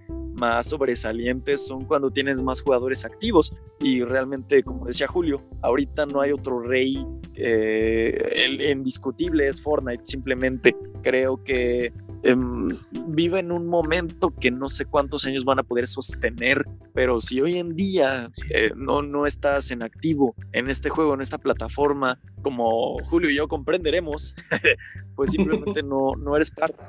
más 0.41 0.71
sobresalientes 0.71 1.67
son 1.67 1.85
cuando 1.85 2.11
tienes 2.11 2.43
más 2.43 2.63
jugadores 2.63 3.05
activos. 3.05 3.55
Y 3.79 4.03
realmente, 4.03 4.63
como 4.63 4.87
decía 4.87 5.07
Julio, 5.07 5.43
ahorita 5.61 6.07
no 6.07 6.21
hay 6.23 6.33
otro 6.33 6.61
rey, 6.61 7.07
eh, 7.35 8.33
el 8.47 8.61
indiscutible 8.61 9.47
es 9.47 9.63
Fortnite, 9.63 10.05
simplemente 10.05 10.75
creo 11.03 11.43
que 11.45 11.93
em, 12.23 12.71
vive 13.09 13.41
en 13.41 13.53
un 13.53 13.67
momento 13.67 14.35
que 14.39 14.51
no 14.51 14.69
sé 14.69 14.85
cuántos 14.85 15.25
años 15.27 15.45
van 15.45 15.59
a 15.59 15.63
poder 15.63 15.87
sostener, 15.87 16.65
pero 16.95 17.21
si 17.21 17.41
hoy 17.41 17.59
en 17.59 17.77
día 17.77 18.31
eh, 18.51 18.73
no, 18.77 19.03
no 19.03 19.27
estás 19.27 19.71
en 19.71 19.83
activo 19.83 20.35
en 20.53 20.69
este 20.69 20.91
juego, 20.91 21.15
en 21.15 21.21
esta 21.21 21.39
plataforma, 21.39 22.19
como 22.43 22.99
Julio 23.05 23.31
y 23.31 23.37
yo 23.37 23.49
comprenderemos, 23.49 24.37
pues 25.17 25.31
simplemente 25.31 25.83
no, 25.83 26.15
no 26.17 26.37
eres 26.37 26.51
parte. 26.51 26.83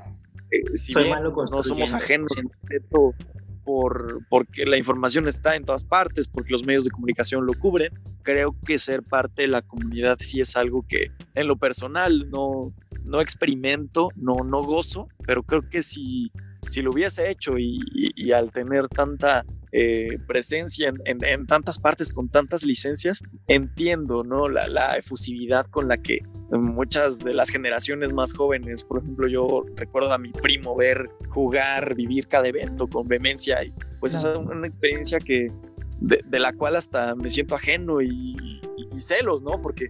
Eh, 0.52 0.78
si 0.78 0.94
bien 0.94 1.23
no 1.23 1.64
somos 1.64 1.94
ajenos 1.94 2.38
en 2.38 2.52
por, 3.63 4.25
porque 4.29 4.65
la 4.65 4.77
información 4.77 5.27
está 5.27 5.55
en 5.55 5.63
todas 5.63 5.85
partes, 5.85 6.27
porque 6.27 6.51
los 6.51 6.65
medios 6.65 6.83
de 6.83 6.91
comunicación 6.91 7.45
lo 7.45 7.53
cubren, 7.53 7.91
creo 8.23 8.55
que 8.65 8.79
ser 8.79 9.03
parte 9.03 9.43
de 9.43 9.47
la 9.47 9.61
comunidad 9.61 10.17
sí 10.19 10.41
es 10.41 10.55
algo 10.55 10.85
que 10.88 11.11
en 11.33 11.47
lo 11.47 11.57
personal 11.57 12.29
no, 12.29 12.73
no 13.03 13.21
experimento, 13.21 14.09
no, 14.15 14.43
no 14.45 14.63
gozo, 14.63 15.07
pero 15.25 15.43
creo 15.43 15.69
que 15.69 15.83
si, 15.83 16.31
si 16.69 16.81
lo 16.81 16.91
hubiese 16.91 17.29
hecho 17.29 17.57
y, 17.57 17.79
y, 17.93 18.31
al 18.31 18.51
tener 18.51 18.88
tanta 18.88 19.45
eh, 19.71 20.17
presencia 20.27 20.93
en, 21.05 21.23
en, 21.23 21.45
tantas 21.47 21.79
partes 21.79 22.11
con 22.11 22.29
tantas 22.29 22.63
licencias, 22.63 23.21
entiendo 23.47 24.23
¿no? 24.23 24.47
la, 24.47 24.67
la 24.67 24.95
efusividad 24.97 25.65
con 25.67 25.88
la 25.88 25.97
que 25.97 26.19
muchas 26.51 27.19
de 27.19 27.33
las 27.33 27.49
generaciones 27.49 28.13
más 28.13 28.33
jóvenes, 28.33 28.83
por 28.83 28.99
ejemplo, 28.99 29.27
yo 29.27 29.65
recuerdo 29.75 30.13
a 30.13 30.17
mi 30.17 30.31
primo 30.31 30.75
ver, 30.75 31.09
jugar, 31.29 31.95
vivir 31.95 32.27
cada 32.27 32.47
evento 32.47 32.88
con 32.88 33.07
vehemencia 33.07 33.63
y 33.63 33.73
pues 33.99 34.13
es 34.13 34.23
una 34.23 34.67
experiencia 34.67 35.19
que 35.19 35.51
de, 36.01 36.39
la 36.39 36.53
cual 36.53 36.75
hasta 36.75 37.15
me 37.15 37.29
siento 37.29 37.55
ajeno 37.55 38.01
y, 38.01 38.59
celos, 38.95 39.41
¿no? 39.41 39.61
Porque 39.61 39.89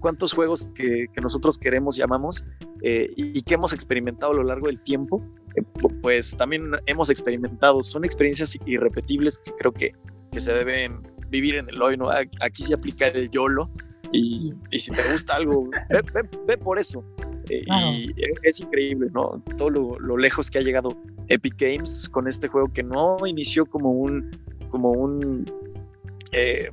cuántos 0.00 0.32
juegos 0.32 0.72
que, 0.74 1.06
nosotros 1.20 1.58
queremos 1.58 1.98
y 1.98 2.02
amamos 2.02 2.44
eh, 2.82 3.12
y, 3.14 3.42
que 3.42 3.54
hemos 3.54 3.72
experimentado 3.72 4.32
a 4.32 4.36
lo 4.36 4.44
largo 4.44 4.68
del 4.68 4.80
tiempo, 4.80 5.20
eh, 5.20 5.41
pues 6.00 6.36
también 6.36 6.72
hemos 6.86 7.10
experimentado. 7.10 7.82
Son 7.82 8.04
experiencias 8.04 8.56
irrepetibles 8.66 9.38
que 9.38 9.52
creo 9.52 9.72
que, 9.72 9.92
que 10.30 10.40
se 10.40 10.52
deben 10.52 11.02
vivir 11.28 11.56
en 11.56 11.68
el 11.68 11.80
hoy, 11.80 11.96
¿no? 11.96 12.10
Aquí 12.10 12.62
se 12.62 12.74
aplica 12.74 13.08
el 13.08 13.30
YOLO 13.30 13.70
y, 14.12 14.52
si 14.70 14.92
te 14.92 15.02
gusta 15.10 15.36
algo, 15.36 15.70
ve, 16.46 16.58
por 16.58 16.78
eso. 16.78 17.04
Eh, 17.48 17.64
y 17.66 18.12
es 18.42 18.60
increíble, 18.60 19.08
¿no? 19.12 19.42
Todo 19.56 19.70
lo, 19.70 20.16
lejos 20.16 20.50
que 20.50 20.58
ha 20.58 20.62
llegado 20.62 20.96
Epic 21.28 21.54
Games 21.58 22.08
con 22.08 22.28
este 22.28 22.48
juego 22.48 22.72
que 22.72 22.82
no 22.82 23.16
inició 23.26 23.66
como 23.66 23.92
un, 23.92 24.30
como 24.70 24.92
un 24.92 25.50
eh, 26.32 26.70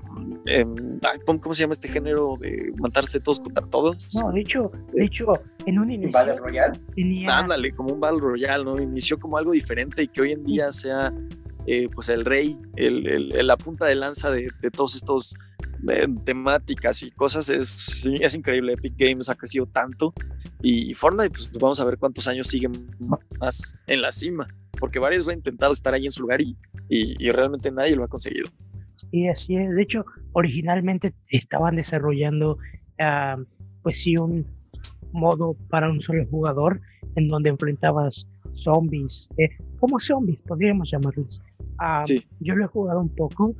ah, 1.03 1.13
¿cómo, 1.25 1.53
se 1.53 1.61
llama 1.61 1.73
este 1.73 1.89
género 1.89 2.35
de 2.39 2.71
matarse 2.77 3.19
todos 3.19 3.39
contra 3.39 3.65
todos? 3.65 4.07
No, 4.21 4.31
de 4.31 4.41
hecho, 4.41 4.71
de 4.93 5.05
hecho, 5.05 5.33
en 5.65 5.79
un 5.79 5.91
inicio. 5.91 6.11
¿Battle 6.11 6.37
Royale? 6.37 6.79
Ándale, 7.27 7.71
como 7.73 7.93
un 7.93 7.99
Battle 7.99 8.21
Royale, 8.21 8.63
¿no? 8.63 8.79
Inició 8.79 9.19
como 9.19 9.37
algo 9.37 9.51
diferente 9.51 10.03
y 10.03 10.07
que 10.07 10.21
hoy 10.21 10.31
en 10.31 10.43
día 10.43 10.71
sea 10.71 11.13
eh, 11.67 11.89
pues 11.93 12.09
el 12.09 12.25
rey, 12.25 12.57
el, 12.75 13.29
la 13.45 13.57
punta 13.57 13.85
de 13.85 13.95
lanza 13.95 14.31
de, 14.31 14.49
todos 14.71 14.95
estos 14.95 15.35
eh, 15.89 16.07
temáticas 16.23 17.03
y 17.03 17.11
cosas. 17.11 17.49
Es, 17.49 18.05
es 18.05 18.35
increíble. 18.35 18.73
Epic 18.73 18.93
Games 18.97 19.29
ha 19.29 19.35
crecido 19.35 19.65
tanto 19.65 20.13
y 20.61 20.93
Fortnite, 20.93 21.29
pues 21.29 21.51
vamos 21.53 21.79
a 21.79 21.85
ver 21.85 21.97
cuántos 21.97 22.27
años 22.27 22.47
siguen 22.47 22.71
más 23.39 23.75
en 23.87 24.01
la 24.01 24.11
cima, 24.11 24.47
porque 24.79 24.99
varios 24.99 25.27
han 25.27 25.35
intentado 25.35 25.71
estar 25.71 25.93
ahí 25.93 26.05
en 26.05 26.11
su 26.11 26.21
lugar 26.21 26.41
y, 26.41 26.57
y, 26.89 27.31
realmente 27.31 27.71
nadie 27.71 27.95
lo 27.95 28.03
ha 28.03 28.07
conseguido. 28.07 28.49
Y 29.11 29.27
así 29.27 29.55
es. 29.57 29.73
De 29.73 29.81
hecho, 29.81 30.05
originalmente 30.33 31.13
estaban 31.29 31.75
desarrollando, 31.75 32.57
ah, 32.99 33.37
pues 33.83 34.01
sí, 34.01 34.17
un 34.17 34.45
modo 35.11 35.55
para 35.69 35.89
un 35.89 36.01
solo 36.01 36.25
jugador 36.27 36.81
en 37.15 37.27
donde 37.27 37.49
enfrentabas 37.49 38.27
zombies, 38.53 39.27
eh, 39.37 39.49
como 39.79 39.99
zombies, 39.99 40.39
podríamos 40.41 40.91
llamarlos, 40.91 41.41
yo 42.39 42.55
lo 42.55 42.65
he 42.65 42.67
jugado 42.67 42.99
un 42.99 43.09
poco 43.09 43.55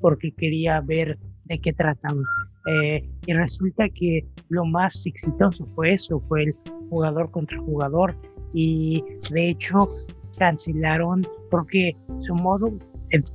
porque 0.00 0.32
quería 0.32 0.80
ver 0.80 1.18
de 1.44 1.58
qué 1.58 1.72
trataba. 1.72 2.22
Eh, 2.66 3.08
y 3.26 3.32
resulta 3.32 3.88
que 3.88 4.26
lo 4.48 4.64
más 4.64 5.04
exitoso 5.06 5.66
fue 5.74 5.94
eso, 5.94 6.20
fue 6.28 6.44
el 6.44 6.54
jugador 6.88 7.30
contra 7.30 7.58
jugador. 7.58 8.14
Y 8.52 9.02
de 9.32 9.50
hecho 9.50 9.84
cancelaron 10.38 11.26
porque 11.50 11.96
su 12.20 12.34
modo 12.34 12.72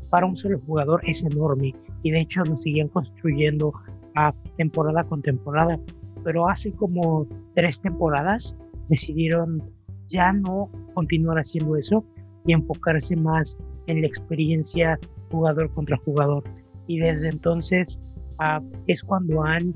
para 0.10 0.26
un 0.26 0.36
solo 0.38 0.60
jugador 0.66 1.02
es 1.06 1.24
enorme. 1.24 1.74
Y 2.04 2.12
de 2.12 2.22
hecho 2.22 2.44
lo 2.44 2.58
siguen 2.58 2.88
construyendo 2.90 3.74
a 4.16 4.34
temporada 4.58 5.04
con 5.04 5.22
temporada. 5.22 5.80
Pero 6.24 6.50
hace 6.50 6.72
como 6.72 7.28
tres 7.56 7.80
temporadas 7.82 8.56
decidieron 8.90 9.64
ya 10.10 10.34
no 10.34 10.70
continuar 10.94 11.38
haciendo 11.38 11.76
eso 11.76 12.04
y 12.46 12.54
enfocarse 12.54 13.16
más 13.16 13.58
en 13.88 14.02
la 14.02 14.08
experiencia 14.08 15.00
jugador 15.32 15.72
contra 15.74 15.98
jugador. 15.98 16.44
Y 16.88 17.00
desde 17.00 17.30
entonces 17.30 18.00
ah, 18.40 18.62
es 18.88 19.04
cuando 19.04 19.44
han 19.44 19.74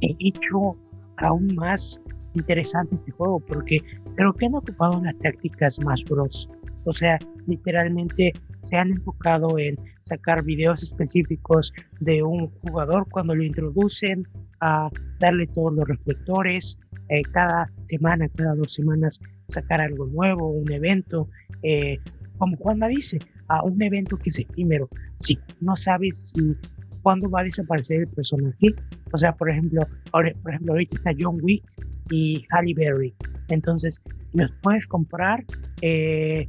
hecho 0.00 0.76
aún 1.18 1.54
más 1.54 2.00
interesante 2.34 2.94
este 2.94 3.10
juego, 3.12 3.40
porque 3.40 3.80
creo 4.14 4.32
que 4.32 4.46
han 4.46 4.54
ocupado 4.54 5.00
las 5.02 5.16
tácticas 5.18 5.78
más 5.80 6.02
bros. 6.04 6.48
O 6.84 6.92
sea, 6.92 7.18
literalmente 7.46 8.32
se 8.70 8.76
han 8.76 8.90
enfocado 8.90 9.58
en 9.58 9.76
sacar 10.02 10.44
videos 10.44 10.82
específicos 10.82 11.72
de 11.98 12.22
un 12.22 12.48
jugador 12.62 13.06
cuando 13.10 13.34
lo 13.34 13.42
introducen, 13.42 14.26
a 14.60 14.88
darle 15.18 15.46
todos 15.48 15.74
los 15.74 15.88
reflectores, 15.88 16.78
eh, 17.08 17.22
cada 17.32 17.70
semana, 17.88 18.28
cada 18.28 18.54
dos 18.54 18.72
semanas 18.74 19.20
sacar 19.48 19.80
algo 19.80 20.06
nuevo, 20.06 20.50
un 20.50 20.70
evento, 20.70 21.28
eh, 21.62 21.98
como 22.38 22.56
Juanma 22.56 22.88
dice, 22.88 23.18
a 23.48 23.64
un 23.64 23.82
evento 23.82 24.16
que 24.16 24.30
es 24.30 24.38
efímero. 24.38 24.88
Si 25.18 25.38
no 25.60 25.76
sabes 25.76 26.30
si 26.34 26.54
cuándo 27.02 27.28
va 27.28 27.40
a 27.40 27.44
desaparecer 27.44 28.02
el 28.02 28.08
personaje, 28.08 28.68
o 29.12 29.18
sea, 29.18 29.32
por 29.32 29.50
ejemplo, 29.50 29.86
ahora, 30.12 30.32
por 30.42 30.52
ejemplo, 30.52 30.72
ahorita 30.74 30.96
está 30.96 31.10
John 31.18 31.38
Wick 31.42 31.64
y 32.10 32.44
Halle 32.50 32.74
Berry. 32.74 33.14
Entonces, 33.48 34.00
los 34.32 34.50
puedes 34.62 34.86
comprar, 34.86 35.44
eh, 35.82 36.48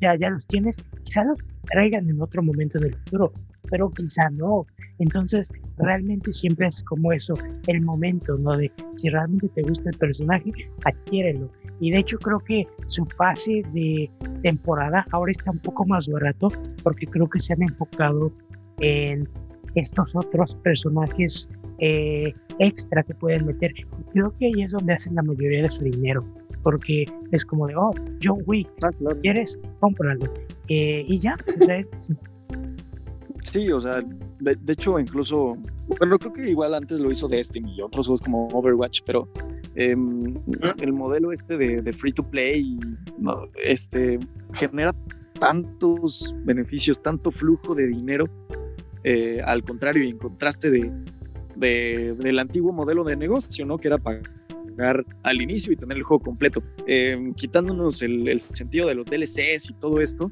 ya, 0.00 0.16
ya 0.16 0.30
los 0.30 0.46
tienes, 0.46 0.76
quizá 1.04 1.24
los 1.24 1.38
traigan 1.70 2.08
en 2.08 2.20
otro 2.20 2.42
momento 2.42 2.78
del 2.78 2.94
futuro, 2.94 3.32
pero 3.70 3.90
quizá 3.90 4.28
no. 4.30 4.66
Entonces, 4.98 5.50
realmente 5.78 6.32
siempre 6.32 6.68
es 6.68 6.82
como 6.84 7.12
eso, 7.12 7.34
el 7.66 7.80
momento, 7.82 8.36
¿no? 8.38 8.56
De 8.56 8.70
si 8.96 9.08
realmente 9.08 9.48
te 9.48 9.62
gusta 9.62 9.90
el 9.90 9.96
personaje, 9.96 10.50
adquiérelo. 10.84 11.50
Y 11.80 11.90
de 11.90 11.98
hecho 11.98 12.18
creo 12.18 12.38
que 12.38 12.66
su 12.88 13.04
fase 13.06 13.62
de 13.72 14.10
temporada 14.42 15.04
ahora 15.10 15.32
está 15.32 15.50
un 15.50 15.58
poco 15.58 15.84
más 15.86 16.06
barato 16.06 16.48
porque 16.82 17.06
creo 17.06 17.28
que 17.28 17.40
se 17.40 17.54
han 17.54 17.62
enfocado 17.62 18.32
en 18.80 19.28
estos 19.74 20.14
otros 20.14 20.54
personajes 20.56 21.48
eh, 21.78 22.32
extra 22.58 23.02
que 23.02 23.14
pueden 23.14 23.46
meter. 23.46 23.72
Creo 24.12 24.32
que 24.38 24.46
ahí 24.46 24.62
es 24.62 24.72
donde 24.72 24.92
hacen 24.92 25.14
la 25.14 25.22
mayoría 25.22 25.62
de 25.62 25.70
su 25.70 25.82
dinero. 25.82 26.22
Porque 26.62 27.04
es 27.32 27.44
como 27.44 27.66
de, 27.66 27.74
oh, 27.76 27.90
John 28.22 28.38
Wick, 28.46 28.68
ah, 28.82 28.90
¿quieres? 29.20 29.58
Cómpralo. 29.80 30.26
Eh, 30.68 31.04
y 31.08 31.18
ya, 31.18 31.36
pues, 31.44 31.86
Sí, 33.42 33.70
o 33.72 33.80
sea, 33.80 34.02
de, 34.40 34.72
hecho, 34.72 34.98
incluso, 34.98 35.56
bueno, 35.98 36.18
creo 36.18 36.32
que 36.32 36.50
igual 36.50 36.74
antes 36.74 37.00
lo 37.00 37.10
hizo 37.10 37.26
Destiny 37.26 37.74
y 37.76 37.82
otros 37.82 38.06
juegos 38.06 38.20
como 38.20 38.46
Overwatch, 38.48 39.00
pero 39.04 39.28
em, 39.74 40.34
el 40.80 40.92
modelo 40.92 41.32
este 41.32 41.56
de, 41.58 41.92
free 41.92 42.12
to 42.12 42.22
play 42.22 42.78
este, 43.62 44.20
genera 44.52 44.94
tantos 45.40 46.36
beneficios, 46.44 47.02
tanto 47.02 47.32
flujo 47.32 47.74
de 47.74 47.88
dinero, 47.88 48.26
eh, 49.02 49.40
al 49.44 49.64
contrario, 49.64 50.04
y 50.04 50.10
en 50.10 50.18
contraste 50.18 50.70
de, 50.70 50.92
del 51.56 52.38
antiguo 52.38 52.72
modelo 52.72 53.02
de 53.02 53.16
negocio, 53.16 53.66
¿no? 53.66 53.76
Que 53.76 53.88
era 53.88 53.98
pagar 53.98 54.22
al 55.22 55.42
inicio 55.42 55.72
y 55.72 55.76
tener 55.76 55.96
el 55.96 56.02
juego 56.02 56.22
completo. 56.22 56.62
Em, 56.86 57.32
quitándonos 57.32 58.02
el, 58.02 58.28
el, 58.28 58.40
sentido 58.40 58.88
de 58.88 58.94
los 58.94 59.06
DLCs 59.06 59.70
y 59.70 59.74
todo 59.74 60.00
esto, 60.00 60.30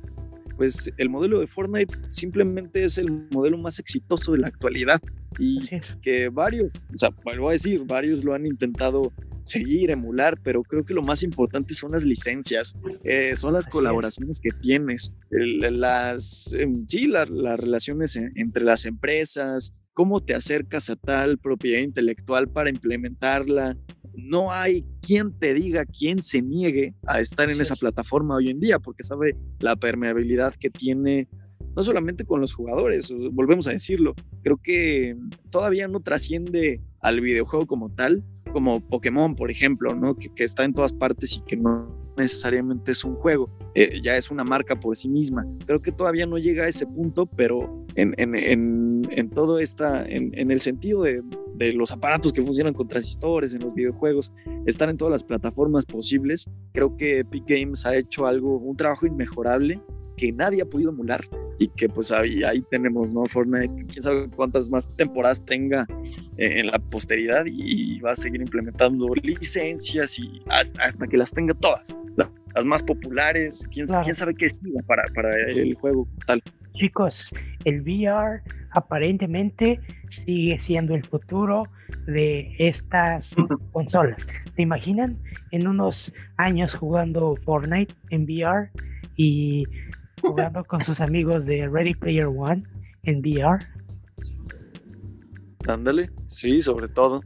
pues 0.57 0.93
el 0.99 1.09
modelo 1.09 1.41
de 1.41 1.47
Fortnite 1.47 1.95
simplemente 2.11 2.85
es 2.85 2.99
el 2.99 3.11
modelo 3.31 3.57
más 3.57 3.79
exitoso 3.79 4.33
de 4.33 4.39
la 4.39 4.49
actualidad 4.49 5.01
y 5.39 5.67
que 6.03 6.29
varios, 6.29 6.75
o 6.77 6.97
sea, 6.99 7.11
vuelvo 7.25 7.49
a 7.49 7.53
decir, 7.53 7.83
varios 7.87 8.25
lo 8.25 8.35
han 8.35 8.45
intentado 8.45 9.13
seguir, 9.45 9.91
emular, 9.91 10.39
pero 10.43 10.63
creo 10.63 10.85
que 10.85 10.95
lo 10.95 11.03
más 11.03 11.23
importante 11.23 11.75
son 11.75 11.93
las 11.93 12.05
licencias, 12.05 12.77
eh, 13.05 13.35
son 13.37 13.55
las 13.55 13.69
colaboraciones 13.69 14.41
que 14.41 14.51
tienes, 14.51 15.15
las, 15.31 16.53
em, 16.53 16.87
sí, 16.87 17.07
las 17.07 17.29
relaciones 17.29 18.17
entre 18.17 18.65
las 18.65 18.85
empresas, 18.85 19.75
cómo 19.95 20.23
te 20.23 20.35
acercas 20.35 20.91
a 20.91 20.97
tal 20.97 21.39
propiedad 21.39 21.83
intelectual 21.83 22.49
para 22.49 22.71
implementarla, 22.71 23.77
no 24.15 24.53
hay 24.53 24.85
quien 25.01 25.33
te 25.33 25.55
diga, 25.55 25.85
quien 25.87 26.23
se 26.23 26.43
niegue 26.43 26.95
a 27.07 27.21
estar 27.21 27.51
en 27.51 27.61
esa 27.61 27.77
plataforma 27.77 28.37
hoy 28.37 28.51
en 28.51 28.61
día, 28.61 28.79
porque 28.79 29.03
sabe 29.03 29.37
la 29.59 29.77
permeabilidad 29.77 30.55
que 30.55 30.71
tiene, 30.71 31.29
no 31.75 31.83
solamente 31.83 32.25
con 32.25 32.41
los 32.41 32.53
jugadores, 32.53 33.13
volvemos 33.33 33.67
a 33.69 33.73
decirlo, 33.73 34.15
creo 34.43 34.59
que 34.63 35.17
todavía 35.51 35.89
no 35.89 36.01
trasciende 36.01 36.81
al 37.01 37.21
videojuego 37.21 37.67
como 37.67 37.91
tal, 37.91 38.25
como 38.53 38.81
Pokémon, 38.81 39.37
por 39.37 39.51
ejemplo, 39.51 39.95
¿no? 39.95 40.17
que, 40.17 40.31
está 40.45 40.65
en 40.65 40.75
todas 40.75 40.93
partes 40.93 41.37
y 41.37 41.43
que 41.43 41.57
no 41.57 42.01
necesariamente 42.17 42.93
es 42.93 43.05
un 43.05 43.15
juego, 43.15 43.49
eh, 43.75 44.01
ya 44.03 44.17
es 44.17 44.31
una 44.31 44.45
marca 44.45 44.79
por 44.79 44.97
sí 44.97 45.09
misma. 45.09 45.47
Creo 45.67 45.81
que 45.81 45.93
todavía 45.93 46.27
no 46.27 46.39
llega 46.39 46.65
a 46.65 46.69
ese 46.69 46.87
punto, 46.87 47.27
pero 47.27 47.87
en, 47.95 48.15
en, 48.19 48.35
en, 48.35 49.03
en 49.11 49.31
todo 49.31 49.59
esta, 49.59 50.05
en, 50.07 50.51
el 50.51 50.61
sentido 50.61 51.03
de, 51.03 51.23
los 51.75 51.93
aparatos 51.93 52.33
que 52.33 52.43
funcionan 52.43 52.73
con 52.73 52.89
transistores, 52.89 53.53
en 53.55 53.61
los 53.61 53.75
videojuegos, 53.75 54.33
están 54.67 54.89
en 54.91 54.97
todas 54.97 55.13
las 55.13 55.25
plataformas 55.25 55.85
posibles, 55.85 56.49
creo 56.73 56.97
que 56.97 57.19
Epic 57.19 57.45
Games 57.47 57.85
ha 57.85 57.95
hecho 57.97 58.27
algo, 58.27 58.57
un 58.57 58.77
trabajo 58.77 59.07
inmejorable 59.07 59.79
que 60.21 60.33
nadie 60.33 60.61
ha 60.61 60.67
podido 60.67 60.91
emular 60.91 61.27
y 61.59 61.69
que 61.69 61.89
pues 61.89 62.13
ahí, 62.13 62.45
ahí 62.45 62.63
tenemos, 62.71 63.15
¿no? 63.15 63.25
Fortnite, 63.25 63.87
quién 63.87 64.03
sabe 64.03 64.29
cuántas 64.29 64.71
más 64.71 64.95
temporadas 64.97 65.43
tenga 65.47 65.87
eh, 66.37 66.61
en 66.61 66.67
la 66.67 66.79
posteridad 66.79 67.47
y, 67.47 67.99
va 68.01 68.13
a 68.13 68.17
seguir 68.17 68.43
implementando 68.43 69.15
licencias 69.23 70.19
y 70.19 70.43
hasta, 70.49 71.07
que 71.07 71.17
las 71.17 71.33
tenga 71.33 71.55
todas, 71.55 71.97
las 72.55 72.65
más 72.67 72.83
populares, 72.83 73.67
quién, 73.73 73.87
quién 74.03 74.15
sabe 74.15 74.35
qué 74.35 74.47
es 74.47 74.61
para, 74.87 75.05
para 75.15 75.35
el 75.49 75.75
juego 75.75 76.07
tal. 76.27 76.43
Chicos, 76.75 77.31
el 77.65 77.81
VR 77.81 78.43
aparentemente 78.73 79.81
sigue 80.09 80.59
siendo 80.61 80.95
el 80.95 81.05
futuro 81.05 81.65
de 82.07 82.55
estas 82.59 83.35
consolas. 83.73 84.27
¿Se 84.53 84.63
imaginan 84.63 85.19
en 85.51 85.67
unos 85.67 86.13
años 86.37 86.75
jugando 86.75 87.37
Fortnite 87.45 87.95
en 88.11 88.25
VR 88.25 88.71
y 89.17 89.65
jugando 90.21 90.65
con 90.65 90.81
sus 90.83 91.01
amigos 91.01 91.47
de 91.47 91.69
Ready 91.69 91.95
Player 91.95 92.27
One 92.27 92.63
en 93.03 93.21
VR. 93.21 93.65
Ándale, 95.69 96.11
sí, 96.27 96.63
sobre 96.63 96.89
todo. 96.89 97.23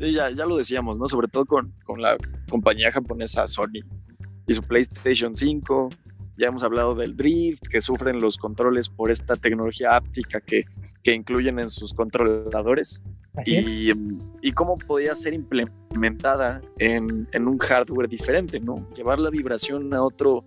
ya, 0.00 0.30
ya 0.30 0.46
lo 0.46 0.56
decíamos, 0.56 0.98
¿no? 0.98 1.08
Sobre 1.08 1.28
todo 1.28 1.44
con, 1.44 1.72
con 1.84 2.00
la 2.00 2.16
compañía 2.48 2.90
japonesa 2.90 3.46
Sony 3.46 3.82
y 4.46 4.52
su 4.52 4.62
PlayStation 4.62 5.34
5. 5.34 5.90
Ya 6.36 6.48
hemos 6.48 6.64
hablado 6.64 6.94
del 6.94 7.16
drift, 7.16 7.68
que 7.68 7.80
sufren 7.80 8.20
los 8.20 8.38
controles 8.38 8.88
por 8.88 9.10
esta 9.10 9.36
tecnología 9.36 9.96
áptica 9.96 10.40
que, 10.40 10.64
que 11.02 11.14
incluyen 11.14 11.58
en 11.58 11.68
sus 11.68 11.92
controladores. 11.92 13.02
Y, 13.46 13.90
y, 14.42 14.52
cómo 14.52 14.76
podía 14.76 15.14
ser 15.14 15.32
implementada 15.32 16.60
en, 16.78 17.26
en, 17.32 17.48
un 17.48 17.56
hardware 17.56 18.06
diferente, 18.06 18.60
¿no? 18.60 18.86
Llevar 18.94 19.18
la 19.18 19.30
vibración 19.30 19.94
a 19.94 20.02
otro, 20.02 20.44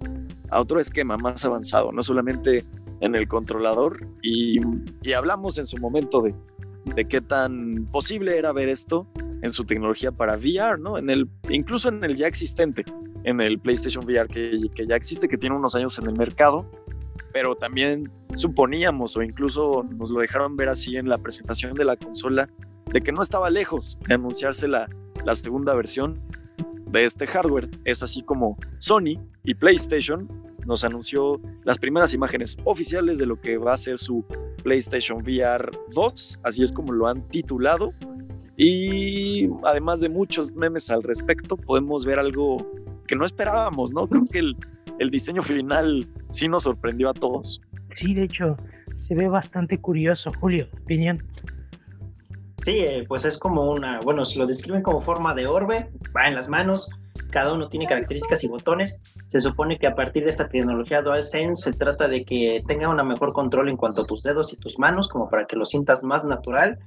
a 0.51 0.61
otro 0.61 0.79
esquema 0.79 1.17
más 1.17 1.43
avanzado, 1.45 1.91
no 1.91 2.03
solamente 2.03 2.63
en 3.01 3.15
el 3.15 3.27
controlador. 3.27 4.07
Y, 4.21 4.59
y 5.01 5.13
hablamos 5.13 5.57
en 5.57 5.65
su 5.65 5.77
momento 5.77 6.21
de, 6.21 6.35
de 6.95 7.05
qué 7.05 7.21
tan 7.21 7.87
posible 7.91 8.37
era 8.37 8.53
ver 8.53 8.69
esto 8.69 9.07
en 9.41 9.49
su 9.49 9.65
tecnología 9.65 10.11
para 10.11 10.37
VR, 10.37 10.77
¿no? 10.79 10.99
En 10.99 11.09
el, 11.09 11.27
incluso 11.49 11.89
en 11.89 12.03
el 12.03 12.15
ya 12.15 12.27
existente, 12.27 12.85
en 13.23 13.41
el 13.41 13.59
PlayStation 13.59 14.05
VR 14.05 14.27
que, 14.27 14.69
que 14.75 14.85
ya 14.85 14.95
existe, 14.95 15.27
que 15.27 15.37
tiene 15.37 15.55
unos 15.55 15.75
años 15.75 15.97
en 15.97 16.05
el 16.05 16.15
mercado, 16.15 16.69
pero 17.35 17.53
también 17.53 18.09
suponíamos 18.33 19.17
o 19.17 19.21
incluso 19.21 19.85
nos 19.97 20.09
lo 20.09 20.21
dejaron 20.21 20.55
ver 20.55 20.69
así 20.69 20.95
en 20.95 21.09
la 21.09 21.17
presentación 21.17 21.73
de 21.73 21.83
la 21.83 21.97
consola, 21.97 22.47
de 22.93 23.01
que 23.01 23.11
no 23.11 23.21
estaba 23.21 23.49
lejos 23.49 23.99
de 24.07 24.13
anunciarse 24.13 24.69
la, 24.69 24.87
la 25.25 25.35
segunda 25.35 25.75
versión 25.75 26.21
de 26.89 27.03
este 27.03 27.27
hardware. 27.27 27.69
Es 27.83 28.03
así 28.03 28.21
como 28.23 28.57
Sony 28.77 29.19
y 29.43 29.53
PlayStation 29.53 30.29
nos 30.65 30.85
anunció 30.85 31.41
las 31.65 31.77
primeras 31.77 32.13
imágenes 32.13 32.55
oficiales 32.63 33.17
de 33.17 33.25
lo 33.25 33.41
que 33.41 33.57
va 33.57 33.73
a 33.73 33.77
ser 33.77 33.99
su 33.99 34.23
PlayStation 34.63 35.21
VR 35.21 35.71
2, 35.93 36.39
así 36.41 36.63
es 36.63 36.71
como 36.71 36.93
lo 36.93 37.07
han 37.07 37.27
titulado. 37.27 37.93
Y 38.55 39.49
además 39.65 39.99
de 39.99 40.07
muchos 40.07 40.53
memes 40.53 40.89
al 40.89 41.03
respecto, 41.03 41.57
podemos 41.57 42.05
ver 42.05 42.17
algo 42.17 42.65
que 43.05 43.17
no 43.17 43.25
esperábamos, 43.25 43.91
¿no? 43.91 44.07
Creo 44.07 44.25
que 44.25 44.39
el, 44.39 44.55
el 44.99 45.09
diseño 45.09 45.43
final 45.43 46.07
sí 46.29 46.47
nos 46.47 46.63
sorprendió 46.63 47.09
a 47.09 47.13
todos. 47.13 47.61
Sí, 47.95 48.13
de 48.13 48.23
hecho, 48.23 48.57
se 48.95 49.15
ve 49.15 49.27
bastante 49.27 49.79
curioso, 49.79 50.31
Julio, 50.39 50.67
opinión. 50.83 51.23
Sí, 52.63 52.79
eh, 52.79 53.05
pues 53.07 53.25
es 53.25 53.37
como 53.37 53.71
una, 53.71 53.99
bueno, 54.01 54.25
si 54.25 54.39
lo 54.39 54.47
describen 54.47 54.81
como 54.81 54.99
forma 54.99 55.35
de 55.35 55.45
orbe, 55.45 55.91
va 56.15 56.27
en 56.27 56.35
las 56.35 56.49
manos, 56.49 56.89
cada 57.35 57.53
uno 57.53 57.67
tiene 57.67 57.85
características 57.85 58.43
y 58.43 58.47
botones. 58.47 59.13
Se 59.27 59.41
supone 59.41 59.77
que 59.77 59.87
a 59.87 59.93
partir 59.93 60.23
de 60.23 60.29
esta 60.29 60.47
tecnología 60.47 61.01
DualSense 61.01 61.63
se 61.63 61.77
trata 61.77 62.07
de 62.07 62.23
que 62.23 62.63
tenga 62.65 62.89
un 62.89 63.07
mejor 63.07 63.33
control 63.33 63.69
en 63.69 63.77
cuanto 63.77 64.03
a 64.03 64.05
tus 64.05 64.23
dedos 64.23 64.53
y 64.53 64.55
tus 64.55 64.79
manos, 64.79 65.09
como 65.09 65.29
para 65.29 65.45
que 65.45 65.57
lo 65.57 65.65
sientas 65.65 66.03
más 66.03 66.23
natural, 66.25 66.79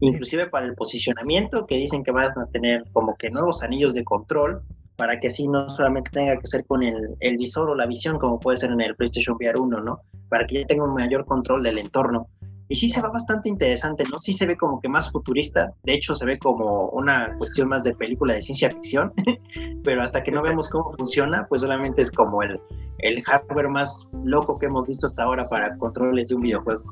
inclusive 0.00 0.46
para 0.48 0.66
el 0.66 0.74
posicionamiento, 0.74 1.66
que 1.66 1.76
dicen 1.76 2.04
que 2.04 2.12
vas 2.12 2.36
a 2.36 2.46
tener 2.46 2.84
como 2.92 3.16
que 3.16 3.30
nuevos 3.30 3.62
anillos 3.62 3.94
de 3.94 4.04
control, 4.04 4.62
para 4.96 5.18
que 5.18 5.28
así 5.28 5.48
no 5.48 5.68
solamente 5.68 6.10
tenga 6.10 6.36
que 6.38 6.46
ser 6.46 6.64
con 6.64 6.82
el, 6.82 7.16
el 7.20 7.36
visor 7.36 7.70
o 7.70 7.74
la 7.74 7.86
visión, 7.86 8.18
como 8.18 8.38
puede 8.38 8.58
ser 8.58 8.70
en 8.70 8.80
el 8.80 8.94
PlayStation 8.94 9.36
VR 9.36 9.58
1, 9.58 9.80
¿no? 9.80 10.00
Para 10.28 10.46
que 10.46 10.60
ya 10.60 10.66
tenga 10.66 10.84
un 10.84 10.94
mayor 10.94 11.24
control 11.26 11.62
del 11.62 11.78
entorno. 11.78 12.28
Y 12.68 12.76
sí 12.76 12.88
se 12.88 13.02
ve 13.02 13.08
bastante 13.08 13.48
interesante, 13.48 14.04
¿no? 14.10 14.18
Sí 14.18 14.32
se 14.32 14.46
ve 14.46 14.56
como 14.56 14.80
que 14.80 14.88
más 14.88 15.10
futurista, 15.10 15.72
de 15.82 15.94
hecho 15.94 16.14
se 16.14 16.24
ve 16.24 16.38
como 16.38 16.88
una 16.90 17.36
cuestión 17.36 17.68
más 17.68 17.84
de 17.84 17.94
película 17.94 18.34
de 18.34 18.42
ciencia 18.42 18.70
ficción, 18.70 19.12
pero 19.84 20.02
hasta 20.02 20.22
que 20.22 20.30
no 20.30 20.42
vemos 20.42 20.68
cómo 20.70 20.92
funciona, 20.96 21.46
pues 21.48 21.60
solamente 21.60 22.00
es 22.00 22.10
como 22.10 22.42
el, 22.42 22.58
el 22.98 23.22
hardware 23.22 23.68
más 23.68 24.06
loco 24.24 24.58
que 24.58 24.66
hemos 24.66 24.86
visto 24.86 25.06
hasta 25.06 25.24
ahora 25.24 25.48
para 25.48 25.76
controles 25.76 26.28
de 26.28 26.36
un 26.36 26.42
videojuego. 26.42 26.84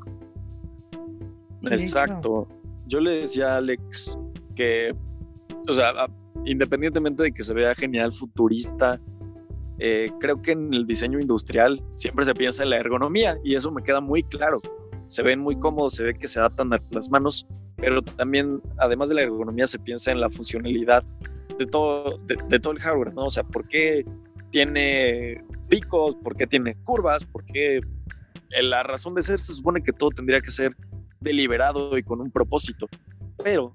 Exacto. 1.70 2.48
Yo 2.86 3.00
le 3.00 3.22
decía 3.22 3.54
a 3.54 3.56
Alex 3.56 4.18
que, 4.54 4.94
o 5.68 5.72
sea, 5.72 5.92
independientemente 6.44 7.22
de 7.22 7.32
que 7.32 7.42
se 7.42 7.54
vea 7.54 7.74
genial, 7.74 8.12
futurista, 8.12 9.00
eh, 9.78 10.10
creo 10.20 10.40
que 10.42 10.52
en 10.52 10.72
el 10.72 10.86
diseño 10.86 11.18
industrial 11.18 11.82
siempre 11.94 12.24
se 12.24 12.34
piensa 12.34 12.62
en 12.62 12.70
la 12.70 12.76
ergonomía 12.78 13.38
y 13.42 13.54
eso 13.54 13.72
me 13.72 13.82
queda 13.82 14.00
muy 14.00 14.22
claro 14.22 14.58
se 15.12 15.22
ven 15.22 15.40
muy 15.40 15.58
cómodos, 15.58 15.94
se 15.94 16.04
ve 16.04 16.14
que 16.14 16.26
se 16.26 16.38
adaptan 16.38 16.72
a 16.72 16.82
las 16.90 17.10
manos, 17.10 17.46
pero 17.76 18.00
también, 18.00 18.62
además 18.78 19.10
de 19.10 19.16
la 19.16 19.22
ergonomía, 19.22 19.66
se 19.66 19.78
piensa 19.78 20.10
en 20.10 20.20
la 20.20 20.30
funcionalidad 20.30 21.04
de 21.58 21.66
todo, 21.66 22.18
de, 22.26 22.58
todo 22.58 22.72
el 22.72 22.80
hardware, 22.80 23.12
¿no? 23.12 23.26
O 23.26 23.30
sea, 23.30 23.44
¿por 23.44 23.68
qué 23.68 24.06
tiene 24.50 25.44
picos? 25.68 26.16
¿Por 26.16 26.34
qué 26.34 26.46
tiene 26.46 26.76
curvas? 26.76 27.24
¿Por 27.24 27.44
qué 27.44 27.82
la 28.62 28.82
razón 28.82 29.14
de 29.14 29.22
ser 29.22 29.38
se 29.38 29.52
supone 29.52 29.82
que 29.82 29.92
todo 29.92 30.10
tendría 30.10 30.40
que 30.40 30.50
ser 30.50 30.74
deliberado 31.20 31.98
y 31.98 32.02
con 32.02 32.22
un 32.22 32.30
propósito? 32.30 32.88
Pero 33.44 33.74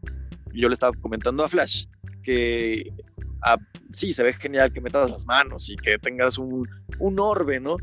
yo 0.53 0.69
le 0.69 0.73
estaba 0.73 0.93
comentando 0.99 1.43
a 1.43 1.47
Flash 1.47 1.85
que 2.27 2.91
ah, 3.41 3.57
sí, 3.93 4.11
se 4.11 4.23
ve 4.23 4.33
genial 4.33 4.73
que 4.73 4.81
metas 4.81 5.11
las 5.11 5.25
manos 5.25 5.69
y 5.69 5.75
que 5.77 5.97
tengas 5.97 6.37
un, 6.37 6.67
un 6.99 7.19
orbe, 7.19 7.59
¿no? 7.59 7.77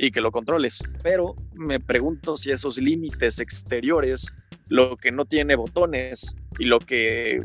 y 0.00 0.10
que 0.10 0.22
lo 0.22 0.32
controles. 0.32 0.82
Pero 1.02 1.36
me 1.54 1.78
pregunto 1.78 2.36
si 2.36 2.50
esos 2.50 2.78
límites 2.78 3.38
exteriores, 3.38 4.32
lo 4.66 4.96
que 4.96 5.12
no 5.12 5.26
tiene 5.26 5.56
botones 5.56 6.36
y 6.58 6.64
lo 6.64 6.78
que 6.78 7.42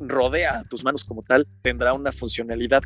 rodea 0.00 0.64
tus 0.68 0.82
manos 0.82 1.04
como 1.04 1.22
tal, 1.22 1.46
tendrá 1.62 1.92
una 1.92 2.10
funcionalidad. 2.10 2.82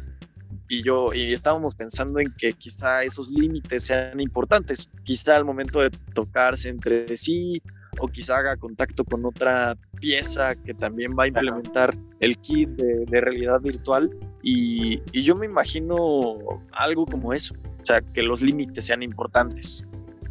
Y 0.69 0.83
yo, 0.83 1.15
y 1.15 1.33
estábamos 1.33 1.75
pensando 1.75 2.21
en 2.21 2.33
que 2.37 2.53
quizá 2.53 3.03
esos 3.03 3.31
límites 3.31 3.85
sean 3.85 4.21
importantes, 4.21 4.91
quizá 5.03 5.37
al 5.37 5.45
momento 5.45 5.81
de 5.81 5.91
tocarse 6.13 6.69
entre 6.69 7.17
sí, 7.17 7.63
o 7.99 8.09
quizá 8.09 8.39
haga 8.39 8.57
contacto 8.57 9.05
con 9.05 9.25
otra 9.25 9.77
pieza 10.01 10.55
que 10.55 10.75
también 10.75 11.13
va 11.19 11.25
a 11.25 11.27
implementar 11.29 11.97
el 12.21 12.39
kit 12.39 12.71
de, 12.71 13.21
realidad 13.21 13.61
virtual. 13.61 14.11
Y, 14.43 15.01
y 15.13 15.23
yo 15.23 15.35
me 15.35 15.47
imagino 15.47 16.37
algo 16.73 17.07
como 17.07 17.33
eso. 17.33 17.55
O 17.81 17.87
sea, 17.87 18.01
que 18.01 18.23
los 18.23 18.41
límites 18.41 18.87
sean 18.87 19.03
importantes. 19.03 19.87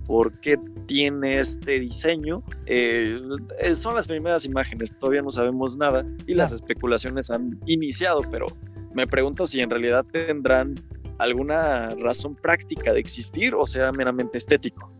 ¿Por 0.08 0.40
qué 0.40 0.58
tiene 0.88 1.40
este 1.40 1.80
diseño? 1.80 2.44
Eh, 2.66 3.20
eh, 3.60 3.76
son 3.76 3.96
las 3.96 4.08
primeras 4.08 4.46
imágenes, 4.46 4.98
todavía 4.98 5.22
no 5.22 5.32
sabemos 5.32 5.78
nada 5.78 6.06
y 6.28 6.34
las 6.34 6.52
especulaciones 6.52 7.32
han 7.32 7.60
iniciado, 7.66 8.22
pero 8.30 8.48
me 8.94 9.08
pregunto 9.08 9.48
si 9.48 9.62
en 9.62 9.70
realidad 9.70 10.06
tendrán 10.06 10.76
alguna 11.20 11.92
razón 11.92 12.36
práctica 12.36 12.92
de 12.92 13.00
existir 13.00 13.56
o 13.56 13.66
sea 13.66 13.92
meramente 13.92 14.38
estético. 14.38 14.92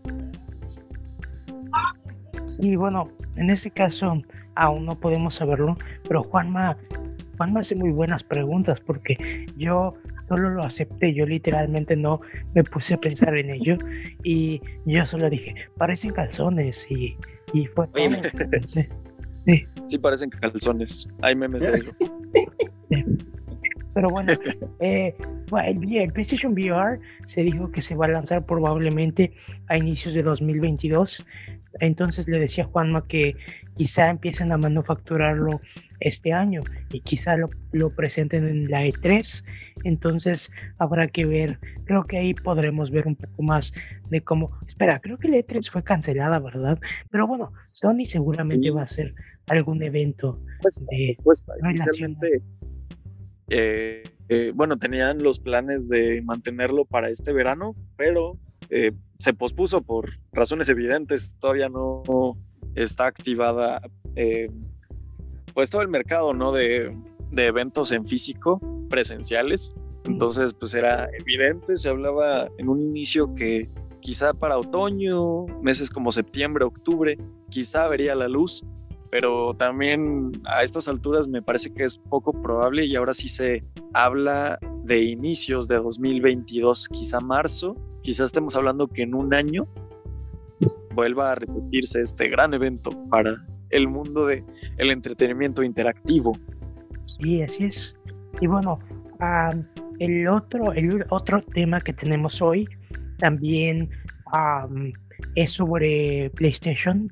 Sí, 2.46 2.76
bueno, 2.76 3.10
en 3.36 3.50
ese 3.50 3.72
caso 3.72 4.22
aún 4.56 4.86
no 4.86 5.00
podemos 5.00 5.36
saberlo, 5.36 5.78
pero 6.08 6.24
Juanma, 6.24 6.78
Juanma 7.38 7.62
hace 7.62 7.76
muy 7.76 7.90
buenas 7.90 8.24
preguntas 8.24 8.80
porque 8.80 9.46
yo 9.58 9.96
solo 10.28 10.50
lo 10.50 10.64
acepté, 10.64 11.14
yo 11.14 11.26
literalmente 11.26 11.96
no 11.96 12.22
me 12.54 12.64
puse 12.64 12.94
a 12.94 12.98
pensar 12.98 13.36
en 13.38 13.50
ello 13.50 13.78
y 14.24 14.62
yo 14.86 15.06
solo 15.06 15.30
dije, 15.30 15.56
parecen 15.78 16.12
calzones 16.12 16.86
y, 16.90 17.16
y 17.54 17.66
fue 17.68 17.88
todo 17.88 18.50
pensé. 18.50 18.90
Sí. 19.46 19.68
sí, 19.88 19.98
parecen 19.98 20.30
calzones, 20.30 21.06
hay 21.22 21.36
memes 21.36 21.64
de 21.64 21.72
eso. 21.74 21.92
Pero 23.94 24.10
bueno, 24.10 24.34
eh, 24.80 25.14
el 25.52 26.14
PlayStation 26.14 26.54
VR 26.54 27.00
se 27.26 27.42
dijo 27.42 27.72
que 27.72 27.82
se 27.82 27.96
va 27.96 28.06
a 28.06 28.10
lanzar 28.10 28.46
probablemente 28.46 29.34
a 29.68 29.78
inicios 29.78 30.14
de 30.14 30.24
2022. 30.24 31.26
Entonces 31.80 32.28
le 32.28 32.40
decía 32.40 32.66
a 32.66 32.68
Juanma 32.68 33.08
que 33.08 33.36
quizá 33.76 34.10
empiecen 34.10 34.52
a 34.52 34.58
manufacturarlo 34.58 35.62
este 36.00 36.34
año 36.34 36.62
y 36.92 37.00
quizá 37.02 37.38
lo, 37.38 37.50
lo, 37.72 37.90
presenten 37.96 38.48
en 38.48 38.70
la 38.70 38.86
E3. 38.86 39.44
Entonces 39.84 40.52
habrá 40.78 41.08
que 41.08 41.26
ver, 41.26 41.60
creo 41.86 42.04
que 42.06 42.18
ahí 42.18 42.34
podremos 42.34 42.92
ver 42.92 43.08
un 43.08 43.16
poco 43.16 43.44
más 43.44 43.74
de 44.10 44.22
cómo... 44.22 44.52
Espera, 44.68 45.00
creo 45.00 45.18
que 45.18 45.30
la 45.30 45.38
E3 45.38 45.70
fue 45.70 45.84
cancelada, 45.84 46.40
¿verdad? 46.40 46.80
Pero 47.10 47.28
bueno, 47.28 47.54
Sony 47.72 48.06
seguramente 48.06 48.70
va 48.72 48.82
a 48.82 48.86
hacer 48.86 49.16
algún 49.48 49.82
evento 49.82 50.40
pues, 50.62 50.86
de... 50.90 51.18
Pues, 51.24 51.44
eh, 53.50 54.04
eh, 54.30 54.52
bueno, 54.56 54.78
tenían 54.78 55.22
los 55.22 55.40
planes 55.40 55.90
de 55.90 56.22
mantenerlo 56.24 56.86
para 56.86 57.10
este 57.10 57.34
verano, 57.34 57.76
pero 57.98 58.38
eh, 58.70 58.92
se 59.24 59.34
pospuso 59.34 59.82
por 59.84 60.10
razones 60.34 60.68
evidentes, 60.68 61.38
todavía 61.40 61.70
no 61.70 62.38
está 62.76 63.06
activada 63.06 63.82
pues 65.54 65.70
todo 65.70 65.82
el 65.82 65.88
mercado, 65.88 66.34
¿no? 66.34 66.52
De, 66.52 66.94
de 67.32 67.46
eventos 67.46 67.94
en 67.94 68.06
físico, 68.06 68.60
presenciales. 68.90 69.74
Entonces, 70.04 70.54
pues 70.54 70.74
era 70.74 71.08
evidente, 71.18 71.78
se 71.78 71.88
hablaba 71.88 72.50
en 72.58 72.68
un 72.68 72.82
inicio 72.82 73.34
que 73.34 73.70
quizá 74.02 74.34
para 74.34 74.58
otoño, 74.58 75.46
meses 75.62 75.90
como 75.90 76.12
septiembre, 76.12 76.66
octubre, 76.66 77.18
quizá 77.50 77.88
vería 77.88 78.16
la 78.16 78.28
luz, 78.28 78.66
pero 79.10 79.54
también 79.54 80.34
a 80.44 80.64
estas 80.64 80.90
alturas 80.90 81.30
me 81.30 81.42
parece 81.42 81.74
que 81.74 81.86
es 81.86 81.98
poco 81.98 82.34
probable 82.34 82.84
y 82.84 82.98
ahora 82.98 83.14
sí 83.14 83.30
se 83.30 83.64
habla 83.94 84.60
de 84.84 85.04
inicios 85.04 85.70
de 85.70 85.78
2022, 85.78 86.90
quizá 86.90 87.22
marzo, 87.22 87.78
quizás 88.04 88.28
estemos 88.28 88.56
hablando 88.56 88.88
que 88.88 89.04
en 89.04 89.16
un 89.16 89.34
año 89.34 89.68
vuelva 90.94 91.32
a 91.32 91.36
repetirse 91.36 92.02
este 92.02 92.28
gran 92.28 92.54
evento 92.54 92.92
para 93.10 93.46
el 93.70 93.88
mundo 93.88 94.28
del 94.28 94.44
el 94.78 94.92
entretenimiento 94.92 95.64
interactivo. 95.64 96.38
Sí, 97.06 97.42
así 97.42 97.66
es. 97.66 97.96
Y 98.40 98.48
bueno, 98.48 98.80
el, 100.00 100.28
otro, 100.28 100.74
el 100.74 101.06
otro 101.10 101.42
tema 101.42 101.82
que 101.82 101.94
tenemos 101.94 102.42
hoy 102.42 102.68
también 103.18 103.90
es 105.36 105.52
sobre 105.52 106.30
PlayStation. 106.36 107.12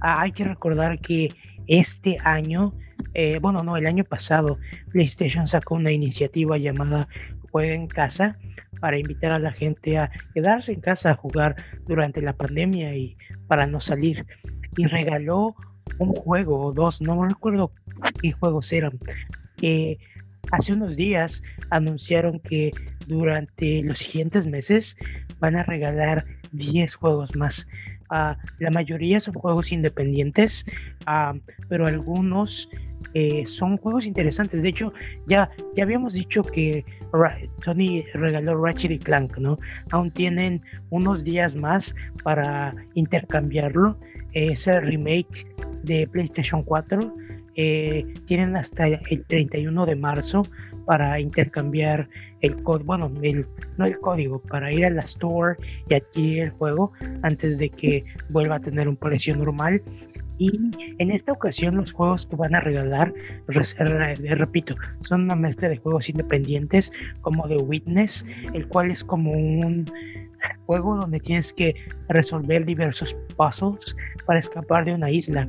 Ah, 0.00 0.22
hay 0.22 0.32
que 0.32 0.44
recordar 0.44 1.00
que 1.00 1.30
este 1.66 2.18
año, 2.24 2.74
eh, 3.14 3.38
bueno, 3.40 3.62
no, 3.62 3.76
el 3.76 3.86
año 3.86 4.04
pasado, 4.04 4.58
PlayStation 4.90 5.46
sacó 5.46 5.76
una 5.76 5.92
iniciativa 5.92 6.58
llamada 6.58 7.08
Juega 7.50 7.74
en 7.74 7.86
Casa 7.86 8.38
para 8.82 8.98
invitar 8.98 9.30
a 9.30 9.38
la 9.38 9.52
gente 9.52 9.96
a 9.96 10.10
quedarse 10.34 10.72
en 10.72 10.80
casa 10.80 11.12
a 11.12 11.14
jugar 11.14 11.54
durante 11.86 12.20
la 12.20 12.32
pandemia 12.32 12.96
y 12.96 13.16
para 13.46 13.68
no 13.68 13.80
salir. 13.80 14.26
Y 14.76 14.86
regaló 14.86 15.54
un 16.00 16.12
juego 16.12 16.66
o 16.66 16.72
dos, 16.72 17.00
no 17.00 17.24
recuerdo 17.24 17.70
qué 18.20 18.32
juegos 18.32 18.72
eran. 18.72 18.98
que 19.56 19.98
hace 20.50 20.72
unos 20.72 20.96
días 20.96 21.44
anunciaron 21.70 22.40
que 22.40 22.72
durante 23.06 23.82
los 23.82 24.00
siguientes 24.00 24.46
meses 24.46 24.96
van 25.38 25.54
a 25.54 25.62
regalar 25.62 26.24
10 26.50 26.92
juegos 26.96 27.36
más. 27.36 27.68
Ah, 28.10 28.36
la 28.58 28.70
mayoría 28.72 29.20
son 29.20 29.34
juegos 29.34 29.70
independientes, 29.70 30.66
ah, 31.06 31.34
pero 31.68 31.86
algunos 31.86 32.68
eh, 33.14 33.44
son 33.46 33.76
juegos 33.76 34.06
interesantes. 34.06 34.62
De 34.62 34.68
hecho, 34.68 34.92
ya, 35.26 35.50
ya 35.74 35.84
habíamos 35.84 36.12
dicho 36.12 36.42
que 36.42 36.84
Sony 37.64 38.04
regaló 38.14 38.62
Ratchet 38.62 38.90
y 38.90 38.98
Clank, 38.98 39.38
¿no? 39.38 39.58
Aún 39.90 40.10
tienen 40.10 40.62
unos 40.90 41.24
días 41.24 41.56
más 41.56 41.94
para 42.24 42.74
intercambiarlo. 42.94 43.96
ese 44.32 44.80
remake 44.80 45.46
de 45.82 46.06
PlayStation 46.06 46.62
4 46.62 47.14
eh, 47.54 48.06
tienen 48.26 48.56
hasta 48.56 48.86
el 48.86 49.24
31 49.26 49.84
de 49.84 49.96
marzo 49.96 50.42
para 50.86 51.20
intercambiar 51.20 52.08
el 52.40 52.62
código, 52.62 52.86
bueno, 52.86 53.12
el, 53.22 53.46
no 53.76 53.84
el 53.84 53.98
código, 53.98 54.40
para 54.40 54.72
ir 54.72 54.86
a 54.86 54.90
la 54.90 55.02
store 55.02 55.56
y 55.88 55.94
adquirir 55.94 56.44
el 56.44 56.50
juego 56.50 56.92
antes 57.22 57.58
de 57.58 57.68
que 57.68 58.04
vuelva 58.30 58.56
a 58.56 58.60
tener 58.60 58.88
un 58.88 58.96
precio 58.96 59.36
normal. 59.36 59.82
Y 60.42 60.50
en 60.98 61.12
esta 61.12 61.30
ocasión 61.30 61.76
los 61.76 61.92
juegos 61.92 62.26
que 62.26 62.34
van 62.34 62.52
a 62.56 62.58
regalar, 62.58 63.14
repito, 63.46 64.74
son 65.02 65.22
una 65.22 65.36
mezcla 65.36 65.68
de 65.68 65.76
juegos 65.76 66.08
independientes 66.08 66.90
como 67.20 67.46
The 67.46 67.58
Witness, 67.58 68.26
el 68.52 68.66
cual 68.66 68.90
es 68.90 69.04
como 69.04 69.30
un 69.30 69.88
juego 70.66 70.96
donde 70.96 71.20
tienes 71.20 71.52
que 71.52 71.76
resolver 72.08 72.64
diversos 72.64 73.16
puzzles 73.36 73.94
para 74.26 74.40
escapar 74.40 74.84
de 74.84 74.94
una 74.94 75.12
isla. 75.12 75.48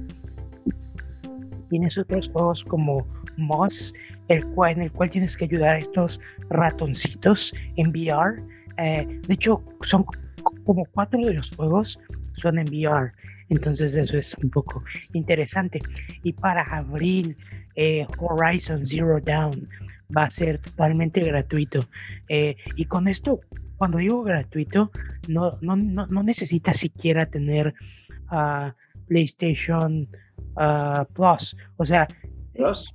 Tienes 1.71 1.97
otros 1.97 2.29
juegos 2.29 2.63
como 2.63 3.07
Moss, 3.37 3.95
el 4.27 4.45
cual, 4.51 4.73
en 4.73 4.81
el 4.83 4.91
cual 4.91 5.09
tienes 5.09 5.35
que 5.35 5.45
ayudar 5.45 5.69
a 5.69 5.79
estos 5.79 6.21
ratoncitos 6.51 7.51
en 7.77 7.89
VR. 7.89 8.43
Eh, 8.77 9.19
de 9.27 9.33
hecho, 9.33 9.63
son 9.87 10.05
como 10.65 10.85
cuatro 10.91 11.19
de 11.21 11.33
los 11.33 11.49
juegos 11.55 11.99
son 12.37 12.59
en 12.59 12.67
VR. 12.67 13.11
Entonces 13.53 13.93
eso 13.93 14.17
es 14.17 14.35
un 14.41 14.49
poco 14.49 14.83
interesante. 15.13 15.79
Y 16.23 16.33
para 16.33 16.63
abril, 16.63 17.37
eh, 17.75 18.05
Horizon 18.17 18.87
Zero 18.87 19.19
Dawn 19.21 19.69
va 20.15 20.23
a 20.23 20.31
ser 20.31 20.59
totalmente 20.59 21.21
gratuito. 21.21 21.87
Eh, 22.29 22.55
y 22.75 22.85
con 22.85 23.07
esto, 23.07 23.41
cuando 23.77 23.99
digo 23.99 24.23
gratuito, 24.23 24.89
no, 25.27 25.57
no, 25.61 25.75
no, 25.75 26.23
necesitas 26.23 26.77
siquiera 26.77 27.27
tener 27.27 27.75
uh, 28.31 28.71
PlayStation 29.07 30.07
uh, 30.55 31.05
Plus. 31.13 31.55
O 31.77 31.85
sea, 31.85 32.07
Plus. 32.55 32.91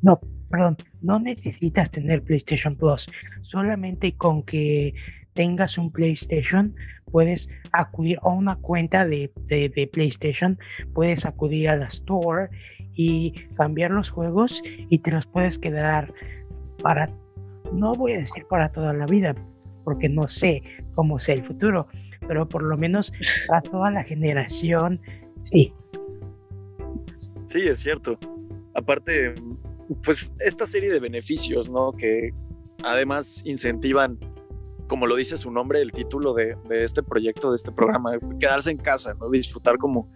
No, 0.00 0.18
perdón, 0.48 0.78
no 1.02 1.18
necesitas 1.20 1.90
tener 1.90 2.22
PlayStation 2.22 2.76
Plus. 2.76 3.10
Solamente 3.42 4.12
con 4.12 4.42
que 4.42 4.94
tengas 5.34 5.78
un 5.78 5.90
PlayStation, 5.90 6.74
puedes 7.10 7.48
acudir 7.72 8.18
a 8.22 8.28
una 8.28 8.56
cuenta 8.56 9.06
de, 9.06 9.30
PlayStation, 9.92 10.58
puedes 10.94 11.24
acudir 11.24 11.68
a 11.68 11.76
la 11.76 11.86
store 11.86 12.48
y 12.94 13.32
cambiar 13.56 13.90
los 13.90 14.10
juegos 14.10 14.62
y 14.64 14.98
te 14.98 15.10
los 15.10 15.26
puedes 15.26 15.58
quedar 15.58 16.12
para, 16.82 17.10
no 17.72 17.94
voy 17.94 18.12
a 18.12 18.18
decir 18.18 18.44
para 18.48 18.70
toda 18.70 18.92
la 18.92 19.06
vida, 19.06 19.34
porque 19.84 20.08
no 20.08 20.28
sé 20.28 20.62
cómo 20.94 21.18
sea 21.18 21.34
el 21.34 21.44
futuro, 21.44 21.86
pero 22.26 22.48
por 22.48 22.62
lo 22.62 22.76
menos 22.76 23.12
para 23.48 23.62
toda 23.62 23.90
la 23.90 24.04
generación, 24.04 25.00
sí. 25.42 25.72
Sí, 27.46 27.62
es 27.66 27.80
cierto. 27.80 28.18
Aparte, 28.74 29.34
pues 30.04 30.32
esta 30.38 30.66
serie 30.66 30.90
de 30.90 31.00
beneficios, 31.00 31.68
¿no? 31.68 31.92
Que 31.92 32.30
además 32.84 33.42
incentivan, 33.44 34.18
como 34.90 35.06
lo 35.06 35.14
dice 35.14 35.36
su 35.36 35.52
nombre, 35.52 35.80
el 35.80 35.92
título 35.92 36.34
de, 36.34 36.56
este 36.68 37.04
proyecto, 37.04 37.50
de 37.50 37.54
este 37.54 37.70
programa, 37.70 38.18
quedarse 38.40 38.72
en 38.72 38.76
casa, 38.76 39.14
¿no? 39.14 39.30
Disfrutar 39.30 39.78
como 39.78 40.10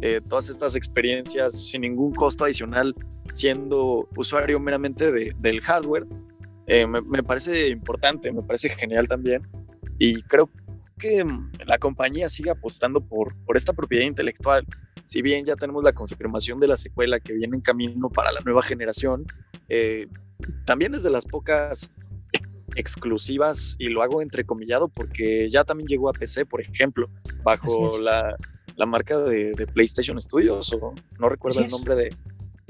eh, 0.00 0.20
todas 0.28 0.48
estas 0.48 0.76
experiencias 0.76 1.64
sin 1.64 1.80
ningún 1.80 2.14
costo 2.14 2.44
adicional, 2.44 2.94
siendo 3.32 4.08
usuario 4.16 4.60
meramente 4.60 5.10
del 5.10 5.60
hardware. 5.60 6.06
Eh, 6.68 6.86
me, 6.86 7.24
parece 7.24 7.66
importante, 7.66 8.30
me 8.32 8.42
parece 8.42 8.68
genial 8.68 9.08
también. 9.08 9.42
Y 9.98 10.22
creo 10.22 10.48
que 10.96 11.26
la 11.66 11.78
compañía 11.78 12.28
sigue 12.28 12.50
apostando 12.50 13.00
por, 13.00 13.34
por 13.44 13.56
esta 13.56 13.72
propiedad 13.72 14.06
intelectual 14.06 14.64
si 15.04 15.20
bien 15.20 15.44
ya 15.44 15.56
tenemos 15.56 15.82
la 15.82 15.94
confirmación 15.94 16.60
de 16.60 16.68
la 16.68 16.76
secuela 16.76 17.18
que 17.18 17.32
viene 17.32 17.56
en 17.56 17.60
camino 17.60 18.08
para 18.08 18.30
la 18.30 18.38
nueva 18.38 18.62
generación, 18.62 19.26
eh, 19.68 20.06
también 20.64 20.94
es 20.94 21.02
de 21.02 21.10
las 21.10 21.26
pocas 21.26 21.90
exclusivas, 22.76 23.76
y 23.78 23.88
lo 23.88 24.02
hago 24.02 24.22
entrecomillado 24.22 24.88
porque 24.88 25.50
ya 25.50 25.64
también 25.64 25.88
llegó 25.88 26.08
a 26.08 26.12
PC, 26.12 26.46
por 26.46 26.60
ejemplo, 26.60 27.08
bajo 27.42 27.98
la, 27.98 28.36
marca 28.86 29.18
de, 29.18 29.52
PlayStation 29.72 30.20
Studios, 30.20 30.72
o 30.72 30.94
no 31.18 31.28
recuerdo 31.28 31.60
el 31.60 31.68
nombre 31.68 31.94
de, 31.94 32.14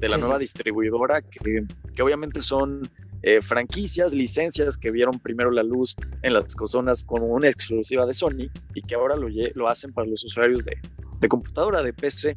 la 0.08 0.18
nueva 0.18 0.38
distribuidora, 0.38 1.22
que, 1.22 1.64
obviamente 2.02 2.42
son 2.42 2.90
eh, 3.22 3.40
franquicias, 3.40 4.12
licencias 4.12 4.76
que 4.76 4.90
vieron 4.90 5.20
primero 5.20 5.50
la 5.50 5.62
luz 5.62 5.94
en 6.22 6.34
las 6.34 6.56
consolas 6.56 7.04
como 7.04 7.26
una 7.26 7.48
exclusiva 7.48 8.04
de 8.04 8.14
Sony 8.14 8.50
y 8.74 8.82
que 8.82 8.96
ahora 8.96 9.16
lo, 9.16 9.28
lo 9.28 9.68
hacen 9.68 9.92
para 9.92 10.08
los 10.08 10.24
usuarios 10.24 10.64
de, 10.64 10.76
de 11.20 11.28
computadora, 11.28 11.82
de 11.82 11.92
PC. 11.92 12.36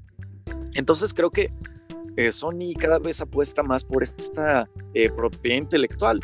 Entonces 0.75 1.13
creo 1.13 1.31
que 1.31 1.51
eh, 2.17 2.31
Sony 2.31 2.73
cada 2.77 2.99
vez 2.99 3.21
apuesta 3.21 3.63
más 3.63 3.83
por 3.83 4.03
esta 4.03 4.69
eh, 4.93 5.09
propiedad 5.09 5.57
intelectual. 5.57 6.21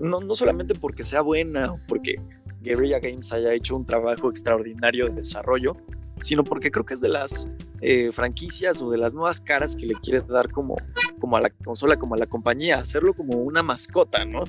No, 0.00 0.20
no 0.20 0.34
solamente 0.34 0.74
porque 0.74 1.02
sea 1.02 1.20
buena 1.20 1.72
o 1.72 1.80
porque 1.86 2.20
Guerrilla 2.62 2.98
Games 2.98 3.32
haya 3.32 3.52
hecho 3.52 3.76
un 3.76 3.84
trabajo 3.84 4.30
extraordinario 4.30 5.06
de 5.06 5.12
desarrollo, 5.12 5.76
sino 6.22 6.44
porque 6.44 6.70
creo 6.70 6.84
que 6.84 6.94
es 6.94 7.00
de 7.00 7.08
las 7.08 7.48
eh, 7.80 8.10
franquicias 8.12 8.80
o 8.80 8.90
de 8.90 8.98
las 8.98 9.12
nuevas 9.12 9.40
caras 9.40 9.76
que 9.76 9.86
le 9.86 9.94
quiere 9.94 10.20
dar 10.22 10.50
como, 10.50 10.76
como 11.20 11.36
a 11.36 11.40
la 11.40 11.50
consola, 11.50 11.98
como 11.98 12.14
a 12.14 12.18
la 12.18 12.26
compañía, 12.26 12.78
hacerlo 12.78 13.12
como 13.14 13.36
una 13.38 13.62
mascota, 13.62 14.24
¿no? 14.24 14.44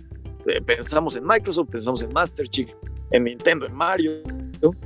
pensamos 0.65 1.15
en 1.15 1.27
Microsoft, 1.27 1.69
pensamos 1.69 2.01
en 2.01 2.11
Master 2.11 2.47
Chief, 2.47 2.73
en 3.11 3.25
Nintendo, 3.25 3.67
en 3.67 3.73
Mario, 3.73 4.23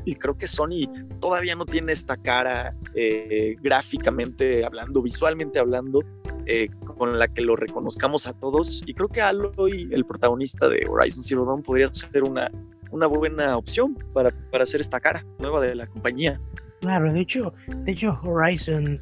y 0.06 0.16
creo 0.16 0.38
que 0.38 0.48
Sony 0.48 0.88
todavía 1.20 1.56
no 1.56 1.66
tiene 1.66 1.92
esta 1.92 2.18
cara 2.18 2.76
eh, 2.96 3.56
gráficamente 3.62 4.66
hablando, 4.66 5.02
visualmente 5.02 5.60
hablando, 5.60 6.02
eh, 6.46 6.70
con 6.98 7.18
la 7.18 7.28
que 7.28 7.42
lo 7.42 7.56
reconozcamos 7.56 8.28
a 8.28 8.34
todos. 8.34 8.84
Y 8.86 8.94
creo 8.94 9.08
que 9.08 9.22
Aloy, 9.22 9.90
el 9.92 10.06
protagonista 10.06 10.68
de 10.68 10.86
Horizon 10.88 11.24
Zero 11.24 11.46
Dawn, 11.46 11.64
podría 11.64 11.88
ser 11.94 12.24
una, 12.24 12.52
una 12.92 13.08
buena 13.08 13.58
opción 13.58 13.98
para, 14.14 14.32
para 14.52 14.64
hacer 14.64 14.82
esta 14.82 15.00
cara 15.00 15.26
nueva 15.40 15.62
de 15.62 15.76
la 15.76 15.88
compañía. 15.88 16.40
Claro, 16.82 17.14
de 17.14 17.22
hecho, 17.22 17.54
de 17.68 17.92
hecho 17.94 18.20
Horizon 18.24 19.02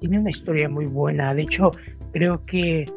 tiene 0.00 0.18
una 0.18 0.30
historia 0.30 0.68
muy 0.68 0.86
buena. 0.86 1.32
De 1.32 1.42
hecho, 1.42 1.70
creo 2.12 2.44
que 2.44 2.90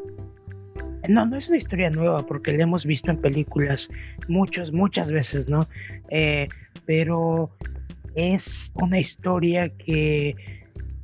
no, 1.07 1.25
no 1.25 1.37
es 1.37 1.49
una 1.49 1.57
historia 1.57 1.89
nueva 1.89 2.25
porque 2.25 2.53
la 2.53 2.63
hemos 2.63 2.85
visto 2.85 3.11
en 3.11 3.21
películas 3.21 3.89
muchas, 4.27 4.71
muchas 4.71 5.11
veces, 5.11 5.47
¿no? 5.47 5.67
Eh, 6.09 6.47
pero 6.85 7.49
es 8.15 8.71
una 8.75 8.99
historia 8.99 9.69
que 9.69 10.35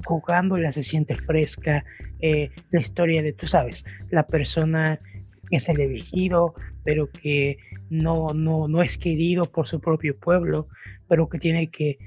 jugándola 0.05 0.71
se 0.71 0.83
siente 0.83 1.15
fresca. 1.15 1.83
Eh, 2.19 2.49
la 2.71 2.81
historia 2.81 3.21
de, 3.21 3.33
tú 3.33 3.47
sabes, 3.47 3.83
la 4.09 4.25
persona 4.27 4.99
que 5.49 5.57
es 5.57 5.69
el 5.69 5.79
elegido, 5.79 6.53
pero 6.83 7.09
que 7.09 7.57
no, 7.89 8.27
no, 8.33 8.67
no 8.67 8.81
es 8.81 8.97
querido 8.97 9.51
por 9.51 9.67
su 9.67 9.79
propio 9.79 10.17
pueblo, 10.17 10.67
pero 11.07 11.27
que 11.27 11.39
tiene 11.39 11.69
que 11.69 11.97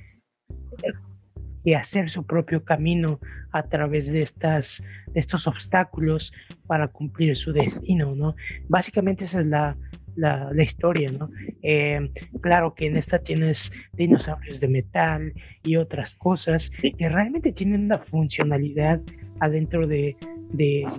y 1.64 1.74
hacer 1.74 2.10
su 2.10 2.24
propio 2.24 2.62
camino 2.62 3.18
a 3.52 3.62
través 3.64 4.06
de, 4.06 4.22
estas, 4.22 4.82
de 5.12 5.20
estos 5.20 5.46
obstáculos 5.46 6.32
para 6.66 6.88
cumplir 6.88 7.36
su 7.36 7.50
destino, 7.52 8.14
¿no? 8.14 8.36
Básicamente 8.68 9.24
esa 9.24 9.40
es 9.40 9.46
la, 9.46 9.76
la, 10.16 10.62
historia, 10.62 11.10
¿no? 11.10 11.26
Eh, 11.62 12.08
claro 12.40 12.74
que 12.74 12.86
en 12.86 12.96
esta 12.96 13.18
tienes 13.18 13.72
dinosaurios 13.94 14.60
de 14.60 14.68
metal 14.68 15.32
y 15.62 15.76
otras 15.76 16.14
cosas 16.14 16.70
que 16.80 17.08
realmente 17.08 17.52
tienen 17.52 17.84
una 17.84 17.98
funcionalidad 17.98 19.00
adentro 19.40 19.86
de, 19.86 20.16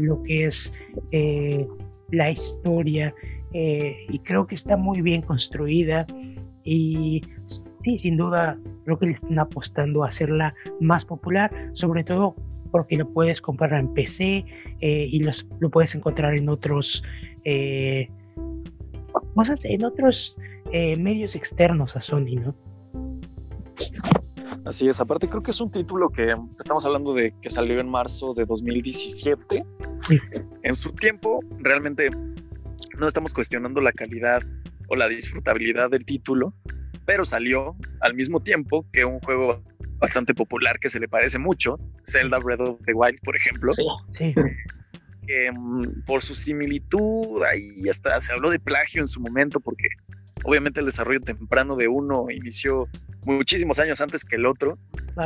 lo 0.02 0.22
que 0.24 0.46
es 0.46 0.98
eh, 1.12 1.66
la 2.12 2.32
historia 2.32 3.12
eh, 3.54 4.06
y 4.10 4.20
creo 4.20 4.48
que 4.48 4.56
está 4.56 4.76
muy 4.76 5.02
bien 5.02 5.22
construida 5.22 6.06
y 6.64 7.22
sí, 7.86 7.98
sin 8.00 8.18
duda 8.18 8.60
creo 8.84 9.00
que 9.00 9.06
le 9.06 9.12
están 9.14 9.40
apostando 9.40 10.04
a 10.04 10.10
hacerla 10.10 10.54
más 10.82 11.06
popular, 11.06 11.52
sobre 11.74 12.04
todo 12.04 12.36
porque 12.72 12.98
lo 12.98 13.08
puedes 13.08 13.40
comprar 13.40 13.72
en 13.74 13.94
PC 13.94 14.44
y 14.82 15.20
los, 15.22 15.48
lo 15.60 15.70
puedes 15.70 15.96
encontrar 15.96 16.36
en 16.36 16.50
otros 16.50 17.02
cosas 19.34 19.66
en 19.66 19.84
otros 19.84 20.38
eh, 20.72 20.98
medios 20.98 21.36
externos 21.36 21.96
a 21.96 22.02
Sony, 22.02 22.36
¿no? 22.42 22.56
Así 24.66 24.88
es, 24.88 25.00
aparte 25.00 25.28
creo 25.28 25.44
que 25.44 25.52
es 25.52 25.62
un 25.62 25.70
título 25.70 26.10
que 26.10 26.36
estamos 26.60 26.86
hablando 26.86 27.14
de 27.14 27.34
que 27.40 27.50
salió 27.50 27.80
en 27.80 27.88
marzo 27.88 28.34
de 28.34 28.46
2017. 28.46 29.64
En 30.64 30.74
su 30.74 30.92
tiempo, 30.94 31.42
realmente 31.60 32.10
no 32.98 33.08
estamos 33.08 33.34
cuestionando 33.34 33.80
la 33.82 33.92
calidad 33.92 34.42
o 34.88 34.96
la 34.96 35.08
disfrutabilidad 35.08 35.92
del 35.92 36.06
título, 36.06 36.54
pero 37.06 37.26
salió 37.26 37.76
al 38.02 38.14
mismo 38.14 38.42
tiempo 38.42 38.86
que 38.92 39.06
un 39.06 39.20
juego 39.20 39.64
bastante 39.98 40.34
popular 40.34 40.80
que 40.80 40.90
se 40.90 41.00
le 41.00 41.08
parece 41.08 41.40
mucho, 41.40 41.80
Zelda 42.06 42.38
Breath 42.40 42.62
of 42.62 42.80
the 42.86 42.94
Wild, 42.94 43.20
por 43.24 43.36
ejemplo. 43.36 43.72
Sí, 43.74 43.84
sí. 44.18 44.34
Que 45.26 45.50
mm, 45.52 46.04
por 46.06 46.22
su 46.22 46.36
similitud, 46.36 47.44
ahí 47.44 47.90
hasta 47.90 48.20
se 48.22 48.34
habló 48.34 48.50
de 48.50 48.60
plagio 48.60 49.02
en 49.02 49.08
su 49.08 49.20
momento, 49.22 49.60
porque 49.60 49.88
obviamente 50.44 50.82
el 50.82 50.86
desarrollo 50.86 51.22
temprano 51.22 51.76
de 51.76 51.88
uno 51.88 52.28
inició 52.30 52.88
muchísimos 53.26 53.80
años 53.80 54.02
antes 54.02 54.24
que 54.24 54.36
el 54.36 54.46
otro, 54.46 54.78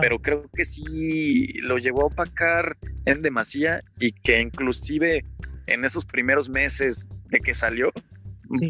pero 0.02 0.20
creo 0.20 0.50
que 0.54 0.64
sí 0.64 1.54
lo 1.62 1.78
llevó 1.78 2.04
a 2.04 2.06
opacar 2.06 2.78
en 3.06 3.20
demasía 3.20 3.82
y 4.00 4.14
que 4.14 4.40
inclusive 4.40 5.26
en 5.68 5.86
esos 5.86 6.06
primeros 6.06 6.50
meses 6.50 7.10
de 7.28 7.40
que 7.40 7.54
salió, 7.54 7.92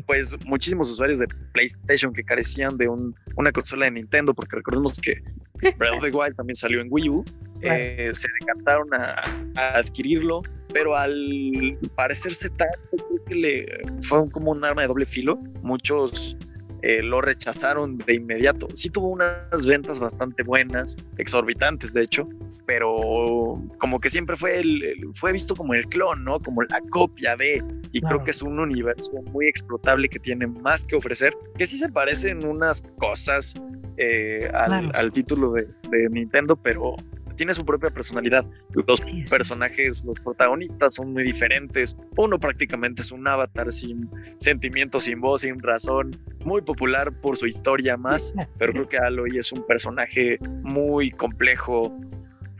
pues 0.06 0.38
muchísimos 0.46 0.92
usuarios 0.92 1.20
de 1.20 1.28
PlayStation 1.54 2.14
que 2.14 2.24
carecían 2.24 2.78
de 2.78 2.88
una 2.90 3.52
consola 3.52 3.86
de 3.86 3.92
Nintendo, 3.92 4.34
porque 4.34 4.58
recordemos 4.58 5.00
que 5.00 5.22
Breath 5.78 5.96
of 5.96 6.04
the 6.04 6.12
Wild 6.12 6.36
también 6.36 6.56
salió 6.56 6.82
en 6.82 6.88
Wii 6.90 7.10
U, 7.10 7.26
eh, 7.62 8.10
se 8.14 8.28
decantaron 8.40 8.94
a, 8.94 9.78
adquirirlo, 9.78 10.42
pero 10.74 10.96
al 10.96 11.78
parecerse 11.96 12.50
tanto, 12.50 12.78
creo 12.92 13.26
que 13.26 13.36
le 13.36 13.82
fue 14.02 14.30
como 14.32 14.52
un 14.52 14.64
arma 14.64 14.82
de 14.82 14.88
doble 14.88 15.06
filo. 15.06 15.38
Muchos 15.62 16.38
eh, 16.82 17.02
lo 17.04 17.22
rechazaron 17.22 17.98
de 17.98 18.14
inmediato. 18.16 18.68
Sí 18.74 18.90
tuvo 18.90 19.10
unas 19.10 19.66
ventas 19.66 20.00
bastante 20.00 20.44
buenas, 20.44 20.96
exorbitantes 21.18 21.94
de 21.94 22.04
hecho, 22.04 22.30
pero 22.70 23.60
como 23.80 24.00
que 24.00 24.12
siempre 24.12 24.36
fue, 24.36 24.60
el, 24.60 25.10
fue 25.16 25.32
visto 25.32 25.56
como 25.56 25.74
el 25.74 25.88
clon, 25.88 26.24
¿no? 26.24 26.40
Como 26.40 26.62
la 26.62 26.80
copia 26.92 27.36
de, 27.36 27.64
y 27.92 28.00
creo 28.00 28.24
que 28.24 28.30
es 28.30 28.44
un 28.44 28.60
universo 28.60 29.14
muy 29.24 29.48
explotable 29.48 30.08
que 30.08 30.20
tiene 30.20 30.46
más 30.46 30.86
que 30.86 30.96
ofrecer, 30.96 31.36
que 31.58 31.66
sí 31.66 31.80
se 31.80 31.90
parecen 31.90 32.46
unas 32.46 32.84
cosas 33.00 33.56
eh, 33.98 34.52
al, 34.54 35.12
título 35.12 35.52
de, 35.52 35.66
de 35.90 36.10
Nintendo, 36.12 36.56
pero 36.58 36.96
tiene 37.40 37.56
su 37.56 37.66
propia 37.66 37.90
personalidad. 37.90 38.46
Los 38.86 39.02
personajes, 39.30 40.06
los 40.06 40.20
protagonistas 40.20 40.94
son 40.94 41.14
muy 41.14 41.24
diferentes. 41.24 41.98
Uno 42.18 42.38
prácticamente 42.38 43.02
es 43.02 43.12
un 43.12 43.28
avatar 43.28 43.72
sin 43.72 44.12
sentimientos, 44.38 45.06
sin 45.06 45.22
voz, 45.22 45.42
sin 45.42 45.58
razón. 45.60 46.20
Muy 46.46 46.62
popular 46.62 47.20
por 47.20 47.36
su 47.36 47.48
historia 47.48 47.98
más, 47.98 48.36
pero 48.60 48.74
creo 48.74 48.88
que 48.90 48.98
Aloy 49.00 49.40
es 49.40 49.54
un 49.54 49.66
personaje 49.66 50.38
muy 50.62 51.10
complejo 51.10 51.98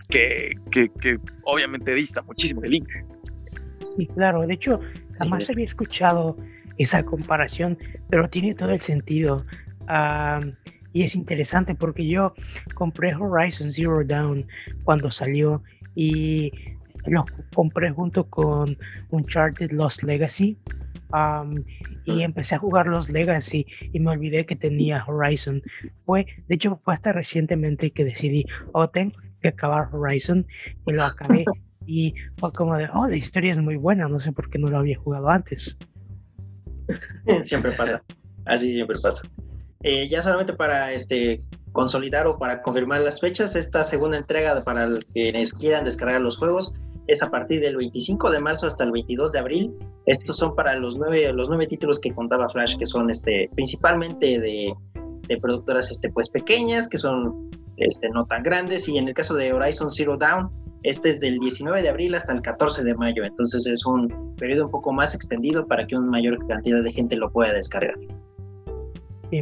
que, 0.10 0.54
que, 0.72 1.18
obviamente 1.44 1.94
dista 1.94 2.22
muchísimo 2.24 2.62
de 2.62 2.70
Link. 2.70 2.90
Sí, 3.96 4.08
claro. 4.08 4.46
De 4.46 4.56
hecho, 4.56 4.80
jamás 5.18 5.50
había 5.50 5.66
escuchado 5.66 6.36
esa 6.78 7.04
comparación, 7.04 7.78
pero 8.10 8.30
tiene 8.30 8.54
todo 8.54 8.72
el 8.72 8.82
sentido. 8.82 9.46
Y 10.92 11.04
es 11.04 11.16
interesante 11.16 11.76
porque 11.76 12.08
yo 12.08 12.34
compré 12.74 13.14
Horizon 13.16 13.72
Zero 13.72 14.04
Dawn 14.04 14.46
cuando 14.84 15.12
salió 15.12 15.62
y 15.96 16.52
lo 17.06 17.26
compré 17.54 17.92
junto 17.92 18.26
con 18.26 18.76
Uncharted 19.12 19.72
Lost 19.72 20.04
Legacy. 20.04 20.58
Y 22.06 22.22
empecé 22.22 22.56
a 22.56 22.60
jugar 22.60 22.88
los 22.88 23.10
Legacy 23.10 23.66
y 23.94 24.00
me 24.00 24.12
olvidé 24.12 24.46
que 24.46 24.56
tenía 24.56 25.04
Horizon. 25.08 25.62
Fue, 26.02 26.26
de 26.48 26.56
hecho, 26.56 26.80
fue 26.84 26.94
hasta 26.94 27.12
recientemente 27.12 27.92
que 27.92 28.06
decidí, 28.06 28.46
oh, 28.74 28.88
tengo 28.90 29.16
que 29.42 29.50
acabar 29.50 29.90
Horizon 29.92 30.46
y 30.86 30.92
lo 30.92 31.04
acabé. 31.04 31.46
y 31.88 32.14
fue 32.38 32.52
como 32.54 32.78
de, 32.78 32.88
oh, 32.94 33.08
la 33.08 33.18
historia 33.18 33.52
es 33.52 33.60
muy 33.60 33.76
buena, 33.76 34.08
no 34.08 34.20
sé 34.20 34.32
por 34.32 34.50
qué 34.50 34.60
no 34.60 34.70
lo 34.70 34.78
había 34.78 34.98
jugado 34.98 35.30
antes. 35.30 35.78
Siempre 37.42 37.72
pasa, 37.72 38.04
así 38.46 38.74
siempre 38.74 38.98
pasa. 39.02 39.30
Eh, 39.84 40.10
ya 40.10 40.22
solamente 40.22 40.54
para 40.54 40.92
este, 40.92 41.42
consolidar 41.72 42.28
o 42.28 42.38
para 42.38 42.62
confirmar 42.62 43.02
las 43.02 43.22
fechas, 43.22 43.56
esta 43.56 43.84
segunda 43.84 44.18
entrega 44.18 44.64
para 44.64 44.90
quienes 45.14 45.54
quieran 45.54 45.86
descargar 45.86 46.22
los 46.22 46.38
juegos 46.38 46.74
es 47.12 47.24
a 47.24 47.30
partir 47.30 47.60
del 47.62 47.78
25 47.78 48.32
de 48.32 48.40
marzo 48.40 48.68
hasta 48.68 48.84
el 48.84 48.92
22 48.92 49.32
de 49.32 49.40
abril. 49.40 49.74
Estos 50.06 50.38
son 50.38 50.56
para 50.56 50.76
los 50.76 50.96
nueve, 50.98 51.32
los 51.34 51.48
nueve 51.50 51.68
títulos 51.68 52.00
que 52.00 52.14
contaba 52.14 52.50
Flash, 52.50 52.78
que 52.78 52.86
son 52.86 53.10
este, 53.10 53.50
principalmente 53.56 54.40
de, 54.40 54.74
de 55.28 55.38
productoras 55.38 55.92
este, 55.92 56.10
pues, 56.12 56.30
pequeñas, 56.30 56.88
que 56.88 56.98
son 56.98 57.50
este, 57.78 58.10
no 58.10 58.26
tan 58.26 58.44
grandes. 58.44 58.88
Y 58.88 58.98
en 58.98 59.08
el 59.08 59.14
caso 59.14 59.36
de 59.36 59.54
Horizon 59.54 59.90
Zero 59.92 60.18
Dawn, 60.18 60.50
este 60.84 61.10
es 61.10 61.20
del 61.20 61.40
19 61.40 61.82
de 61.82 61.90
abril 61.90 62.16
hasta 62.16 62.34
el 62.34 62.42
14 62.42 62.84
de 62.84 62.96
mayo. 62.96 63.24
Entonces 63.24 63.66
es 63.68 63.86
un 63.86 64.36
periodo 64.38 64.66
un 64.66 64.72
poco 64.72 64.94
más 64.94 65.16
extendido 65.16 65.68
para 65.68 65.86
que 65.86 65.96
una 65.96 66.12
mayor 66.12 66.48
cantidad 66.48 66.84
de 66.84 66.92
gente 66.94 67.16
lo 67.16 67.32
pueda 67.32 67.54
descargar 67.54 67.96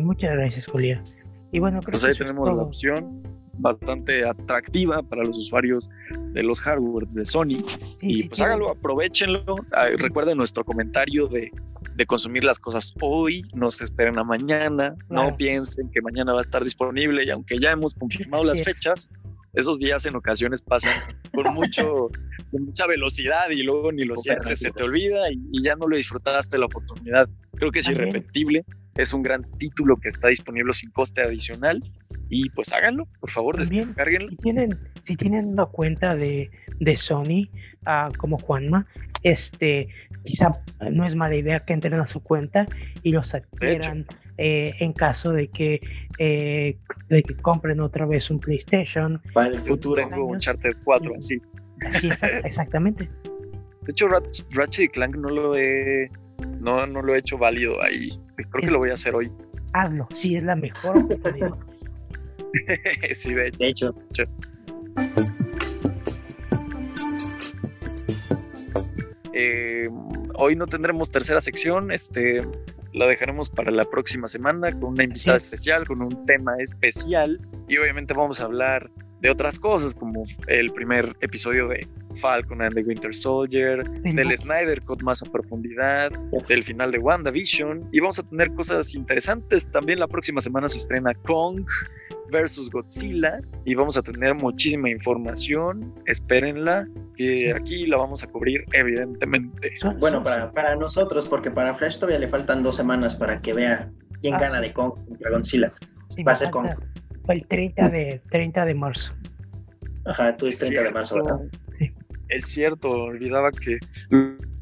muchas 0.02 0.32
gracias, 0.32 0.66
Julia. 0.68 1.04
Y 1.52 1.60
bueno, 1.60 1.80
creo 1.80 1.92
pues 1.92 2.04
ahí 2.04 2.14
tenemos 2.14 2.48
la 2.50 2.62
opción 2.62 3.24
bastante 3.60 4.26
atractiva 4.26 5.04
para 5.04 5.24
los 5.24 5.38
usuarios 5.38 5.90
de 6.34 6.44
los 6.44 6.60
hardware 6.62 7.08
de 7.08 7.26
Sony. 7.26 7.58
y 8.02 8.28
pues 8.28 8.40
háganlo, 8.42 8.72
aprovechenlo. 8.72 9.56
Ah, 9.72 9.88
recuerden 9.98 10.38
nuestro 10.38 10.64
comentario 10.64 11.28
de, 11.28 11.52
de, 11.96 12.06
consumir 12.06 12.44
las 12.44 12.60
cosas 12.60 12.94
hoy, 13.02 13.44
no 13.54 13.70
se 13.70 13.84
esperen 13.84 14.18
a 14.20 14.24
mañana, 14.24 14.96
no 15.10 15.36
piensen 15.36 15.90
que 15.92 16.02
mañana 16.02 16.34
va 16.34 16.40
a 16.40 16.42
estar 16.42 16.64
disponible 16.64 17.24
y 17.26 17.30
aunque 17.30 17.60
ya 17.60 17.72
hemos 17.72 17.96
confirmado 17.96 18.44
las 18.44 18.64
fechas, 18.64 19.10
esos 19.54 19.80
días 19.80 20.06
en 20.06 20.16
ocasiones 20.16 20.62
pasan 20.62 20.94
con 21.34 21.46
mucho 21.56 22.10
con 22.52 22.64
mucha 22.64 22.86
velocidad 22.86 23.50
y 23.50 23.64
luego 23.64 23.92
ni 23.92 24.06
lo 24.06 24.16
sientes, 24.16 24.60
se 24.60 24.72
te 24.72 24.84
olvida 24.84 25.32
y, 25.32 25.42
y, 25.52 25.64
ya 25.64 25.76
no 25.76 25.88
lo 25.88 25.98
disfrutaste 25.98 26.58
la 26.58 26.68
oportunidad. 26.68 27.28
Creo 27.56 27.72
que 27.72 27.80
es 27.80 27.90
irrepetible 27.90 28.64
es 28.98 29.14
un 29.14 29.22
gran 29.22 29.42
título 29.42 29.98
que 29.98 30.10
está 30.10 30.28
disponible 30.30 30.74
sin 30.74 30.90
coste 30.92 31.22
adicional. 31.22 31.84
Y 32.30 32.50
pues 32.50 32.74
háganlo, 32.74 33.08
por 33.20 33.32
favor, 33.32 33.58
descarguenlo. 33.58 34.30
Si 34.30 34.36
tienen, 34.38 34.78
si 35.04 35.16
tienen 35.16 35.48
una 35.48 35.66
cuenta 35.66 36.16
de, 36.16 36.50
Sony, 36.96 37.50
ah, 37.86 38.10
como 38.18 38.38
Juanma, 38.38 38.86
este, 39.24 39.88
quizá 40.24 40.62
no 40.92 41.06
es 41.06 41.16
mala 41.16 41.36
idea 41.36 41.60
que 41.60 41.74
entren 41.74 41.96
a 41.96 42.08
su 42.08 42.22
cuenta 42.22 42.66
y 43.02 43.12
los 43.12 43.34
adquieran 43.34 44.06
eh, 44.38 44.74
en 44.80 44.94
caso 44.94 45.32
de 45.32 45.48
que, 45.48 45.82
eh, 46.20 46.78
de 47.10 47.24
que 47.24 47.36
compren 47.38 47.80
otra 47.80 48.06
vez 48.06 48.30
un 48.30 48.40
PlayStation. 48.40 49.22
Para 49.34 49.50
el 49.50 49.60
futuro, 49.60 50.08
un 50.26 50.40
Charter 50.40 50.76
4, 50.84 51.14
así. 51.18 51.42
Sí, 51.94 52.10
exactamente. 52.44 53.10
De 53.82 53.92
hecho, 53.92 54.08
Ratchet 54.52 54.92
Clank 54.92 55.16
no 55.16 55.30
lo 55.30 55.56
he 55.56 56.12
no, 56.60 56.86
no 56.86 57.02
lo 57.02 57.16
he 57.16 57.20
hecho 57.20 57.38
válido 57.38 57.82
ahí. 57.82 58.10
Creo 58.36 58.66
que 58.66 58.72
lo 58.72 58.80
voy 58.80 58.92
a 58.92 58.94
hacer 58.94 59.16
hoy. 59.16 59.32
Hazlo, 59.74 60.08
sí, 60.14 60.36
es 60.36 60.44
la 60.44 60.56
mejor 60.56 60.98
oportunidad. 60.98 61.54
sí, 63.14 63.34
de 63.34 63.52
hecho. 63.60 63.96
Eh, 69.34 69.88
hoy 70.34 70.56
no 70.56 70.66
tendremos 70.66 71.12
tercera 71.12 71.42
sección, 71.42 71.92
este, 71.92 72.42
la 72.94 73.06
dejaremos 73.06 73.50
para 73.50 73.72
la 73.72 73.86
próxima 73.86 74.28
semana 74.28 74.72
con 74.72 74.94
una 74.94 75.04
invitada 75.04 75.38
especial, 75.38 75.86
con 75.86 76.02
un 76.02 76.26
tema 76.26 76.56
especial. 76.58 77.40
Y 77.68 77.78
obviamente 77.78 78.14
vamos 78.14 78.42
a 78.42 78.46
hablar 78.46 78.90
de 79.22 79.30
otras 79.30 79.60
cosas 79.60 79.94
como 79.94 80.24
el 80.48 80.72
primer 80.74 81.16
episodio 81.22 81.68
de 81.68 81.88
Falcon 82.16 82.62
and 82.62 82.74
the 82.76 82.82
Winter 82.82 83.14
Soldier, 83.14 83.84
del 84.02 84.38
Snyder 84.38 84.82
con 84.82 84.98
más 85.04 85.22
a 85.22 85.32
profundidad, 85.32 86.12
del 86.48 86.64
final 86.64 86.92
de 86.92 87.00
WandaVision. 87.00 87.90
Y 87.92 88.00
vamos 88.00 88.20
a 88.20 88.24
tener 88.24 88.54
cosas 88.54 88.96
interesantes. 88.96 89.70
También 89.72 90.00
la 90.00 90.08
próxima 90.08 90.42
semana 90.42 90.68
se 90.68 90.78
estrena 90.78 91.14
Kong 91.14 91.64
versus 92.32 92.70
Godzilla 92.70 93.40
y 93.66 93.76
vamos 93.76 93.98
a 93.98 94.02
tener 94.02 94.36
muchísima 94.36 94.90
información, 94.90 95.94
espérenla, 96.06 96.88
que 97.16 97.52
aquí 97.54 97.86
la 97.88 97.98
vamos 97.98 98.24
a 98.24 98.28
cubrir 98.28 98.64
evidentemente. 98.74 99.72
Bueno, 100.00 100.24
para, 100.24 100.52
para 100.52 100.76
nosotros, 100.76 101.28
porque 101.28 101.52
para 101.52 101.74
Flash 101.76 101.96
todavía 101.98 102.20
le 102.20 102.28
faltan 102.28 102.64
dos 102.64 102.76
semanas 102.76 103.16
para 103.16 103.42
que 103.42 103.54
vea 103.54 103.92
quién 104.22 104.36
Ah, 104.36 104.40
gana 104.40 104.62
sí. 104.62 104.68
de 104.68 104.74
Kong 104.74 104.94
contra 105.08 105.30
Godzilla. 105.32 105.74
Sí, 106.10 106.24
Va 106.24 106.32
a 106.32 106.36
ser 106.36 106.50
falta- 106.52 106.78
Fue 107.26 107.36
el 107.36 107.48
30 107.48 107.90
de, 107.90 108.22
30 108.32 108.66
de 108.66 108.74
marzo. 108.74 109.14
Ajá, 110.06 110.36
tú 110.38 110.48
es 110.48 110.60
30 110.60 110.84
de 110.84 110.92
marzo, 110.92 111.16
¿verdad? 111.16 111.40
Sí. 111.78 111.92
Es 112.30 112.46
cierto, 112.46 112.90
olvidaba 112.90 113.52
que 113.52 113.78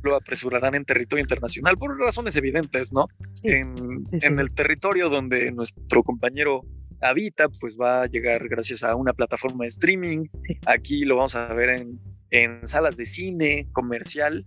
lo 0.03 0.15
apresurarán 0.15 0.75
en 0.75 0.85
territorio 0.85 1.23
internacional 1.23 1.77
por 1.77 1.97
razones 1.99 2.35
evidentes, 2.37 2.93
¿no? 2.93 3.07
Sí, 3.33 3.47
en, 3.49 3.75
sí, 3.75 4.19
sí. 4.19 4.27
en 4.27 4.39
el 4.39 4.51
territorio 4.51 5.09
donde 5.09 5.51
nuestro 5.51 6.03
compañero 6.03 6.61
habita, 7.01 7.47
pues 7.59 7.77
va 7.79 8.03
a 8.03 8.05
llegar 8.07 8.47
gracias 8.47 8.83
a 8.83 8.95
una 8.95 9.13
plataforma 9.13 9.63
de 9.63 9.69
streaming. 9.69 10.25
Aquí 10.65 11.05
lo 11.05 11.15
vamos 11.17 11.35
a 11.35 11.53
ver 11.53 11.69
en, 11.69 11.99
en 12.31 12.65
salas 12.65 12.97
de 12.97 13.05
cine, 13.05 13.67
comercial. 13.73 14.45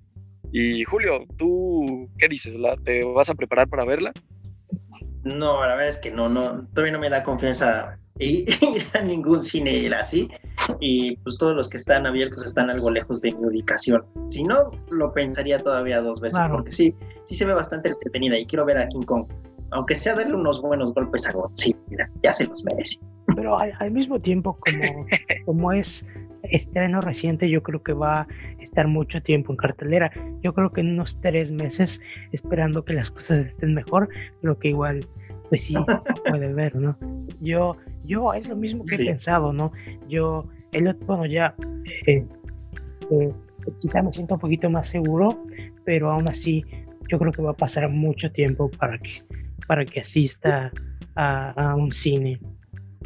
Y 0.53 0.85
Julio, 0.85 1.25
¿tú 1.37 2.09
qué 2.19 2.29
dices? 2.29 2.55
¿La- 2.59 2.77
¿Te 2.77 3.05
vas 3.05 3.29
a 3.31 3.35
preparar 3.35 3.69
para 3.69 3.85
verla? 3.85 4.13
No, 5.23 5.61
la 5.63 5.75
verdad 5.75 5.89
es 5.89 5.99
que 5.99 6.11
no, 6.11 6.29
no, 6.29 6.67
todavía 6.69 6.93
no 6.93 6.99
me 6.99 7.11
da 7.11 7.23
confianza 7.23 7.99
ir 8.19 8.47
a 8.95 9.03
ningún 9.03 9.43
cine 9.43 9.89
así. 9.95 10.29
Y 10.81 11.17
pues 11.19 11.39
todos 11.39 11.55
los 11.55 11.69
que 11.69 11.77
están 11.77 12.07
abiertos 12.07 12.45
están 12.45 12.71
algo 12.71 12.91
lejos 12.91 13.21
de 13.21 13.33
mi 13.35 13.45
ubicación. 13.47 14.05
Si 14.31 14.43
no, 14.45 14.71
lo 14.91 15.13
pensaría 15.13 15.59
todavía 15.63 16.01
dos 16.01 16.21
veces, 16.21 16.39
Claro. 16.39 16.57
porque 16.57 16.73
sí, 16.73 16.95
sí 17.25 17.37
se 17.37 17.45
ve 17.45 17.53
bastante 17.55 17.89
entretenida 17.91 18.39
y 18.39 18.47
quiero 18.47 18.65
ver 18.65 18.79
a 18.79 18.89
King 18.89 19.03
Kong. 19.03 19.27
Aunque 19.71 19.95
sea 19.95 20.15
darle 20.15 20.35
unos 20.35 20.61
buenos 20.63 20.95
golpes 20.95 21.29
a 21.29 21.33
Godzilla, 21.33 22.11
ya 22.23 22.33
se 22.33 22.47
los 22.47 22.65
merece. 22.65 22.99
Pero 23.37 23.59
al, 23.59 23.73
al 23.79 23.91
mismo 23.91 24.19
tiempo, 24.21 24.59
como, 24.59 25.07
como 25.45 25.73
es 25.73 26.07
estreno 26.45 27.01
reciente, 27.01 27.51
yo 27.51 27.63
creo 27.63 27.83
que 27.83 27.93
va 27.93 28.21
a 28.23 28.27
estar 28.61 28.87
mucho 28.89 29.23
tiempo 29.23 29.53
en 29.53 29.57
cartelera. 29.57 30.11
Yo 30.43 30.55
creo 30.55 30.73
que 30.73 30.81
en 30.81 30.93
unos 30.93 31.21
tres 31.21 31.51
meses, 31.51 32.01
esperando 32.33 32.85
que 32.85 32.95
las 32.95 33.11
cosas 33.11 33.47
estén 33.47 33.75
mejor, 33.75 34.09
creo 34.41 34.59
que 34.59 34.69
igual, 34.69 35.07
pues 35.49 35.65
sí, 35.65 35.75
puede 36.29 36.53
ver, 36.55 36.75
¿no? 36.77 36.97
Yo, 37.41 37.77
yo 38.05 38.19
es 38.37 38.49
lo 38.49 38.57
mismo 38.57 38.85
que 38.85 38.97
Sí. 38.97 39.03
he 39.03 39.07
pensado, 39.07 39.53
¿no? 39.53 39.73
Yo, 40.09 40.47
el 40.73 40.89
otro, 40.89 41.07
bueno, 41.07 41.27
ya, 41.27 41.55
eh, 42.07 42.25
eh, 43.11 43.33
quizá 43.81 44.03
me 44.03 44.13
siento 44.13 44.35
un 44.35 44.41
poquito 44.41 44.71
más 44.71 44.89
seguro, 44.89 45.45
pero 45.85 46.11
aún 46.11 46.29
así, 46.31 46.65
yo 47.11 47.19
creo 47.19 47.33
que 47.33 47.43
va 47.43 47.51
a 47.51 47.57
pasar 47.57 47.89
mucho 47.91 48.31
tiempo 48.33 48.71
para 48.71 48.99
que, 48.99 49.11
para 49.67 49.85
que 49.85 50.01
asista 50.01 50.71
a, 51.15 51.51
a 51.51 51.75
un 51.75 51.93
cine. 51.93 52.41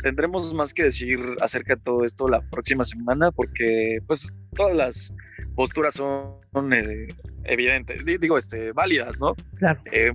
Tendremos 0.03 0.53
más 0.55 0.73
que 0.75 0.85
decir 0.85 1.19
acerca 1.41 1.75
de 1.77 1.81
todo 1.83 2.05
esto 2.05 2.27
la 2.29 2.41
próxima 2.41 2.83
semana 2.85 3.31
porque 3.31 3.99
pues 4.07 4.35
todas 4.55 4.75
las 4.75 5.15
posturas 5.55 5.95
son 5.95 6.73
eh, 6.73 7.09
evidentes, 7.45 8.05
di- 8.05 8.19
digo, 8.19 8.39
este, 8.39 8.73
válidas, 8.73 9.21
¿no? 9.21 9.35
Claro. 9.57 9.81
Eh, 9.93 10.13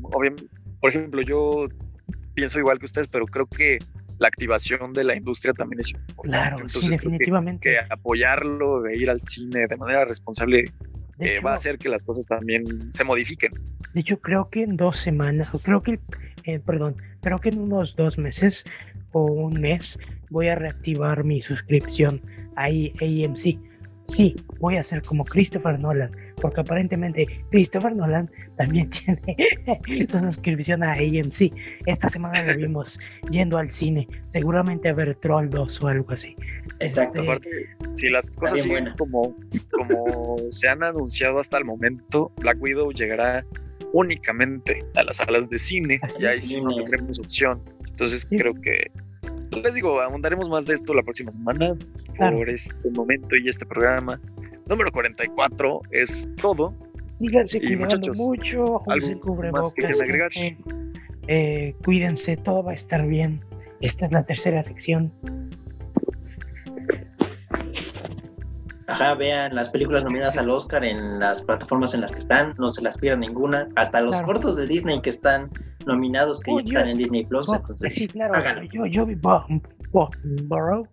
por 0.82 0.90
ejemplo, 0.90 1.22
yo 1.22 1.68
pienso 2.34 2.60
igual 2.60 2.80
que 2.80 2.86
ustedes, 2.86 3.08
pero 3.08 3.26
creo 3.28 3.46
que 3.48 3.78
la 4.20 4.28
activación 4.28 4.94
de 4.94 5.04
la 5.04 5.16
industria 5.16 5.54
también 5.54 5.80
es 5.80 5.92
importante. 5.92 6.30
Claro, 6.38 6.58
sí, 6.58 6.64
Entonces, 6.66 6.90
que- 6.90 6.96
definitivamente. 6.98 7.70
que, 7.70 7.78
apoyarlo, 7.94 8.82
de 8.82 8.98
ir 8.98 9.10
al 9.12 9.22
cine 9.22 9.68
de 9.68 9.78
manera 9.78 10.06
responsable, 10.06 10.66
hecho, 11.20 11.42
va 11.46 11.52
a 11.52 11.56
hacer 11.56 11.78
que 11.78 11.90
las 11.90 12.04
cosas 12.06 12.26
también 12.26 12.92
se 12.94 13.04
modifiquen. 13.04 13.54
de 13.94 14.00
hecho, 14.02 14.20
creo 14.20 14.50
que 14.50 14.64
en 14.64 14.78
dos 14.78 14.98
semanas, 14.98 15.54
o 15.56 15.60
creo 15.60 15.82
que, 15.82 16.00
eh, 16.44 16.60
perdón, 16.60 16.94
creo 17.22 17.40
que 17.40 17.50
en 17.50 17.60
unos 17.60 17.96
dos 17.96 18.18
meses 18.18 18.64
o 19.12 19.24
un 19.26 19.60
mes 19.60 19.98
voy 20.30 20.48
a 20.50 20.56
reactivar 20.56 21.24
mi 21.24 21.42
suscripción 21.42 22.22
a 22.56 22.70
I- 22.70 22.94
AMC. 23.02 23.60
Sí, 24.08 24.36
voy 24.60 24.78
a 24.78 24.80
hacer 24.80 25.02
como 25.02 25.26
Christopher 25.26 25.78
Nolan, 25.80 26.10
porque 26.42 26.62
aparentemente 26.62 27.28
Christopher 27.52 27.94
Nolan 27.96 28.30
también 28.56 28.90
tiene 29.86 30.08
su 30.08 30.20
suscripción 30.20 30.82
a 30.84 30.94
AMC. 30.94 31.52
Esta 31.86 32.10
semana 32.10 32.42
lo 32.44 32.58
vimos 32.58 33.00
yendo 33.30 33.58
al 33.58 33.70
cine, 33.70 34.08
seguramente 34.30 34.90
a 34.90 34.94
ver 34.94 35.16
Troll 35.16 35.50
2 35.50 35.84
o 35.84 35.88
algo 35.88 36.12
así. 36.14 36.36
Exacto. 36.80 37.22
Eh, 37.22 37.26
Aparte, 37.26 37.50
si 37.94 38.10
las 38.10 38.30
cosas 38.32 38.62
siguen 38.62 38.94
como, 38.98 39.36
como 39.72 40.38
se 40.52 40.70
han 40.70 40.84
anunciado 40.84 41.40
hasta 41.40 41.58
el 41.58 41.66
momento, 41.66 42.32
Black 42.38 42.58
Widow 42.62 42.92
llegará 42.92 43.46
únicamente 43.94 44.86
a 44.96 45.04
las 45.04 45.18
salas 45.18 45.50
de 45.50 45.60
cine 45.60 46.00
y 46.20 46.26
ahí 46.26 46.42
sí 46.42 46.62
no 46.62 46.76
tendremos 46.76 47.20
opción. 47.20 47.62
Entonces 47.90 48.28
Sí. 48.30 48.38
creo 48.38 48.54
que 48.54 48.92
les 49.62 49.74
digo, 49.74 50.00
abundaremos 50.02 50.50
más 50.50 50.66
de 50.66 50.74
esto 50.74 50.94
la 50.94 51.04
próxima 51.04 51.32
semana. 51.32 51.76
Claro. 52.16 52.38
Por 52.38 52.50
este 52.50 52.90
momento 52.92 53.36
y 53.36 53.48
este 53.48 53.66
programa 53.66 54.20
número 54.68 54.92
44 54.92 55.82
es 55.92 56.30
todo. 56.42 56.74
Síganse 57.20 57.60
Y, 57.62 57.76
muchachos, 57.76 58.20
mucho, 58.20 58.82
usen 58.86 59.20
¿algo 59.20 59.36
más 59.52 59.74
que 59.74 59.88
agregar? 59.88 60.32
eh, 61.28 61.76
cuídense, 61.84 62.38
todo 62.38 62.64
va 62.64 62.72
a 62.72 62.76
estar 62.76 63.08
bien. 63.08 63.42
Esta 63.82 64.06
es 64.06 64.12
la 64.12 64.24
tercera 64.24 64.64
sección. 64.64 65.12
Ajá, 68.88 69.16
vean 69.16 69.54
las 69.54 69.70
películas 69.70 70.04
nominadas 70.06 70.38
al 70.38 70.50
Oscar 70.50 70.86
en 70.86 71.20
las 71.20 71.42
plataformas 71.42 71.94
en 71.94 72.00
las 72.02 72.12
que 72.14 72.20
están, 72.20 72.56
no 72.58 72.70
se 72.70 72.82
las 72.82 72.98
pierdan 72.98 73.20
ninguna. 73.20 73.68
Hasta 73.76 74.00
los 74.00 74.12
Claro. 74.12 74.28
cortos 74.28 74.56
de 74.56 74.66
Disney 74.66 75.02
que 75.02 75.10
están 75.10 75.50
nominados, 75.86 76.40
que 76.40 76.52
Oh, 76.52 76.60
ya 76.62 76.80
están 76.80 76.88
en 76.90 76.98
Disney 76.98 77.26
Plus. 77.26 77.50
Oh, 77.50 77.56
entonces, 77.56 77.94
sí, 77.96 78.08
claro, 78.08 78.36
háganlo. 78.36 78.64
yo, 78.72 78.86
yo 78.86 79.06
vi 79.06 79.16
Bo- 79.16 79.46
Bo- 79.92 80.10
Borrow, 80.44 80.88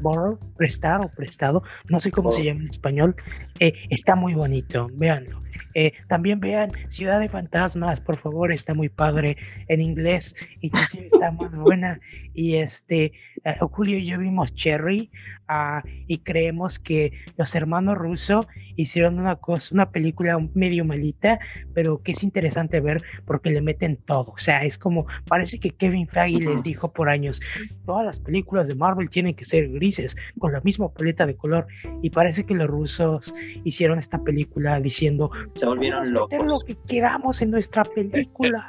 Borrow, 0.00 0.38
prestar 0.56 1.00
o 1.00 1.08
prestado, 1.08 1.62
no 1.88 1.98
sé 1.98 2.10
cómo 2.10 2.30
se 2.32 2.44
llama 2.44 2.60
en 2.60 2.68
español, 2.68 3.16
eh, 3.60 3.72
está 3.88 4.14
muy 4.14 4.34
bonito, 4.34 4.88
véanlo. 4.92 5.40
Eh, 5.74 5.92
también 6.08 6.40
vean 6.40 6.70
Ciudad 6.88 7.20
de 7.20 7.28
Fantasmas, 7.28 8.00
por 8.00 8.18
favor, 8.18 8.52
está 8.52 8.74
muy 8.74 8.88
padre 8.88 9.36
en 9.68 9.80
inglés, 9.80 10.34
inclusive 10.60 11.06
está 11.06 11.30
más 11.30 11.52
buena. 11.52 12.00
Y 12.34 12.56
este, 12.56 13.12
eh, 13.44 13.56
Julio 13.60 13.98
y 13.98 14.06
yo 14.06 14.18
vimos 14.18 14.54
Cherry 14.54 15.10
ah, 15.48 15.82
y 16.06 16.18
creemos 16.18 16.78
que 16.78 17.12
los 17.36 17.54
hermanos 17.54 17.98
Russo 17.98 18.46
hicieron 18.76 19.18
una 19.18 19.36
cosa, 19.36 19.74
una 19.74 19.90
película 19.90 20.38
medio 20.54 20.84
malita, 20.84 21.38
pero 21.74 22.02
que 22.02 22.12
es 22.12 22.22
interesante 22.22 22.80
ver 22.80 23.02
porque 23.26 23.50
le 23.50 23.60
meten 23.60 23.96
todo. 23.96 24.32
O 24.32 24.38
sea, 24.38 24.64
es 24.64 24.78
como, 24.78 25.06
parece 25.26 25.58
que 25.58 25.70
Kevin 25.70 26.06
Feige 26.06 26.44
les 26.44 26.62
dijo 26.62 26.92
por 26.92 27.08
años, 27.08 27.40
todas 27.84 28.06
las 28.06 28.20
películas 28.20 28.68
de 28.68 28.74
Marvel 28.74 29.10
tienen 29.10 29.34
que 29.34 29.44
ser 29.44 29.68
grises, 29.68 30.16
con 30.38 30.52
la 30.52 30.60
misma 30.60 30.92
paleta 30.92 31.26
de 31.26 31.36
color. 31.36 31.66
Y 32.02 32.10
parece 32.10 32.44
que 32.44 32.54
los 32.54 32.68
rusos 32.68 33.34
hicieron 33.64 33.98
esta 33.98 34.22
película 34.22 34.80
diciendo, 34.80 35.30
se 35.54 35.66
volvieron 35.66 36.04
"Vamos 36.04 36.08
a 36.18 36.22
meter 36.24 36.38
lo 36.40 36.44
locos. 36.46 36.64
que 36.64 36.76
queramos 36.86 37.42
en 37.42 37.50
nuestra 37.50 37.84
película. 37.84 38.66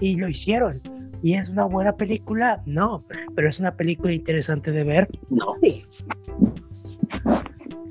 y 0.00 0.16
lo 0.16 0.28
hicieron. 0.28 0.80
¿Y 1.22 1.34
es 1.34 1.50
una 1.50 1.64
buena 1.66 1.92
película? 1.94 2.62
No, 2.64 3.04
pero 3.34 3.50
es 3.50 3.60
una 3.60 3.74
película 3.76 4.12
interesante 4.14 4.70
de 4.72 4.84
ver. 4.84 5.06
No. 5.28 5.56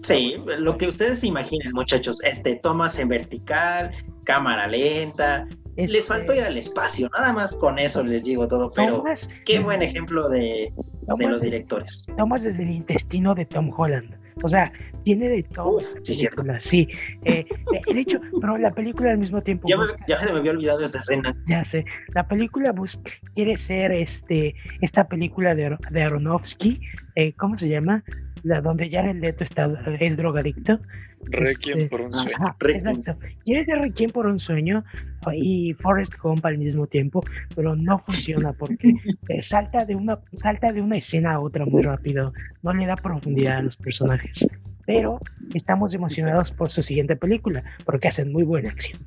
Sí, 0.01 0.35
lo 0.57 0.77
que 0.77 0.87
ustedes 0.87 1.19
se 1.19 1.27
imaginen, 1.27 1.71
muchachos, 1.73 2.19
este 2.23 2.55
tomas 2.55 2.97
en 2.97 3.09
vertical, 3.09 3.91
cámara 4.23 4.65
lenta, 4.67 5.45
les 5.75 5.93
Este, 5.93 6.13
faltó 6.13 6.33
ir 6.33 6.41
al 6.43 6.57
espacio, 6.57 7.09
nada 7.17 7.31
más 7.33 7.55
con 7.55 7.77
eso 7.77 8.03
les 8.03 8.23
digo 8.25 8.47
todo, 8.47 8.71
pero 8.71 8.97
tomas 8.97 9.27
qué 9.45 9.53
desde- 9.53 9.65
buen 9.65 9.81
ejemplo 9.83 10.27
de, 10.29 10.39
de 10.39 10.73
tomas 11.07 11.27
los 11.27 11.41
de- 11.41 11.47
directores. 11.51 12.07
tomas 12.17 12.41
desde 12.43 12.63
el 12.63 12.71
intestino 12.71 13.35
de 13.35 13.45
Tom 13.45 13.69
Holland. 13.77 14.15
O 14.41 14.47
sea, 14.47 14.71
tiene 15.03 15.29
de 15.29 15.43
todo. 15.43 15.77
Uf, 15.77 15.85
sí, 16.03 16.13
cierto. 16.13 16.43
Sí, 16.59 16.87
Eh, 17.25 17.45
eh, 17.73 17.93
de 17.93 17.99
hecho, 18.01 18.19
pero 18.41 18.57
la 18.57 18.71
película 18.71 19.11
al 19.11 19.17
mismo 19.17 19.41
tiempo. 19.41 19.67
Ya, 19.67 19.77
me- 19.77 19.83
busca- 19.83 20.05
ya 20.07 20.19
se 20.19 20.31
me 20.33 20.39
había 20.39 20.51
olvidado 20.51 20.83
esa 20.83 20.99
escena. 20.99 21.35
ya 21.47 21.63
sé, 21.63 21.85
la 22.13 22.27
película 22.27 22.71
bus- 22.71 22.99
quiere 23.35 23.57
ser 23.57 23.91
este 23.91 24.55
esta 24.81 25.07
película 25.07 25.55
de, 25.55 25.77
de 25.91 26.01
Aronofsky, 26.03 26.79
eh, 27.15 27.33
¿cómo 27.33 27.57
se 27.57 27.69
llama? 27.69 28.03
La 28.43 28.61
donde 28.61 28.89
Jared 28.89 29.17
Leto 29.17 29.43
está, 29.43 29.69
es 29.99 30.15
drogadicto. 30.15 30.79
Requiem 31.25 31.77
Este, 31.79 31.89
por 31.89 31.99
un 32.01 32.13
sueño. 32.13 32.37
ajá, 32.39 32.55
Requiem. 32.59 32.77
exacto. 33.01 33.27
Quiere 33.43 33.63
ser 33.65 33.79
Requiem 33.79 34.09
por 34.11 34.25
un 34.25 34.39
sueño 34.39 34.85
y 35.33 35.73
Forrest 35.73 36.13
Gump 36.17 36.45
al 36.45 36.57
mismo 36.57 36.87
tiempo, 36.87 37.21
pero 37.53 37.75
no 37.75 37.99
funciona 37.99 38.53
porque 38.53 38.93
eh, 39.27 39.41
salta 39.41 39.83
de 39.83 39.95
una 39.97 40.17
salta 40.31 40.71
de 40.71 40.81
una 40.81 40.95
escena 40.95 41.33
a 41.33 41.39
otra 41.41 41.65
muy 41.65 41.81
rápido, 41.83 42.31
no 42.63 42.73
le 42.73 42.85
da 42.85 42.95
profundidad 42.95 43.57
a 43.57 43.61
los 43.63 43.75
personajes. 43.75 44.47
Pero 44.89 45.19
estamos 45.53 45.93
emocionados 45.93 46.51
por 46.51 46.71
su 46.71 46.81
siguiente 46.81 47.15
película 47.15 47.63
porque 47.85 48.07
hacen 48.07 48.31
muy 48.31 48.43
buena 48.43 48.71
acción. 48.71 48.99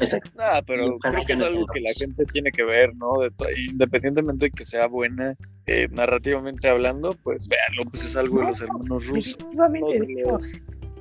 Exacto. 0.00 0.30
Ah, 0.38 0.60
Y 0.60 0.64
pero 0.66 0.98
creo 0.98 1.24
que 1.24 1.32
es 1.32 1.42
algo 1.42 1.64
que 1.72 1.80
la 1.80 1.92
gente 1.96 2.24
tiene 2.26 2.50
que 2.50 2.64
ver, 2.64 2.94
¿no? 2.96 3.20
De 3.20 3.30
independientemente 3.70 4.46
de 4.46 4.50
que 4.50 4.64
sea 4.64 4.88
buena, 4.88 5.36
eh, 5.66 5.88
narrativamente 5.90 6.68
hablando, 6.68 7.16
pues 7.22 7.48
véanlo, 7.48 7.88
pues 7.88 8.04
es 8.04 8.16
algo 8.16 8.40
de 8.40 8.46
los 8.46 8.60
hermanos 8.60 9.06
rusos. 9.06 9.38
Definitivamente, 9.38 10.22
no 10.24 10.38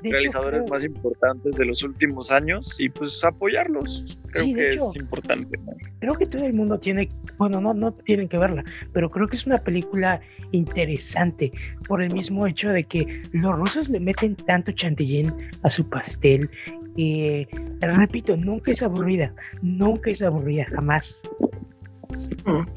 hecho, 0.07 0.14
realizadores 0.14 0.69
más 0.69 0.84
importantes 0.84 1.56
de 1.56 1.65
los 1.65 1.84
últimos 1.84 2.32
años 2.32 2.80
y 2.80 2.90
pues 2.90 3.23
apoyarlos 3.23 4.19
creo 4.32 4.56
que 4.56 4.73
es 4.76 4.95
importante. 4.95 5.60
Creo 5.99 6.14
que 6.14 6.26
todo 6.26 6.45
el 6.45 6.53
mundo 6.53 6.80
tiene, 6.80 7.10
bueno, 7.38 7.61
no, 7.61 7.73
no 7.73 7.94
tienen 7.94 8.27
que 8.27 8.38
verla, 8.38 8.64
pero 8.94 9.10
creo 9.10 9.27
que 9.27 9.36
es 9.36 9.45
una 9.45 9.57
película 9.57 10.22
interesante 10.52 11.52
por 11.88 12.02
el 12.02 12.11
mismo 12.14 12.48
hecho 12.48 12.69
de 12.69 12.84
que 12.84 13.23
los 13.32 13.56
rusos 13.57 13.90
le 13.90 13.99
meten 13.99 14.36
tanto 14.36 14.72
chantilly 14.72 15.32
a 15.64 15.69
su 15.69 15.88
pastel 15.90 16.49
que, 16.95 17.48
repito, 17.82 18.38
nunca 18.38 18.72
es 18.72 18.82
aburrida, 18.82 19.34
nunca 19.61 20.11
es 20.11 20.22
aburrida, 20.22 20.65
jamás. 20.73 21.22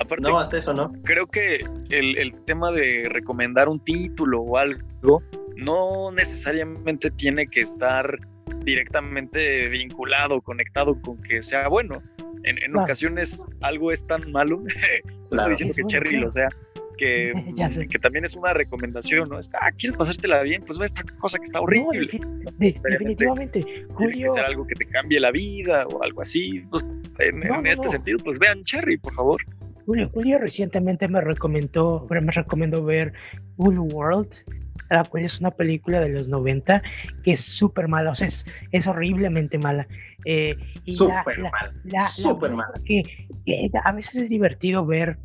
Aparte, 0.00 0.28
no, 0.28 0.38
hasta 0.38 0.58
eso 0.58 0.72
no. 0.72 0.92
Creo 1.04 1.26
que 1.26 1.60
el, 1.90 2.16
el, 2.18 2.34
tema 2.44 2.70
de 2.72 3.08
recomendar 3.10 3.68
un 3.68 3.78
título 3.80 4.40
o 4.40 4.56
algo 4.56 5.22
no 5.58 6.12
necesariamente 6.12 7.10
tiene 7.10 7.48
que 7.48 7.60
estar 7.60 8.18
directamente 8.64 9.68
vinculado, 9.68 10.40
conectado 10.40 11.00
con 11.00 11.20
que 11.20 11.42
sea 11.42 11.68
bueno. 11.68 12.02
En, 12.44 12.76
ocasiones 12.76 13.46
algo 13.60 13.92
es 13.92 14.06
tan 14.06 14.30
malo, 14.30 14.62
no 15.30 15.36
estoy 15.36 15.50
diciendo 15.50 15.74
que 15.74 15.84
Cherry 15.84 16.16
lo 16.18 16.30
sea, 16.30 16.48
que, 16.96 17.32
que, 17.90 17.98
también 17.98 18.24
es 18.24 18.36
una 18.36 18.54
recomendación, 18.54 19.28
¿no? 19.28 19.38
ah, 19.60 19.70
¿quieres 19.76 19.96
pasártela 19.96 20.42
bien? 20.42 20.62
Pues 20.64 20.78
ve 20.78 20.86
esta 20.86 21.02
cosa 21.18 21.38
que 21.38 21.44
está 21.44 21.60
horrible. 21.60 22.20
definitivamente. 22.58 23.86
Julio... 23.90 24.26
Tiene 24.32 24.46
algo 24.46 24.66
que 24.66 24.76
te 24.76 24.84
cambie 24.86 25.18
la 25.18 25.32
vida 25.32 25.86
o 25.88 26.02
algo 26.02 26.22
así. 26.22 26.62
Pues, 26.70 26.86
en, 27.18 27.66
este 27.66 27.88
sentido, 27.88 28.18
pues 28.22 28.38
vean 28.38 28.62
Cherry, 28.62 28.96
por 28.96 29.12
favor. 29.12 29.42
Julio, 29.84 30.10
Julio 30.12 30.38
recientemente 30.38 31.08
me 31.08 31.20
recomendó, 31.20 32.06
me 32.08 32.30
recomendó 32.30 32.84
ver 32.84 33.12
Full 33.56 33.78
World, 33.78 34.28
la 34.90 35.04
cual 35.04 35.24
es 35.24 35.40
una 35.40 35.50
película 35.50 36.00
de 36.00 36.08
los 36.08 36.28
90 36.28 36.82
que 37.22 37.32
es 37.32 37.40
súper 37.40 37.88
mala, 37.88 38.10
o 38.10 38.14
sea, 38.14 38.28
es, 38.28 38.46
es 38.72 38.86
horriblemente 38.86 39.58
mala. 39.58 39.86
Eh, 40.24 40.56
súper 40.86 41.40
mala. 41.40 42.06
Súper 42.08 42.52
mala. 42.52 42.74
Que, 42.84 43.02
a 43.82 43.92
veces 43.92 44.16
es 44.16 44.28
divertido 44.28 44.84
ver 44.84 45.18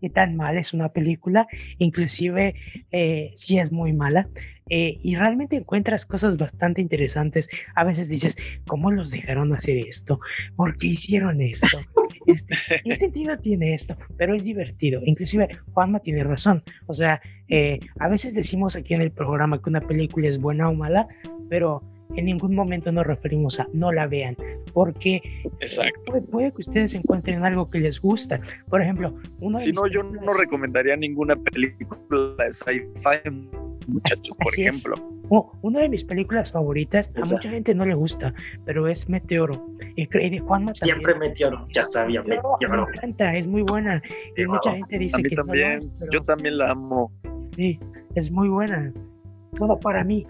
qué 0.00 0.10
tan 0.10 0.36
mal 0.36 0.56
es 0.56 0.72
una 0.72 0.90
película, 0.90 1.46
inclusive 1.78 2.54
eh, 2.92 3.32
si 3.36 3.58
es 3.58 3.72
muy 3.72 3.92
mala. 3.92 4.28
Eh, 4.70 4.98
y 5.02 5.16
realmente 5.16 5.56
encuentras 5.56 6.06
cosas 6.06 6.36
bastante 6.36 6.80
interesantes. 6.80 7.48
A 7.74 7.84
veces 7.84 8.08
dices, 8.08 8.36
¿cómo 8.66 8.90
los 8.90 9.10
dejaron 9.10 9.54
hacer 9.54 9.78
esto? 9.78 10.20
¿Por 10.56 10.76
qué 10.78 10.88
hicieron 10.88 11.40
esto? 11.40 11.78
Este, 12.26 12.80
¿Qué 12.84 12.96
sentido 12.96 13.38
tiene 13.38 13.72
esto? 13.72 13.96
Pero 14.18 14.34
es 14.34 14.44
divertido. 14.44 15.00
Inclusive 15.04 15.48
Juanma 15.72 16.00
tiene 16.00 16.24
razón. 16.24 16.62
O 16.86 16.92
sea, 16.92 17.22
eh, 17.48 17.78
a 17.98 18.08
veces 18.08 18.34
decimos 18.34 18.76
aquí 18.76 18.92
en 18.92 19.00
el 19.00 19.10
programa 19.10 19.62
que 19.62 19.70
una 19.70 19.80
película 19.80 20.28
es 20.28 20.38
buena 20.38 20.68
o 20.68 20.74
mala, 20.74 21.08
pero 21.48 21.82
en 22.16 22.26
ningún 22.26 22.54
momento 22.54 22.90
nos 22.92 23.06
referimos 23.06 23.60
a 23.60 23.68
no 23.72 23.92
la 23.92 24.06
vean, 24.06 24.36
porque 24.72 25.20
Exacto. 25.60 26.20
Puede, 26.30 26.52
que 26.52 26.62
ustedes 26.62 26.94
encuentren 26.94 27.44
algo 27.44 27.68
que 27.70 27.78
les 27.78 28.00
gusta. 28.00 28.40
Por 28.68 28.82
ejemplo, 28.82 29.14
uno 29.40 29.56
si 29.56 29.72
no, 29.72 29.86
yo 29.86 30.02
no 30.02 30.34
recomendaría 30.34 30.96
ninguna 30.96 31.34
película 31.36 32.34
de 32.44 32.52
sci-fi, 32.52 33.48
muchachos, 33.88 34.36
por 34.36 34.52
ejemplo. 34.54 34.94
una 35.62 35.80
de 35.80 35.88
mis 35.88 36.04
películas 36.04 36.52
favoritas, 36.52 37.10
a 37.16 37.34
mucha 37.34 37.48
gente 37.48 37.74
no 37.74 37.84
le 37.84 37.94
gusta, 37.94 38.32
pero 38.64 38.88
es 38.88 39.08
Meteoro. 39.08 39.66
Y 39.96 40.06
de 40.06 40.38
Juanma 40.38 40.74
Siempre 40.74 41.14
Meteoro, 41.16 41.66
ya 41.72 41.84
sabía, 41.84 42.22
Meteoro. 42.22 42.86
Me 42.86 42.92
encanta, 42.92 43.36
es 43.36 43.46
muy 43.46 43.62
buena. 43.62 44.02
Y 44.36 44.46
mucha 44.46 44.72
gente 44.72 44.98
dice 44.98 45.22
que 45.22 45.34
también, 45.34 45.80
Yo 46.12 46.22
también 46.22 46.58
la 46.58 46.70
amo. 46.70 47.12
Sí, 47.56 47.78
es 48.14 48.30
muy 48.30 48.48
buena. 48.48 48.92
Bueno, 49.58 49.78
para 49.80 50.04
mí, 50.04 50.26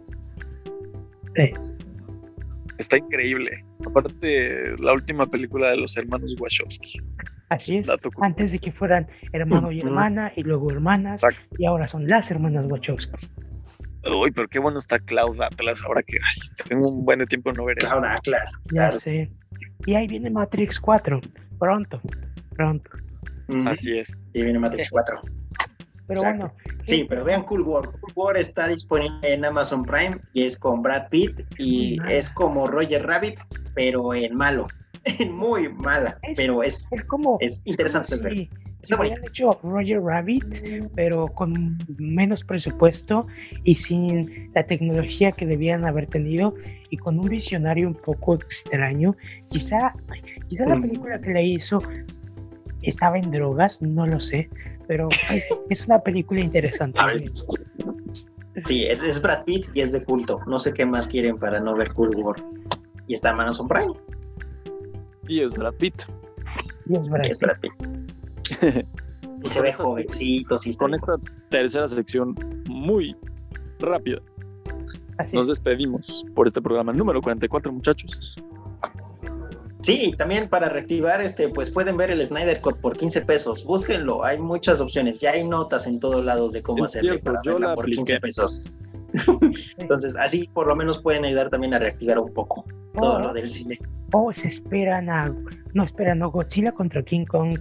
Está 2.79 2.97
increíble. 2.97 3.65
Aparte, 3.85 4.77
la 4.81 4.93
última 4.93 5.27
película 5.27 5.71
de 5.71 5.79
los 5.79 5.97
hermanos 5.97 6.35
Wachowski. 6.39 7.01
Así 7.49 7.79
es. 7.79 7.89
Antes 8.21 8.53
de 8.53 8.59
que 8.59 8.73
fueran 8.73 9.09
hermano 9.33 9.73
y 9.73 9.81
hermana, 9.81 10.33
y 10.37 10.43
luego 10.43 10.71
hermanas, 10.71 11.23
y 11.59 11.67
ahora 11.67 11.89
son 11.89 12.07
las 12.07 12.31
hermanas 12.31 12.67
Wachowski. 12.69 13.29
Uy, 14.05 14.31
pero 14.31 14.49
qué 14.49 14.59
bueno 14.59 14.79
está 14.79 14.99
Cloud 14.99 15.41
Atlas 15.41 15.83
ahora 15.85 16.03
que 16.03 16.19
tengo 16.69 16.89
un 16.89 17.05
buen 17.05 17.25
tiempo 17.27 17.53
no 17.53 17.65
ver 17.65 17.79
eso. 17.79 17.91
Cloud 17.91 18.05
Atlas. 18.05 18.61
Ya 18.73 18.93
sé. 18.93 19.31
Y 19.87 19.95
ahí 19.95 20.07
viene 20.07 20.31
Matrix 20.31 20.81
4. 20.81 21.21
Pronto, 21.59 22.01
pronto. 22.55 22.91
Así 23.67 23.99
es. 23.99 24.29
Y 24.33 24.43
viene 24.43 24.59
Matrix 24.59 24.91
4. 24.91 25.21
Pero 26.07 26.23
bueno. 26.23 26.55
Sí, 26.85 27.05
pero 27.09 27.25
vean 27.25 27.43
Cool 27.43 27.63
War. 27.63 27.85
Cool 27.85 28.13
War 28.15 28.37
está 28.37 28.67
disponible 28.69 29.19
en 29.23 29.45
Amazon 29.45 29.85
Prime 29.85 30.19
y 30.33 30.45
es 30.45 30.59
con 30.59 30.83
Brad 30.83 31.09
Pitt 31.11 31.41
y 31.59 31.99
es 32.09 32.31
como 32.31 32.67
Roger 32.67 33.07
Rabbit, 33.07 33.39
pero 33.75 34.15
en 34.15 34.35
malo. 34.35 34.67
Muy 35.31 35.69
mala, 35.69 36.19
pero 36.37 36.63
es, 36.63 36.87
es, 36.91 37.05
como, 37.05 37.39
es 37.41 37.63
interesante 37.65 38.17
ver. 38.17 38.49
Si 38.83 38.95
habían 38.95 39.19
hecho 39.25 39.59
Roger 39.65 40.01
Rabbit, 40.01 40.45
pero 40.95 41.27
con 41.27 41.79
menos 41.99 42.45
presupuesto 42.45 43.27
y 43.65 43.75
sin 43.75 44.53
la 44.55 44.63
tecnología 44.63 45.33
que 45.33 45.47
debían 45.47 45.85
haber 45.85 46.07
tenido 46.07 46.55
y 46.89 46.97
con 46.97 47.19
un 47.19 47.29
visionario 47.29 47.89
un 47.89 47.95
poco 47.95 48.37
extraño, 48.37 49.17
quizá, 49.51 49.95
quizá 50.49 50.65
la 50.67 50.77
mm. 50.77 50.83
película 50.83 51.21
que 51.21 51.31
le 51.31 51.43
hizo 51.43 51.83
estaba 52.83 53.19
en 53.19 53.31
drogas, 53.33 53.83
no 53.83 54.07
lo 54.07 54.21
sé, 54.21 54.49
pero 54.87 55.09
es, 55.69 55.87
una 55.87 55.99
película 56.01 56.41
interesante. 56.41 56.99
Sí, 58.65 58.85
es, 58.87 59.03
es, 59.03 59.21
Brad 59.21 59.45
Pitt 59.45 59.67
y 59.75 59.81
es 59.81 59.93
de 59.93 60.03
culto. 60.03 60.41
No 60.47 60.59
sé 60.59 60.73
qué 60.73 60.87
más 60.87 61.07
quieren 61.07 61.39
para 61.39 61.61
no 61.61 61.75
ver 61.75 61.93
Cool 61.93 62.15
War. 62.17 62.37
Y 63.07 63.15
está 63.15 63.31
en 63.31 63.41
Amazon 63.41 63.69
Prime. 63.69 63.93
Y 65.29 65.41
es 65.41 65.53
Brad 65.53 65.75
Pitt. 65.75 66.03
Y 66.89 66.97
es 66.97 67.09
Brad, 67.39 67.61
Pitt. 67.61 67.73
y 69.45 69.47
se 69.47 69.61
ve 69.61 69.73
jovencito. 69.75 70.57
con 70.79 70.95
esta 70.95 71.17
tercera 71.51 71.87
sección 71.87 72.35
muy 72.67 73.15
rápida. 73.79 74.21
Nos 75.33 75.49
despedimos 75.49 76.25
por 76.35 76.47
este 76.47 76.63
programa 76.63 76.93
número 76.93 77.21
44, 77.21 77.73
muchachos. 77.73 78.41
Sí, 79.83 80.15
también 80.17 80.49
para 80.49 80.69
reactivar, 80.69 81.21
este, 81.21 81.49
pues 81.49 81.71
pueden 81.71 81.97
ver 81.97 82.11
el 82.11 82.25
Snyder 82.25 82.61
Cut 82.61 82.79
por 82.81 82.97
15 82.97 83.23
pesos. 83.23 83.65
Búsquenlo, 83.65 84.25
hay 84.25 84.39
muchas 84.39 84.81
opciones. 84.81 85.21
Ya 85.21 85.33
hay 85.33 85.47
notas 85.47 85.87
en 85.87 86.01
todos 86.01 86.25
lados 86.25 86.53
de 86.53 86.63
cómo 86.63 86.85
hacerlo 86.85 87.21
para 87.21 87.41
yo 87.45 87.59
por 87.75 87.87
15 87.87 88.21
pesos. 88.21 88.65
Entonces, 89.77 90.17
así 90.17 90.49
por 90.49 90.67
lo 90.67 90.75
menos 90.75 91.01
pueden 91.03 91.25
ayudar 91.25 91.51
también 91.51 91.75
a 91.75 91.79
reactivar 91.79 92.19
un 92.19 92.33
poco 92.33 92.65
todo 92.95 93.17
oh. 93.17 93.21
lo 93.21 93.33
del 93.33 93.49
cine. 93.49 93.79
O 94.13 94.33
se 94.33 94.49
esperan 94.49 95.11
a. 95.11 95.35
No 95.75 95.85
esperan, 95.85 96.21
no, 96.21 96.31
Godzilla 96.31 96.73
contra 96.73 97.03
King 97.03 97.27
Kong 97.27 97.59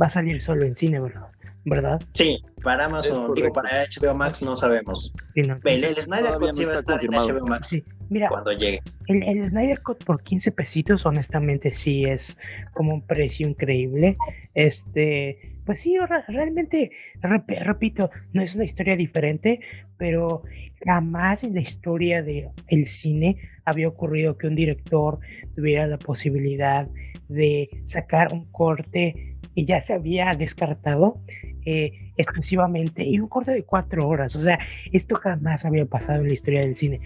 va 0.00 0.06
a 0.06 0.10
salir 0.10 0.40
solo 0.40 0.64
en 0.64 0.74
cine, 0.74 1.00
¿verdad? 1.00 1.28
¿verdad? 1.64 2.00
Sí, 2.14 2.42
para 2.62 2.86
Amazon, 2.86 3.34
digo, 3.34 3.52
para 3.52 3.84
HBO 3.84 4.14
Max 4.14 4.42
no 4.42 4.56
sabemos. 4.56 5.12
el, 5.34 5.94
Snyder 5.94 6.38
Cut 6.38 6.52
sí 6.52 6.64
va 6.64 6.72
a 6.72 6.76
estar 6.76 7.04
en 7.04 7.10
HBO 7.10 7.46
Max 7.46 7.76
Mira, 8.08 8.28
cuando 8.28 8.52
llegue. 8.52 8.82
El, 9.06 9.50
Snyder 9.50 9.80
Cut 9.82 10.04
por 10.04 10.22
15 10.22 10.52
pesitos, 10.52 11.06
honestamente, 11.06 11.72
sí 11.72 12.04
es 12.04 12.36
como 12.72 12.94
un 12.94 13.02
precio 13.02 13.46
increíble. 13.46 14.16
Este, 14.54 15.49
pues 15.64 15.80
sí, 15.80 15.96
realmente, 16.28 16.90
repito, 17.22 18.10
no 18.32 18.42
es 18.42 18.54
una 18.54 18.64
historia 18.64 18.96
diferente, 18.96 19.60
pero 19.96 20.42
jamás 20.84 21.44
en 21.44 21.54
la 21.54 21.60
historia 21.60 22.22
del 22.22 22.48
el 22.68 22.86
cine 22.86 23.36
había 23.64 23.88
ocurrido 23.88 24.36
que 24.38 24.46
un 24.46 24.54
director 24.54 25.18
tuviera 25.54 25.86
la 25.86 25.98
posibilidad 25.98 26.88
de 27.28 27.68
sacar 27.84 28.32
un 28.32 28.46
corte 28.50 29.36
y 29.54 29.64
ya 29.64 29.80
se 29.82 29.92
había 29.92 30.34
descartado 30.34 31.20
eh, 31.66 32.12
exclusivamente 32.16 33.04
y 33.04 33.18
un 33.20 33.28
corte 33.28 33.52
de 33.52 33.62
cuatro 33.62 34.08
horas. 34.08 34.34
O 34.36 34.42
sea, 34.42 34.58
esto 34.92 35.16
jamás 35.16 35.64
había 35.64 35.84
pasado 35.86 36.20
en 36.20 36.28
la 36.28 36.34
historia 36.34 36.60
del 36.60 36.76
cine. 36.76 37.00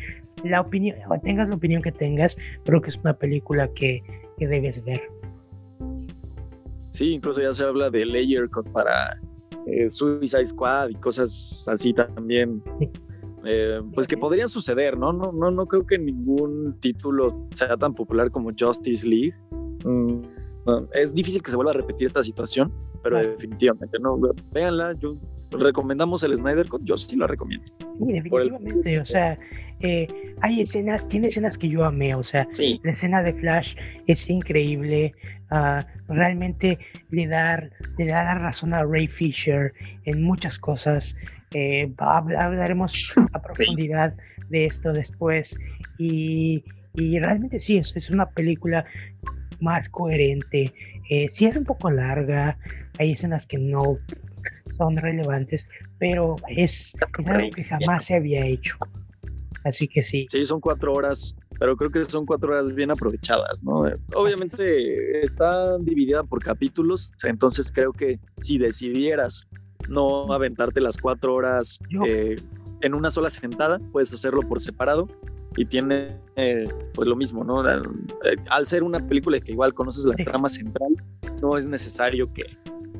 La 0.45 0.61
opinión, 0.61 0.97
tengas 1.23 1.49
la 1.49 1.57
opinión 1.57 1.83
que 1.83 1.93
tengas, 1.93 2.37
creo 2.65 2.81
que 2.81 2.91
es 2.91 2.97
una 2.99 3.15
película 3.15 3.69
que, 3.75 4.03
que 4.39 4.47
debes 4.47 4.85
ver. 4.85 5.03
Sí, 6.95 7.11
incluso 7.11 7.43
ya 7.43 7.53
se 7.53 7.65
habla 7.65 7.91
de 7.91 8.07
Layer 8.07 8.49
Cut 8.49 8.71
para 8.71 9.21
eh, 9.67 9.91
Suicide 9.91 10.45
Squad 10.45 10.91
y 10.91 10.95
cosas 10.95 11.67
así 11.69 11.93
también. 11.93 12.63
Eh, 13.47 13.83
pues 13.93 14.09
que 14.09 14.17
podrían 14.17 14.49
suceder, 14.49 14.97
¿no? 14.97 15.13
No, 15.13 15.31
no, 15.31 15.51
no 15.51 15.67
creo 15.67 15.87
que 15.87 15.99
ningún 15.99 16.81
título 16.81 17.47
sea 17.53 17.77
tan 17.77 17.95
popular 17.95 18.31
como 18.31 18.53
Justice 18.59 19.07
League. 19.07 19.35
Mm, 19.85 20.23
es 20.93 21.15
difícil 21.15 21.43
que 21.43 21.51
se 21.51 21.57
vuelva 21.57 21.73
a 21.73 21.75
repetir 21.75 22.07
esta 22.07 22.23
situación, 22.23 22.73
pero 23.03 23.19
definitivamente 23.19 23.99
no. 23.99 24.19
Véanla, 24.53 24.95
yo 24.99 25.17
recomendamos 25.51 26.23
el 26.23 26.37
Snyder 26.37 26.69
Cut, 26.69 26.83
yo 26.85 26.97
sí 26.97 27.17
lo 27.17 27.27
recomiendo. 27.27 27.67
Sí, 27.79 28.13
definitivamente, 28.13 29.01
o 29.01 29.05
sea, 29.05 29.39
eh, 29.81 30.07
hay 30.41 30.61
escenas, 30.61 31.09
tiene 31.09 31.29
escenas 31.29 31.59
que 31.59 31.69
yo 31.69 31.85
amé, 31.85 32.15
o 32.15 32.23
sea, 32.23 32.47
la 32.83 32.93
escena 32.93 33.23
de 33.23 33.35
Flash 33.35 33.77
es 34.07 34.29
increíble, 34.29 35.15
uh, 35.51 35.83
realmente 36.13 36.79
le 37.11 37.27
da, 37.27 37.69
le 37.99 38.07
da 38.07 38.25
la 38.25 38.35
razón 38.37 38.75
a 38.75 38.85
Ray 38.85 39.07
Fisher 39.07 39.73
en 40.05 40.23
muchas 40.23 40.59
cosas. 40.59 41.17
Eh, 41.53 41.93
hablaremos 41.99 43.15
a 43.33 43.41
profundidad 43.41 44.15
de 44.49 44.67
esto 44.67 44.93
después. 44.93 45.57
Y, 45.99 46.65
y 46.95 47.19
realmente 47.19 47.61
sí, 47.61 47.79
es, 47.79 47.93
es 47.97 48.11
una 48.11 48.29
película 48.31 48.85
más 49.65 49.89
coherente. 49.89 50.73
Eh, 51.11 51.29
sí 51.31 51.47
es 51.47 51.57
un 51.57 51.65
poco 51.65 51.91
larga, 51.91 52.57
hay 52.99 53.13
escenas 53.13 53.47
que 53.47 53.59
no 53.59 53.99
son 54.77 54.97
relevantes, 54.97 55.67
pero 55.99 56.37
es, 56.49 56.95
es 57.19 57.27
algo 57.27 57.51
que 57.51 57.65
jamás 57.65 58.05
se 58.05 58.15
había 58.15 58.47
hecho. 58.47 58.77
Así 59.65 59.89
que 59.89 60.03
sí. 60.03 60.27
Sí, 60.31 60.45
son 60.45 60.61
cuatro 60.61 60.93
horas, 60.93 61.35
pero 61.59 61.77
creo 61.77 61.91
que 61.91 62.05
son 62.05 62.27
cuatro 62.27 62.53
horas 62.53 62.75
bien 62.75 62.91
aprovechadas, 62.91 63.63
¿no? 63.63 63.85
Obviamente 64.15 65.25
está 65.25 65.79
dividida 65.79 66.23
por 66.23 66.43
capítulos, 66.43 67.13
entonces 67.23 67.73
creo 67.73 67.93
que 67.93 68.21
si 68.41 68.59
decidieras 68.59 69.47
no 69.89 70.33
aventarte 70.33 70.81
las 70.81 70.99
cuatro 70.99 71.35
horas 71.35 71.79
eh, 72.07 72.37
en 72.85 72.95
una 72.95 73.09
sola 73.09 73.31
sentada, 73.31 73.81
puedes 73.93 74.13
hacerlo 74.13 74.43
por 74.43 74.61
separado 74.61 75.09
y 75.57 75.65
tiene 75.65 76.19
eh, 76.37 76.65
pues 76.93 77.09
lo 77.09 77.17
mismo, 77.17 77.43
¿no? 77.43 77.67
Eh, 77.67 77.81
al 78.51 78.67
ser 78.67 78.83
una 78.83 79.01
película 79.01 79.41
que 79.41 79.53
igual 79.53 79.73
conoces 79.73 80.05
la 80.05 80.17
trama 80.23 80.51
central, 80.51 80.95
no 81.41 81.57
es 81.57 81.67
necesario 81.67 82.31
que, 82.35 82.45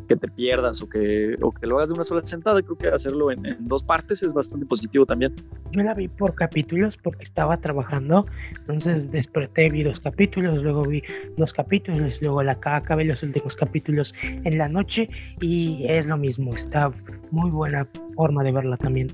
que 0.09 0.17
te 0.17 0.29
pierdas 0.29 0.81
o 0.81 0.89
que, 0.89 1.37
o 1.43 1.53
que 1.53 1.67
lo 1.67 1.77
hagas 1.77 1.91
de 1.91 1.97
una 1.97 2.05
sola 2.05 2.25
sentada. 2.25 2.63
Creo 2.63 2.79
que 2.79 2.89
hacerlo 2.89 3.31
en, 3.31 3.43
dos 3.61 3.85
partes 3.85 4.23
es 4.23 4.33
bastante 4.33 4.65
positivo 4.65 5.05
también. 5.05 5.35
Yo 5.73 5.83
la 5.83 5.93
vi 5.93 6.09
por 6.09 6.35
capítulos 6.35 6.97
porque 6.97 7.25
estaba 7.25 7.59
trabajando, 7.59 8.27
entonces 8.61 9.11
desperté, 9.11 9.69
vi 9.69 9.83
dos 9.83 10.01
capítulos, 10.01 10.63
luego 10.63 10.83
vi 10.85 11.03
dos 11.37 11.53
capítulos, 11.53 12.23
luego 12.23 12.43
la 12.43 12.59
acabé 12.63 13.05
los 13.05 13.23
últimos 13.23 13.55
capítulos 13.55 14.15
en 14.23 14.57
la 14.57 14.69
noche 14.69 15.11
y 15.43 15.85
es 15.89 16.07
lo 16.07 16.17
mismo, 16.17 16.55
está 16.55 16.91
muy 17.31 17.51
buena 17.51 17.87
forma 18.15 18.43
de 18.43 18.53
verla 18.53 18.79
también. 18.79 19.09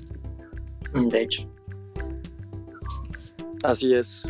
De 0.93 1.21
hecho. 1.21 1.47
Así 3.63 3.93
es. 3.93 4.27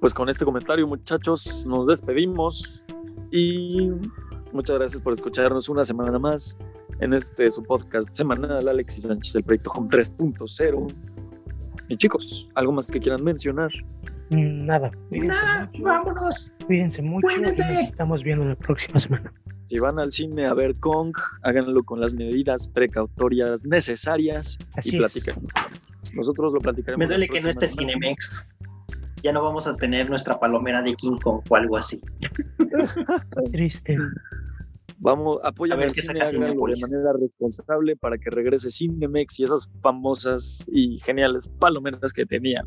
Pues 0.00 0.14
con 0.14 0.28
este 0.28 0.44
comentario, 0.44 0.86
muchachos, 0.86 1.66
nos 1.66 1.86
despedimos 1.86 2.84
y 3.30 3.90
muchas 4.52 4.78
gracias 4.78 5.02
por 5.02 5.12
escucharnos 5.12 5.68
una 5.68 5.84
semana 5.84 6.18
más 6.18 6.56
en 7.00 7.12
este 7.12 7.50
su 7.50 7.62
podcast 7.62 8.14
semanal 8.14 8.68
Alexis 8.68 9.02
Sánchez 9.04 9.32
del 9.32 9.44
proyecto 9.44 9.70
Home 9.70 9.88
3.0. 9.88 10.94
Y 11.88 11.96
chicos, 11.96 12.48
¿algo 12.54 12.72
más 12.72 12.86
que 12.86 13.00
quieran 13.00 13.24
mencionar? 13.24 13.70
Mm, 14.34 14.66
nada. 14.66 14.90
Nada, 15.10 15.70
vámonos. 15.80 16.54
Cuídense 16.66 17.02
mucho. 17.02 17.26
Cuídense. 17.26 17.62
estamos 17.82 18.22
viendo 18.24 18.44
la 18.44 18.56
próxima 18.56 18.98
semana. 18.98 19.32
Si 19.66 19.78
van 19.78 19.98
al 19.98 20.12
cine 20.12 20.46
a 20.46 20.54
ver 20.54 20.76
Kong, 20.76 21.16
háganlo 21.42 21.84
con 21.84 22.00
las 22.00 22.14
medidas 22.14 22.68
precautorias 22.68 23.64
necesarias 23.64 24.58
y 24.82 24.98
platiquen. 24.98 25.36
Nosotros 26.14 26.52
lo 26.52 26.60
platicaremos. 26.60 26.98
Me 26.98 27.06
duele 27.06 27.28
que 27.28 27.40
no 27.40 27.48
esté 27.48 27.68
Cinemex. 27.68 28.46
Ya 29.22 29.32
no 29.32 29.42
vamos 29.42 29.66
a 29.66 29.74
tener 29.76 30.10
nuestra 30.10 30.38
palomera 30.38 30.82
de 30.82 30.94
King 30.94 31.16
Kong 31.22 31.40
o 31.48 31.56
algo 31.56 31.78
así. 31.78 32.02
Triste. 33.52 33.96
Vamos, 34.98 35.38
apoya 35.42 35.74
al 35.74 35.94
cine, 35.94 36.20
de 36.20 36.54
manera 36.54 37.12
responsable 37.18 37.96
para 37.96 38.18
que 38.18 38.30
regrese 38.30 38.70
Cinemex 38.70 39.40
y 39.40 39.44
esas 39.44 39.70
famosas 39.80 40.68
y 40.70 40.98
geniales 40.98 41.48
palomeras 41.58 42.12
que 42.12 42.26
tenían. 42.26 42.66